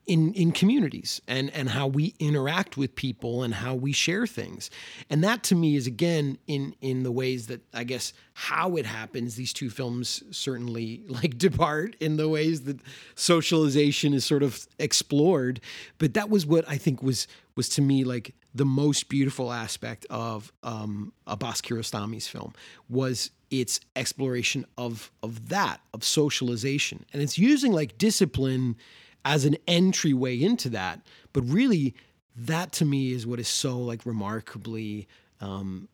in 0.07 0.35
in 0.35 0.53
communities 0.53 1.21
and 1.27 1.51
and 1.51 1.69
how 1.71 1.87
we 1.87 2.15
interact 2.19 2.77
with 2.77 2.95
people 2.95 3.43
and 3.43 3.55
how 3.55 3.75
we 3.75 3.93
share 3.93 4.27
things. 4.27 4.71
And 5.09 5.25
that 5.25 5.43
to 5.45 5.55
me 5.55 5.77
is 5.77 5.87
again 5.87 6.39
in 6.47 6.75
in 6.81 7.03
the 7.03 7.13
ways 7.13 7.47
that 7.47 7.63
i 7.73 7.85
guess 7.85 8.13
how 8.35 8.77
it 8.77 8.85
happens 8.85 9.37
these 9.37 9.53
two 9.53 9.71
films 9.71 10.23
certainly 10.31 11.03
like 11.09 11.39
depart 11.39 11.97
in 12.01 12.17
the 12.17 12.29
ways 12.29 12.63
that 12.63 12.79
socialization 13.15 14.13
is 14.13 14.25
sort 14.25 14.43
of 14.43 14.67
explored. 14.79 15.61
But 15.99 16.15
that 16.15 16.29
was 16.29 16.47
what 16.47 16.69
i 16.69 16.77
think 16.77 17.03
was 17.03 17.27
was 17.57 17.69
to 17.71 17.83
me 17.83 18.05
like 18.05 18.35
the 18.55 18.65
most 18.65 19.09
beautiful 19.09 19.53
aspect 19.53 20.07
of 20.11 20.53
um 20.63 21.13
abbas 21.27 21.61
kiarostami's 21.61 22.29
film 22.29 22.53
was 22.89 23.31
its 23.61 23.81
exploration 23.97 24.65
of 24.77 25.11
of 25.23 25.49
that 25.49 25.81
of 25.93 26.05
socialization. 26.05 27.05
And 27.13 27.23
it's 27.23 27.39
using 27.39 27.73
like 27.73 27.99
discipline 27.99 28.77
as 29.25 29.45
an 29.45 29.57
entryway 29.66 30.41
into 30.41 30.68
that. 30.70 31.01
But 31.33 31.43
really, 31.43 31.95
that 32.37 32.72
to 32.72 32.85
me 32.85 33.12
is 33.12 33.27
what 33.27 33.41
is 33.41 33.49
so 33.49 33.79
like 33.79 34.05
remarkably 34.05 35.09
um, 35.41 35.89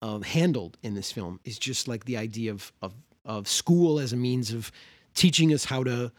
uh, 0.00 0.20
handled 0.20 0.78
in 0.82 0.94
this 0.94 1.12
film. 1.12 1.40
Is 1.44 1.58
just 1.58 1.88
like 1.88 2.04
the 2.04 2.16
idea 2.16 2.50
of, 2.50 2.72
of 2.82 2.94
of 3.24 3.48
school 3.48 4.00
as 4.00 4.12
a 4.12 4.16
means 4.16 4.52
of 4.52 4.72
teaching 5.14 5.52
us 5.52 5.64
how 5.66 5.84
to 5.84 6.12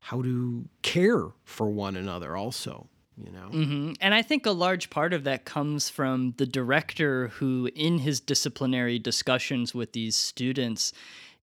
how 0.00 0.22
to 0.22 0.68
care 0.82 1.28
for 1.44 1.70
one 1.70 1.96
another. 1.96 2.36
Also, 2.36 2.86
you 3.16 3.32
know. 3.32 3.48
hmm 3.48 3.92
And 4.00 4.14
I 4.14 4.22
think 4.22 4.44
a 4.44 4.50
large 4.50 4.90
part 4.90 5.14
of 5.14 5.24
that 5.24 5.44
comes 5.46 5.88
from 5.88 6.34
the 6.36 6.46
director 6.46 7.28
who, 7.28 7.70
in 7.74 7.98
his 7.98 8.20
disciplinary 8.20 8.98
discussions 8.98 9.74
with 9.74 9.92
these 9.92 10.14
students, 10.14 10.92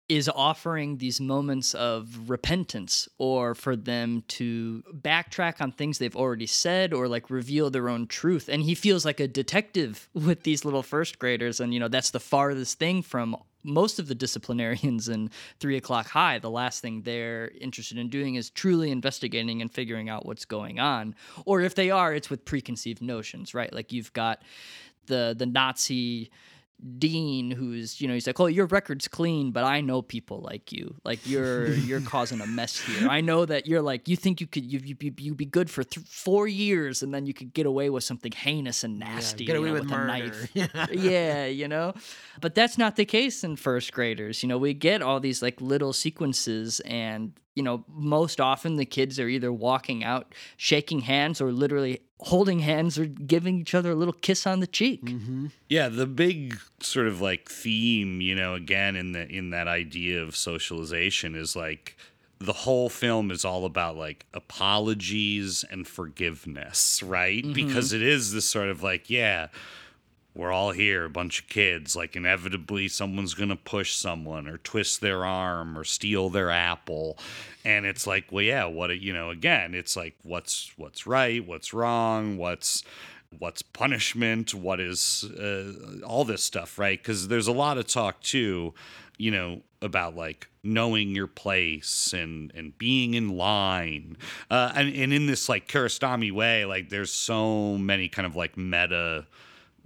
is 0.09 0.29
offering 0.29 0.97
these 0.97 1.19
moments 1.19 1.73
of 1.73 2.29
repentance 2.29 3.09
or 3.17 3.53
for 3.53 3.75
them 3.75 4.23
to 4.27 4.81
backtrack 5.01 5.59
on 5.59 5.71
things 5.71 5.97
they've 5.97 6.15
already 6.15 6.45
said 6.45 6.93
or 6.93 7.09
like 7.09 7.29
reveal 7.29 7.69
their 7.69 7.89
own 7.89 8.07
truth. 8.07 8.47
And 8.47 8.63
he 8.63 8.73
feels 8.73 9.03
like 9.03 9.19
a 9.19 9.27
detective 9.27 10.09
with 10.13 10.43
these 10.43 10.63
little 10.63 10.83
first 10.83 11.19
graders. 11.19 11.59
And, 11.59 11.73
you 11.73 11.79
know, 11.79 11.89
that's 11.89 12.11
the 12.11 12.21
farthest 12.21 12.79
thing 12.79 13.01
from 13.01 13.35
most 13.63 13.99
of 13.99 14.07
the 14.07 14.15
disciplinarians 14.15 15.09
in 15.09 15.29
three 15.59 15.75
o'clock 15.75 16.07
high 16.07 16.39
the 16.39 16.49
last 16.49 16.79
thing 16.79 17.01
they're 17.01 17.51
interested 17.59 17.97
in 17.97 18.07
doing 18.07 18.35
is 18.35 18.49
truly 18.49 18.91
investigating 18.91 19.61
and 19.61 19.69
figuring 19.69 20.07
out 20.07 20.25
what's 20.25 20.45
going 20.45 20.79
on 20.79 21.13
or 21.43 21.59
if 21.59 21.75
they 21.75 21.91
are 21.91 22.13
it's 22.13 22.29
with 22.29 22.45
preconceived 22.45 23.01
notions 23.01 23.53
right 23.53 23.73
like 23.73 23.91
you've 23.91 24.13
got 24.13 24.41
the 25.07 25.35
the 25.37 25.45
nazi 25.45 26.31
dean 26.99 27.49
who's 27.49 27.99
you 27.99 28.07
know 28.07 28.13
he's 28.13 28.27
like 28.27 28.39
oh 28.39 28.45
your 28.45 28.67
record's 28.67 29.07
clean 29.07 29.51
but 29.51 29.63
i 29.63 29.81
know 29.81 30.01
people 30.03 30.41
like 30.41 30.71
you. 30.71 30.95
Like 31.03 31.19
you're 31.25 31.67
you're 31.89 32.01
causing 32.01 32.41
a 32.41 32.45
mess 32.47 32.79
here. 32.79 33.07
I 33.09 33.21
know 33.21 33.45
that 33.45 33.67
you're 33.67 33.81
like 33.81 34.07
you 34.07 34.15
think 34.15 34.41
you 34.41 34.47
could 34.47 34.65
you 34.65 34.79
you 34.83 34.95
you 34.99 35.13
you'd 35.17 35.37
be 35.37 35.45
good 35.45 35.69
for 35.69 35.83
th- 35.83 36.05
four 36.05 36.47
years 36.47 37.01
and 37.03 37.13
then 37.13 37.25
you 37.25 37.33
could 37.33 37.53
get 37.53 37.65
away 37.65 37.89
with 37.89 38.03
something 38.03 38.31
heinous 38.31 38.83
and 38.83 38.99
nasty 38.99 39.45
get 39.45 39.55
you 39.55 39.65
know, 39.65 39.73
with 39.73 39.83
a 39.83 39.85
murder. 39.85 40.07
knife. 40.07 40.51
Yeah. 40.53 40.87
yeah 40.91 41.45
you 41.45 41.67
know? 41.67 41.93
But 42.41 42.55
that's 42.55 42.77
not 42.77 42.95
the 42.95 43.05
case 43.05 43.43
in 43.43 43.55
first 43.55 43.93
graders. 43.93 44.43
You 44.43 44.49
know 44.49 44.57
we 44.57 44.73
get 44.73 45.01
all 45.01 45.19
these 45.19 45.41
like 45.41 45.59
little 45.61 45.93
sequences 45.93 46.79
and 46.81 47.33
you 47.57 47.63
know, 47.63 47.83
most 47.89 48.39
often 48.39 48.75
the 48.75 48.85
kids 48.85 49.19
are 49.19 49.27
either 49.27 49.51
walking 49.51 50.03
out, 50.03 50.35
shaking 50.57 50.99
hands, 51.01 51.41
or 51.41 51.51
literally 51.51 52.01
holding 52.19 52.59
hands 52.59 52.99
or 52.99 53.07
giving 53.07 53.59
each 53.59 53.73
other 53.73 53.91
a 53.91 53.95
little 53.95 54.13
kiss 54.13 54.45
on 54.45 54.59
the 54.59 54.67
cheek. 54.67 55.03
Mm-hmm. 55.03 55.47
Yeah, 55.67 55.89
the 55.89 56.05
big 56.05 56.59
sort 56.81 57.07
of 57.07 57.19
like 57.19 57.49
theme, 57.49 58.21
you 58.21 58.35
know, 58.35 58.53
again 58.53 58.95
in 58.95 59.11
the 59.13 59.27
in 59.27 59.49
that 59.49 59.67
idea 59.67 60.21
of 60.21 60.35
socialization 60.35 61.35
is 61.35 61.55
like 61.55 61.97
the 62.37 62.53
whole 62.53 62.89
film 62.89 63.31
is 63.31 63.43
all 63.43 63.65
about 63.65 63.95
like 63.97 64.27
apologies 64.35 65.65
and 65.71 65.87
forgiveness, 65.87 67.01
right? 67.01 67.43
Mhm. 67.43 67.55
Because 67.55 67.91
it 67.91 68.03
is 68.03 68.33
this 68.33 68.47
sort 68.47 68.69
of 68.69 68.83
like, 68.83 69.09
yeah, 69.09 69.47
we're 70.37 70.51
all 70.51 70.71
here, 70.71 71.05
a 71.05 71.09
bunch 71.09 71.41
of 71.41 71.47
kids. 71.47 71.95
Like, 71.95 72.15
inevitably, 72.15 72.87
someone's 72.87 73.33
going 73.33 73.49
to 73.49 73.55
push 73.55 73.95
someone 73.95 74.47
or 74.47 74.59
twist 74.59 75.01
their 75.01 75.25
arm 75.25 75.77
or 75.77 75.83
steal 75.83 76.29
their 76.29 76.51
apple. 76.51 77.17
And 77.65 77.85
it's 77.85 78.05
like, 78.05 78.31
well, 78.31 78.43
yeah, 78.43 78.65
what, 78.65 78.97
you 78.99 79.11
know, 79.13 79.31
again, 79.31 79.73
it's 79.73 79.97
like, 79.97 80.15
what's, 80.21 80.71
what's 80.77 81.07
right, 81.07 81.45
what's 81.45 81.73
wrong, 81.73 82.37
what's, 82.37 82.83
what's 83.39 83.63
punishment, 83.63 84.53
what 84.53 84.79
is 84.79 85.23
uh, 85.23 86.05
all 86.05 86.23
this 86.23 86.43
stuff, 86.43 86.77
right? 86.77 87.01
Because 87.01 87.27
there's 87.27 87.47
a 87.47 87.51
lot 87.51 87.77
of 87.79 87.87
talk 87.87 88.21
too, 88.21 88.73
you 89.17 89.31
know, 89.31 89.61
about 89.81 90.15
like 90.15 90.47
knowing 90.63 91.15
your 91.15 91.27
place 91.27 92.13
and 92.13 92.51
and 92.55 92.77
being 92.77 93.13
in 93.13 93.37
line, 93.37 94.17
uh, 94.49 94.71
and 94.75 94.93
and 94.95 95.13
in 95.13 95.27
this 95.27 95.49
like 95.49 95.67
Kiarostami 95.67 96.31
way, 96.31 96.65
like 96.65 96.89
there's 96.89 97.11
so 97.11 97.77
many 97.77 98.07
kind 98.07 98.25
of 98.25 98.35
like 98.35 98.57
meta 98.57 99.27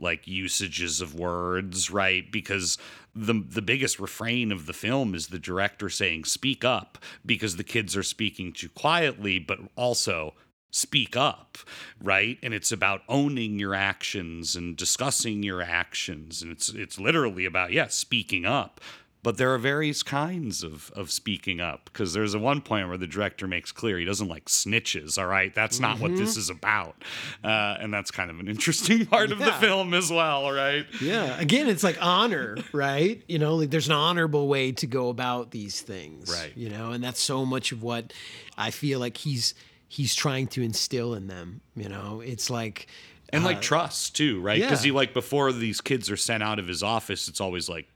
like 0.01 0.27
usages 0.27 1.01
of 1.01 1.15
words, 1.15 1.89
right? 1.91 2.31
Because 2.31 2.77
the 3.15 3.43
the 3.47 3.61
biggest 3.61 3.99
refrain 3.99 4.51
of 4.51 4.65
the 4.65 4.73
film 4.73 5.13
is 5.13 5.27
the 5.27 5.39
director 5.39 5.89
saying 5.89 6.25
speak 6.25 6.63
up 6.63 6.97
because 7.25 7.57
the 7.57 7.63
kids 7.63 7.95
are 7.95 8.03
speaking 8.03 8.53
too 8.53 8.69
quietly, 8.69 9.39
but 9.39 9.59
also 9.75 10.33
speak 10.71 11.17
up, 11.17 11.57
right? 12.01 12.37
And 12.41 12.53
it's 12.53 12.71
about 12.71 13.01
owning 13.09 13.59
your 13.59 13.75
actions 13.75 14.55
and 14.55 14.77
discussing 14.77 15.43
your 15.43 15.61
actions 15.61 16.41
and 16.41 16.51
it's 16.51 16.69
it's 16.69 16.99
literally 16.99 17.45
about 17.45 17.71
yeah, 17.71 17.87
speaking 17.87 18.45
up. 18.45 18.79
But 19.23 19.37
there 19.37 19.53
are 19.53 19.59
various 19.59 20.01
kinds 20.01 20.63
of, 20.63 20.91
of 20.95 21.11
speaking 21.11 21.59
up 21.59 21.85
because 21.85 22.13
there's 22.13 22.33
a 22.33 22.39
one 22.39 22.59
point 22.61 22.87
where 22.87 22.97
the 22.97 23.05
director 23.05 23.47
makes 23.47 23.71
clear 23.71 23.99
he 23.99 24.05
doesn't 24.05 24.27
like 24.27 24.45
snitches. 24.45 25.17
All 25.19 25.27
right, 25.27 25.53
that's 25.53 25.79
not 25.79 25.99
what 25.99 26.15
this 26.15 26.35
Mhm. 26.35 26.37
is 26.39 26.49
about, 26.49 26.95
uh, 27.43 27.77
and 27.79 27.93
that's 27.93 28.09
kind 28.09 28.31
of 28.31 28.39
an 28.39 28.47
interesting 28.47 29.05
part 29.07 29.31
of 29.31 29.37
the 29.37 29.51
film 29.53 29.93
as 29.93 30.09
well, 30.11 30.51
right? 30.51 30.87
Yeah. 30.99 31.39
Again, 31.39 31.67
it's 31.67 31.83
like 31.83 31.97
honor, 32.01 32.57
right? 32.73 33.21
You 33.27 33.37
know, 33.37 33.55
like 33.57 33.69
there's 33.69 33.87
an 33.87 33.93
honorable 33.93 34.47
way 34.47 34.71
to 34.71 34.87
go 34.87 35.09
about 35.09 35.51
these 35.51 35.81
things. 35.81 36.29
Right. 36.31 36.53
You 36.55 36.69
know, 36.69 36.91
and 36.91 37.03
that's 37.03 37.21
so 37.21 37.45
much 37.45 37.71
of 37.71 37.83
what 37.83 38.13
I 38.57 38.71
feel 38.71 38.99
like 38.99 39.17
he's 39.17 39.53
he's 39.87 40.15
trying 40.15 40.47
to 40.47 40.63
instill 40.63 41.13
in 41.13 41.27
them. 41.27 41.61
You 41.75 41.89
know, 41.89 42.21
it's 42.25 42.49
like 42.49 42.87
and 43.29 43.43
like 43.43 43.57
uh, 43.57 43.61
trust 43.61 44.15
too, 44.15 44.41
right? 44.41 44.59
Because 44.59 44.83
yeah. 44.83 44.89
he 44.89 44.97
like 44.97 45.13
before 45.13 45.51
these 45.51 45.79
kids 45.79 46.09
are 46.09 46.17
sent 46.17 46.41
out 46.41 46.57
of 46.59 46.67
his 46.67 46.81
office, 46.81 47.27
it's 47.27 47.39
always 47.39 47.69
like, 47.69 47.87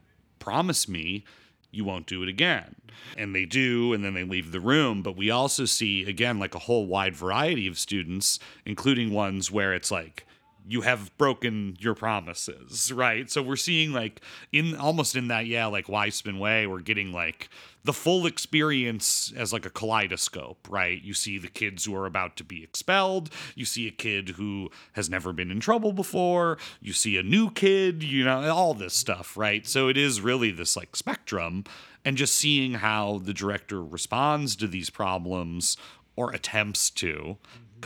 promise 0.46 0.88
me 0.88 1.24
you 1.72 1.84
won't 1.84 2.06
do 2.06 2.22
it 2.22 2.28
again. 2.28 2.76
And 3.18 3.34
they 3.34 3.44
do, 3.44 3.92
and 3.92 4.04
then 4.04 4.14
they 4.14 4.22
leave 4.22 4.52
the 4.52 4.60
room. 4.60 5.02
But 5.02 5.16
we 5.16 5.28
also 5.28 5.64
see 5.64 6.04
again 6.08 6.38
like 6.38 6.54
a 6.54 6.60
whole 6.60 6.86
wide 6.86 7.16
variety 7.16 7.66
of 7.66 7.80
students, 7.80 8.38
including 8.64 9.12
ones 9.12 9.50
where 9.50 9.74
it's 9.74 9.90
like 9.90 10.24
you 10.68 10.82
have 10.82 11.16
broken 11.18 11.76
your 11.80 11.94
promises, 11.94 12.92
right? 12.92 13.28
So 13.28 13.42
we're 13.42 13.56
seeing 13.56 13.92
like 13.92 14.20
in 14.52 14.76
almost 14.76 15.16
in 15.16 15.28
that 15.28 15.46
yeah 15.46 15.66
like 15.66 15.88
Wiseman 15.88 16.38
way, 16.38 16.68
we're 16.68 16.80
getting 16.80 17.12
like 17.12 17.48
the 17.86 17.92
full 17.92 18.26
experience 18.26 19.32
as 19.36 19.52
like 19.52 19.64
a 19.64 19.70
kaleidoscope, 19.70 20.66
right? 20.68 21.00
You 21.02 21.14
see 21.14 21.38
the 21.38 21.48
kids 21.48 21.84
who 21.84 21.94
are 21.94 22.06
about 22.06 22.36
to 22.36 22.44
be 22.44 22.64
expelled, 22.64 23.30
you 23.54 23.64
see 23.64 23.86
a 23.86 23.92
kid 23.92 24.30
who 24.30 24.70
has 24.94 25.08
never 25.08 25.32
been 25.32 25.52
in 25.52 25.60
trouble 25.60 25.92
before, 25.92 26.58
you 26.80 26.92
see 26.92 27.16
a 27.16 27.22
new 27.22 27.48
kid, 27.48 28.02
you 28.02 28.24
know, 28.24 28.50
all 28.50 28.74
this 28.74 28.94
stuff, 28.94 29.36
right? 29.36 29.64
So 29.66 29.88
it 29.88 29.96
is 29.96 30.20
really 30.20 30.50
this 30.50 30.76
like 30.76 30.96
spectrum 30.96 31.62
and 32.04 32.16
just 32.16 32.34
seeing 32.34 32.74
how 32.74 33.20
the 33.22 33.32
director 33.32 33.82
responds 33.82 34.56
to 34.56 34.66
these 34.66 34.90
problems 34.90 35.76
or 36.16 36.32
attempts 36.32 36.90
to 36.90 37.36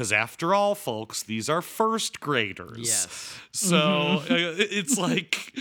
because 0.00 0.12
after 0.12 0.54
all 0.54 0.74
folks 0.74 1.22
these 1.24 1.50
are 1.50 1.60
first 1.60 2.20
graders 2.20 2.78
Yes. 2.78 3.38
so 3.52 3.76
Mhm. 3.76 4.30
uh, 4.30 4.54
it's 4.70 4.96
like 4.96 5.52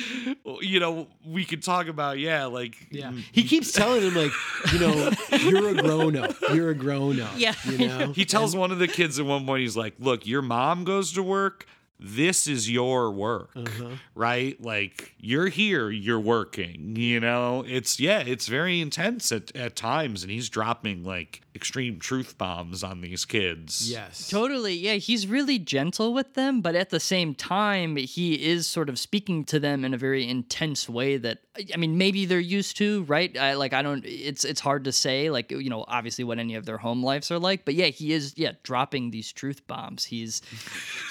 you 0.62 0.80
know 0.80 1.08
we 1.26 1.44
could 1.44 1.62
talk 1.62 1.88
about 1.88 2.20
yeah 2.20 2.46
like 2.46 2.88
Yeah. 2.90 3.12
He 3.34 3.44
keeps 3.44 3.74
telling 3.74 4.02
him 4.02 4.16
like, 4.16 4.32
you 4.72 4.80
know, 4.80 5.12
you're 5.40 5.70
a 5.70 5.74
grown 5.76 6.16
up. 6.16 6.36
You're 6.54 6.70
a 6.70 6.74
grown 6.76 7.20
up. 7.20 7.32
Yeah. 7.36 7.54
You 7.66 7.78
know? 7.88 8.12
he 8.16 8.24
tells 8.26 8.56
one 8.56 8.72
of 8.72 8.80
the 8.80 8.88
kids 8.88 9.20
at 9.20 9.26
one 9.26 9.46
point 9.46 9.62
he's 9.62 9.76
like 9.76 9.96
look 10.00 10.26
your 10.26 10.42
mom 10.42 10.86
goes 10.86 11.12
to 11.14 11.22
work 11.24 11.66
this 12.00 12.48
is 12.48 12.70
your 12.72 13.12
work 13.12 13.50
Uh-huh. 13.56 13.90
right 14.16 14.60
like 14.64 15.14
you're 15.20 15.48
here 15.50 15.90
you're 15.90 16.20
working 16.20 16.96
you 16.96 17.20
know 17.20 17.64
it's 17.68 18.00
yeah 18.00 18.20
it's 18.20 18.48
very 18.48 18.80
intense 18.80 19.32
at, 19.32 19.54
at 19.56 19.76
times 19.76 20.24
and 20.24 20.32
he's 20.32 20.50
dropping 20.50 21.04
like 21.04 21.42
extreme 21.56 22.00
truth 22.00 22.38
bombs 22.38 22.84
on 22.84 23.02
these 23.02 23.26
kids 23.26 23.92
Yes. 23.92 24.30
Totally. 24.30 24.76
Yeah, 24.76 24.94
he's 24.96 25.28
really 25.28 25.60
gentle 25.60 26.14
with 26.14 26.36
them, 26.36 26.62
but 26.62 26.76
at 26.76 26.90
the 26.90 27.00
same 27.00 27.36
time, 27.36 27.98
he 27.98 28.36
is 28.48 28.66
sort 28.68 28.88
of 28.88 28.98
speaking 28.98 29.44
to 29.46 29.60
them 29.60 29.84
in 29.84 29.94
a 29.94 29.98
very 29.98 30.28
intense 30.28 30.88
way 30.88 31.18
that 31.18 31.40
I 31.74 31.78
mean, 31.78 31.98
maybe 31.98 32.26
they're 32.26 32.40
used 32.40 32.78
to, 32.78 33.04
right? 33.04 33.36
I 33.38 33.56
like 33.56 33.74
I 33.74 33.82
don't 33.82 34.06
it's 34.06 34.46
it's 34.46 34.62
hard 34.62 34.86
to 34.86 34.92
say 34.94 35.30
like, 35.30 35.52
you 35.52 35.70
know, 35.70 35.84
obviously 35.88 36.24
what 36.24 36.40
any 36.40 36.56
of 36.56 36.66
their 36.66 36.78
home 36.78 37.04
lives 37.04 37.30
are 37.32 37.40
like, 37.40 37.66
but 37.66 37.74
yeah, 37.74 37.88
he 37.88 38.14
is 38.14 38.34
yeah, 38.38 38.54
dropping 38.64 39.12
these 39.12 39.34
truth 39.34 39.66
bombs. 39.68 40.06
He's 40.06 40.42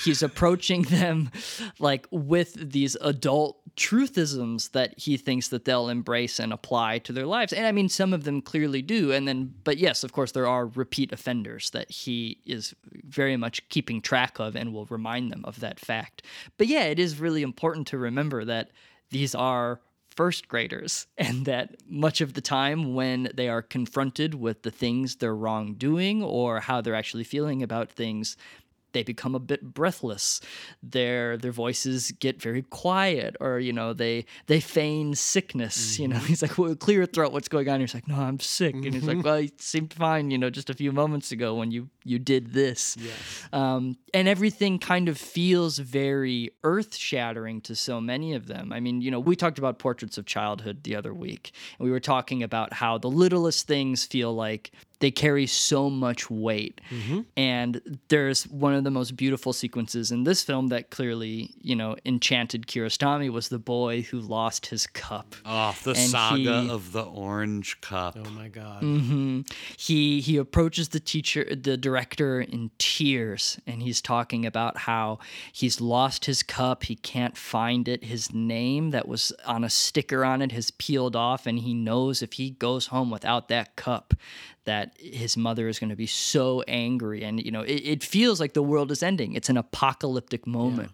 he's 0.04 0.22
approaching 0.22 0.77
them 0.82 1.30
like 1.78 2.06
with 2.10 2.70
these 2.70 2.96
adult 3.00 3.60
truthisms 3.76 4.72
that 4.72 4.98
he 4.98 5.16
thinks 5.16 5.48
that 5.48 5.64
they'll 5.64 5.88
embrace 5.88 6.38
and 6.38 6.52
apply 6.52 6.98
to 6.98 7.12
their 7.12 7.26
lives. 7.26 7.52
And 7.52 7.66
I 7.66 7.72
mean, 7.72 7.88
some 7.88 8.12
of 8.12 8.24
them 8.24 8.42
clearly 8.42 8.82
do. 8.82 9.12
And 9.12 9.26
then, 9.26 9.54
but 9.64 9.78
yes, 9.78 10.02
of 10.04 10.12
course, 10.12 10.32
there 10.32 10.48
are 10.48 10.66
repeat 10.66 11.12
offenders 11.12 11.70
that 11.70 11.90
he 11.90 12.38
is 12.44 12.74
very 13.04 13.36
much 13.36 13.66
keeping 13.68 14.02
track 14.02 14.38
of 14.40 14.56
and 14.56 14.72
will 14.72 14.86
remind 14.86 15.30
them 15.30 15.44
of 15.44 15.60
that 15.60 15.78
fact. 15.78 16.22
But 16.56 16.66
yeah, 16.66 16.84
it 16.84 16.98
is 16.98 17.20
really 17.20 17.42
important 17.42 17.86
to 17.88 17.98
remember 17.98 18.44
that 18.44 18.70
these 19.10 19.34
are 19.34 19.80
first 20.18 20.48
graders 20.48 21.06
and 21.16 21.46
that 21.46 21.76
much 21.88 22.20
of 22.20 22.34
the 22.34 22.40
time 22.40 22.94
when 22.94 23.30
they 23.34 23.48
are 23.48 23.62
confronted 23.62 24.34
with 24.34 24.62
the 24.62 24.70
things 24.72 25.16
they're 25.16 25.34
wrongdoing 25.34 26.24
or 26.24 26.58
how 26.58 26.80
they're 26.80 26.96
actually 26.96 27.22
feeling 27.22 27.62
about 27.62 27.88
things 27.88 28.36
they 28.92 29.02
become 29.02 29.34
a 29.34 29.38
bit 29.38 29.74
breathless. 29.74 30.40
Their 30.82 31.36
their 31.36 31.52
voices 31.52 32.10
get 32.12 32.40
very 32.40 32.62
quiet 32.62 33.36
or 33.40 33.58
you 33.58 33.72
know 33.72 33.92
they 33.92 34.26
they 34.46 34.60
feign 34.60 35.14
sickness 35.14 35.98
you 35.98 36.08
know? 36.08 36.18
He's 36.18 36.42
like 36.42 36.58
well 36.58 36.74
clear 36.74 36.98
your 36.98 37.06
throat 37.06 37.32
what's 37.32 37.48
going 37.48 37.68
on? 37.68 37.80
He's 37.80 37.94
like 37.94 38.08
no 38.08 38.16
i'm 38.16 38.40
sick. 38.40 38.74
And 38.74 38.94
he's 38.94 39.04
like 39.04 39.22
well 39.24 39.40
you 39.40 39.50
seemed 39.58 39.92
fine 39.92 40.30
you 40.30 40.38
know 40.38 40.50
just 40.50 40.70
a 40.70 40.74
few 40.74 40.92
moments 40.92 41.32
ago 41.32 41.54
when 41.54 41.70
you 41.70 41.88
you 42.04 42.18
did 42.18 42.52
this. 42.52 42.96
Um, 43.52 43.96
and 44.14 44.26
everything 44.26 44.78
kind 44.78 45.08
of 45.08 45.18
feels 45.18 45.78
very 45.78 46.50
earth 46.64 46.96
shattering 46.96 47.60
to 47.62 47.74
so 47.74 48.00
many 48.00 48.34
of 48.34 48.46
them. 48.46 48.72
I 48.72 48.80
mean, 48.80 49.00
you 49.02 49.10
know, 49.10 49.20
we 49.20 49.36
talked 49.36 49.58
about 49.58 49.78
portraits 49.78 50.16
of 50.18 50.24
childhood 50.24 50.82
the 50.84 50.96
other 50.96 51.12
week, 51.12 51.52
and 51.78 51.84
we 51.84 51.90
were 51.90 52.00
talking 52.00 52.42
about 52.42 52.72
how 52.72 52.98
the 52.98 53.10
littlest 53.10 53.66
things 53.66 54.06
feel 54.06 54.34
like 54.34 54.72
they 55.00 55.10
carry 55.10 55.46
so 55.46 55.88
much 55.88 56.28
weight. 56.30 56.80
And 57.36 57.98
there's 58.08 58.44
one 58.48 58.74
of 58.74 58.84
the 58.84 58.90
most 58.90 59.16
beautiful 59.16 59.52
sequences 59.52 60.10
in 60.10 60.24
this 60.24 60.42
film 60.42 60.68
that 60.68 60.90
clearly, 60.90 61.50
you 61.60 61.76
know, 61.76 61.96
enchanted 62.04 62.66
Kiarostami 62.66 63.30
was 63.30 63.48
the 63.48 63.58
boy 63.58 64.02
who 64.02 64.18
lost 64.20 64.66
his 64.66 64.86
cup. 64.86 65.34
oh 65.44 65.74
the 65.84 65.90
And 65.90 66.10
saga 66.10 66.62
he- 66.62 66.68
of 66.68 66.92
the 66.92 67.02
orange 67.04 67.80
cup 67.80 68.16
Oh 68.18 68.30
my 68.30 68.48
God. 68.48 68.82
hmm 68.82 69.40
He 69.76 70.20
he 70.20 70.36
approaches 70.36 70.88
the 70.88 71.00
teacher, 71.00 71.44
the 71.54 71.76
director, 71.76 72.40
in 72.40 72.70
tears, 72.78 73.58
and 73.66 73.82
he's 73.82 74.00
talking 74.02 74.44
about 74.46 74.78
how 74.78 75.18
he's 75.52 75.80
lost 75.80 76.24
his 76.24 76.42
cup. 76.42 76.84
He 76.84 76.96
can't 76.96 77.36
find 77.36 77.86
it. 77.88 78.04
His 78.04 78.32
name 78.34 78.90
that 78.90 79.06
was 79.06 79.32
on 79.46 79.62
a 79.64 79.70
sticker 79.70 80.24
on 80.24 80.42
it 80.42 80.52
has 80.52 80.70
peeled 80.72 81.14
off, 81.16 81.46
and 81.46 81.60
he 81.60 81.74
knows 81.74 82.22
if 82.22 82.34
he 82.34 82.50
goes 82.50 82.86
home 82.88 83.10
without 83.10 83.48
that 83.48 83.76
cup, 83.76 84.14
that 84.68 84.92
his 85.00 85.36
mother 85.36 85.66
is 85.68 85.78
going 85.78 85.90
to 85.90 85.96
be 85.96 86.06
so 86.06 86.62
angry. 86.68 87.24
And 87.24 87.42
you 87.44 87.50
know, 87.50 87.62
it, 87.62 87.80
it 87.94 88.04
feels 88.04 88.38
like 88.40 88.52
the 88.52 88.62
world 88.62 88.90
is 88.92 89.02
ending. 89.02 89.32
It's 89.34 89.48
an 89.48 89.56
apocalyptic 89.56 90.46
moment. 90.46 90.92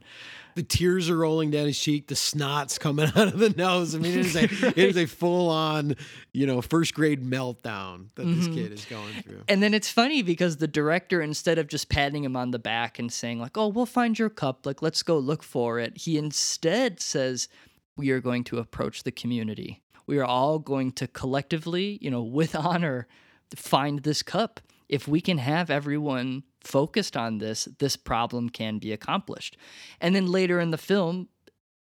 The 0.55 0.63
tears 0.63 1.11
are 1.11 1.17
rolling 1.17 1.51
down 1.51 1.67
his 1.67 1.79
cheek. 1.81 2.07
The 2.07 2.15
snot's 2.15 2.79
coming 2.79 3.07
out 3.17 3.27
of 3.35 3.39
the 3.41 3.51
nose. 3.51 3.97
I 3.97 3.99
mean, 3.99 4.13
it 4.13 4.27
is 4.27 4.37
a, 4.37 4.45
it 4.45 4.79
is 4.79 4.97
a 4.97 5.07
full 5.07 5.49
on, 5.51 5.97
you 6.33 6.47
know, 6.47 6.63
first 6.63 6.95
grade 6.95 7.25
meltdown 7.29 8.07
that 8.15 8.25
this 8.25 8.47
Mhm. 8.47 8.55
kid 8.55 8.73
is 8.73 8.85
going 8.85 9.13
through. 9.25 9.43
And 9.49 9.61
then 9.61 9.75
it's 9.75 9.91
funny 9.91 10.23
because 10.23 10.59
the 10.59 10.69
director, 10.69 11.21
instead 11.21 11.59
of 11.59 11.67
just 11.67 11.89
patting 11.89 12.23
him 12.23 12.37
on 12.37 12.53
the 12.53 12.61
back 12.61 13.01
and 13.01 13.13
saying, 13.13 13.41
like, 13.41 13.59
oh, 13.59 13.67
we'll 13.67 13.85
find 13.85 14.17
your 14.17 14.31
cup, 14.31 14.65
like, 14.65 14.81
let's 14.81 15.03
go 15.03 15.19
look 15.19 15.43
for 15.43 15.81
it, 15.81 15.99
he 15.99 16.17
instead 16.17 17.01
says, 17.01 17.49
we 17.97 18.11
are 18.11 18.21
going 18.21 18.45
to 18.45 18.59
approach 18.59 19.03
the 19.03 19.11
community. 19.13 19.83
We 20.07 20.19
are 20.19 20.25
all 20.25 20.61
going 20.61 20.93
to 20.93 21.09
collectively, 21.09 21.99
you 22.01 22.11
know, 22.13 22.23
with 22.23 22.55
honor, 22.55 23.09
find 23.55 24.01
this 24.01 24.23
cup. 24.23 24.61
If 24.89 25.09
we 25.09 25.21
can 25.21 25.39
have 25.39 25.71
everyone 25.71 26.45
focused 26.61 27.17
on 27.17 27.39
this, 27.39 27.69
this 27.79 27.97
problem 27.97 28.51
can 28.51 28.79
be 28.79 28.93
accomplished. 28.93 29.57
And 30.01 30.15
then 30.15 30.27
later 30.27 30.61
in 30.61 30.71
the 30.71 30.79
film, 30.79 31.29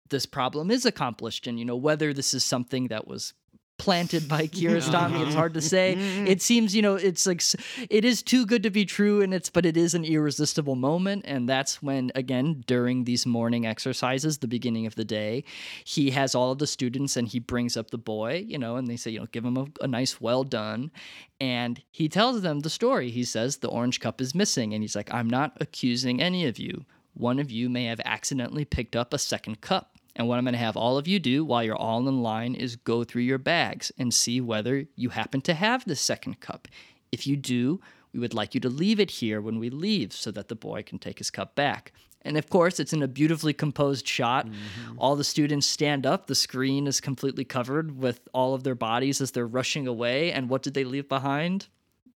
this 0.10 0.26
problem 0.26 0.69
is 0.69 0.85
accomplished. 0.85 1.48
And, 1.48 1.57
you 1.57 1.65
know, 1.65 1.76
whether 1.76 2.14
this 2.14 2.34
is 2.34 2.43
something 2.43 2.88
that 2.88 3.07
was 3.07 3.34
planted 3.81 4.29
by 4.29 4.45
Kiarostami. 4.45 5.15
Uh-huh. 5.15 5.25
It's 5.25 5.33
hard 5.33 5.55
to 5.55 5.61
say. 5.61 5.95
Mm-hmm. 5.97 6.27
It 6.27 6.39
seems, 6.39 6.75
you 6.75 6.83
know, 6.83 6.93
it's 6.93 7.25
like 7.25 7.41
it 7.89 8.05
is 8.05 8.21
too 8.21 8.45
good 8.45 8.61
to 8.61 8.69
be 8.69 8.85
true, 8.85 9.21
and 9.23 9.33
it's 9.33 9.49
but 9.49 9.65
it 9.65 9.75
is 9.75 9.95
an 9.95 10.05
irresistible 10.05 10.75
moment, 10.75 11.25
and 11.25 11.49
that's 11.49 11.81
when 11.81 12.11
again 12.13 12.63
during 12.67 13.05
these 13.05 13.25
morning 13.25 13.65
exercises, 13.65 14.37
the 14.37 14.47
beginning 14.47 14.85
of 14.85 14.93
the 14.93 15.03
day, 15.03 15.43
he 15.83 16.11
has 16.11 16.35
all 16.35 16.51
of 16.51 16.59
the 16.59 16.67
students 16.67 17.17
and 17.17 17.27
he 17.27 17.39
brings 17.39 17.75
up 17.75 17.89
the 17.89 17.97
boy, 17.97 18.45
you 18.45 18.59
know, 18.59 18.75
and 18.75 18.87
they 18.87 18.97
say, 18.97 19.09
you 19.09 19.19
know, 19.19 19.25
give 19.31 19.43
him 19.43 19.57
a, 19.57 19.65
a 19.81 19.87
nice 19.87 20.21
well 20.21 20.43
done, 20.43 20.91
and 21.39 21.81
he 21.89 22.07
tells 22.07 22.43
them 22.43 22.59
the 22.59 22.69
story. 22.69 23.09
He 23.09 23.23
says 23.23 23.57
the 23.57 23.67
orange 23.67 23.99
cup 23.99 24.21
is 24.21 24.35
missing, 24.35 24.75
and 24.75 24.83
he's 24.83 24.95
like, 24.95 25.11
I'm 25.11 25.29
not 25.29 25.57
accusing 25.59 26.21
any 26.21 26.45
of 26.45 26.59
you. 26.59 26.85
One 27.15 27.39
of 27.39 27.49
you 27.49 27.67
may 27.67 27.85
have 27.85 27.99
accidentally 28.05 28.63
picked 28.63 28.95
up 28.95 29.11
a 29.11 29.17
second 29.17 29.59
cup. 29.59 29.97
And 30.15 30.27
what 30.27 30.38
I'm 30.38 30.43
going 30.43 30.53
to 30.53 30.59
have 30.59 30.75
all 30.75 30.97
of 30.97 31.07
you 31.07 31.19
do 31.19 31.45
while 31.45 31.63
you're 31.63 31.75
all 31.75 32.07
in 32.07 32.21
line 32.21 32.53
is 32.53 32.75
go 32.75 33.03
through 33.03 33.21
your 33.23 33.38
bags 33.38 33.91
and 33.97 34.13
see 34.13 34.41
whether 34.41 34.85
you 34.95 35.09
happen 35.09 35.41
to 35.41 35.53
have 35.53 35.85
the 35.85 35.95
second 35.95 36.39
cup. 36.39 36.67
If 37.11 37.25
you 37.25 37.38
do, 37.38 37.79
we 38.13 38.19
would 38.19 38.33
like 38.33 38.53
you 38.53 38.59
to 38.61 38.69
leave 38.69 38.99
it 38.99 39.11
here 39.11 39.41
when 39.41 39.59
we 39.59 39.69
leave 39.69 40.13
so 40.13 40.31
that 40.31 40.49
the 40.49 40.55
boy 40.55 40.83
can 40.83 40.99
take 40.99 41.17
his 41.17 41.31
cup 41.31 41.55
back. 41.55 41.93
And 42.23 42.38
of 42.38 42.49
course, 42.49 42.79
it's 42.79 42.93
in 42.93 43.01
a 43.01 43.07
beautifully 43.07 43.53
composed 43.53 44.07
shot. 44.07 44.45
Mm-hmm. 44.45 44.99
All 44.99 45.15
the 45.15 45.23
students 45.23 45.65
stand 45.65 46.05
up. 46.05 46.27
The 46.27 46.35
screen 46.35 46.88
is 46.88 47.01
completely 47.01 47.45
covered 47.45 47.97
with 47.97 48.27
all 48.33 48.53
of 48.53 48.63
their 48.63 48.75
bodies 48.75 49.21
as 49.21 49.31
they're 49.31 49.47
rushing 49.47 49.88
away. 49.88 50.31
And 50.31 50.49
what 50.49 50.61
did 50.61 50.73
they 50.73 50.83
leave 50.83 51.09
behind? 51.09 51.67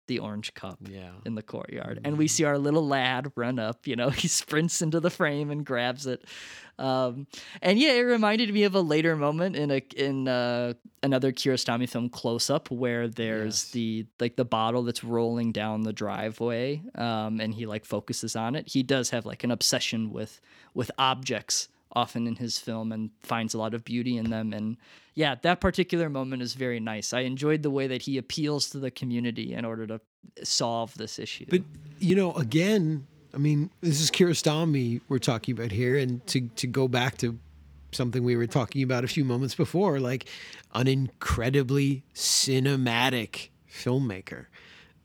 The 0.06 0.18
orange 0.18 0.54
cup 0.54 0.78
yeah. 0.82 1.10
in 1.24 1.34
the 1.34 1.42
courtyard. 1.42 2.00
And 2.04 2.18
we 2.18 2.28
see 2.28 2.44
our 2.44 2.58
little 2.58 2.86
lad 2.86 3.32
run 3.36 3.58
up, 3.58 3.86
you 3.86 3.96
know, 3.96 4.10
he 4.10 4.28
sprints 4.28 4.82
into 4.82 5.00
the 5.00 5.10
frame 5.10 5.50
and 5.50 5.64
grabs 5.64 6.06
it. 6.06 6.24
Um, 6.78 7.26
and 7.60 7.78
yeah, 7.78 7.92
it 7.92 8.00
reminded 8.00 8.52
me 8.52 8.64
of 8.64 8.74
a 8.74 8.80
later 8.80 9.14
moment 9.14 9.56
in 9.56 9.70
a 9.70 9.82
in 9.96 10.26
uh, 10.26 10.72
another 11.02 11.30
Kiarostami 11.30 11.88
film, 11.88 12.08
Close 12.08 12.50
Up, 12.50 12.70
where 12.70 13.08
there's 13.08 13.64
yes. 13.64 13.70
the 13.70 14.06
like 14.18 14.36
the 14.36 14.44
bottle 14.44 14.82
that's 14.82 15.04
rolling 15.04 15.52
down 15.52 15.82
the 15.82 15.92
driveway, 15.92 16.82
um, 16.94 17.40
and 17.40 17.54
he 17.54 17.66
like 17.66 17.84
focuses 17.84 18.34
on 18.34 18.54
it. 18.54 18.68
He 18.68 18.82
does 18.82 19.10
have 19.10 19.26
like 19.26 19.44
an 19.44 19.50
obsession 19.50 20.10
with 20.10 20.40
with 20.74 20.90
objects 20.98 21.68
often 21.94 22.26
in 22.26 22.36
his 22.36 22.58
film 22.58 22.92
and 22.92 23.10
finds 23.22 23.54
a 23.54 23.58
lot 23.58 23.74
of 23.74 23.84
beauty 23.84 24.16
in 24.16 24.30
them 24.30 24.52
and 24.52 24.76
yeah, 25.14 25.34
that 25.42 25.60
particular 25.60 26.08
moment 26.08 26.40
is 26.42 26.54
very 26.54 26.80
nice. 26.80 27.12
I 27.12 27.20
enjoyed 27.20 27.62
the 27.62 27.70
way 27.70 27.86
that 27.86 28.02
he 28.02 28.16
appeals 28.16 28.70
to 28.70 28.78
the 28.78 28.90
community 28.90 29.52
in 29.52 29.64
order 29.64 29.86
to 29.86 30.00
solve 30.42 30.96
this 30.96 31.18
issue. 31.18 31.46
But 31.48 31.62
you 31.98 32.16
know, 32.16 32.32
again, 32.32 33.06
I 33.34 33.38
mean, 33.38 33.70
this 33.80 34.00
is 34.00 34.10
Kiarostami 34.10 35.00
we're 35.08 35.18
talking 35.18 35.56
about 35.56 35.70
here, 35.70 35.96
and 35.96 36.26
to 36.28 36.48
to 36.56 36.66
go 36.66 36.88
back 36.88 37.18
to 37.18 37.38
something 37.92 38.24
we 38.24 38.36
were 38.36 38.46
talking 38.46 38.82
about 38.82 39.04
a 39.04 39.08
few 39.08 39.24
moments 39.24 39.54
before, 39.54 40.00
like 40.00 40.26
an 40.74 40.88
incredibly 40.88 42.04
cinematic 42.14 43.50
filmmaker 43.70 44.46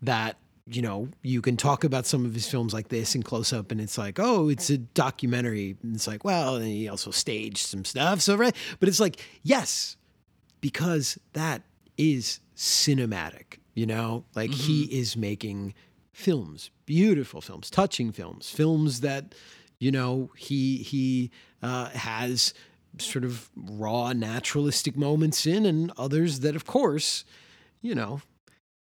that 0.01 0.37
you 0.69 0.81
know, 0.81 1.09
you 1.21 1.41
can 1.41 1.55
talk 1.55 1.83
about 1.83 2.05
some 2.05 2.25
of 2.25 2.33
his 2.33 2.47
films 2.47 2.73
like 2.73 2.89
this 2.89 3.15
in 3.15 3.23
close 3.23 3.53
up, 3.53 3.71
and 3.71 3.79
it's 3.79 3.97
like, 3.97 4.19
oh, 4.19 4.49
it's 4.49 4.69
a 4.69 4.77
documentary. 4.77 5.77
And 5.81 5.95
it's 5.95 6.07
like, 6.07 6.23
well, 6.23 6.55
and 6.55 6.65
he 6.65 6.89
also 6.89 7.11
staged 7.11 7.65
some 7.65 7.85
stuff. 7.85 8.21
So, 8.21 8.35
right. 8.35 8.55
But 8.79 8.89
it's 8.89 8.99
like, 8.99 9.23
yes, 9.43 9.95
because 10.59 11.17
that 11.33 11.63
is 11.97 12.39
cinematic, 12.55 13.59
you 13.73 13.85
know, 13.85 14.25
like 14.35 14.51
mm-hmm. 14.51 14.59
he 14.59 14.83
is 14.99 15.15
making 15.15 15.73
films, 16.11 16.71
beautiful 16.85 17.41
films, 17.41 17.69
touching 17.69 18.11
films, 18.11 18.49
films 18.49 19.01
that, 19.01 19.35
you 19.79 19.91
know, 19.91 20.31
he, 20.35 20.77
he 20.77 21.31
uh, 21.61 21.89
has 21.89 22.53
sort 22.97 23.23
of 23.23 23.49
raw 23.55 24.11
naturalistic 24.13 24.97
moments 24.97 25.45
in, 25.45 25.65
and 25.65 25.91
others 25.97 26.39
that, 26.41 26.55
of 26.55 26.65
course, 26.65 27.23
you 27.81 27.93
know, 27.93 28.21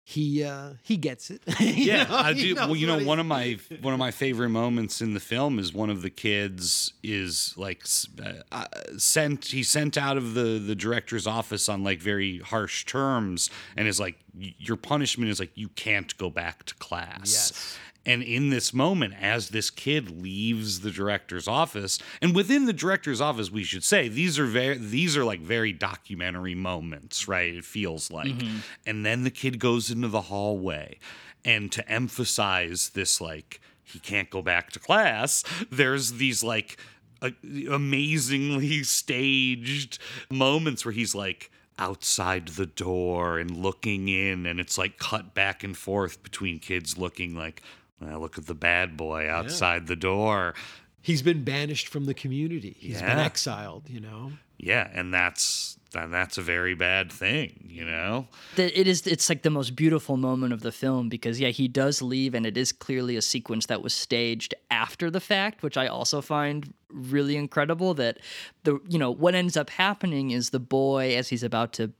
he 0.09 0.43
uh, 0.43 0.71
he 0.81 0.97
gets 0.97 1.29
it. 1.29 1.43
yeah, 1.59 2.05
know, 2.05 2.15
I 2.15 2.33
do. 2.33 2.55
Well, 2.55 2.75
you 2.75 2.87
know, 2.87 2.97
one 3.05 3.19
of 3.19 3.27
my 3.27 3.59
one 3.81 3.93
of 3.93 3.99
my 3.99 4.09
favorite 4.09 4.49
moments 4.49 5.03
in 5.03 5.13
the 5.13 5.19
film 5.19 5.59
is 5.59 5.71
one 5.71 5.91
of 5.91 6.01
the 6.01 6.09
kids 6.09 6.93
is 7.03 7.53
like 7.57 7.85
uh, 8.19 8.31
uh, 8.51 8.65
sent. 8.97 9.45
He 9.45 9.61
sent 9.61 9.99
out 9.99 10.17
of 10.17 10.33
the 10.33 10.57
the 10.57 10.73
director's 10.73 11.27
office 11.27 11.69
on 11.69 11.83
like 11.83 12.01
very 12.01 12.39
harsh 12.39 12.85
terms, 12.85 13.51
and 13.77 13.87
is 13.87 13.99
like, 13.99 14.17
your 14.35 14.77
punishment 14.77 15.29
is 15.29 15.39
like 15.39 15.51
you 15.53 15.69
can't 15.69 16.17
go 16.17 16.31
back 16.31 16.63
to 16.63 16.75
class. 16.75 17.31
Yes. 17.31 17.77
And 18.05 18.23
in 18.23 18.49
this 18.49 18.73
moment, 18.73 19.13
as 19.19 19.49
this 19.49 19.69
kid 19.69 20.21
leaves 20.21 20.79
the 20.79 20.91
director's 20.91 21.47
office, 21.47 21.99
and 22.21 22.33
within 22.33 22.65
the 22.65 22.73
director's 22.73 23.19
office, 23.19 23.51
we 23.51 23.63
should 23.63 23.83
say 23.83 24.07
these 24.07 24.39
are 24.39 24.45
very 24.45 24.77
these 24.77 25.17
are 25.17 25.25
like 25.25 25.41
very 25.41 25.73
documentary 25.73 26.55
moments, 26.55 27.27
right? 27.27 27.53
It 27.53 27.65
feels 27.65 28.09
like. 28.09 28.27
Mm-hmm. 28.27 28.57
And 28.85 29.05
then 29.05 29.23
the 29.23 29.31
kid 29.31 29.59
goes 29.59 29.91
into 29.91 30.07
the 30.07 30.21
hallway. 30.21 30.99
And 31.45 31.71
to 31.71 31.89
emphasize 31.89 32.89
this, 32.89 33.21
like, 33.21 33.61
he 33.83 33.99
can't 33.99 34.29
go 34.29 34.41
back 34.41 34.71
to 34.71 34.79
class, 34.79 35.43
there's 35.71 36.13
these 36.13 36.43
like 36.43 36.77
uh, 37.21 37.31
amazingly 37.71 38.83
staged 38.83 39.99
moments 40.29 40.85
where 40.85 40.91
he's 40.91 41.15
like, 41.15 41.51
outside 41.79 42.49
the 42.49 42.65
door 42.65 43.39
and 43.39 43.55
looking 43.55 44.09
in 44.09 44.45
and 44.45 44.59
it's 44.59 44.77
like 44.77 44.97
cut 44.99 45.33
back 45.33 45.63
and 45.63 45.77
forth 45.77 46.21
between 46.21 46.59
kids 46.59 46.97
looking 46.97 47.35
like 47.35 47.63
well, 48.01 48.19
look 48.19 48.37
at 48.37 48.45
the 48.45 48.55
bad 48.55 48.97
boy 48.97 49.29
outside 49.29 49.83
yeah. 49.83 49.87
the 49.87 49.95
door. 49.95 50.53
He's 51.01 51.21
been 51.21 51.43
banished 51.43 51.87
from 51.87 52.05
the 52.05 52.13
community. 52.13 52.75
He's 52.79 53.01
yeah. 53.01 53.15
been 53.15 53.25
exiled, 53.25 53.89
you 53.89 53.99
know. 53.99 54.33
Yeah, 54.57 54.89
and 54.93 55.13
that's 55.13 55.78
then 55.91 56.11
that's 56.11 56.37
a 56.37 56.41
very 56.41 56.75
bad 56.75 57.11
thing, 57.11 57.65
you 57.67 57.83
know. 57.83 58.27
It 58.57 58.87
is. 58.87 59.07
It's 59.07 59.27
like 59.27 59.41
the 59.41 59.49
most 59.49 59.75
beautiful 59.75 60.17
moment 60.17 60.53
of 60.53 60.61
the 60.61 60.71
film 60.71 61.09
because 61.09 61.39
yeah, 61.39 61.49
he 61.49 61.67
does 61.67 62.01
leave, 62.01 62.35
and 62.35 62.45
it 62.45 62.57
is 62.57 62.71
clearly 62.71 63.15
a 63.15 63.21
sequence 63.23 63.65
that 63.67 63.81
was 63.81 63.93
staged 63.93 64.53
after 64.69 65.09
the 65.09 65.19
fact, 65.19 65.63
which 65.63 65.77
I 65.77 65.87
also 65.87 66.21
find 66.21 66.73
really 66.91 67.35
incredible. 67.35 67.95
That 67.95 68.19
the 68.65 68.79
you 68.87 68.99
know 68.99 69.09
what 69.09 69.33
ends 69.33 69.57
up 69.57 69.71
happening 69.71 70.29
is 70.29 70.51
the 70.51 70.59
boy 70.59 71.15
as 71.15 71.29
he's 71.29 71.43
about 71.43 71.73
to 71.73 71.91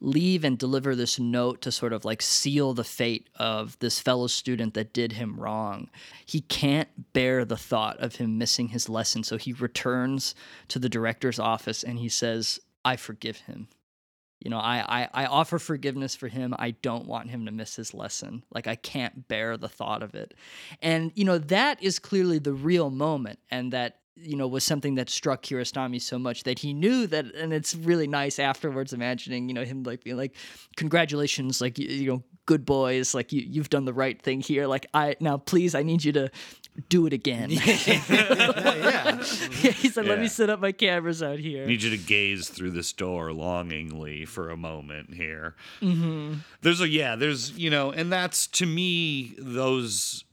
leave 0.00 0.42
and 0.42 0.58
deliver 0.58 0.96
this 0.96 1.20
note 1.20 1.62
to 1.62 1.70
sort 1.70 1.92
of 1.92 2.04
like 2.04 2.22
seal 2.22 2.74
the 2.74 2.84
fate 2.84 3.28
of 3.36 3.78
this 3.78 4.00
fellow 4.00 4.26
student 4.26 4.74
that 4.74 4.92
did 4.92 5.12
him 5.12 5.38
wrong. 5.38 5.88
He 6.24 6.40
can't 6.40 7.12
bear 7.12 7.44
the 7.44 7.56
thought 7.56 8.00
of 8.00 8.16
him 8.16 8.38
missing 8.38 8.68
his 8.68 8.88
lesson, 8.88 9.22
so 9.22 9.36
he 9.36 9.52
returns 9.52 10.34
to 10.66 10.80
the 10.80 10.88
director's 10.88 11.38
office 11.38 11.84
and 11.84 12.00
he 12.00 12.08
says 12.08 12.58
I 12.86 12.94
forgive 12.94 13.38
him. 13.38 13.66
You 14.40 14.50
know, 14.50 14.58
I, 14.58 15.02
I, 15.02 15.24
I 15.24 15.26
offer 15.26 15.58
forgiveness 15.58 16.14
for 16.14 16.28
him. 16.28 16.54
I 16.56 16.70
don't 16.70 17.06
want 17.06 17.30
him 17.30 17.46
to 17.46 17.52
miss 17.52 17.74
his 17.74 17.92
lesson. 17.92 18.44
Like, 18.54 18.68
I 18.68 18.76
can't 18.76 19.26
bear 19.26 19.56
the 19.56 19.68
thought 19.68 20.04
of 20.04 20.14
it. 20.14 20.34
And, 20.80 21.10
you 21.16 21.24
know, 21.24 21.38
that 21.38 21.82
is 21.82 21.98
clearly 21.98 22.38
the 22.38 22.52
real 22.52 22.90
moment. 22.90 23.40
And 23.50 23.72
that, 23.72 23.96
you 24.14 24.36
know, 24.36 24.46
was 24.46 24.62
something 24.62 24.94
that 24.96 25.10
struck 25.10 25.42
Kiarostami 25.42 26.00
so 26.00 26.16
much 26.16 26.44
that 26.44 26.60
he 26.60 26.74
knew 26.74 27.08
that. 27.08 27.34
And 27.34 27.52
it's 27.52 27.74
really 27.74 28.06
nice 28.06 28.38
afterwards, 28.38 28.92
imagining, 28.92 29.48
you 29.48 29.54
know, 29.54 29.64
him 29.64 29.82
like 29.82 30.04
being 30.04 30.16
like, 30.16 30.36
congratulations, 30.76 31.60
like, 31.60 31.76
you, 31.78 31.88
you 31.88 32.12
know, 32.12 32.22
good 32.46 32.64
boys 32.64 33.12
like 33.12 33.32
you 33.32 33.42
you've 33.44 33.70
done 33.70 33.84
the 33.84 33.92
right 33.92 34.22
thing 34.22 34.40
here 34.40 34.68
like 34.68 34.86
i 34.94 35.16
now 35.18 35.36
please 35.36 35.74
i 35.74 35.82
need 35.82 36.04
you 36.04 36.12
to 36.12 36.30
do 36.88 37.06
it 37.06 37.12
again. 37.12 37.50
yeah. 37.50 37.90
yeah. 38.08 39.16
He 39.22 39.88
said, 39.88 40.06
"Let 40.06 40.20
me 40.20 40.28
set 40.28 40.50
up 40.50 40.60
my 40.60 40.72
cameras 40.72 41.22
out 41.22 41.38
here." 41.38 41.64
I 41.64 41.66
need 41.66 41.82
you 41.82 41.90
to 41.90 41.98
gaze 41.98 42.48
through 42.48 42.72
this 42.72 42.92
door 42.92 43.32
longingly 43.32 44.24
for 44.24 44.50
a 44.50 44.56
moment 44.56 45.14
here. 45.14 45.54
Mm-hmm. 45.80 46.34
There's 46.62 46.80
a 46.80 46.88
yeah. 46.88 47.16
There's 47.16 47.52
you 47.52 47.70
know, 47.70 47.90
and 47.90 48.12
that's 48.12 48.46
to 48.48 48.66
me 48.66 49.34
those 49.38 50.24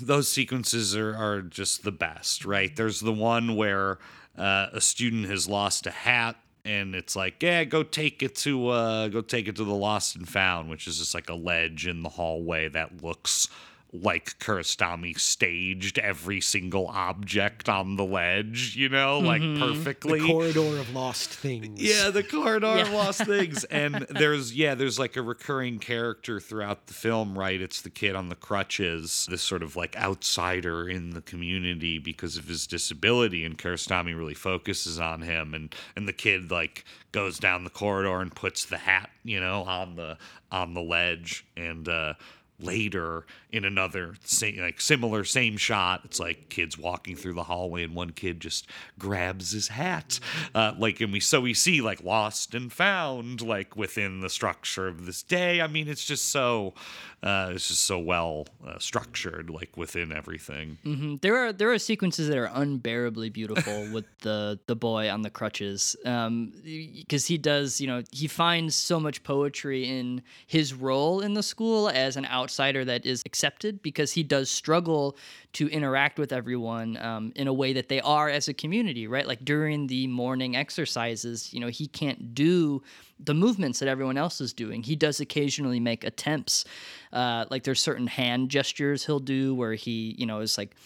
those 0.00 0.28
sequences 0.28 0.96
are 0.96 1.14
are 1.16 1.42
just 1.42 1.84
the 1.84 1.92
best, 1.92 2.44
right? 2.44 2.74
There's 2.74 3.00
the 3.00 3.12
one 3.12 3.56
where 3.56 3.98
uh, 4.36 4.68
a 4.72 4.80
student 4.80 5.26
has 5.26 5.48
lost 5.48 5.86
a 5.86 5.90
hat 5.90 6.36
and 6.64 6.94
it's 6.94 7.16
like, 7.16 7.42
yeah, 7.42 7.64
go 7.64 7.82
take 7.82 8.22
it 8.22 8.34
to 8.36 8.68
uh, 8.68 9.08
go 9.08 9.20
take 9.20 9.48
it 9.48 9.56
to 9.56 9.64
the 9.64 9.74
lost 9.74 10.16
and 10.16 10.28
found, 10.28 10.68
which 10.68 10.86
is 10.86 10.98
just 10.98 11.14
like 11.14 11.28
a 11.30 11.34
ledge 11.34 11.86
in 11.86 12.02
the 12.02 12.08
hallway 12.10 12.68
that 12.68 13.02
looks 13.02 13.48
like 13.92 14.38
Kiarostami 14.38 15.18
staged 15.18 15.98
every 15.98 16.40
single 16.40 16.88
object 16.88 17.68
on 17.68 17.96
the 17.96 18.04
ledge, 18.04 18.76
you 18.76 18.88
know, 18.88 19.18
like 19.18 19.40
perfectly. 19.58 20.20
The 20.20 20.26
corridor 20.26 20.78
of 20.78 20.94
lost 20.94 21.30
things. 21.30 21.80
Yeah, 21.80 22.10
the 22.10 22.22
corridor 22.22 22.66
of 22.66 22.90
lost 22.90 23.24
things. 23.24 23.64
And 23.78 24.06
there's 24.10 24.54
yeah, 24.54 24.74
there's 24.74 24.98
like 24.98 25.16
a 25.16 25.22
recurring 25.22 25.78
character 25.78 26.40
throughout 26.40 26.86
the 26.86 26.94
film, 26.94 27.38
right? 27.38 27.60
It's 27.60 27.80
the 27.82 27.90
kid 27.90 28.14
on 28.14 28.28
the 28.28 28.34
crutches, 28.34 29.26
this 29.30 29.42
sort 29.42 29.62
of 29.62 29.76
like 29.76 29.96
outsider 29.96 30.88
in 30.88 31.10
the 31.10 31.20
community 31.20 31.98
because 31.98 32.36
of 32.36 32.46
his 32.48 32.66
disability, 32.66 33.44
and 33.44 33.56
Kiarostami 33.56 34.16
really 34.16 34.34
focuses 34.34 34.98
on 34.98 35.22
him 35.22 35.54
and 35.54 35.74
and 35.96 36.08
the 36.08 36.12
kid 36.12 36.50
like 36.50 36.84
goes 37.12 37.38
down 37.38 37.64
the 37.64 37.70
corridor 37.70 38.20
and 38.20 38.34
puts 38.34 38.64
the 38.64 38.78
hat, 38.78 39.10
you 39.22 39.40
know, 39.40 39.62
on 39.62 39.96
the 39.96 40.18
on 40.50 40.74
the 40.74 40.82
ledge 40.82 41.46
and 41.56 41.88
uh 41.88 42.14
later 42.60 43.24
in 43.52 43.64
another 43.64 44.14
same, 44.24 44.58
like 44.58 44.80
similar 44.80 45.24
same 45.24 45.56
shot. 45.56 46.02
It's 46.04 46.18
like 46.18 46.48
kids 46.48 46.76
walking 46.76 47.16
through 47.16 47.34
the 47.34 47.44
hallway 47.44 47.84
and 47.84 47.94
one 47.94 48.10
kid 48.10 48.40
just 48.40 48.66
grabs 48.98 49.52
his 49.52 49.68
hat. 49.68 50.18
Uh, 50.54 50.74
like 50.78 51.00
and 51.00 51.12
we 51.12 51.20
so 51.20 51.40
we 51.40 51.54
see 51.54 51.80
like 51.80 52.02
lost 52.02 52.54
and 52.54 52.72
found 52.72 53.40
like 53.40 53.76
within 53.76 54.20
the 54.20 54.30
structure 54.30 54.88
of 54.88 55.06
this 55.06 55.22
day. 55.22 55.60
I 55.60 55.66
mean 55.66 55.88
it's 55.88 56.04
just 56.04 56.30
so 56.30 56.74
uh, 57.22 57.50
it's 57.52 57.68
just 57.68 57.84
so 57.84 57.98
well 57.98 58.46
uh, 58.66 58.78
structured 58.78 59.50
like 59.50 59.76
within 59.76 60.12
everything. 60.12 60.78
Hmm 60.84 61.16
There 61.20 61.36
are 61.36 61.52
there 61.52 61.72
are 61.72 61.78
sequences 61.78 62.28
that 62.28 62.38
are 62.38 62.50
unbearably 62.54 63.30
beautiful 63.30 63.88
with 63.92 64.04
the 64.20 64.58
the 64.66 64.76
boy 64.76 65.10
on 65.10 65.22
the 65.22 65.30
crutches, 65.30 65.96
because 66.04 67.26
he 67.26 67.38
does 67.38 67.80
you 67.80 67.86
know 67.86 68.02
he 68.12 68.28
finds 68.28 68.74
so 68.74 69.00
much 69.00 69.22
poetry 69.24 69.88
in 69.88 70.22
his 70.46 70.72
role 70.74 71.20
in 71.20 71.34
the 71.34 71.42
school 71.42 71.88
as 71.88 72.16
an 72.16 72.26
outsider 72.26 72.84
that 72.84 73.04
is 73.04 73.22
accepted 73.26 73.82
because 73.82 74.12
he 74.12 74.22
does 74.22 74.50
struggle 74.50 75.16
to 75.54 75.68
interact 75.68 76.18
with 76.18 76.32
everyone 76.32 76.96
um, 76.98 77.32
in 77.34 77.48
a 77.48 77.52
way 77.52 77.72
that 77.72 77.88
they 77.88 78.00
are 78.00 78.28
as 78.28 78.48
a 78.48 78.54
community, 78.54 79.06
right? 79.06 79.26
Like 79.26 79.44
during 79.44 79.86
the 79.86 80.06
morning 80.06 80.56
exercises, 80.56 81.52
you 81.52 81.60
know 81.60 81.68
he 81.68 81.86
can't 81.86 82.34
do 82.34 82.82
the 83.18 83.34
movements 83.34 83.78
that 83.80 83.88
everyone 83.88 84.16
else 84.16 84.40
is 84.40 84.52
doing. 84.52 84.82
He 84.82 84.94
does 84.94 85.20
occasionally 85.20 85.80
make 85.80 86.04
attempts. 86.04 86.64
Uh, 87.12 87.46
like 87.50 87.64
there's 87.64 87.80
certain 87.80 88.06
hand 88.06 88.50
gestures 88.50 89.04
he'll 89.06 89.18
do 89.18 89.54
where 89.54 89.74
he, 89.74 90.14
you 90.18 90.26
know, 90.26 90.40
is 90.40 90.56
like 90.56 90.76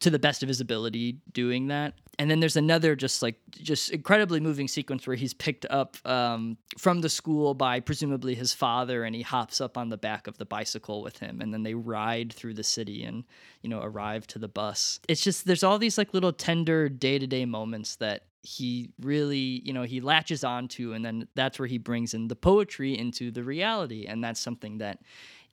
to 0.00 0.10
the 0.10 0.18
best 0.18 0.42
of 0.42 0.48
his 0.48 0.60
ability 0.60 1.18
doing 1.32 1.68
that. 1.68 1.94
And 2.18 2.30
then 2.30 2.40
there's 2.40 2.56
another 2.56 2.94
just 2.94 3.22
like 3.22 3.40
just 3.50 3.90
incredibly 3.90 4.40
moving 4.40 4.68
sequence 4.68 5.06
where 5.06 5.16
he's 5.16 5.34
picked 5.34 5.66
up 5.70 5.96
um, 6.06 6.56
from 6.78 7.00
the 7.00 7.08
school 7.08 7.54
by 7.54 7.80
presumably 7.80 8.34
his 8.34 8.52
father, 8.52 9.04
and 9.04 9.14
he 9.14 9.22
hops 9.22 9.60
up 9.60 9.76
on 9.76 9.88
the 9.88 9.96
back 9.96 10.26
of 10.26 10.38
the 10.38 10.44
bicycle 10.44 11.02
with 11.02 11.18
him, 11.18 11.40
and 11.40 11.52
then 11.52 11.62
they 11.62 11.74
ride 11.74 12.32
through 12.32 12.54
the 12.54 12.62
city 12.62 13.04
and 13.04 13.24
you 13.62 13.68
know 13.68 13.80
arrive 13.82 14.26
to 14.28 14.38
the 14.38 14.48
bus. 14.48 15.00
It's 15.08 15.22
just 15.22 15.46
there's 15.46 15.64
all 15.64 15.78
these 15.78 15.98
like 15.98 16.14
little 16.14 16.32
tender 16.32 16.88
day 16.88 17.18
to 17.18 17.26
day 17.26 17.44
moments 17.44 17.96
that 17.96 18.26
he 18.42 18.90
really 19.00 19.62
you 19.64 19.72
know 19.72 19.82
he 19.82 20.00
latches 20.00 20.44
onto, 20.44 20.92
and 20.92 21.04
then 21.04 21.26
that's 21.34 21.58
where 21.58 21.68
he 21.68 21.78
brings 21.78 22.14
in 22.14 22.28
the 22.28 22.36
poetry 22.36 22.96
into 22.96 23.30
the 23.30 23.42
reality, 23.42 24.06
and 24.06 24.22
that's 24.22 24.40
something 24.40 24.78
that 24.78 24.98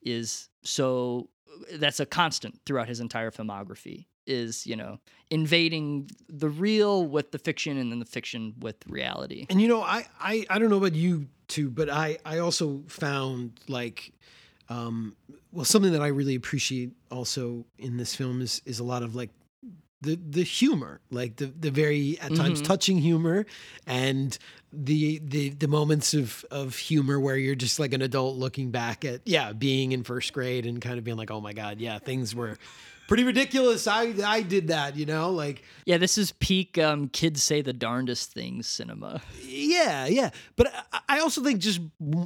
is 0.03 0.49
so 0.63 1.29
that's 1.73 1.99
a 1.99 2.05
constant 2.05 2.59
throughout 2.65 2.87
his 2.87 2.99
entire 2.99 3.31
filmography 3.31 4.05
is 4.27 4.65
you 4.67 4.75
know 4.75 4.99
invading 5.29 6.09
the 6.29 6.49
real 6.49 7.05
with 7.05 7.31
the 7.31 7.39
fiction 7.39 7.77
and 7.77 7.91
then 7.91 7.99
the 7.99 8.05
fiction 8.05 8.53
with 8.59 8.75
reality 8.87 9.45
And 9.49 9.61
you 9.61 9.67
know, 9.67 9.81
I, 9.81 10.05
I 10.19 10.45
I 10.49 10.59
don't 10.59 10.69
know 10.69 10.77
about 10.77 10.93
you 10.95 11.27
two, 11.47 11.69
but 11.69 11.89
I 11.89 12.17
I 12.25 12.39
also 12.39 12.83
found 12.87 13.59
like 13.67 14.11
um 14.69 15.15
well 15.51 15.65
something 15.65 15.91
that 15.93 16.01
I 16.01 16.07
really 16.07 16.35
appreciate 16.35 16.91
also 17.09 17.65
in 17.77 17.97
this 17.97 18.15
film 18.15 18.41
is 18.41 18.61
is 18.65 18.79
a 18.79 18.83
lot 18.83 19.03
of 19.03 19.15
like 19.15 19.29
the 20.01 20.15
the 20.15 20.43
humor, 20.43 20.99
like 21.11 21.35
the 21.35 21.45
the 21.47 21.69
very 21.71 22.17
at 22.19 22.33
times 22.35 22.59
Mhm. 22.61 22.65
touching 22.65 22.97
humor 22.97 23.45
and 23.85 24.37
the 24.73 25.19
the 25.23 25.49
the 25.49 25.67
moments 25.67 26.13
of 26.13 26.43
of 26.49 26.75
humor 26.75 27.19
where 27.19 27.37
you're 27.37 27.55
just 27.55 27.79
like 27.79 27.93
an 27.93 28.01
adult 28.01 28.35
looking 28.37 28.71
back 28.71 29.05
at 29.05 29.21
yeah, 29.25 29.53
being 29.53 29.91
in 29.91 30.03
first 30.03 30.33
grade 30.33 30.65
and 30.65 30.81
kind 30.81 30.97
of 30.97 31.03
being 31.03 31.17
like, 31.17 31.29
"Oh 31.29 31.39
my 31.41 31.53
god, 31.53 31.79
yeah, 31.79 31.99
things 31.99 32.33
were 32.33 32.57
pretty 33.11 33.23
ridiculous. 33.25 33.87
I 33.87 34.13
I 34.25 34.41
did 34.41 34.69
that, 34.69 34.95
you 34.95 35.05
know, 35.05 35.31
like 35.31 35.63
yeah 35.85 35.97
this 35.97 36.17
is 36.17 36.31
peak 36.39 36.77
um, 36.77 37.09
kids 37.09 37.43
say 37.43 37.61
the 37.61 37.73
darndest 37.73 38.31
things 38.33 38.67
cinema 38.67 39.21
Yeah, 39.43 40.05
yeah. 40.07 40.29
But 40.55 40.67
I- 40.93 40.99
I 41.09 41.19
also 41.19 41.43
think 41.43 41.59
just 41.59 41.81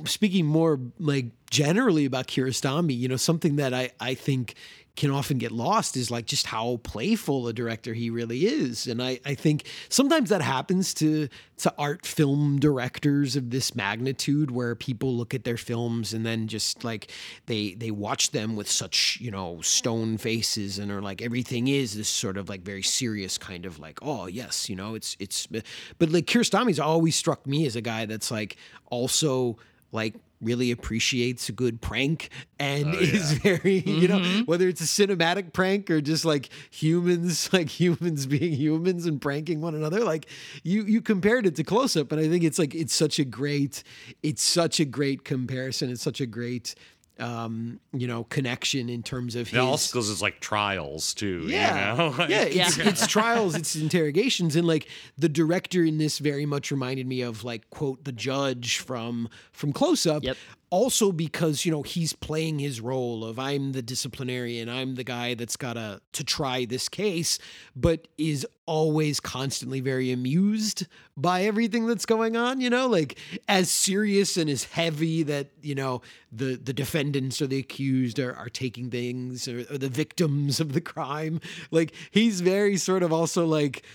speaking 0.05 0.45
more 0.45 0.79
like 0.99 1.25
generally 1.55 2.03
about 2.03 2.27
Kiarostami, 2.27 2.97
you 2.97 3.07
know, 3.07 3.15
something 3.15 3.55
that 3.55 3.73
I, 3.73 3.89
I 3.97 4.13
think 4.13 4.55
can 4.97 5.09
often 5.09 5.37
get 5.37 5.53
lost 5.53 5.95
is 5.95 6.11
like 6.11 6.25
just 6.25 6.45
how 6.45 6.77
playful 6.83 7.47
a 7.47 7.53
director 7.53 7.93
he 7.93 8.09
really 8.09 8.45
is. 8.45 8.87
And 8.87 9.01
I, 9.01 9.21
I 9.25 9.35
think 9.35 9.65
sometimes 9.87 10.29
that 10.29 10.41
happens 10.41 10.93
to 10.95 11.29
to 11.57 11.73
art 11.77 12.05
film 12.05 12.59
directors 12.59 13.37
of 13.37 13.51
this 13.51 13.73
magnitude 13.73 14.51
where 14.51 14.75
people 14.75 15.15
look 15.15 15.33
at 15.33 15.45
their 15.45 15.55
films 15.55 16.13
and 16.13 16.25
then 16.25 16.47
just 16.47 16.83
like 16.83 17.09
they 17.45 17.73
they 17.75 17.91
watch 17.91 18.31
them 18.31 18.57
with 18.57 18.69
such, 18.69 19.17
you 19.21 19.31
know, 19.31 19.61
stone 19.61 20.17
faces 20.17 20.77
and 20.77 20.91
are 20.91 21.01
like 21.01 21.21
everything 21.21 21.69
is 21.69 21.95
this 21.95 22.09
sort 22.09 22.35
of 22.35 22.49
like 22.49 22.63
very 22.63 22.83
serious 22.83 23.37
kind 23.37 23.65
of 23.65 23.79
like, 23.79 23.99
oh 24.01 24.27
yes, 24.27 24.69
you 24.69 24.75
know, 24.75 24.93
it's 24.93 25.15
it's 25.19 25.47
but 25.47 26.09
like 26.09 26.25
Kiarostami's 26.25 26.81
always 26.81 27.15
struck 27.15 27.47
me 27.47 27.65
as 27.65 27.77
a 27.77 27.81
guy 27.81 28.05
that's 28.05 28.29
like 28.29 28.57
also 28.89 29.57
like 29.93 30.15
really 30.45 30.71
appreciates 30.71 31.49
a 31.49 31.51
good 31.51 31.81
prank 31.81 32.29
and 32.59 32.95
Oh, 32.95 32.99
is 32.99 33.33
very 33.33 33.79
you 33.85 34.07
know 34.07 34.19
mm-hmm. 34.19 34.41
whether 34.41 34.67
it's 34.67 34.81
a 34.81 34.85
cinematic 34.85 35.51
prank 35.51 35.89
or 35.89 35.99
just 35.99 36.23
like 36.23 36.49
humans 36.71 37.49
like 37.53 37.69
humans 37.69 38.25
being 38.25 38.53
humans 38.53 39.05
and 39.05 39.19
pranking 39.19 39.59
one 39.59 39.75
another 39.75 40.03
like 40.03 40.27
you 40.63 40.83
you 40.83 41.01
compared 41.01 41.45
it 41.45 41.55
to 41.55 41.63
close 41.63 41.97
up 41.97 42.11
and 42.11 42.21
i 42.21 42.29
think 42.29 42.43
it's 42.43 42.59
like 42.59 42.73
it's 42.73 42.95
such 42.95 43.19
a 43.19 43.25
great 43.25 43.83
it's 44.23 44.43
such 44.43 44.79
a 44.79 44.85
great 44.85 45.23
comparison. 45.23 45.89
It's 45.89 46.01
such 46.01 46.21
a 46.21 46.25
great 46.25 46.75
um 47.19 47.79
you 47.93 48.07
know 48.07 48.25
connection 48.25 48.89
in 48.89 49.01
terms 49.01 49.35
of 49.35 49.47
it 49.47 49.51
his 49.51 49.59
also 49.59 49.93
goes 49.93 50.09
as 50.09 50.21
like 50.21 50.39
trials 50.41 51.13
too 51.13 51.45
yeah, 51.47 51.91
you 51.91 51.97
know? 51.97 52.09
Like- 52.17 52.29
yeah, 52.29 52.43
it's, 52.43 52.77
it's 52.77 53.07
trials, 53.07 53.55
it's 53.55 53.75
interrogations, 53.75 54.55
and 54.55 54.67
like 54.67 54.87
the 55.17 55.29
director 55.29 55.83
in 55.83 55.97
this 55.97 56.19
very 56.19 56.45
much 56.45 56.71
reminded 56.71 57.07
me 57.07 57.21
of 57.21 57.43
like 57.43 57.69
quote 57.69 58.03
the 58.03 58.11
judge 58.11 58.79
from 58.79 59.29
from 59.51 59.71
Close 59.71 60.05
Up. 60.05 60.23
Yep. 60.23 60.37
Also 60.75 61.13
because 61.13 61.63
you 61.63 61.71
know 61.71 61.83
he's 61.83 62.11
playing 62.11 62.59
his 62.59 62.81
role 62.81 63.23
of 63.23 63.39
I'm 63.39 63.71
the 63.71 63.81
disciplinarian, 63.81 64.67
I'm 64.67 64.95
the 64.95 65.05
guy 65.05 65.33
that's 65.33 65.55
gotta 65.55 66.01
to 66.11 66.23
try 66.25 66.65
this 66.65 66.89
case, 66.89 67.39
but 67.77 68.09
is 68.17 68.45
always 68.65 69.21
constantly 69.21 69.79
very 69.79 70.11
amused 70.11 70.85
by 71.15 71.43
everything 71.43 71.87
that's 71.87 72.05
going 72.05 72.35
on. 72.35 72.59
You 72.59 72.69
know, 72.69 72.87
like 72.87 73.17
as 73.47 73.71
serious 73.71 74.35
and 74.35 74.49
as 74.49 74.65
heavy 74.65 75.23
that 75.23 75.47
you 75.61 75.75
know 75.75 76.01
the 76.29 76.57
the 76.57 76.73
defendants 76.73 77.41
or 77.41 77.47
the 77.47 77.59
accused 77.59 78.19
are, 78.19 78.35
are 78.35 78.49
taking 78.49 78.89
things 78.91 79.47
or, 79.47 79.59
or 79.71 79.77
the 79.77 79.87
victims 79.87 80.59
of 80.59 80.73
the 80.73 80.81
crime. 80.81 81.39
Like 81.71 81.93
he's 82.11 82.41
very 82.41 82.75
sort 82.75 83.01
of 83.01 83.13
also 83.13 83.45
like 83.45 83.85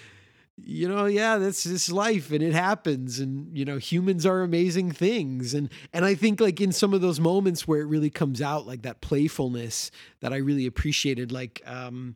you 0.64 0.88
know 0.88 1.06
yeah 1.06 1.38
that's 1.38 1.64
this 1.64 1.90
life 1.90 2.30
and 2.32 2.42
it 2.42 2.52
happens 2.52 3.18
and 3.18 3.56
you 3.56 3.64
know 3.64 3.78
humans 3.78 4.24
are 4.26 4.42
amazing 4.42 4.90
things 4.90 5.54
and 5.54 5.70
and 5.92 6.04
i 6.04 6.14
think 6.14 6.40
like 6.40 6.60
in 6.60 6.72
some 6.72 6.94
of 6.94 7.00
those 7.00 7.20
moments 7.20 7.66
where 7.66 7.80
it 7.80 7.86
really 7.86 8.10
comes 8.10 8.40
out 8.42 8.66
like 8.66 8.82
that 8.82 9.00
playfulness 9.00 9.90
that 10.20 10.32
i 10.32 10.36
really 10.36 10.66
appreciated 10.66 11.32
like 11.32 11.62
um 11.66 12.14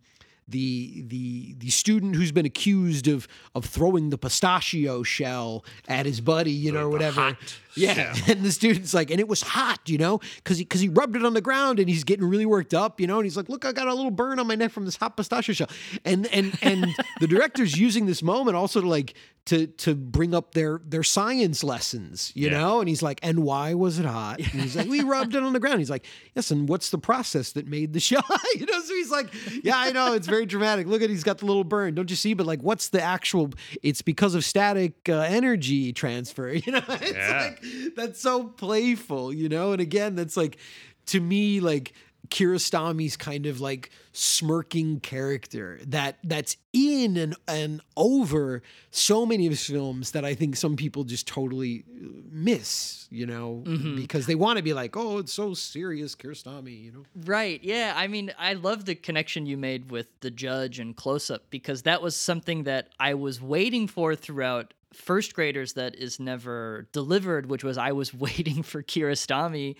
the 0.48 1.02
the 1.06 1.54
the 1.58 1.70
student 1.70 2.16
who's 2.16 2.32
been 2.32 2.46
accused 2.46 3.08
of 3.08 3.26
of 3.54 3.64
throwing 3.64 4.10
the 4.10 4.18
pistachio 4.18 5.02
shell 5.02 5.64
at 5.88 6.06
his 6.06 6.20
buddy, 6.20 6.50
you 6.52 6.70
know, 6.70 6.84
or 6.86 6.88
whatever. 6.90 7.36
Yeah, 7.76 8.14
and 8.28 8.42
the 8.42 8.52
student's 8.52 8.94
like, 8.94 9.10
and 9.10 9.20
it 9.20 9.28
was 9.28 9.42
hot, 9.42 9.80
you 9.86 9.98
know, 9.98 10.20
because 10.36 10.58
he 10.58 10.64
because 10.64 10.80
he 10.80 10.88
rubbed 10.88 11.16
it 11.16 11.24
on 11.24 11.34
the 11.34 11.40
ground 11.40 11.78
and 11.80 11.88
he's 11.88 12.04
getting 12.04 12.24
really 12.26 12.46
worked 12.46 12.74
up, 12.74 13.00
you 13.00 13.06
know, 13.06 13.16
and 13.18 13.24
he's 13.24 13.36
like, 13.36 13.48
look, 13.48 13.64
I 13.64 13.72
got 13.72 13.88
a 13.88 13.94
little 13.94 14.10
burn 14.10 14.38
on 14.38 14.46
my 14.46 14.54
neck 14.54 14.70
from 14.70 14.84
this 14.84 14.96
hot 14.96 15.16
pistachio 15.16 15.54
shell, 15.54 15.68
and 16.04 16.26
and 16.28 16.56
and 16.62 16.86
the 17.20 17.26
director's 17.26 17.76
using 17.78 18.06
this 18.06 18.22
moment 18.22 18.56
also 18.56 18.80
to 18.80 18.88
like 18.88 19.14
to 19.46 19.66
to 19.66 19.94
bring 19.94 20.34
up 20.34 20.54
their 20.54 20.80
their 20.86 21.02
science 21.02 21.62
lessons, 21.62 22.32
you 22.34 22.48
Yeah. 22.48 22.58
know, 22.60 22.80
and 22.80 22.88
he's 22.88 23.02
like, 23.02 23.20
and 23.22 23.40
why 23.40 23.74
was 23.74 23.98
it 23.98 24.06
hot? 24.06 24.38
And 24.38 24.46
he's 24.62 24.74
like, 24.74 24.88
we 24.88 25.02
rubbed 25.04 25.34
it 25.34 25.42
on 25.42 25.52
the 25.52 25.60
ground. 25.60 25.80
He's 25.80 25.90
like, 25.90 26.06
yes, 26.34 26.50
and 26.50 26.66
what's 26.68 26.88
the 26.90 26.98
process 26.98 27.52
that 27.52 27.66
made 27.66 27.92
the 27.92 28.00
shell? 28.00 28.24
you 28.54 28.64
know, 28.64 28.80
so 28.80 28.94
he's 28.94 29.10
like, 29.10 29.26
yeah, 29.62 29.76
I 29.76 29.90
know, 29.92 30.14
it's 30.14 30.26
very 30.26 30.46
dramatic. 30.46 30.86
Look 30.86 31.02
at 31.02 31.10
he's 31.10 31.24
got 31.24 31.38
the 31.38 31.46
little 31.46 31.64
burn, 31.64 31.94
don't 31.94 32.08
you 32.08 32.16
see? 32.16 32.32
But 32.32 32.46
like, 32.46 32.62
what's 32.62 32.88
the 32.88 33.02
actual? 33.02 33.50
It's 33.82 34.00
because 34.00 34.34
of 34.34 34.44
static 34.46 34.94
uh, 35.10 35.18
energy 35.20 35.92
transfer. 35.92 36.52
You 36.64 36.72
know, 36.72 36.82
it's 36.88 37.12
Yeah. 37.12 37.40
like 37.50 37.63
that's 37.96 38.20
so 38.20 38.44
playful, 38.44 39.32
you 39.32 39.48
know. 39.48 39.72
And 39.72 39.80
again, 39.80 40.14
that's 40.14 40.36
like 40.36 40.58
to 41.06 41.20
me 41.20 41.60
like 41.60 41.92
Kiarostami's 42.28 43.16
kind 43.18 43.44
of 43.46 43.60
like 43.60 43.90
smirking 44.12 44.98
character 45.00 45.78
that 45.86 46.16
that's 46.24 46.56
in 46.72 47.16
and 47.18 47.36
and 47.46 47.80
over 47.96 48.62
so 48.90 49.26
many 49.26 49.46
of 49.46 49.50
his 49.52 49.64
films 49.66 50.12
that 50.12 50.24
I 50.24 50.34
think 50.34 50.56
some 50.56 50.74
people 50.74 51.04
just 51.04 51.28
totally 51.28 51.84
miss, 52.30 53.06
you 53.10 53.26
know, 53.26 53.62
Mhm. 53.66 53.96
because 53.96 54.26
they 54.26 54.34
want 54.34 54.56
to 54.56 54.62
be 54.62 54.72
like, 54.72 54.96
oh, 54.96 55.18
it's 55.18 55.32
so 55.32 55.52
serious, 55.54 56.14
Kiarostami, 56.14 56.84
you 56.84 56.92
know. 56.92 57.04
Right. 57.14 57.62
Yeah. 57.62 57.92
I 57.96 58.06
mean, 58.08 58.32
I 58.38 58.54
love 58.54 58.84
the 58.86 58.94
connection 58.94 59.46
you 59.46 59.56
made 59.56 59.90
with 59.90 60.06
the 60.20 60.30
judge 60.30 60.78
and 60.78 60.96
close 60.96 61.30
up 61.30 61.50
because 61.50 61.82
that 61.82 62.02
was 62.02 62.16
something 62.16 62.64
that 62.64 62.88
I 62.98 63.14
was 63.14 63.40
waiting 63.40 63.86
for 63.86 64.16
throughout 64.16 64.74
first 64.94 65.34
graders 65.34 65.74
that 65.74 65.94
is 65.94 66.20
never 66.20 66.86
delivered, 66.92 67.46
which 67.46 67.64
was 67.64 67.78
I 67.78 67.92
was 67.92 68.14
waiting 68.26 68.62
for 68.62 68.82
Kiarostami 68.82 69.76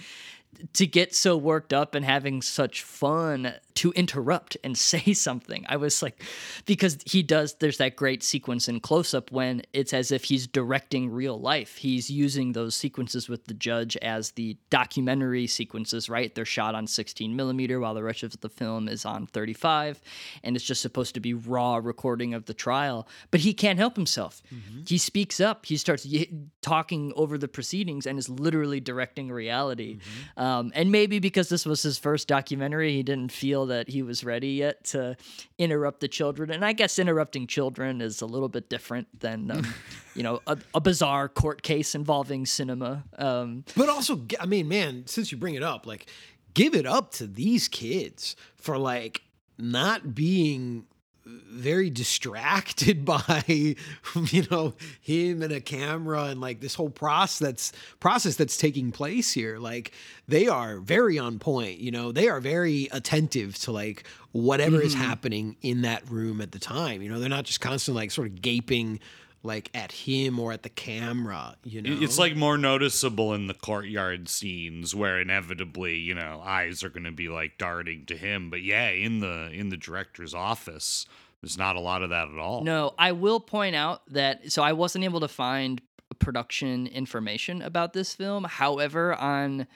to 0.74 0.86
get 0.86 1.14
so 1.14 1.36
worked 1.36 1.72
up 1.72 1.94
and 1.94 2.04
having 2.04 2.42
such 2.42 2.82
fun 2.82 3.54
to 3.76 3.92
interrupt 3.92 4.56
and 4.62 4.76
say 4.92 5.12
something. 5.12 5.64
I 5.68 5.76
was 5.76 6.02
like, 6.02 6.22
because 6.66 6.98
he 7.06 7.22
does, 7.22 7.54
there's 7.54 7.78
that 7.78 7.96
great 7.96 8.22
sequence 8.22 8.68
in 8.68 8.80
close 8.80 9.14
up 9.14 9.30
when 9.32 9.62
it's 9.72 9.92
as 9.92 10.10
if 10.12 10.24
he's 10.24 10.46
directing 10.46 11.10
real 11.10 11.40
life. 11.40 11.76
He's 11.76 12.10
using 12.10 12.52
those 12.52 12.74
sequences 12.74 13.28
with 13.28 13.46
the 13.46 13.54
judge 13.54 13.96
as 13.98 14.32
the 14.32 14.56
documentary 14.70 15.46
sequences, 15.46 16.08
right? 16.08 16.34
They're 16.34 16.44
shot 16.44 16.74
on 16.74 16.86
16 16.86 17.34
millimeter 17.34 17.80
while 17.80 17.94
the 17.94 18.02
rest 18.02 18.22
of 18.22 18.40
the 18.40 18.48
film 18.48 18.88
is 18.88 19.04
on 19.04 19.26
35. 19.26 20.00
And 20.42 20.56
it's 20.56 20.64
just 20.64 20.80
supposed 20.82 21.14
to 21.14 21.20
be 21.20 21.34
raw 21.34 21.76
recording 21.76 22.34
of 22.34 22.46
the 22.46 22.54
trial. 22.54 23.08
But 23.30 23.40
he 23.40 23.54
can't 23.54 23.78
help 23.78 23.96
himself. 23.96 24.42
He 24.86 24.98
speaks 24.98 25.40
up, 25.40 25.66
he 25.66 25.76
starts 25.76 26.06
y- 26.10 26.28
talking 26.62 27.12
over 27.16 27.38
the 27.38 27.48
proceedings 27.48 28.06
and 28.06 28.18
is 28.18 28.28
literally 28.28 28.80
directing 28.80 29.30
reality. 29.30 29.98
Um, 30.36 30.72
and 30.74 30.90
maybe 30.92 31.18
because 31.18 31.48
this 31.48 31.66
was 31.66 31.82
his 31.82 31.98
first 31.98 32.28
documentary, 32.28 32.92
he 32.92 33.02
didn't 33.02 33.32
feel 33.32 33.63
that 33.66 33.88
he 33.88 34.02
was 34.02 34.24
ready 34.24 34.48
yet 34.50 34.84
to 34.84 35.16
interrupt 35.58 36.00
the 36.00 36.08
children. 36.08 36.50
And 36.50 36.64
I 36.64 36.72
guess 36.72 36.98
interrupting 36.98 37.46
children 37.46 38.00
is 38.00 38.20
a 38.20 38.26
little 38.26 38.48
bit 38.48 38.68
different 38.68 39.20
than, 39.20 39.50
um, 39.50 39.74
you 40.14 40.22
know, 40.22 40.40
a, 40.46 40.58
a 40.74 40.80
bizarre 40.80 41.28
court 41.28 41.62
case 41.62 41.94
involving 41.94 42.46
cinema. 42.46 43.04
Um, 43.18 43.64
But 43.76 43.88
also, 43.88 44.20
I 44.40 44.46
mean, 44.46 44.68
man, 44.68 45.06
since 45.06 45.32
you 45.32 45.38
bring 45.38 45.54
it 45.54 45.62
up, 45.62 45.86
like, 45.86 46.06
give 46.54 46.74
it 46.74 46.86
up 46.86 47.10
to 47.12 47.26
these 47.26 47.68
kids 47.68 48.36
for 48.56 48.78
like 48.78 49.22
not 49.58 50.14
being 50.14 50.86
very 51.26 51.88
distracted 51.88 53.04
by 53.06 53.44
you 53.48 54.46
know 54.50 54.74
him 55.00 55.42
and 55.42 55.52
a 55.52 55.60
camera 55.60 56.24
and 56.24 56.40
like 56.40 56.60
this 56.60 56.74
whole 56.74 56.90
process 56.90 57.38
that's 57.38 57.72
process 58.00 58.36
that's 58.36 58.56
taking 58.56 58.92
place 58.92 59.32
here. 59.32 59.58
Like 59.58 59.92
they 60.28 60.48
are 60.48 60.78
very 60.78 61.18
on 61.18 61.38
point 61.38 61.78
you 61.78 61.90
know? 61.90 62.12
They 62.12 62.28
are 62.28 62.40
very 62.40 62.88
attentive 62.92 63.56
to 63.60 63.72
like 63.72 64.04
whatever 64.32 64.80
is 64.80 64.94
Mhm. 64.94 64.98
happening 64.98 65.56
in 65.62 65.82
that 65.82 66.08
room 66.10 66.40
at 66.40 66.52
the 66.52 66.58
time. 66.58 67.00
You 67.02 67.08
know 67.08 67.18
they're 67.18 67.28
not 67.28 67.44
just 67.44 67.60
constantly 67.60 68.02
like 68.02 68.10
sort 68.10 68.28
of 68.28 68.42
gaping 68.42 69.00
like 69.44 69.70
at 69.74 69.92
him 69.92 70.40
or 70.40 70.52
at 70.52 70.62
the 70.62 70.68
camera 70.70 71.54
you 71.64 71.82
know 71.82 71.96
It's 72.00 72.18
like 72.18 72.34
more 72.34 72.58
noticeable 72.58 73.34
in 73.34 73.46
the 73.46 73.54
courtyard 73.54 74.28
scenes 74.28 74.94
where 74.94 75.20
inevitably, 75.20 75.98
you 75.98 76.14
know, 76.14 76.42
eyes 76.44 76.82
are 76.82 76.88
going 76.88 77.04
to 77.04 77.12
be 77.12 77.28
like 77.28 77.58
darting 77.58 78.06
to 78.06 78.16
him. 78.16 78.50
But 78.50 78.62
yeah, 78.62 78.88
in 78.88 79.20
the 79.20 79.50
in 79.52 79.68
the 79.68 79.76
director's 79.76 80.34
office, 80.34 81.06
there's 81.42 81.58
not 81.58 81.76
a 81.76 81.80
lot 81.80 82.02
of 82.02 82.10
that 82.10 82.28
at 82.28 82.38
all. 82.38 82.64
No, 82.64 82.94
I 82.98 83.12
will 83.12 83.38
point 83.38 83.76
out 83.76 84.02
that 84.08 84.50
so 84.50 84.62
I 84.62 84.72
wasn't 84.72 85.04
able 85.04 85.20
to 85.20 85.28
find 85.28 85.80
production 86.18 86.86
information 86.86 87.62
about 87.62 87.92
this 87.92 88.14
film. 88.14 88.44
However, 88.44 89.14
on 89.14 89.66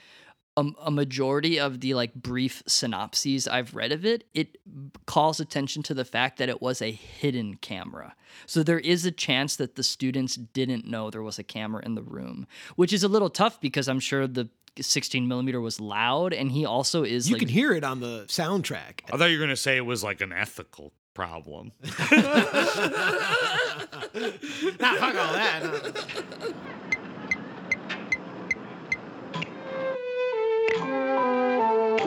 a, 0.59 0.87
a 0.87 0.91
majority 0.91 1.59
of 1.59 1.81
the 1.81 1.95
like 1.95 2.15
brief 2.15 2.63
synopses 2.67 3.47
I've 3.47 3.75
read 3.75 3.93
of 3.93 4.05
it, 4.05 4.25
it 4.35 4.59
calls 5.07 5.41
attention 5.41 5.83
to 5.85 5.95
the 5.95 6.05
fact 6.05 6.39
that 6.39 6.49
it 6.49 6.61
was 6.61 6.83
a 6.83 6.91
hidden 6.91 7.57
camera. 7.57 8.15
So 8.47 8.63
there 8.63 8.81
is 8.81 9.05
a 9.05 9.11
chance 9.11 9.57
that 9.57 9.77
the 9.77 9.83
students 9.83 10.35
didn't 10.37 10.87
know 10.87 11.11
there 11.11 11.23
was 11.23 11.39
a 11.39 11.45
camera 11.45 11.83
in 11.85 11.95
the 11.95 12.03
room, 12.03 12.47
which 12.77 12.93
is 12.93 13.05
a 13.05 13.09
little 13.09 13.31
tough 13.31 13.61
because 13.61 13.89
I'm 13.89 14.01
sure 14.01 14.27
the 14.27 14.49
16 14.81 15.27
millimeter 15.27 15.61
was 15.61 15.81
loud, 15.81 16.33
and 16.33 16.53
he 16.53 16.65
also 16.65 17.03
is 17.03 17.29
you 17.29 17.35
like 17.35 17.41
can 17.41 17.49
hear 17.49 17.73
it 17.73 17.83
on 17.83 17.99
the 18.01 18.25
soundtrack 18.29 19.01
I 19.13 19.17
thought 19.17 19.27
you 19.27 19.39
were 19.39 19.45
going 19.45 19.51
to 19.51 19.57
say 19.57 19.77
it 19.77 19.87
was 19.87 20.05
like 20.05 20.21
an 20.21 20.33
ethical 20.33 20.93
problem. 21.15 21.73
nah, 21.83 21.91
fuck 24.95 25.15
all 25.17 25.33
that. 25.33 26.55
Thank 30.81 30.89
you. 31.93 31.98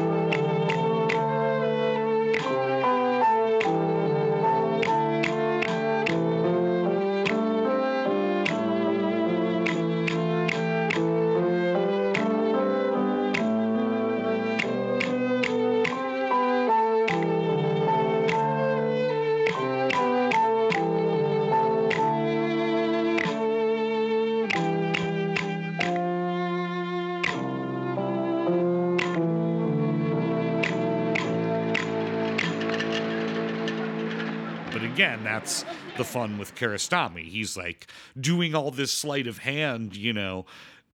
Again, 35.22 35.34
that's 35.34 35.66
the 35.98 36.04
fun 36.04 36.38
with 36.38 36.56
Kiarostami. 36.56 37.28
He's 37.30 37.56
like 37.58 37.88
doing 38.20 38.56
all 38.56 38.72
this 38.72 38.92
sleight 38.92 39.28
of 39.28 39.40
hand, 39.40 39.96
you 39.96 40.14
know. 40.14 40.46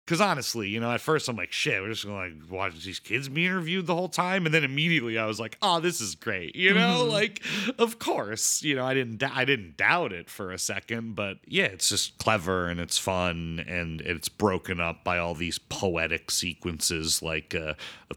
Because 0.06 0.20
honestly, 0.20 0.68
you 0.68 0.82
know, 0.82 0.92
at 0.92 1.00
first 1.00 1.30
I'm 1.30 1.38
like, 1.38 1.54
shit, 1.54 1.82
we're 1.82 1.88
just 1.88 2.04
gonna 2.04 2.18
like 2.18 2.34
watch 2.52 2.84
these 2.84 3.00
kids 3.00 3.30
be 3.30 3.46
interviewed 3.46 3.88
the 3.88 3.96
whole 3.96 4.10
time, 4.10 4.46
and 4.46 4.54
then 4.54 4.66
immediately 4.66 5.18
I 5.18 5.26
was 5.26 5.40
like, 5.40 5.58
oh, 5.62 5.80
this 5.80 6.02
is 6.02 6.14
great, 6.16 6.58
you 6.58 6.74
know, 6.74 7.06
Mhm. 7.06 7.10
like, 7.10 7.42
of 7.80 8.00
course, 8.00 8.62
you 8.64 8.76
know, 8.76 8.84
I 8.86 8.94
didn't, 8.94 9.24
I 9.24 9.46
didn't 9.46 9.78
doubt 9.78 10.12
it 10.12 10.30
for 10.30 10.52
a 10.52 10.60
second, 10.60 11.16
but 11.16 11.38
yeah, 11.48 11.64
it's 11.66 11.88
just 11.88 12.18
clever 12.18 12.68
and 12.68 12.82
it's 12.82 12.98
fun 12.98 13.64
and 13.66 14.02
it's 14.02 14.28
broken 14.28 14.82
up 14.82 15.06
by 15.06 15.18
all 15.20 15.36
these 15.36 15.58
poetic 15.58 16.32
sequences, 16.32 17.22
like 17.22 17.56
uh, 17.56 17.76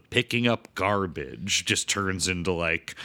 picking 0.09 0.45
up 0.45 0.67
garbage 0.75 1.63
just 1.63 1.87
turns 1.87 2.27
into 2.27 2.51
like, 2.51 2.95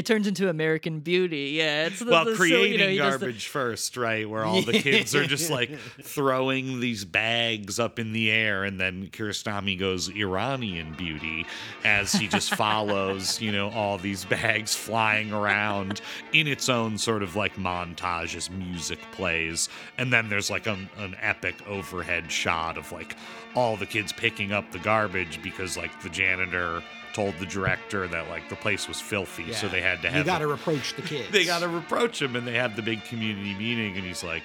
it 0.00 0.06
turns 0.06 0.26
into 0.26 0.48
American 0.48 1.00
Beauty. 1.00 1.50
Yeah, 1.58 1.84
it's 1.84 1.98
the, 1.98 2.06
well, 2.06 2.24
the 2.24 2.34
creating 2.34 2.72
you 2.72 2.78
know, 2.78 2.86
does 2.86 2.96
the- 2.96 3.26
garbage 3.26 3.48
first, 3.48 3.98
right? 3.98 4.26
Where 4.28 4.46
all 4.46 4.62
the 4.62 4.72
kids 4.80 5.14
are 5.14 5.26
just 5.26 5.50
like 5.50 5.76
throwing 6.00 6.80
these 6.80 7.04
bags 7.04 7.78
up 7.78 7.98
in 7.98 8.14
the 8.14 8.30
air, 8.30 8.64
and 8.64 8.80
then 8.80 9.08
Kiarostami 9.08 9.78
goes 9.78 10.08
Iranian 10.08 10.94
beauty 10.94 11.44
as 11.84 12.12
he 12.12 12.28
just 12.28 12.54
follows, 12.54 13.40
you 13.42 13.52
know, 13.52 13.68
all 13.68 13.98
these 13.98 14.24
bags 14.24 14.74
flying 14.74 15.34
around 15.34 16.00
in 16.32 16.46
its 16.46 16.70
own 16.70 16.96
sort 16.96 17.22
of 17.22 17.36
like 17.36 17.56
montage 17.56 18.34
as 18.34 18.48
music 18.48 19.00
plays. 19.12 19.68
And 19.98 20.10
then 20.10 20.30
there's 20.30 20.48
like 20.48 20.66
an, 20.66 20.88
an 20.96 21.14
epic 21.20 21.56
overhead 21.68 22.32
shot 22.32 22.78
of 22.78 22.90
like 22.90 23.16
all 23.54 23.76
the 23.76 23.84
kids 23.84 24.14
picking 24.14 24.50
up 24.50 24.72
the 24.72 24.78
garbage 24.78 25.42
because 25.42 25.76
like 25.76 26.02
the 26.02 26.08
janitor 26.08 26.82
told 27.12 27.36
the 27.38 27.46
director 27.46 28.06
that 28.08 28.28
like 28.28 28.48
the 28.48 28.56
place 28.56 28.86
was 28.88 29.00
filthy, 29.00 29.52
so 29.52 29.68
they 29.68 29.80
had 29.80 30.00
to 30.02 30.08
have 30.10 30.18
You 30.18 30.24
got 30.24 30.38
to 30.38 30.46
reproach 30.46 30.94
the 30.94 31.02
kids. 31.12 31.30
they 31.30 31.44
got 31.44 31.60
to 31.60 31.68
reproach 31.68 32.20
him 32.22 32.36
and 32.36 32.46
they 32.46 32.54
have 32.54 32.76
the 32.76 32.82
big 32.82 33.02
community 33.04 33.54
meeting 33.54 33.96
and 33.96 34.04
he's 34.04 34.22
like 34.24 34.42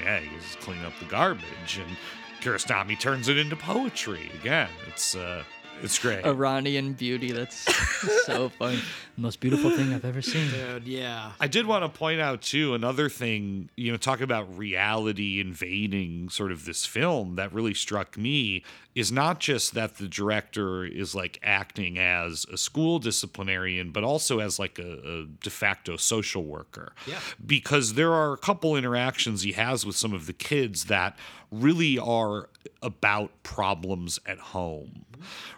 yeah 0.00 0.18
he's 0.20 0.56
cleaning 0.60 0.84
up 0.84 0.92
the 0.98 1.04
garbage. 1.06 1.78
And 1.78 1.96
Kiarostami 2.40 2.98
turns 2.98 3.28
it 3.28 3.36
into 3.38 3.54
poetry 3.56 4.30
again. 4.40 4.70
It's 4.88 5.14
uh 5.14 5.42
it's 5.82 5.98
great 5.98 6.24
Iranian 6.24 6.92
beauty. 6.92 7.32
That's 7.32 7.56
so 8.26 8.48
fun. 8.50 8.78
Most 9.16 9.40
beautiful 9.40 9.70
thing 9.70 9.92
I've 9.92 10.04
ever 10.04 10.22
seen. 10.22 10.50
Dude, 10.50 10.86
yeah. 10.86 11.32
I 11.38 11.46
did 11.46 11.66
want 11.66 11.84
to 11.84 11.98
point 11.98 12.20
out 12.20 12.40
too 12.42 12.74
another 12.74 13.08
thing, 13.08 13.68
you 13.76 13.92
know, 13.92 13.98
talk 13.98 14.20
about 14.20 14.56
reality 14.56 15.40
invading 15.40 16.30
sort 16.30 16.52
of 16.52 16.64
this 16.64 16.86
film 16.86 17.36
that 17.36 17.52
really 17.52 17.74
struck 17.74 18.16
me 18.16 18.62
is 18.94 19.12
not 19.12 19.38
just 19.38 19.74
that 19.74 19.98
the 19.98 20.08
director 20.08 20.84
is 20.84 21.14
like 21.14 21.38
acting 21.42 21.98
as 21.98 22.44
a 22.52 22.56
school 22.56 22.98
disciplinarian, 22.98 23.90
but 23.90 24.02
also 24.02 24.40
as 24.40 24.58
like 24.58 24.78
a, 24.78 25.22
a 25.22 25.26
de 25.26 25.50
facto 25.50 25.96
social 25.96 26.44
worker. 26.44 26.92
Yeah. 27.06 27.20
Because 27.44 27.94
there 27.94 28.12
are 28.12 28.32
a 28.32 28.38
couple 28.38 28.76
interactions 28.76 29.42
he 29.42 29.52
has 29.52 29.86
with 29.86 29.96
some 29.96 30.12
of 30.12 30.26
the 30.26 30.32
kids 30.32 30.86
that 30.86 31.16
really 31.50 31.98
are 31.98 32.48
about 32.82 33.30
problems 33.42 34.18
at 34.26 34.38
home. 34.38 35.04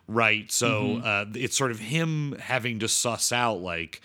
Right. 0.09 0.51
So 0.51 0.99
Mhm. 0.99 1.05
uh, 1.05 1.39
it's 1.39 1.57
sort 1.57 1.71
of 1.71 1.79
him 1.81 2.33
having 2.41 2.79
to 2.81 2.89
suss 2.89 3.33
out 3.33 3.61
like, 3.61 4.01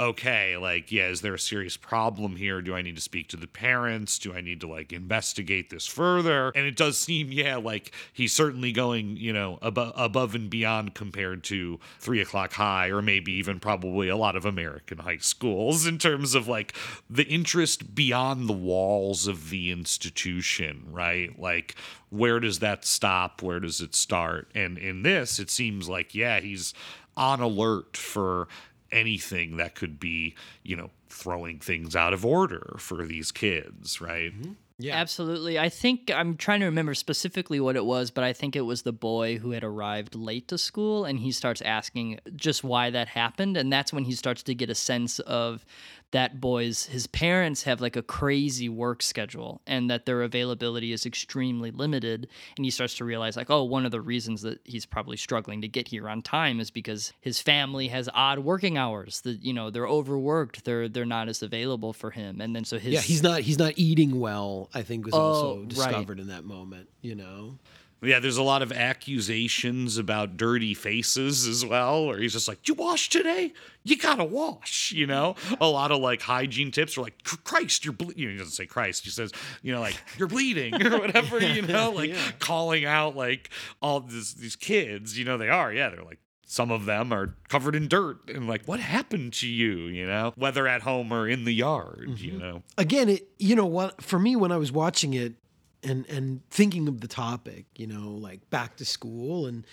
okay, 0.00 0.56
like, 0.56 0.90
yeah, 0.90 1.08
is 1.08 1.20
there 1.20 1.34
a 1.34 1.38
serious 1.38 1.76
problem 1.76 2.36
here? 2.36 2.62
Do 2.62 2.74
I 2.74 2.80
need 2.80 2.96
to 2.96 3.02
speak 3.02 3.28
to 3.28 3.36
the 3.36 3.46
parents? 3.46 4.18
Do 4.18 4.32
I 4.32 4.40
need 4.40 4.60
to 4.62 4.66
like 4.66 4.92
investigate 4.92 5.68
this 5.68 5.86
further? 5.86 6.50
And 6.54 6.66
it 6.66 6.74
does 6.74 6.96
seem, 6.96 7.30
yeah, 7.30 7.56
like 7.56 7.92
he's 8.12 8.32
certainly 8.32 8.72
going, 8.72 9.18
you 9.18 9.32
know, 9.32 9.58
above 9.60 10.34
and 10.34 10.48
beyond 10.48 10.94
compared 10.94 11.44
to 11.44 11.78
three 11.98 12.20
o'clock 12.20 12.54
high, 12.54 12.88
or 12.88 13.02
maybe 13.02 13.32
even 13.32 13.60
probably 13.60 14.08
a 14.08 14.16
lot 14.16 14.36
of 14.36 14.46
American 14.46 14.98
high 14.98 15.18
schools 15.18 15.86
in 15.86 15.98
terms 15.98 16.34
of 16.34 16.48
like 16.48 16.74
the 17.10 17.26
interest 17.26 17.94
beyond 17.94 18.48
the 18.48 18.54
walls 18.54 19.26
of 19.26 19.50
the 19.50 19.70
institution, 19.70 20.84
right? 20.90 21.38
Like, 21.38 21.74
where 22.08 22.40
does 22.40 22.60
that 22.60 22.86
stop? 22.86 23.42
Where 23.42 23.60
does 23.60 23.82
it 23.82 23.94
start? 23.94 24.50
And 24.54 24.78
in 24.78 25.02
this, 25.02 25.38
it 25.38 25.50
seems 25.50 25.88
like, 25.88 26.14
yeah, 26.14 26.40
he's 26.40 26.72
on 27.16 27.40
alert 27.40 27.96
for 27.96 28.48
anything 28.92 29.56
that 29.56 29.74
could 29.74 30.00
be, 30.00 30.34
you 30.62 30.76
know, 30.76 30.90
throwing 31.08 31.58
things 31.58 31.94
out 31.96 32.12
of 32.12 32.24
order 32.24 32.76
for 32.78 33.06
these 33.06 33.32
kids, 33.32 34.00
right? 34.00 34.32
Mm-hmm. 34.32 34.52
Yeah. 34.82 34.96
Absolutely. 34.96 35.58
I 35.58 35.68
think 35.68 36.10
I'm 36.10 36.38
trying 36.38 36.60
to 36.60 36.66
remember 36.66 36.94
specifically 36.94 37.60
what 37.60 37.76
it 37.76 37.84
was, 37.84 38.10
but 38.10 38.24
I 38.24 38.32
think 38.32 38.56
it 38.56 38.62
was 38.62 38.80
the 38.80 38.94
boy 38.94 39.36
who 39.36 39.50
had 39.50 39.62
arrived 39.62 40.14
late 40.14 40.48
to 40.48 40.56
school 40.56 41.04
and 41.04 41.18
he 41.18 41.32
starts 41.32 41.60
asking 41.60 42.18
just 42.34 42.64
why 42.64 42.88
that 42.88 43.08
happened. 43.08 43.58
And 43.58 43.70
that's 43.70 43.92
when 43.92 44.04
he 44.04 44.12
starts 44.12 44.42
to 44.44 44.54
get 44.54 44.70
a 44.70 44.74
sense 44.74 45.18
of 45.18 45.66
that 46.12 46.40
boy's 46.40 46.86
his 46.86 47.06
parents 47.06 47.62
have 47.62 47.80
like 47.80 47.94
a 47.96 48.02
crazy 48.02 48.68
work 48.68 49.02
schedule 49.02 49.60
and 49.66 49.88
that 49.88 50.06
their 50.06 50.22
availability 50.22 50.92
is 50.92 51.06
extremely 51.06 51.70
limited 51.70 52.26
and 52.56 52.64
he 52.64 52.70
starts 52.70 52.94
to 52.96 53.04
realize 53.04 53.36
like 53.36 53.48
oh 53.50 53.62
one 53.62 53.84
of 53.86 53.92
the 53.92 54.00
reasons 54.00 54.42
that 54.42 54.58
he's 54.64 54.84
probably 54.84 55.16
struggling 55.16 55.60
to 55.60 55.68
get 55.68 55.86
here 55.88 56.08
on 56.08 56.20
time 56.20 56.58
is 56.58 56.70
because 56.70 57.12
his 57.20 57.40
family 57.40 57.88
has 57.88 58.08
odd 58.12 58.40
working 58.40 58.76
hours 58.76 59.20
that 59.20 59.42
you 59.44 59.52
know 59.52 59.70
they're 59.70 59.86
overworked 59.86 60.64
they're 60.64 60.88
they're 60.88 61.04
not 61.06 61.28
as 61.28 61.42
available 61.42 61.92
for 61.92 62.10
him 62.10 62.40
and 62.40 62.56
then 62.56 62.64
so 62.64 62.78
his 62.78 62.92
yeah, 62.92 63.00
he's 63.00 63.22
not 63.22 63.40
he's 63.42 63.58
not 63.58 63.74
eating 63.76 64.18
well. 64.18 64.68
I 64.74 64.82
think 64.82 65.06
was 65.06 65.14
Oh, 65.14 65.18
also 65.20 65.58
right. 65.60 65.68
discovered 65.68 66.18
in 66.18 66.28
that 66.28 66.44
moment. 66.44 66.88
You 67.02 67.14
know. 67.14 67.58
Yeah, 68.02 68.18
there's 68.18 68.36
a 68.36 68.42
lot 68.42 68.62
of 68.62 68.72
accusations 68.72 69.98
about 69.98 70.36
dirty 70.36 70.74
faces 70.74 71.46
as 71.46 71.64
well, 71.64 71.96
or 71.96 72.18
he's 72.18 72.32
just 72.32 72.48
like, 72.48 72.66
You 72.66 72.74
wash 72.74 73.08
today? 73.08 73.52
You 73.82 73.96
gotta 73.96 74.24
wash, 74.24 74.92
you 74.92 75.06
know? 75.06 75.36
A 75.60 75.66
lot 75.66 75.90
of 75.90 76.00
like 76.00 76.22
hygiene 76.22 76.70
tips 76.70 76.98
are 76.98 77.02
like, 77.02 77.22
Christ, 77.24 77.84
you're 77.84 77.92
bleeding. 77.92 78.30
He 78.30 78.36
doesn't 78.36 78.52
say 78.52 78.66
Christ, 78.66 79.04
he 79.04 79.10
says, 79.10 79.32
you 79.62 79.72
know, 79.72 79.80
like, 79.80 79.96
you're 80.18 80.28
bleeding 80.28 80.86
or 80.86 80.98
whatever, 80.98 81.38
you 81.40 81.62
know, 81.66 81.90
like 81.90 82.14
calling 82.38 82.84
out 82.84 83.16
like 83.16 83.50
all 83.80 84.00
this, 84.00 84.34
these 84.34 84.56
kids, 84.56 85.18
you 85.18 85.24
know, 85.24 85.38
they 85.38 85.48
are, 85.48 85.72
yeah, 85.72 85.88
they're 85.88 86.04
like, 86.04 86.18
some 86.44 86.72
of 86.72 86.84
them 86.84 87.12
are 87.12 87.36
covered 87.48 87.76
in 87.76 87.86
dirt 87.86 88.28
and 88.28 88.48
like, 88.48 88.66
what 88.66 88.80
happened 88.80 89.32
to 89.34 89.46
you, 89.46 89.82
you 89.82 90.06
know, 90.06 90.32
whether 90.36 90.66
at 90.66 90.82
home 90.82 91.12
or 91.12 91.28
in 91.28 91.44
the 91.44 91.52
yard, 91.52 92.18
you 92.18 92.32
mm-hmm. 92.32 92.38
know? 92.38 92.62
again 92.76 93.08
it 93.08 93.28
you 93.38 93.54
know 93.54 93.66
what 93.66 94.02
for 94.02 94.18
me 94.18 94.34
when 94.34 94.50
i 94.50 94.56
was 94.56 94.72
watching 94.72 95.14
it 95.14 95.34
and 95.82 96.06
and 96.08 96.40
thinking 96.50 96.88
of 96.88 97.00
the 97.00 97.08
topic 97.08 97.66
you 97.76 97.86
know 97.86 98.10
like 98.10 98.48
back 98.50 98.76
to 98.76 98.84
school 98.84 99.46
and 99.46 99.66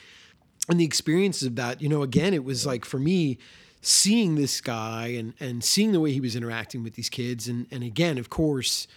and 0.70 0.80
the 0.80 0.86
experiences 0.86 1.44
of 1.44 1.56
that 1.56 1.82
you 1.82 1.90
know 1.90 2.02
again 2.02 2.34
it 2.34 2.44
was 2.44 2.66
like 2.66 2.86
for 2.86 3.00
me 3.00 3.38
seeing 3.82 4.36
this 4.36 4.62
guy 4.62 5.08
and 5.08 5.34
and 5.40 5.64
seeing 5.64 5.92
the 5.92 6.00
way 6.00 6.12
he 6.12 6.20
was 6.20 6.36
interacting 6.36 6.84
with 6.84 6.96
these 6.96 7.10
kids 7.10 7.48
and 7.48 7.68
and 7.72 7.84
again 7.84 8.18
of 8.18 8.30
course 8.30 8.88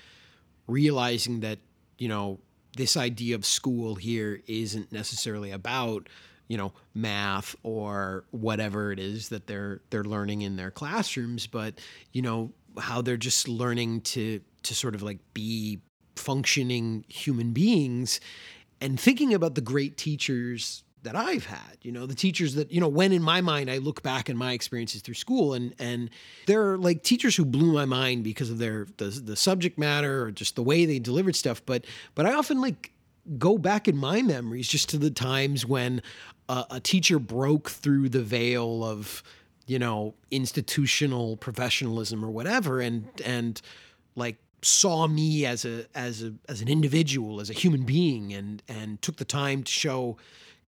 realizing 0.67 1.41
that 1.41 1.59
you 1.99 2.09
know 2.09 2.39
this 2.77 2.97
idea 2.97 3.35
of 3.35 3.45
school 3.45 3.97
here 3.97 4.41
isn't 4.47 4.93
necessarily 4.93 5.51
about 5.51 6.09
you 6.49 6.57
know 6.57 6.73
math 6.95 7.55
or 7.63 8.25
whatever 8.31 8.93
it 8.93 8.99
is 8.99 9.29
that 9.29 9.47
they're 9.47 9.81
they're 9.91 10.05
learning 10.05 10.43
in 10.43 10.57
their 10.57 10.71
classrooms 10.71 11.47
but 11.47 11.81
you 12.13 12.23
know 12.23 12.53
how 12.79 13.03
they're 13.03 13.17
just 13.17 13.49
learning 13.49 14.01
to 14.01 14.41
to 14.63 14.75
sort 14.75 14.95
of 14.95 15.03
like 15.03 15.19
be 15.35 15.81
functioning 16.21 17.05
human 17.09 17.53
beings 17.53 18.21
and 18.81 18.99
thinking 18.99 19.35
about 19.35 19.55
the 19.55 19.61
great 19.61 19.97
teachers 19.97 20.85
that 21.03 21.17
I've 21.17 21.47
had, 21.47 21.79
you 21.83 21.93
know, 21.93 22.05
the 22.05 22.15
teachers 22.15 22.55
that, 22.57 22.71
you 22.71 22.81
know, 22.81 22.89
when 22.89 23.13
in 23.13 23.23
my 23.23 23.41
mind 23.41 23.71
I 23.71 23.79
look 23.79 24.03
back 24.03 24.29
in 24.29 24.37
my 24.37 24.53
experiences 24.53 25.01
through 25.01 25.15
school 25.15 25.55
and 25.55 25.75
and 25.79 26.11
there 26.47 26.71
are 26.71 26.79
like 26.79 27.03
teachers 27.03 27.37
who 27.37 27.45
blew 27.45 27.73
my 27.73 27.87
mind 27.87 28.23
because 28.23 28.51
of 28.51 28.59
their 28.59 28.87
the, 28.99 29.07
the 29.07 29.37
subject 29.37 29.79
matter 29.79 30.25
or 30.25 30.31
just 30.31 30.57
the 30.57 30.63
way 30.63 30.85
they 30.85 30.99
delivered 30.99 31.37
stuff, 31.37 31.65
but 31.65 31.87
but 32.15 32.27
I 32.27 32.35
often 32.35 32.61
like 32.61 32.93
go 33.39 33.57
back 33.59 33.89
in 33.89 33.97
my 33.97 34.23
memories 34.23 34.69
just 34.69 34.89
to 34.91 34.99
the 34.99 35.11
times 35.11 35.65
when 35.65 36.03
a, 36.49 36.67
a 36.73 36.81
teacher 36.81 37.19
broke 37.19 37.71
through 37.71 38.09
the 38.11 38.23
veil 38.23 38.85
of 38.85 39.23
you 39.67 39.79
know 39.79 40.15
institutional 40.31 41.37
professionalism 41.37 42.25
or 42.25 42.31
whatever 42.31 42.81
and 42.81 43.09
and 43.25 43.63
like 44.17 44.37
saw 44.63 45.07
me 45.07 45.47
as 45.47 45.65
a 45.65 45.87
as 45.95 46.23
a 46.23 46.35
as 46.49 46.61
an 46.61 46.69
individual 46.69 47.41
as 47.41 47.51
a 47.51 47.55
human 47.55 47.85
being 47.85 48.33
and 48.33 48.63
and 48.69 49.01
took 49.03 49.17
the 49.17 49.25
time 49.25 49.63
to 49.63 49.73
show 49.73 50.17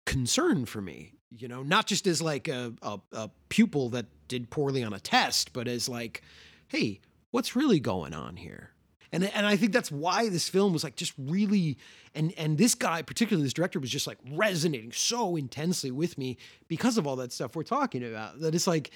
concern 0.04 0.64
for 0.64 0.80
me 0.80 1.12
you 1.30 1.46
know 1.46 1.62
not 1.62 1.86
just 1.86 2.06
as 2.06 2.20
like 2.22 2.48
a, 2.48 2.72
a, 2.82 2.98
a 3.12 3.30
pupil 3.48 3.88
that 3.90 4.06
did 4.28 4.50
poorly 4.50 4.82
on 4.82 4.92
a 4.92 5.00
test 5.00 5.52
but 5.52 5.68
as 5.68 5.88
like 5.88 6.22
hey 6.68 7.00
what's 7.32 7.56
really 7.56 7.80
going 7.80 8.14
on 8.14 8.36
here? 8.36 8.70
And 9.14 9.24
and 9.24 9.44
I 9.44 9.56
think 9.56 9.72
that's 9.72 9.90
why 9.90 10.30
this 10.30 10.48
film 10.48 10.72
was 10.72 10.84
like 10.84 10.96
just 10.96 11.12
really 11.18 11.76
and 12.14 12.32
and 12.38 12.56
this 12.56 12.74
guy 12.74 13.02
particularly 13.02 13.44
this 13.44 13.52
director 13.52 13.78
was 13.78 13.90
just 13.90 14.06
like 14.06 14.16
resonating 14.30 14.92
so 14.92 15.36
intensely 15.36 15.90
with 15.90 16.16
me 16.16 16.38
because 16.68 16.96
of 16.96 17.06
all 17.06 17.16
that 17.16 17.30
stuff 17.30 17.54
we're 17.54 17.62
talking 17.62 18.04
about 18.04 18.40
that 18.40 18.54
it's 18.54 18.66
like 18.66 18.90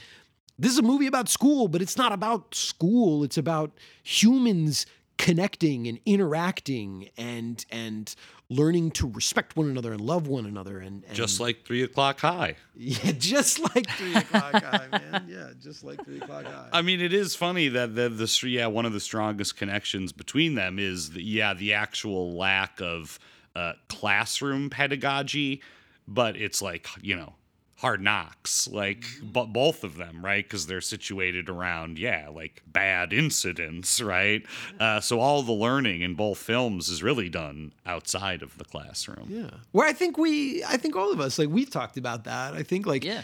this 0.58 0.72
is 0.72 0.78
a 0.78 0.82
movie 0.82 1.06
about 1.06 1.28
school 1.28 1.68
but 1.68 1.82
it's 1.82 1.96
not 1.96 2.12
about 2.12 2.54
school. 2.54 3.24
It's 3.24 3.38
about 3.38 3.72
humans 4.02 4.86
connecting 5.18 5.86
and 5.86 5.98
interacting 6.04 7.08
and 7.16 7.64
and 7.70 8.14
learning 8.48 8.92
to 8.92 9.10
respect 9.10 9.56
one 9.56 9.68
another 9.68 9.92
and 9.92 10.00
love 10.00 10.28
one 10.28 10.46
another 10.46 10.78
and, 10.78 11.02
and 11.04 11.16
Just 11.16 11.40
like 11.40 11.66
three 11.66 11.82
o'clock 11.82 12.20
high. 12.20 12.56
yeah 12.76 13.12
just 13.12 13.58
like 13.58 13.88
three 13.90 14.14
o'clock 14.14 14.62
high 14.62 14.86
man. 14.92 15.26
Yeah 15.28 15.50
just 15.60 15.82
like 15.82 16.04
three 16.04 16.18
o'clock 16.18 16.44
high. 16.44 16.68
I 16.72 16.82
mean, 16.82 17.00
it 17.00 17.12
is 17.12 17.34
funny 17.34 17.68
that 17.68 17.94
the, 17.94 18.08
the 18.08 18.48
yeah 18.48 18.66
one 18.66 18.86
of 18.86 18.92
the 18.92 19.00
strongest 19.00 19.56
connections 19.56 20.12
between 20.12 20.54
them 20.54 20.78
is 20.78 21.10
the, 21.10 21.22
yeah 21.22 21.54
the 21.54 21.72
actual 21.74 22.32
lack 22.36 22.80
of 22.80 23.18
uh, 23.54 23.72
classroom 23.88 24.68
pedagogy, 24.68 25.62
but 26.06 26.36
it's 26.36 26.60
like 26.60 26.88
you 27.00 27.16
know 27.16 27.34
hard 27.78 28.00
knocks 28.00 28.66
like 28.68 29.04
but 29.22 29.52
both 29.52 29.84
of 29.84 29.96
them 29.96 30.24
right 30.24 30.44
because 30.44 30.66
they're 30.66 30.80
situated 30.80 31.48
around 31.48 31.98
yeah 31.98 32.28
like 32.28 32.62
bad 32.66 33.12
incidents 33.12 34.00
right 34.16 34.44
uh, 34.80 34.98
so 35.00 35.20
all 35.20 35.42
the 35.42 35.52
learning 35.52 36.00
in 36.00 36.14
both 36.14 36.38
films 36.38 36.88
is 36.88 37.02
really 37.02 37.28
done 37.28 37.72
outside 37.84 38.42
of 38.42 38.56
the 38.58 38.64
classroom 38.64 39.26
Yeah. 39.28 39.50
Where 39.72 39.86
I 39.86 39.92
think 39.92 40.16
we, 40.18 40.64
I 40.64 40.76
think 40.76 40.96
all 40.96 41.12
of 41.12 41.20
us, 41.20 41.38
like 41.38 41.48
we've 41.48 41.70
talked 41.70 41.96
about 41.96 42.24
that. 42.24 42.54
I 42.54 42.62
think 42.62 42.86
like, 42.86 43.04
yeah. 43.04 43.22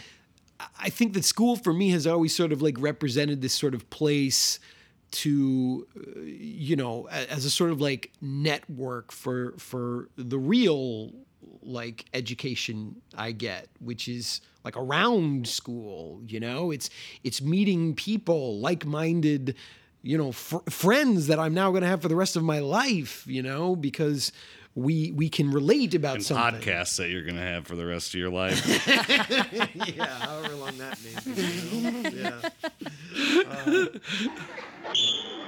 I 0.79 0.89
think 0.89 1.13
that 1.13 1.25
school 1.25 1.55
for 1.55 1.73
me 1.73 1.89
has 1.89 2.07
always 2.07 2.35
sort 2.35 2.51
of 2.51 2.61
like 2.61 2.75
represented 2.79 3.41
this 3.41 3.53
sort 3.53 3.73
of 3.73 3.89
place 3.89 4.59
to, 5.11 5.87
uh, 5.97 6.21
you 6.21 6.75
know, 6.75 7.07
as 7.09 7.45
a 7.45 7.49
sort 7.49 7.71
of 7.71 7.81
like 7.81 8.11
network 8.21 9.11
for 9.11 9.53
for 9.57 10.09
the 10.15 10.37
real 10.37 11.11
like 11.61 12.05
education 12.13 12.95
I 13.17 13.31
get, 13.31 13.67
which 13.79 14.07
is 14.07 14.41
like 14.63 14.75
around 14.77 15.47
school. 15.47 16.21
You 16.27 16.39
know, 16.39 16.71
it's 16.71 16.89
it's 17.23 17.41
meeting 17.41 17.95
people, 17.95 18.59
like 18.59 18.85
minded 18.85 19.55
you 20.01 20.17
know 20.17 20.31
fr- 20.33 20.57
friends 20.69 21.27
that 21.27 21.39
I'm 21.39 21.53
now 21.53 21.69
going 21.71 21.81
to 21.83 21.87
have 21.87 22.01
for 22.01 22.09
the 22.09 22.15
rest 22.15 22.35
of 22.35 22.43
my 22.43 22.59
life 22.59 23.25
you 23.25 23.41
know 23.41 23.73
because 23.75 24.33
we 24.75 25.11
we 25.11 25.29
can 25.29 25.49
relate 25.49 25.93
about 25.93 26.15
and 26.15 26.25
something 26.25 26.59
podcasts 26.61 26.97
that 26.97 27.07
you're 27.09 27.21
gonna 27.23 27.39
have 27.39 27.65
for 27.65 27.75
the 27.77 27.85
rest 27.85 28.09
of 28.13 28.19
your 28.19 28.29
life 28.31 28.65
yeah 29.95 30.05
however 30.07 30.55
long 30.55 30.77
that 30.79 30.97
may 31.03 31.33
be 31.33 31.41
you 31.41 31.81
know? 31.91 32.09
yeah 32.11 32.49
Uh, 33.47 33.85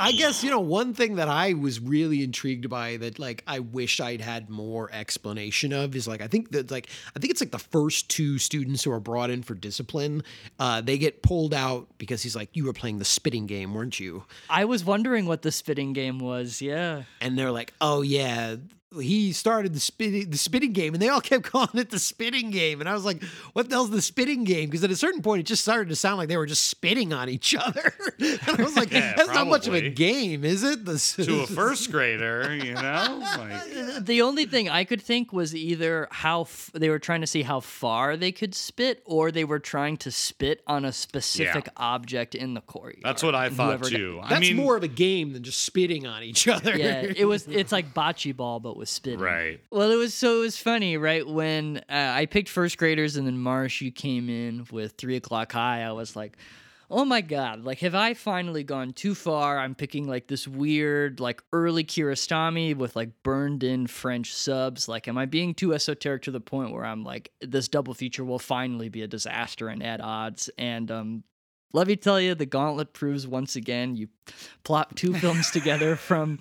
I 0.00 0.12
guess 0.12 0.42
you 0.42 0.50
know 0.50 0.60
one 0.60 0.94
thing 0.94 1.16
that 1.16 1.28
I 1.28 1.52
was 1.52 1.78
really 1.78 2.22
intrigued 2.24 2.68
by 2.70 2.96
that 2.96 3.18
like 3.18 3.42
I 3.46 3.58
wish 3.60 4.00
I'd 4.00 4.20
had 4.20 4.48
more 4.48 4.90
explanation 4.92 5.72
of 5.72 5.94
is 5.94 6.08
like 6.08 6.22
I 6.22 6.26
think 6.26 6.52
that 6.52 6.70
like 6.70 6.88
I 7.14 7.18
think 7.18 7.30
it's 7.30 7.40
like 7.40 7.50
the 7.50 7.58
first 7.58 8.08
two 8.08 8.38
students 8.38 8.82
who 8.82 8.92
are 8.92 9.00
brought 9.00 9.30
in 9.30 9.42
for 9.42 9.54
discipline 9.54 10.22
uh, 10.58 10.80
they 10.80 10.96
get 10.98 11.22
pulled 11.22 11.52
out 11.52 11.88
because 11.98 12.22
he's 12.22 12.34
like 12.34 12.48
you 12.54 12.64
were 12.64 12.72
playing 12.72 12.98
the 12.98 13.04
spitting 13.04 13.46
game 13.46 13.74
weren't 13.74 14.00
you 14.00 14.24
I 14.48 14.64
was 14.64 14.84
wondering 14.84 15.26
what 15.26 15.42
the 15.42 15.52
spitting 15.52 15.92
game 15.92 16.18
was. 16.18 16.62
Yeah. 16.62 17.02
and 17.20 17.38
they're 17.38 17.52
like 17.52 17.74
oh 17.80 18.00
yeah 18.02 18.56
he 19.00 19.32
started 19.32 19.72
the 19.74 19.80
spitting 19.80 20.30
the 20.30 20.36
spitting 20.38 20.72
game, 20.72 20.94
and 20.94 21.02
they 21.02 21.08
all 21.08 21.20
kept 21.30 21.44
calling 21.44 21.68
it 21.74 21.90
the 21.90 21.98
spitting 21.98 22.50
game. 22.50 22.80
And 22.80 22.88
I 22.88 22.92
was 22.94 23.04
like, 23.04 23.22
"What 23.52 23.68
the 23.68 23.76
hell's 23.76 23.90
the 23.90 24.02
spitting 24.02 24.44
game?" 24.44 24.68
Because 24.68 24.82
at 24.84 24.90
a 24.90 24.96
certain 24.96 25.22
point, 25.22 25.40
it 25.40 25.46
just 25.46 25.62
started 25.62 25.88
to 25.90 25.96
sound 25.96 26.18
like 26.18 26.28
they 26.28 26.36
were 26.36 26.46
just 26.46 26.64
spitting 26.68 27.12
on 27.12 27.28
each 27.28 27.54
other. 27.58 27.92
and 28.18 28.40
I 28.48 28.62
was 28.62 28.76
like, 28.76 28.90
Yeah, 28.92 29.14
"That's 29.16 29.28
not 29.32 29.46
much 29.46 29.66
of 29.68 29.74
a 29.74 29.88
game, 29.90 30.44
is 30.44 30.62
it?" 30.64 30.84
The, 30.84 30.98
to 31.24 31.40
a 31.42 31.46
first 31.54 31.90
grader, 31.92 32.54
you 32.54 32.74
know? 32.74 33.22
Like, 33.38 34.04
the 34.04 34.22
only 34.22 34.46
thing 34.46 34.68
I 34.68 34.84
could 34.84 35.00
think 35.02 35.32
was 35.32 35.54
either 35.54 36.08
how 36.10 36.42
f- 36.42 36.70
they 36.74 36.88
were 36.88 36.98
trying 36.98 37.20
to 37.20 37.26
see 37.26 37.42
how 37.42 37.60
far 37.60 38.16
they 38.16 38.32
could 38.32 38.54
spit, 38.54 39.02
or 39.04 39.30
they 39.30 39.44
were 39.44 39.58
trying 39.60 39.96
to 39.98 40.10
spit 40.10 40.62
on 40.66 40.84
a 40.84 40.92
specific 40.92 41.68
object 41.76 42.34
in 42.34 42.54
the 42.54 42.60
courtyard. 42.60 43.02
that's 43.04 43.22
what 43.22 43.34
I 43.34 43.50
thought 43.50 43.66
whoever 43.66 43.84
got- 43.90 43.96
too. 43.96 44.18
That's 44.22 44.32
I 44.34 44.40
mean, 44.40 44.56
more 44.56 44.76
of 44.76 44.82
a 44.82 44.88
game 44.88 45.32
than 45.32 45.42
just 45.42 45.60
spitting 45.62 46.06
on 46.06 46.22
each 46.22 46.48
other. 46.48 46.76
yeah, 46.76 47.02
it 47.14 47.24
was. 47.26 47.46
It's 47.46 47.72
like 47.72 47.94
bocce 47.94 48.34
ball, 48.36 48.58
but 48.60 48.76
with 48.80 48.88
spitting. 48.88 49.20
right. 49.20 49.60
Well, 49.70 49.92
it 49.92 49.96
was 49.96 50.14
so 50.14 50.38
it 50.38 50.40
was 50.40 50.56
funny, 50.56 50.96
right? 50.96 51.24
When 51.24 51.76
uh, 51.88 52.12
I 52.16 52.26
picked 52.26 52.48
first 52.48 52.78
graders, 52.78 53.16
and 53.16 53.26
then 53.26 53.38
Marsh, 53.38 53.80
you 53.80 53.92
came 53.92 54.28
in 54.28 54.66
with 54.72 54.92
three 54.92 55.14
o'clock 55.14 55.52
high. 55.52 55.82
I 55.82 55.92
was 55.92 56.16
like, 56.16 56.36
"Oh 56.90 57.04
my 57.04 57.20
god! 57.20 57.62
Like, 57.62 57.78
have 57.80 57.94
I 57.94 58.14
finally 58.14 58.64
gone 58.64 58.92
too 58.92 59.14
far? 59.14 59.58
I'm 59.58 59.76
picking 59.76 60.08
like 60.08 60.26
this 60.26 60.48
weird, 60.48 61.20
like 61.20 61.42
early 61.52 61.84
Kiarostami 61.84 62.74
with 62.74 62.96
like 62.96 63.10
burned 63.22 63.62
in 63.62 63.86
French 63.86 64.34
subs. 64.34 64.88
Like, 64.88 65.06
am 65.06 65.18
I 65.18 65.26
being 65.26 65.54
too 65.54 65.74
esoteric 65.74 66.22
to 66.22 66.30
the 66.32 66.40
point 66.40 66.72
where 66.72 66.84
I'm 66.84 67.04
like, 67.04 67.30
this 67.40 67.68
double 67.68 67.94
feature 67.94 68.24
will 68.24 68.40
finally 68.40 68.88
be 68.88 69.02
a 69.02 69.06
disaster 69.06 69.68
and 69.68 69.82
add 69.82 70.00
odds? 70.00 70.50
And 70.58 70.90
um, 70.90 71.24
let 71.72 71.86
me 71.86 71.96
tell 71.96 72.20
you, 72.20 72.34
the 72.34 72.46
gauntlet 72.46 72.92
proves 72.92 73.26
once 73.26 73.56
again 73.56 73.96
you 73.96 74.08
plop 74.64 74.94
two 74.94 75.14
films 75.14 75.50
together 75.52 75.96
from 75.96 76.38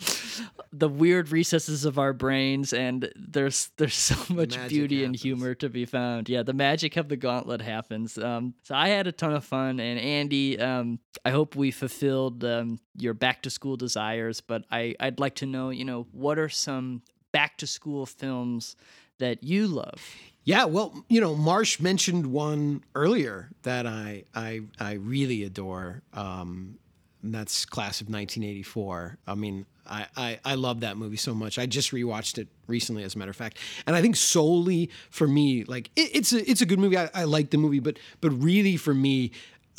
the 0.71 0.89
weird 0.89 1.31
recesses 1.31 1.85
of 1.85 1.99
our 1.99 2.13
brains, 2.13 2.73
and 2.73 3.11
there's 3.15 3.71
there's 3.77 3.95
so 3.95 4.15
much 4.33 4.55
magic 4.55 4.69
beauty 4.69 5.03
and 5.03 5.15
humor 5.15 5.53
to 5.55 5.69
be 5.69 5.85
found. 5.85 6.29
Yeah, 6.29 6.43
the 6.43 6.53
magic 6.53 6.97
of 6.97 7.09
the 7.09 7.17
gauntlet 7.17 7.61
happens. 7.61 8.17
Um, 8.17 8.53
so 8.63 8.75
I 8.75 8.89
had 8.89 9.07
a 9.07 9.11
ton 9.11 9.33
of 9.33 9.43
fun, 9.43 9.79
and 9.79 9.99
Andy, 9.99 10.59
um, 10.59 10.99
I 11.23 11.31
hope 11.31 11.55
we 11.55 11.71
fulfilled 11.71 12.43
um, 12.43 12.79
your 12.97 13.13
back 13.13 13.43
to 13.43 13.49
school 13.49 13.77
desires. 13.77 14.41
But 14.41 14.65
I 14.71 14.95
I'd 14.99 15.19
like 15.19 15.35
to 15.35 15.45
know, 15.45 15.69
you 15.69 15.85
know, 15.85 16.07
what 16.11 16.39
are 16.39 16.49
some 16.49 17.03
back 17.31 17.57
to 17.57 17.67
school 17.67 18.05
films 18.05 18.75
that 19.19 19.43
you 19.43 19.67
love? 19.67 20.01
Yeah, 20.49 20.65
well, 20.65 21.05
you 21.09 21.21
know, 21.21 21.35
Marsh 21.35 21.79
mentioned 21.79 22.25
one 22.25 22.83
earlier 22.95 23.51
that 23.61 23.85
I 23.85 24.23
I 24.33 24.61
I 24.79 24.93
really 24.93 25.43
adore. 25.43 26.01
Um, 26.11 26.79
and 27.21 27.35
that's 27.35 27.65
Class 27.65 28.01
of 28.01 28.07
1984. 28.07 29.19
I 29.27 29.35
mean, 29.35 29.67
I, 29.87 30.07
I 30.17 30.39
I 30.43 30.55
love 30.55 30.79
that 30.79 30.97
movie 30.97 31.17
so 31.17 31.35
much. 31.35 31.59
I 31.59 31.67
just 31.67 31.91
rewatched 31.91 32.39
it 32.39 32.47
recently, 32.65 33.03
as 33.03 33.13
a 33.13 33.19
matter 33.19 33.29
of 33.29 33.35
fact, 33.35 33.59
and 33.85 33.95
I 33.95 34.01
think 34.01 34.15
solely 34.15 34.89
for 35.11 35.27
me, 35.27 35.65
like 35.65 35.91
it, 35.95 36.09
it's 36.15 36.33
a 36.33 36.49
it's 36.49 36.61
a 36.61 36.65
good 36.65 36.79
movie. 36.79 36.97
I, 36.97 37.11
I 37.13 37.25
like 37.25 37.51
the 37.51 37.59
movie, 37.59 37.79
but 37.79 37.99
but 38.19 38.31
really 38.31 38.75
for 38.75 38.95
me, 38.95 39.29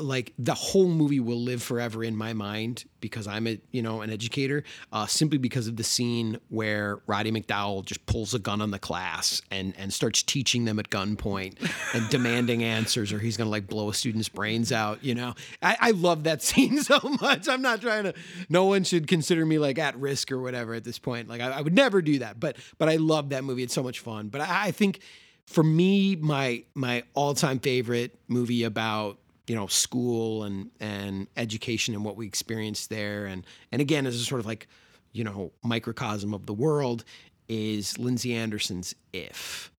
like 0.03 0.33
the 0.39 0.55
whole 0.55 0.89
movie 0.89 1.21
will 1.21 1.41
live 1.41 1.63
forever 1.63 2.03
in 2.03 2.17
my 2.17 2.33
mind 2.33 2.85
because 3.01 3.27
I'm 3.27 3.47
a 3.47 3.59
you 3.71 3.83
know 3.83 4.03
an 4.03 4.11
educator, 4.11 4.65
uh, 4.93 5.07
simply 5.07 5.39
because 5.39 5.67
of 5.67 5.77
the 5.77 5.85
scene 5.85 6.39
where 6.49 7.01
Roddy 7.07 7.33
McDowall 7.33 7.85
just 7.85 8.05
pulls 8.07 8.35
a 8.35 8.39
gun 8.39 8.61
on 8.61 8.71
the 8.71 8.79
class 8.79 9.43
and 9.51 9.75
and 9.79 9.93
starts 9.93 10.23
teaching 10.23 10.65
them 10.65 10.79
at 10.79 10.91
gunpoint 10.91 11.57
and 11.95 12.09
demanding 12.11 12.63
answers, 12.63 13.13
or 13.13 13.19
he's 13.19 13.37
gonna 13.37 13.51
like 13.51 13.67
blow 13.67 13.89
a 13.89 13.95
student's 13.95 14.29
brains 14.29 14.73
out. 14.73 15.03
You 15.03 15.15
know, 15.15 15.35
I, 15.63 15.77
I 15.81 15.91
love 15.93 16.25
that 16.25 16.43
scene 16.51 16.83
so 16.83 16.99
much. 17.21 17.49
I'm 17.49 17.63
not 17.63 17.81
trying 17.81 18.05
to. 18.05 18.15
No 18.49 18.65
one 18.65 18.85
should 18.85 19.07
consider 19.07 19.45
me 19.45 19.59
like 19.59 19.79
at 19.79 19.97
risk 19.97 20.33
or 20.33 20.41
whatever 20.41 20.75
at 20.75 20.85
this 20.85 20.99
point. 20.99 21.29
Like 21.29 21.41
I, 21.41 21.51
I 21.51 21.61
would 21.61 21.75
never 21.75 22.03
do 22.03 22.21
that, 22.21 22.39
but 22.39 22.57
but 22.79 22.89
I 22.89 22.97
love 22.97 23.31
that 23.31 23.45
movie. 23.45 23.63
It's 23.63 23.75
so 23.75 23.83
much 23.83 24.01
fun. 24.01 24.29
But 24.29 24.43
I, 24.43 24.67
I 24.67 24.71
think 24.71 25.01
for 25.47 25.65
me, 25.65 26.17
my 26.17 26.63
my 26.75 27.03
all 27.15 27.35
time 27.35 27.59
favorite 27.59 28.17
movie 28.29 28.63
about 28.63 29.19
you 29.51 29.57
know 29.59 29.67
school 29.67 30.45
and 30.45 30.71
and 30.79 31.27
education 31.37 31.95
and 31.97 32.05
what 32.05 32.17
we 32.17 32.25
experienced 32.27 32.89
there. 32.91 33.27
And 33.33 33.41
and 33.73 33.83
again 33.83 34.07
as 34.07 34.15
a 34.15 34.25
sort 34.25 34.41
of 34.41 34.47
like 34.47 34.69
you 35.13 35.25
know 35.25 35.51
microcosm 35.75 36.33
of 36.35 36.43
the 36.47 36.55
world 36.67 37.01
is 37.49 37.99
Lindsay 37.99 38.33
Anderson's 38.45 38.95
If. 39.13 39.73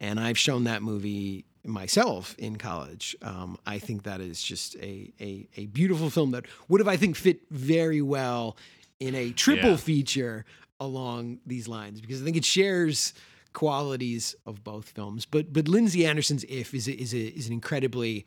And 0.00 0.18
I've 0.26 0.38
shown 0.38 0.64
that 0.64 0.80
movie 0.82 1.44
myself 1.64 2.34
in 2.38 2.56
college. 2.56 3.16
Um, 3.20 3.58
I 3.66 3.78
think 3.86 4.04
that 4.04 4.20
is 4.20 4.42
just 4.42 4.76
a, 4.76 5.12
a 5.20 5.30
a 5.62 5.66
beautiful 5.66 6.08
film 6.10 6.30
that 6.30 6.44
would 6.68 6.80
have 6.80 6.88
I 6.88 6.96
think 6.96 7.16
fit 7.16 7.40
very 7.50 8.00
well 8.16 8.56
in 9.00 9.14
a 9.14 9.32
triple 9.32 9.70
Yeah. 9.76 9.76
feature 9.90 10.44
along 10.80 11.40
these 11.44 11.66
lines 11.68 12.00
because 12.00 12.22
I 12.22 12.24
think 12.24 12.36
it 12.36 12.44
shares 12.46 13.12
qualities 13.52 14.36
of 14.46 14.62
both 14.64 14.86
films. 14.90 15.26
But 15.26 15.52
but 15.52 15.68
Lindsay 15.68 16.06
Anderson's 16.06 16.44
If 16.44 16.72
is 16.72 16.88
a, 16.88 16.92
is 16.92 17.12
a, 17.12 17.18
is 17.38 17.46
an 17.48 17.52
incredibly 17.52 18.24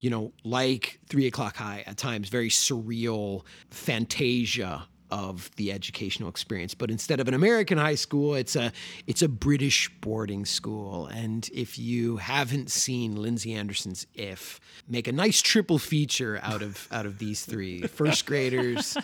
you 0.00 0.10
know, 0.10 0.32
like 0.44 1.00
Three 1.08 1.26
O'Clock 1.26 1.56
High 1.56 1.84
at 1.86 1.96
times, 1.96 2.28
very 2.28 2.48
surreal 2.48 3.44
fantasia 3.70 4.86
of 5.10 5.50
the 5.56 5.72
educational 5.72 6.28
experience. 6.28 6.74
But 6.74 6.90
instead 6.90 7.20
of 7.20 7.28
an 7.28 7.34
American 7.34 7.78
high 7.78 7.94
school, 7.96 8.34
it's 8.34 8.56
a 8.56 8.72
it's 9.06 9.22
a 9.22 9.28
British 9.28 9.90
boarding 10.00 10.44
school. 10.44 11.06
And 11.06 11.48
if 11.52 11.78
you 11.78 12.16
haven't 12.18 12.70
seen 12.70 13.16
Lindsay 13.16 13.52
Anderson's 13.52 14.06
If, 14.14 14.60
make 14.88 15.08
a 15.08 15.12
nice 15.12 15.42
triple 15.42 15.78
feature 15.78 16.40
out 16.42 16.62
of 16.62 16.88
out 16.90 17.06
of 17.06 17.18
these 17.18 17.44
three: 17.44 17.82
First 17.86 18.26
Graders, 18.26 18.96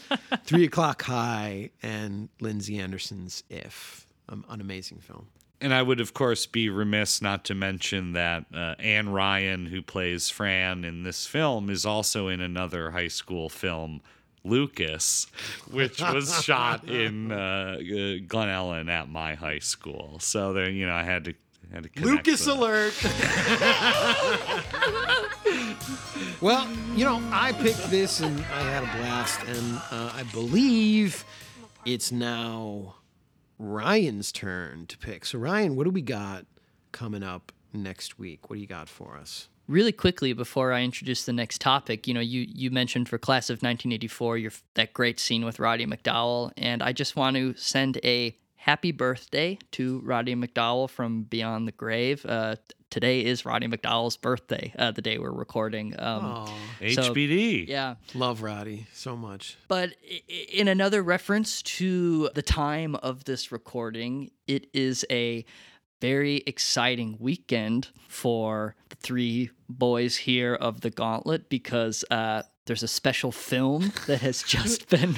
Three 0.44 0.66
O'Clock 0.66 1.02
High, 1.02 1.70
and 1.82 2.28
Lindsay 2.40 2.78
Anderson's 2.78 3.42
If. 3.50 4.06
Um, 4.28 4.44
an 4.48 4.60
amazing 4.60 4.98
film. 4.98 5.28
And 5.60 5.72
I 5.72 5.82
would, 5.82 6.00
of 6.00 6.12
course, 6.12 6.44
be 6.44 6.68
remiss 6.68 7.22
not 7.22 7.44
to 7.46 7.54
mention 7.54 8.12
that 8.12 8.44
uh, 8.54 8.74
Anne 8.78 9.08
Ryan, 9.08 9.66
who 9.66 9.80
plays 9.80 10.28
Fran 10.28 10.84
in 10.84 11.02
this 11.02 11.26
film, 11.26 11.70
is 11.70 11.86
also 11.86 12.28
in 12.28 12.42
another 12.42 12.90
high 12.90 13.08
school 13.08 13.48
film, 13.48 14.02
Lucas, 14.44 15.26
which 15.70 16.00
was 16.00 16.40
shot 16.44 16.88
in 16.88 17.32
uh, 17.32 17.78
uh, 17.78 18.18
Glen 18.28 18.48
Ellyn 18.48 18.90
at 18.90 19.08
my 19.08 19.34
high 19.34 19.60
school. 19.60 20.18
So 20.20 20.52
there, 20.52 20.68
you 20.68 20.86
know, 20.86 20.94
I 20.94 21.04
had 21.04 21.24
to 21.24 21.34
had 21.72 21.92
to 21.94 22.02
Lucas 22.02 22.44
that. 22.44 22.52
alert. 22.52 22.94
well, 26.40 26.68
you 26.94 27.04
know, 27.04 27.20
I 27.32 27.52
picked 27.52 27.90
this 27.90 28.20
and 28.20 28.38
I 28.52 28.62
had 28.62 28.84
a 28.84 28.98
blast, 28.98 29.40
and 29.46 29.76
uh, 29.90 30.12
I 30.14 30.22
believe 30.32 31.24
it's 31.84 32.12
now 32.12 32.95
Ryan's 33.58 34.32
turn 34.32 34.86
to 34.86 34.98
pick. 34.98 35.24
So, 35.24 35.38
Ryan, 35.38 35.76
what 35.76 35.84
do 35.84 35.90
we 35.90 36.02
got 36.02 36.46
coming 36.92 37.22
up 37.22 37.52
next 37.72 38.18
week? 38.18 38.48
What 38.48 38.56
do 38.56 38.60
you 38.60 38.66
got 38.66 38.88
for 38.88 39.16
us? 39.16 39.48
Really 39.68 39.92
quickly 39.92 40.32
before 40.32 40.72
I 40.72 40.82
introduce 40.82 41.24
the 41.24 41.32
next 41.32 41.60
topic, 41.60 42.06
you 42.06 42.14
know, 42.14 42.20
you 42.20 42.46
you 42.48 42.70
mentioned 42.70 43.08
for 43.08 43.18
class 43.18 43.50
of 43.50 43.56
1984 43.56 44.38
your 44.38 44.52
that 44.74 44.92
great 44.92 45.18
scene 45.18 45.44
with 45.44 45.58
Roddy 45.58 45.86
McDowall, 45.86 46.52
and 46.56 46.82
I 46.82 46.92
just 46.92 47.16
want 47.16 47.36
to 47.36 47.54
send 47.56 47.98
a 48.04 48.36
happy 48.66 48.90
birthday 48.90 49.56
to 49.70 50.00
Roddy 50.00 50.34
McDowall 50.34 50.90
from 50.90 51.22
Beyond 51.22 51.68
the 51.68 51.72
Grave. 51.72 52.26
Uh, 52.26 52.56
today 52.90 53.24
is 53.24 53.44
Roddy 53.44 53.68
McDowall's 53.68 54.16
birthday, 54.16 54.74
uh, 54.76 54.90
the 54.90 55.02
day 55.02 55.18
we're 55.18 55.30
recording. 55.30 55.94
Um, 56.00 56.48
so- 56.80 57.12
HBD. 57.12 57.68
yeah. 57.68 57.94
Love 58.12 58.42
Roddy 58.42 58.88
so 58.92 59.16
much. 59.16 59.56
But 59.68 59.90
i- 60.10 60.20
i- 60.28 60.46
in 60.52 60.66
another 60.66 61.00
reference 61.00 61.62
to 61.62 62.28
the 62.34 62.42
time 62.42 62.96
of 62.96 63.22
this 63.22 63.52
recording, 63.52 64.32
it 64.48 64.66
is 64.74 65.04
a 65.12 65.44
very 66.00 66.38
exciting 66.44 67.16
weekend 67.20 67.88
for 68.08 68.74
the 68.88 68.96
three 68.96 69.50
boys 69.68 70.16
here 70.16 70.54
of 70.56 70.80
the 70.80 70.90
Gauntlet 70.90 71.48
because 71.48 72.04
uh, 72.10 72.42
there's 72.66 72.82
a 72.82 72.88
special 72.88 73.30
film 73.30 73.92
that 74.08 74.22
has 74.22 74.42
just 74.46 74.88
been 74.88 75.14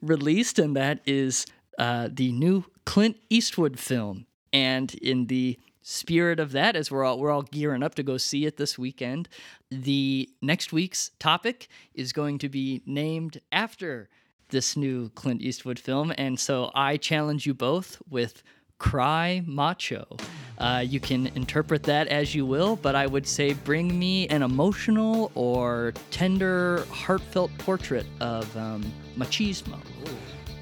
released, 0.00 0.60
and 0.60 0.76
that 0.76 1.00
is 1.06 1.44
uh, 1.78 2.08
the 2.12 2.32
new 2.32 2.64
Clint 2.84 3.16
Eastwood 3.30 3.78
film. 3.78 4.26
And 4.52 4.92
in 4.94 5.26
the 5.26 5.58
spirit 5.82 6.38
of 6.38 6.52
that, 6.52 6.76
as 6.76 6.90
we're 6.90 7.04
all 7.04 7.18
we're 7.18 7.30
all 7.30 7.42
gearing 7.42 7.82
up 7.82 7.94
to 7.94 8.02
go 8.02 8.18
see 8.18 8.44
it 8.44 8.56
this 8.56 8.78
weekend, 8.78 9.28
the 9.70 10.28
next 10.42 10.72
week's 10.72 11.10
topic 11.18 11.68
is 11.94 12.12
going 12.12 12.38
to 12.38 12.48
be 12.48 12.82
named 12.84 13.40
after 13.52 14.08
this 14.50 14.76
new 14.76 15.10
Clint 15.10 15.42
Eastwood 15.42 15.78
film, 15.78 16.12
and 16.16 16.38
so 16.38 16.70
I 16.74 16.96
challenge 16.96 17.46
you 17.46 17.54
both 17.54 18.00
with 18.08 18.42
Cry 18.78 19.42
Macho. 19.46 20.16
Uh, 20.58 20.84
you 20.86 21.00
can 21.00 21.26
interpret 21.28 21.82
that 21.84 22.08
as 22.08 22.34
you 22.34 22.44
will, 22.44 22.76
but 22.76 22.94
I 22.94 23.06
would 23.06 23.26
say 23.26 23.52
bring 23.52 23.98
me 23.98 24.26
an 24.28 24.42
emotional 24.42 25.30
or 25.34 25.92
tender, 26.10 26.84
heartfelt 26.90 27.50
portrait 27.58 28.06
of 28.20 28.54
um, 28.56 28.84
machismo. 29.16 29.78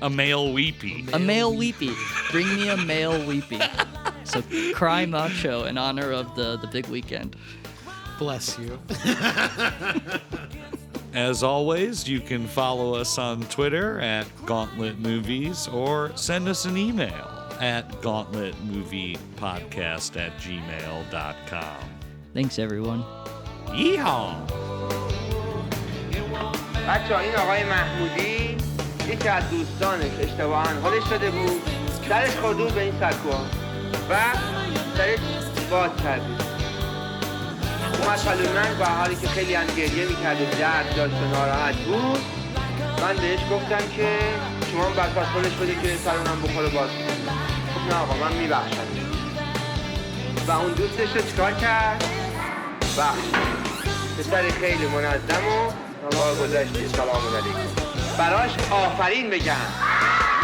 A 0.02 0.10
male 0.10 0.52
weepy. 0.52 1.06
A 1.14 1.20
male 1.20 1.56
weepy. 1.56 1.92
Bring 2.32 2.48
me 2.56 2.70
a 2.70 2.78
male 2.78 3.24
weepy. 3.28 3.60
so 4.24 4.42
cry 4.74 5.06
macho 5.06 5.66
in 5.66 5.78
honor 5.78 6.12
of 6.12 6.34
the 6.36 6.58
the 6.58 6.68
big 6.68 6.88
weekend. 6.88 7.36
Bless 8.18 8.58
you. 8.60 8.80
As 11.14 11.44
always, 11.44 12.08
you 12.08 12.20
can 12.22 12.48
follow 12.48 12.96
us 12.96 13.18
on 13.18 13.42
Twitter 13.44 14.00
at 14.00 14.26
Gauntlet 14.46 14.98
Movies 15.00 15.68
or 15.68 16.12
send 16.16 16.48
us 16.48 16.64
an 16.66 16.78
email 16.78 17.28
at 17.60 17.90
gauntletmoviepodcast 18.02 20.16
at 20.18 20.38
gmail.com. 20.38 21.90
Thanks, 22.34 22.58
everyone. 22.60 23.04
Yeehaw! 23.68 24.36
بچه 26.88 27.18
این 27.18 27.36
آقای 27.36 27.64
محمودی 27.64 28.56
یکی 29.09 29.29
از 29.29 29.51
دوستانش 29.51 30.11
اشتباها 30.21 30.67
حالش 30.83 31.05
شده 31.11 31.31
بود. 31.31 31.63
سرش 32.09 32.31
خورده 32.31 32.65
به 32.65 32.81
این 32.81 32.93
سکوها 32.93 33.45
و 34.11 34.17
سرش 34.97 35.19
باز 35.71 35.91
کردید 36.05 36.41
اومد 38.03 38.25
پلو 38.25 38.53
من 38.53 38.79
با 38.79 38.85
حالی 38.85 39.17
که 39.17 39.29
خیلی 39.29 39.55
هم 39.55 39.67
گریه 39.67 40.05
می‌کرد 40.05 40.41
و 40.41 40.45
درد 40.61 40.97
داشت 40.97 41.15
و 41.15 41.37
ناراحت 41.37 41.75
بود 41.75 42.19
من 43.03 43.17
بهش 43.17 43.41
گفتم 43.51 43.89
که 43.97 44.19
شما 44.73 44.85
هم 44.85 44.93
برپاس 44.93 45.27
خودش 45.27 45.53
بده 45.53 45.75
که 45.75 45.97
سرونم 46.05 46.43
بخوره 46.43 46.69
باز 46.69 46.91
خب 47.75 47.95
نه 47.95 48.01
آقا 48.01 48.15
من 48.15 48.37
میبخشم. 48.37 48.87
و 50.49 50.51
اون 50.51 50.73
دوستش 50.73 51.17
رو 51.17 51.23
چیکار 51.31 51.53
کرد؟ 51.53 52.05
بخش. 52.99 53.19
پسر 54.19 54.43
خیلی 54.61 54.87
منظم 54.87 55.47
و 55.49 55.71
با 56.17 56.35
گذشته 56.45 56.89
سلام 56.89 57.23
علیکم. 57.37 57.86
براش 58.19 58.51
آفرین 58.71 59.31
بگم. 59.31 60.36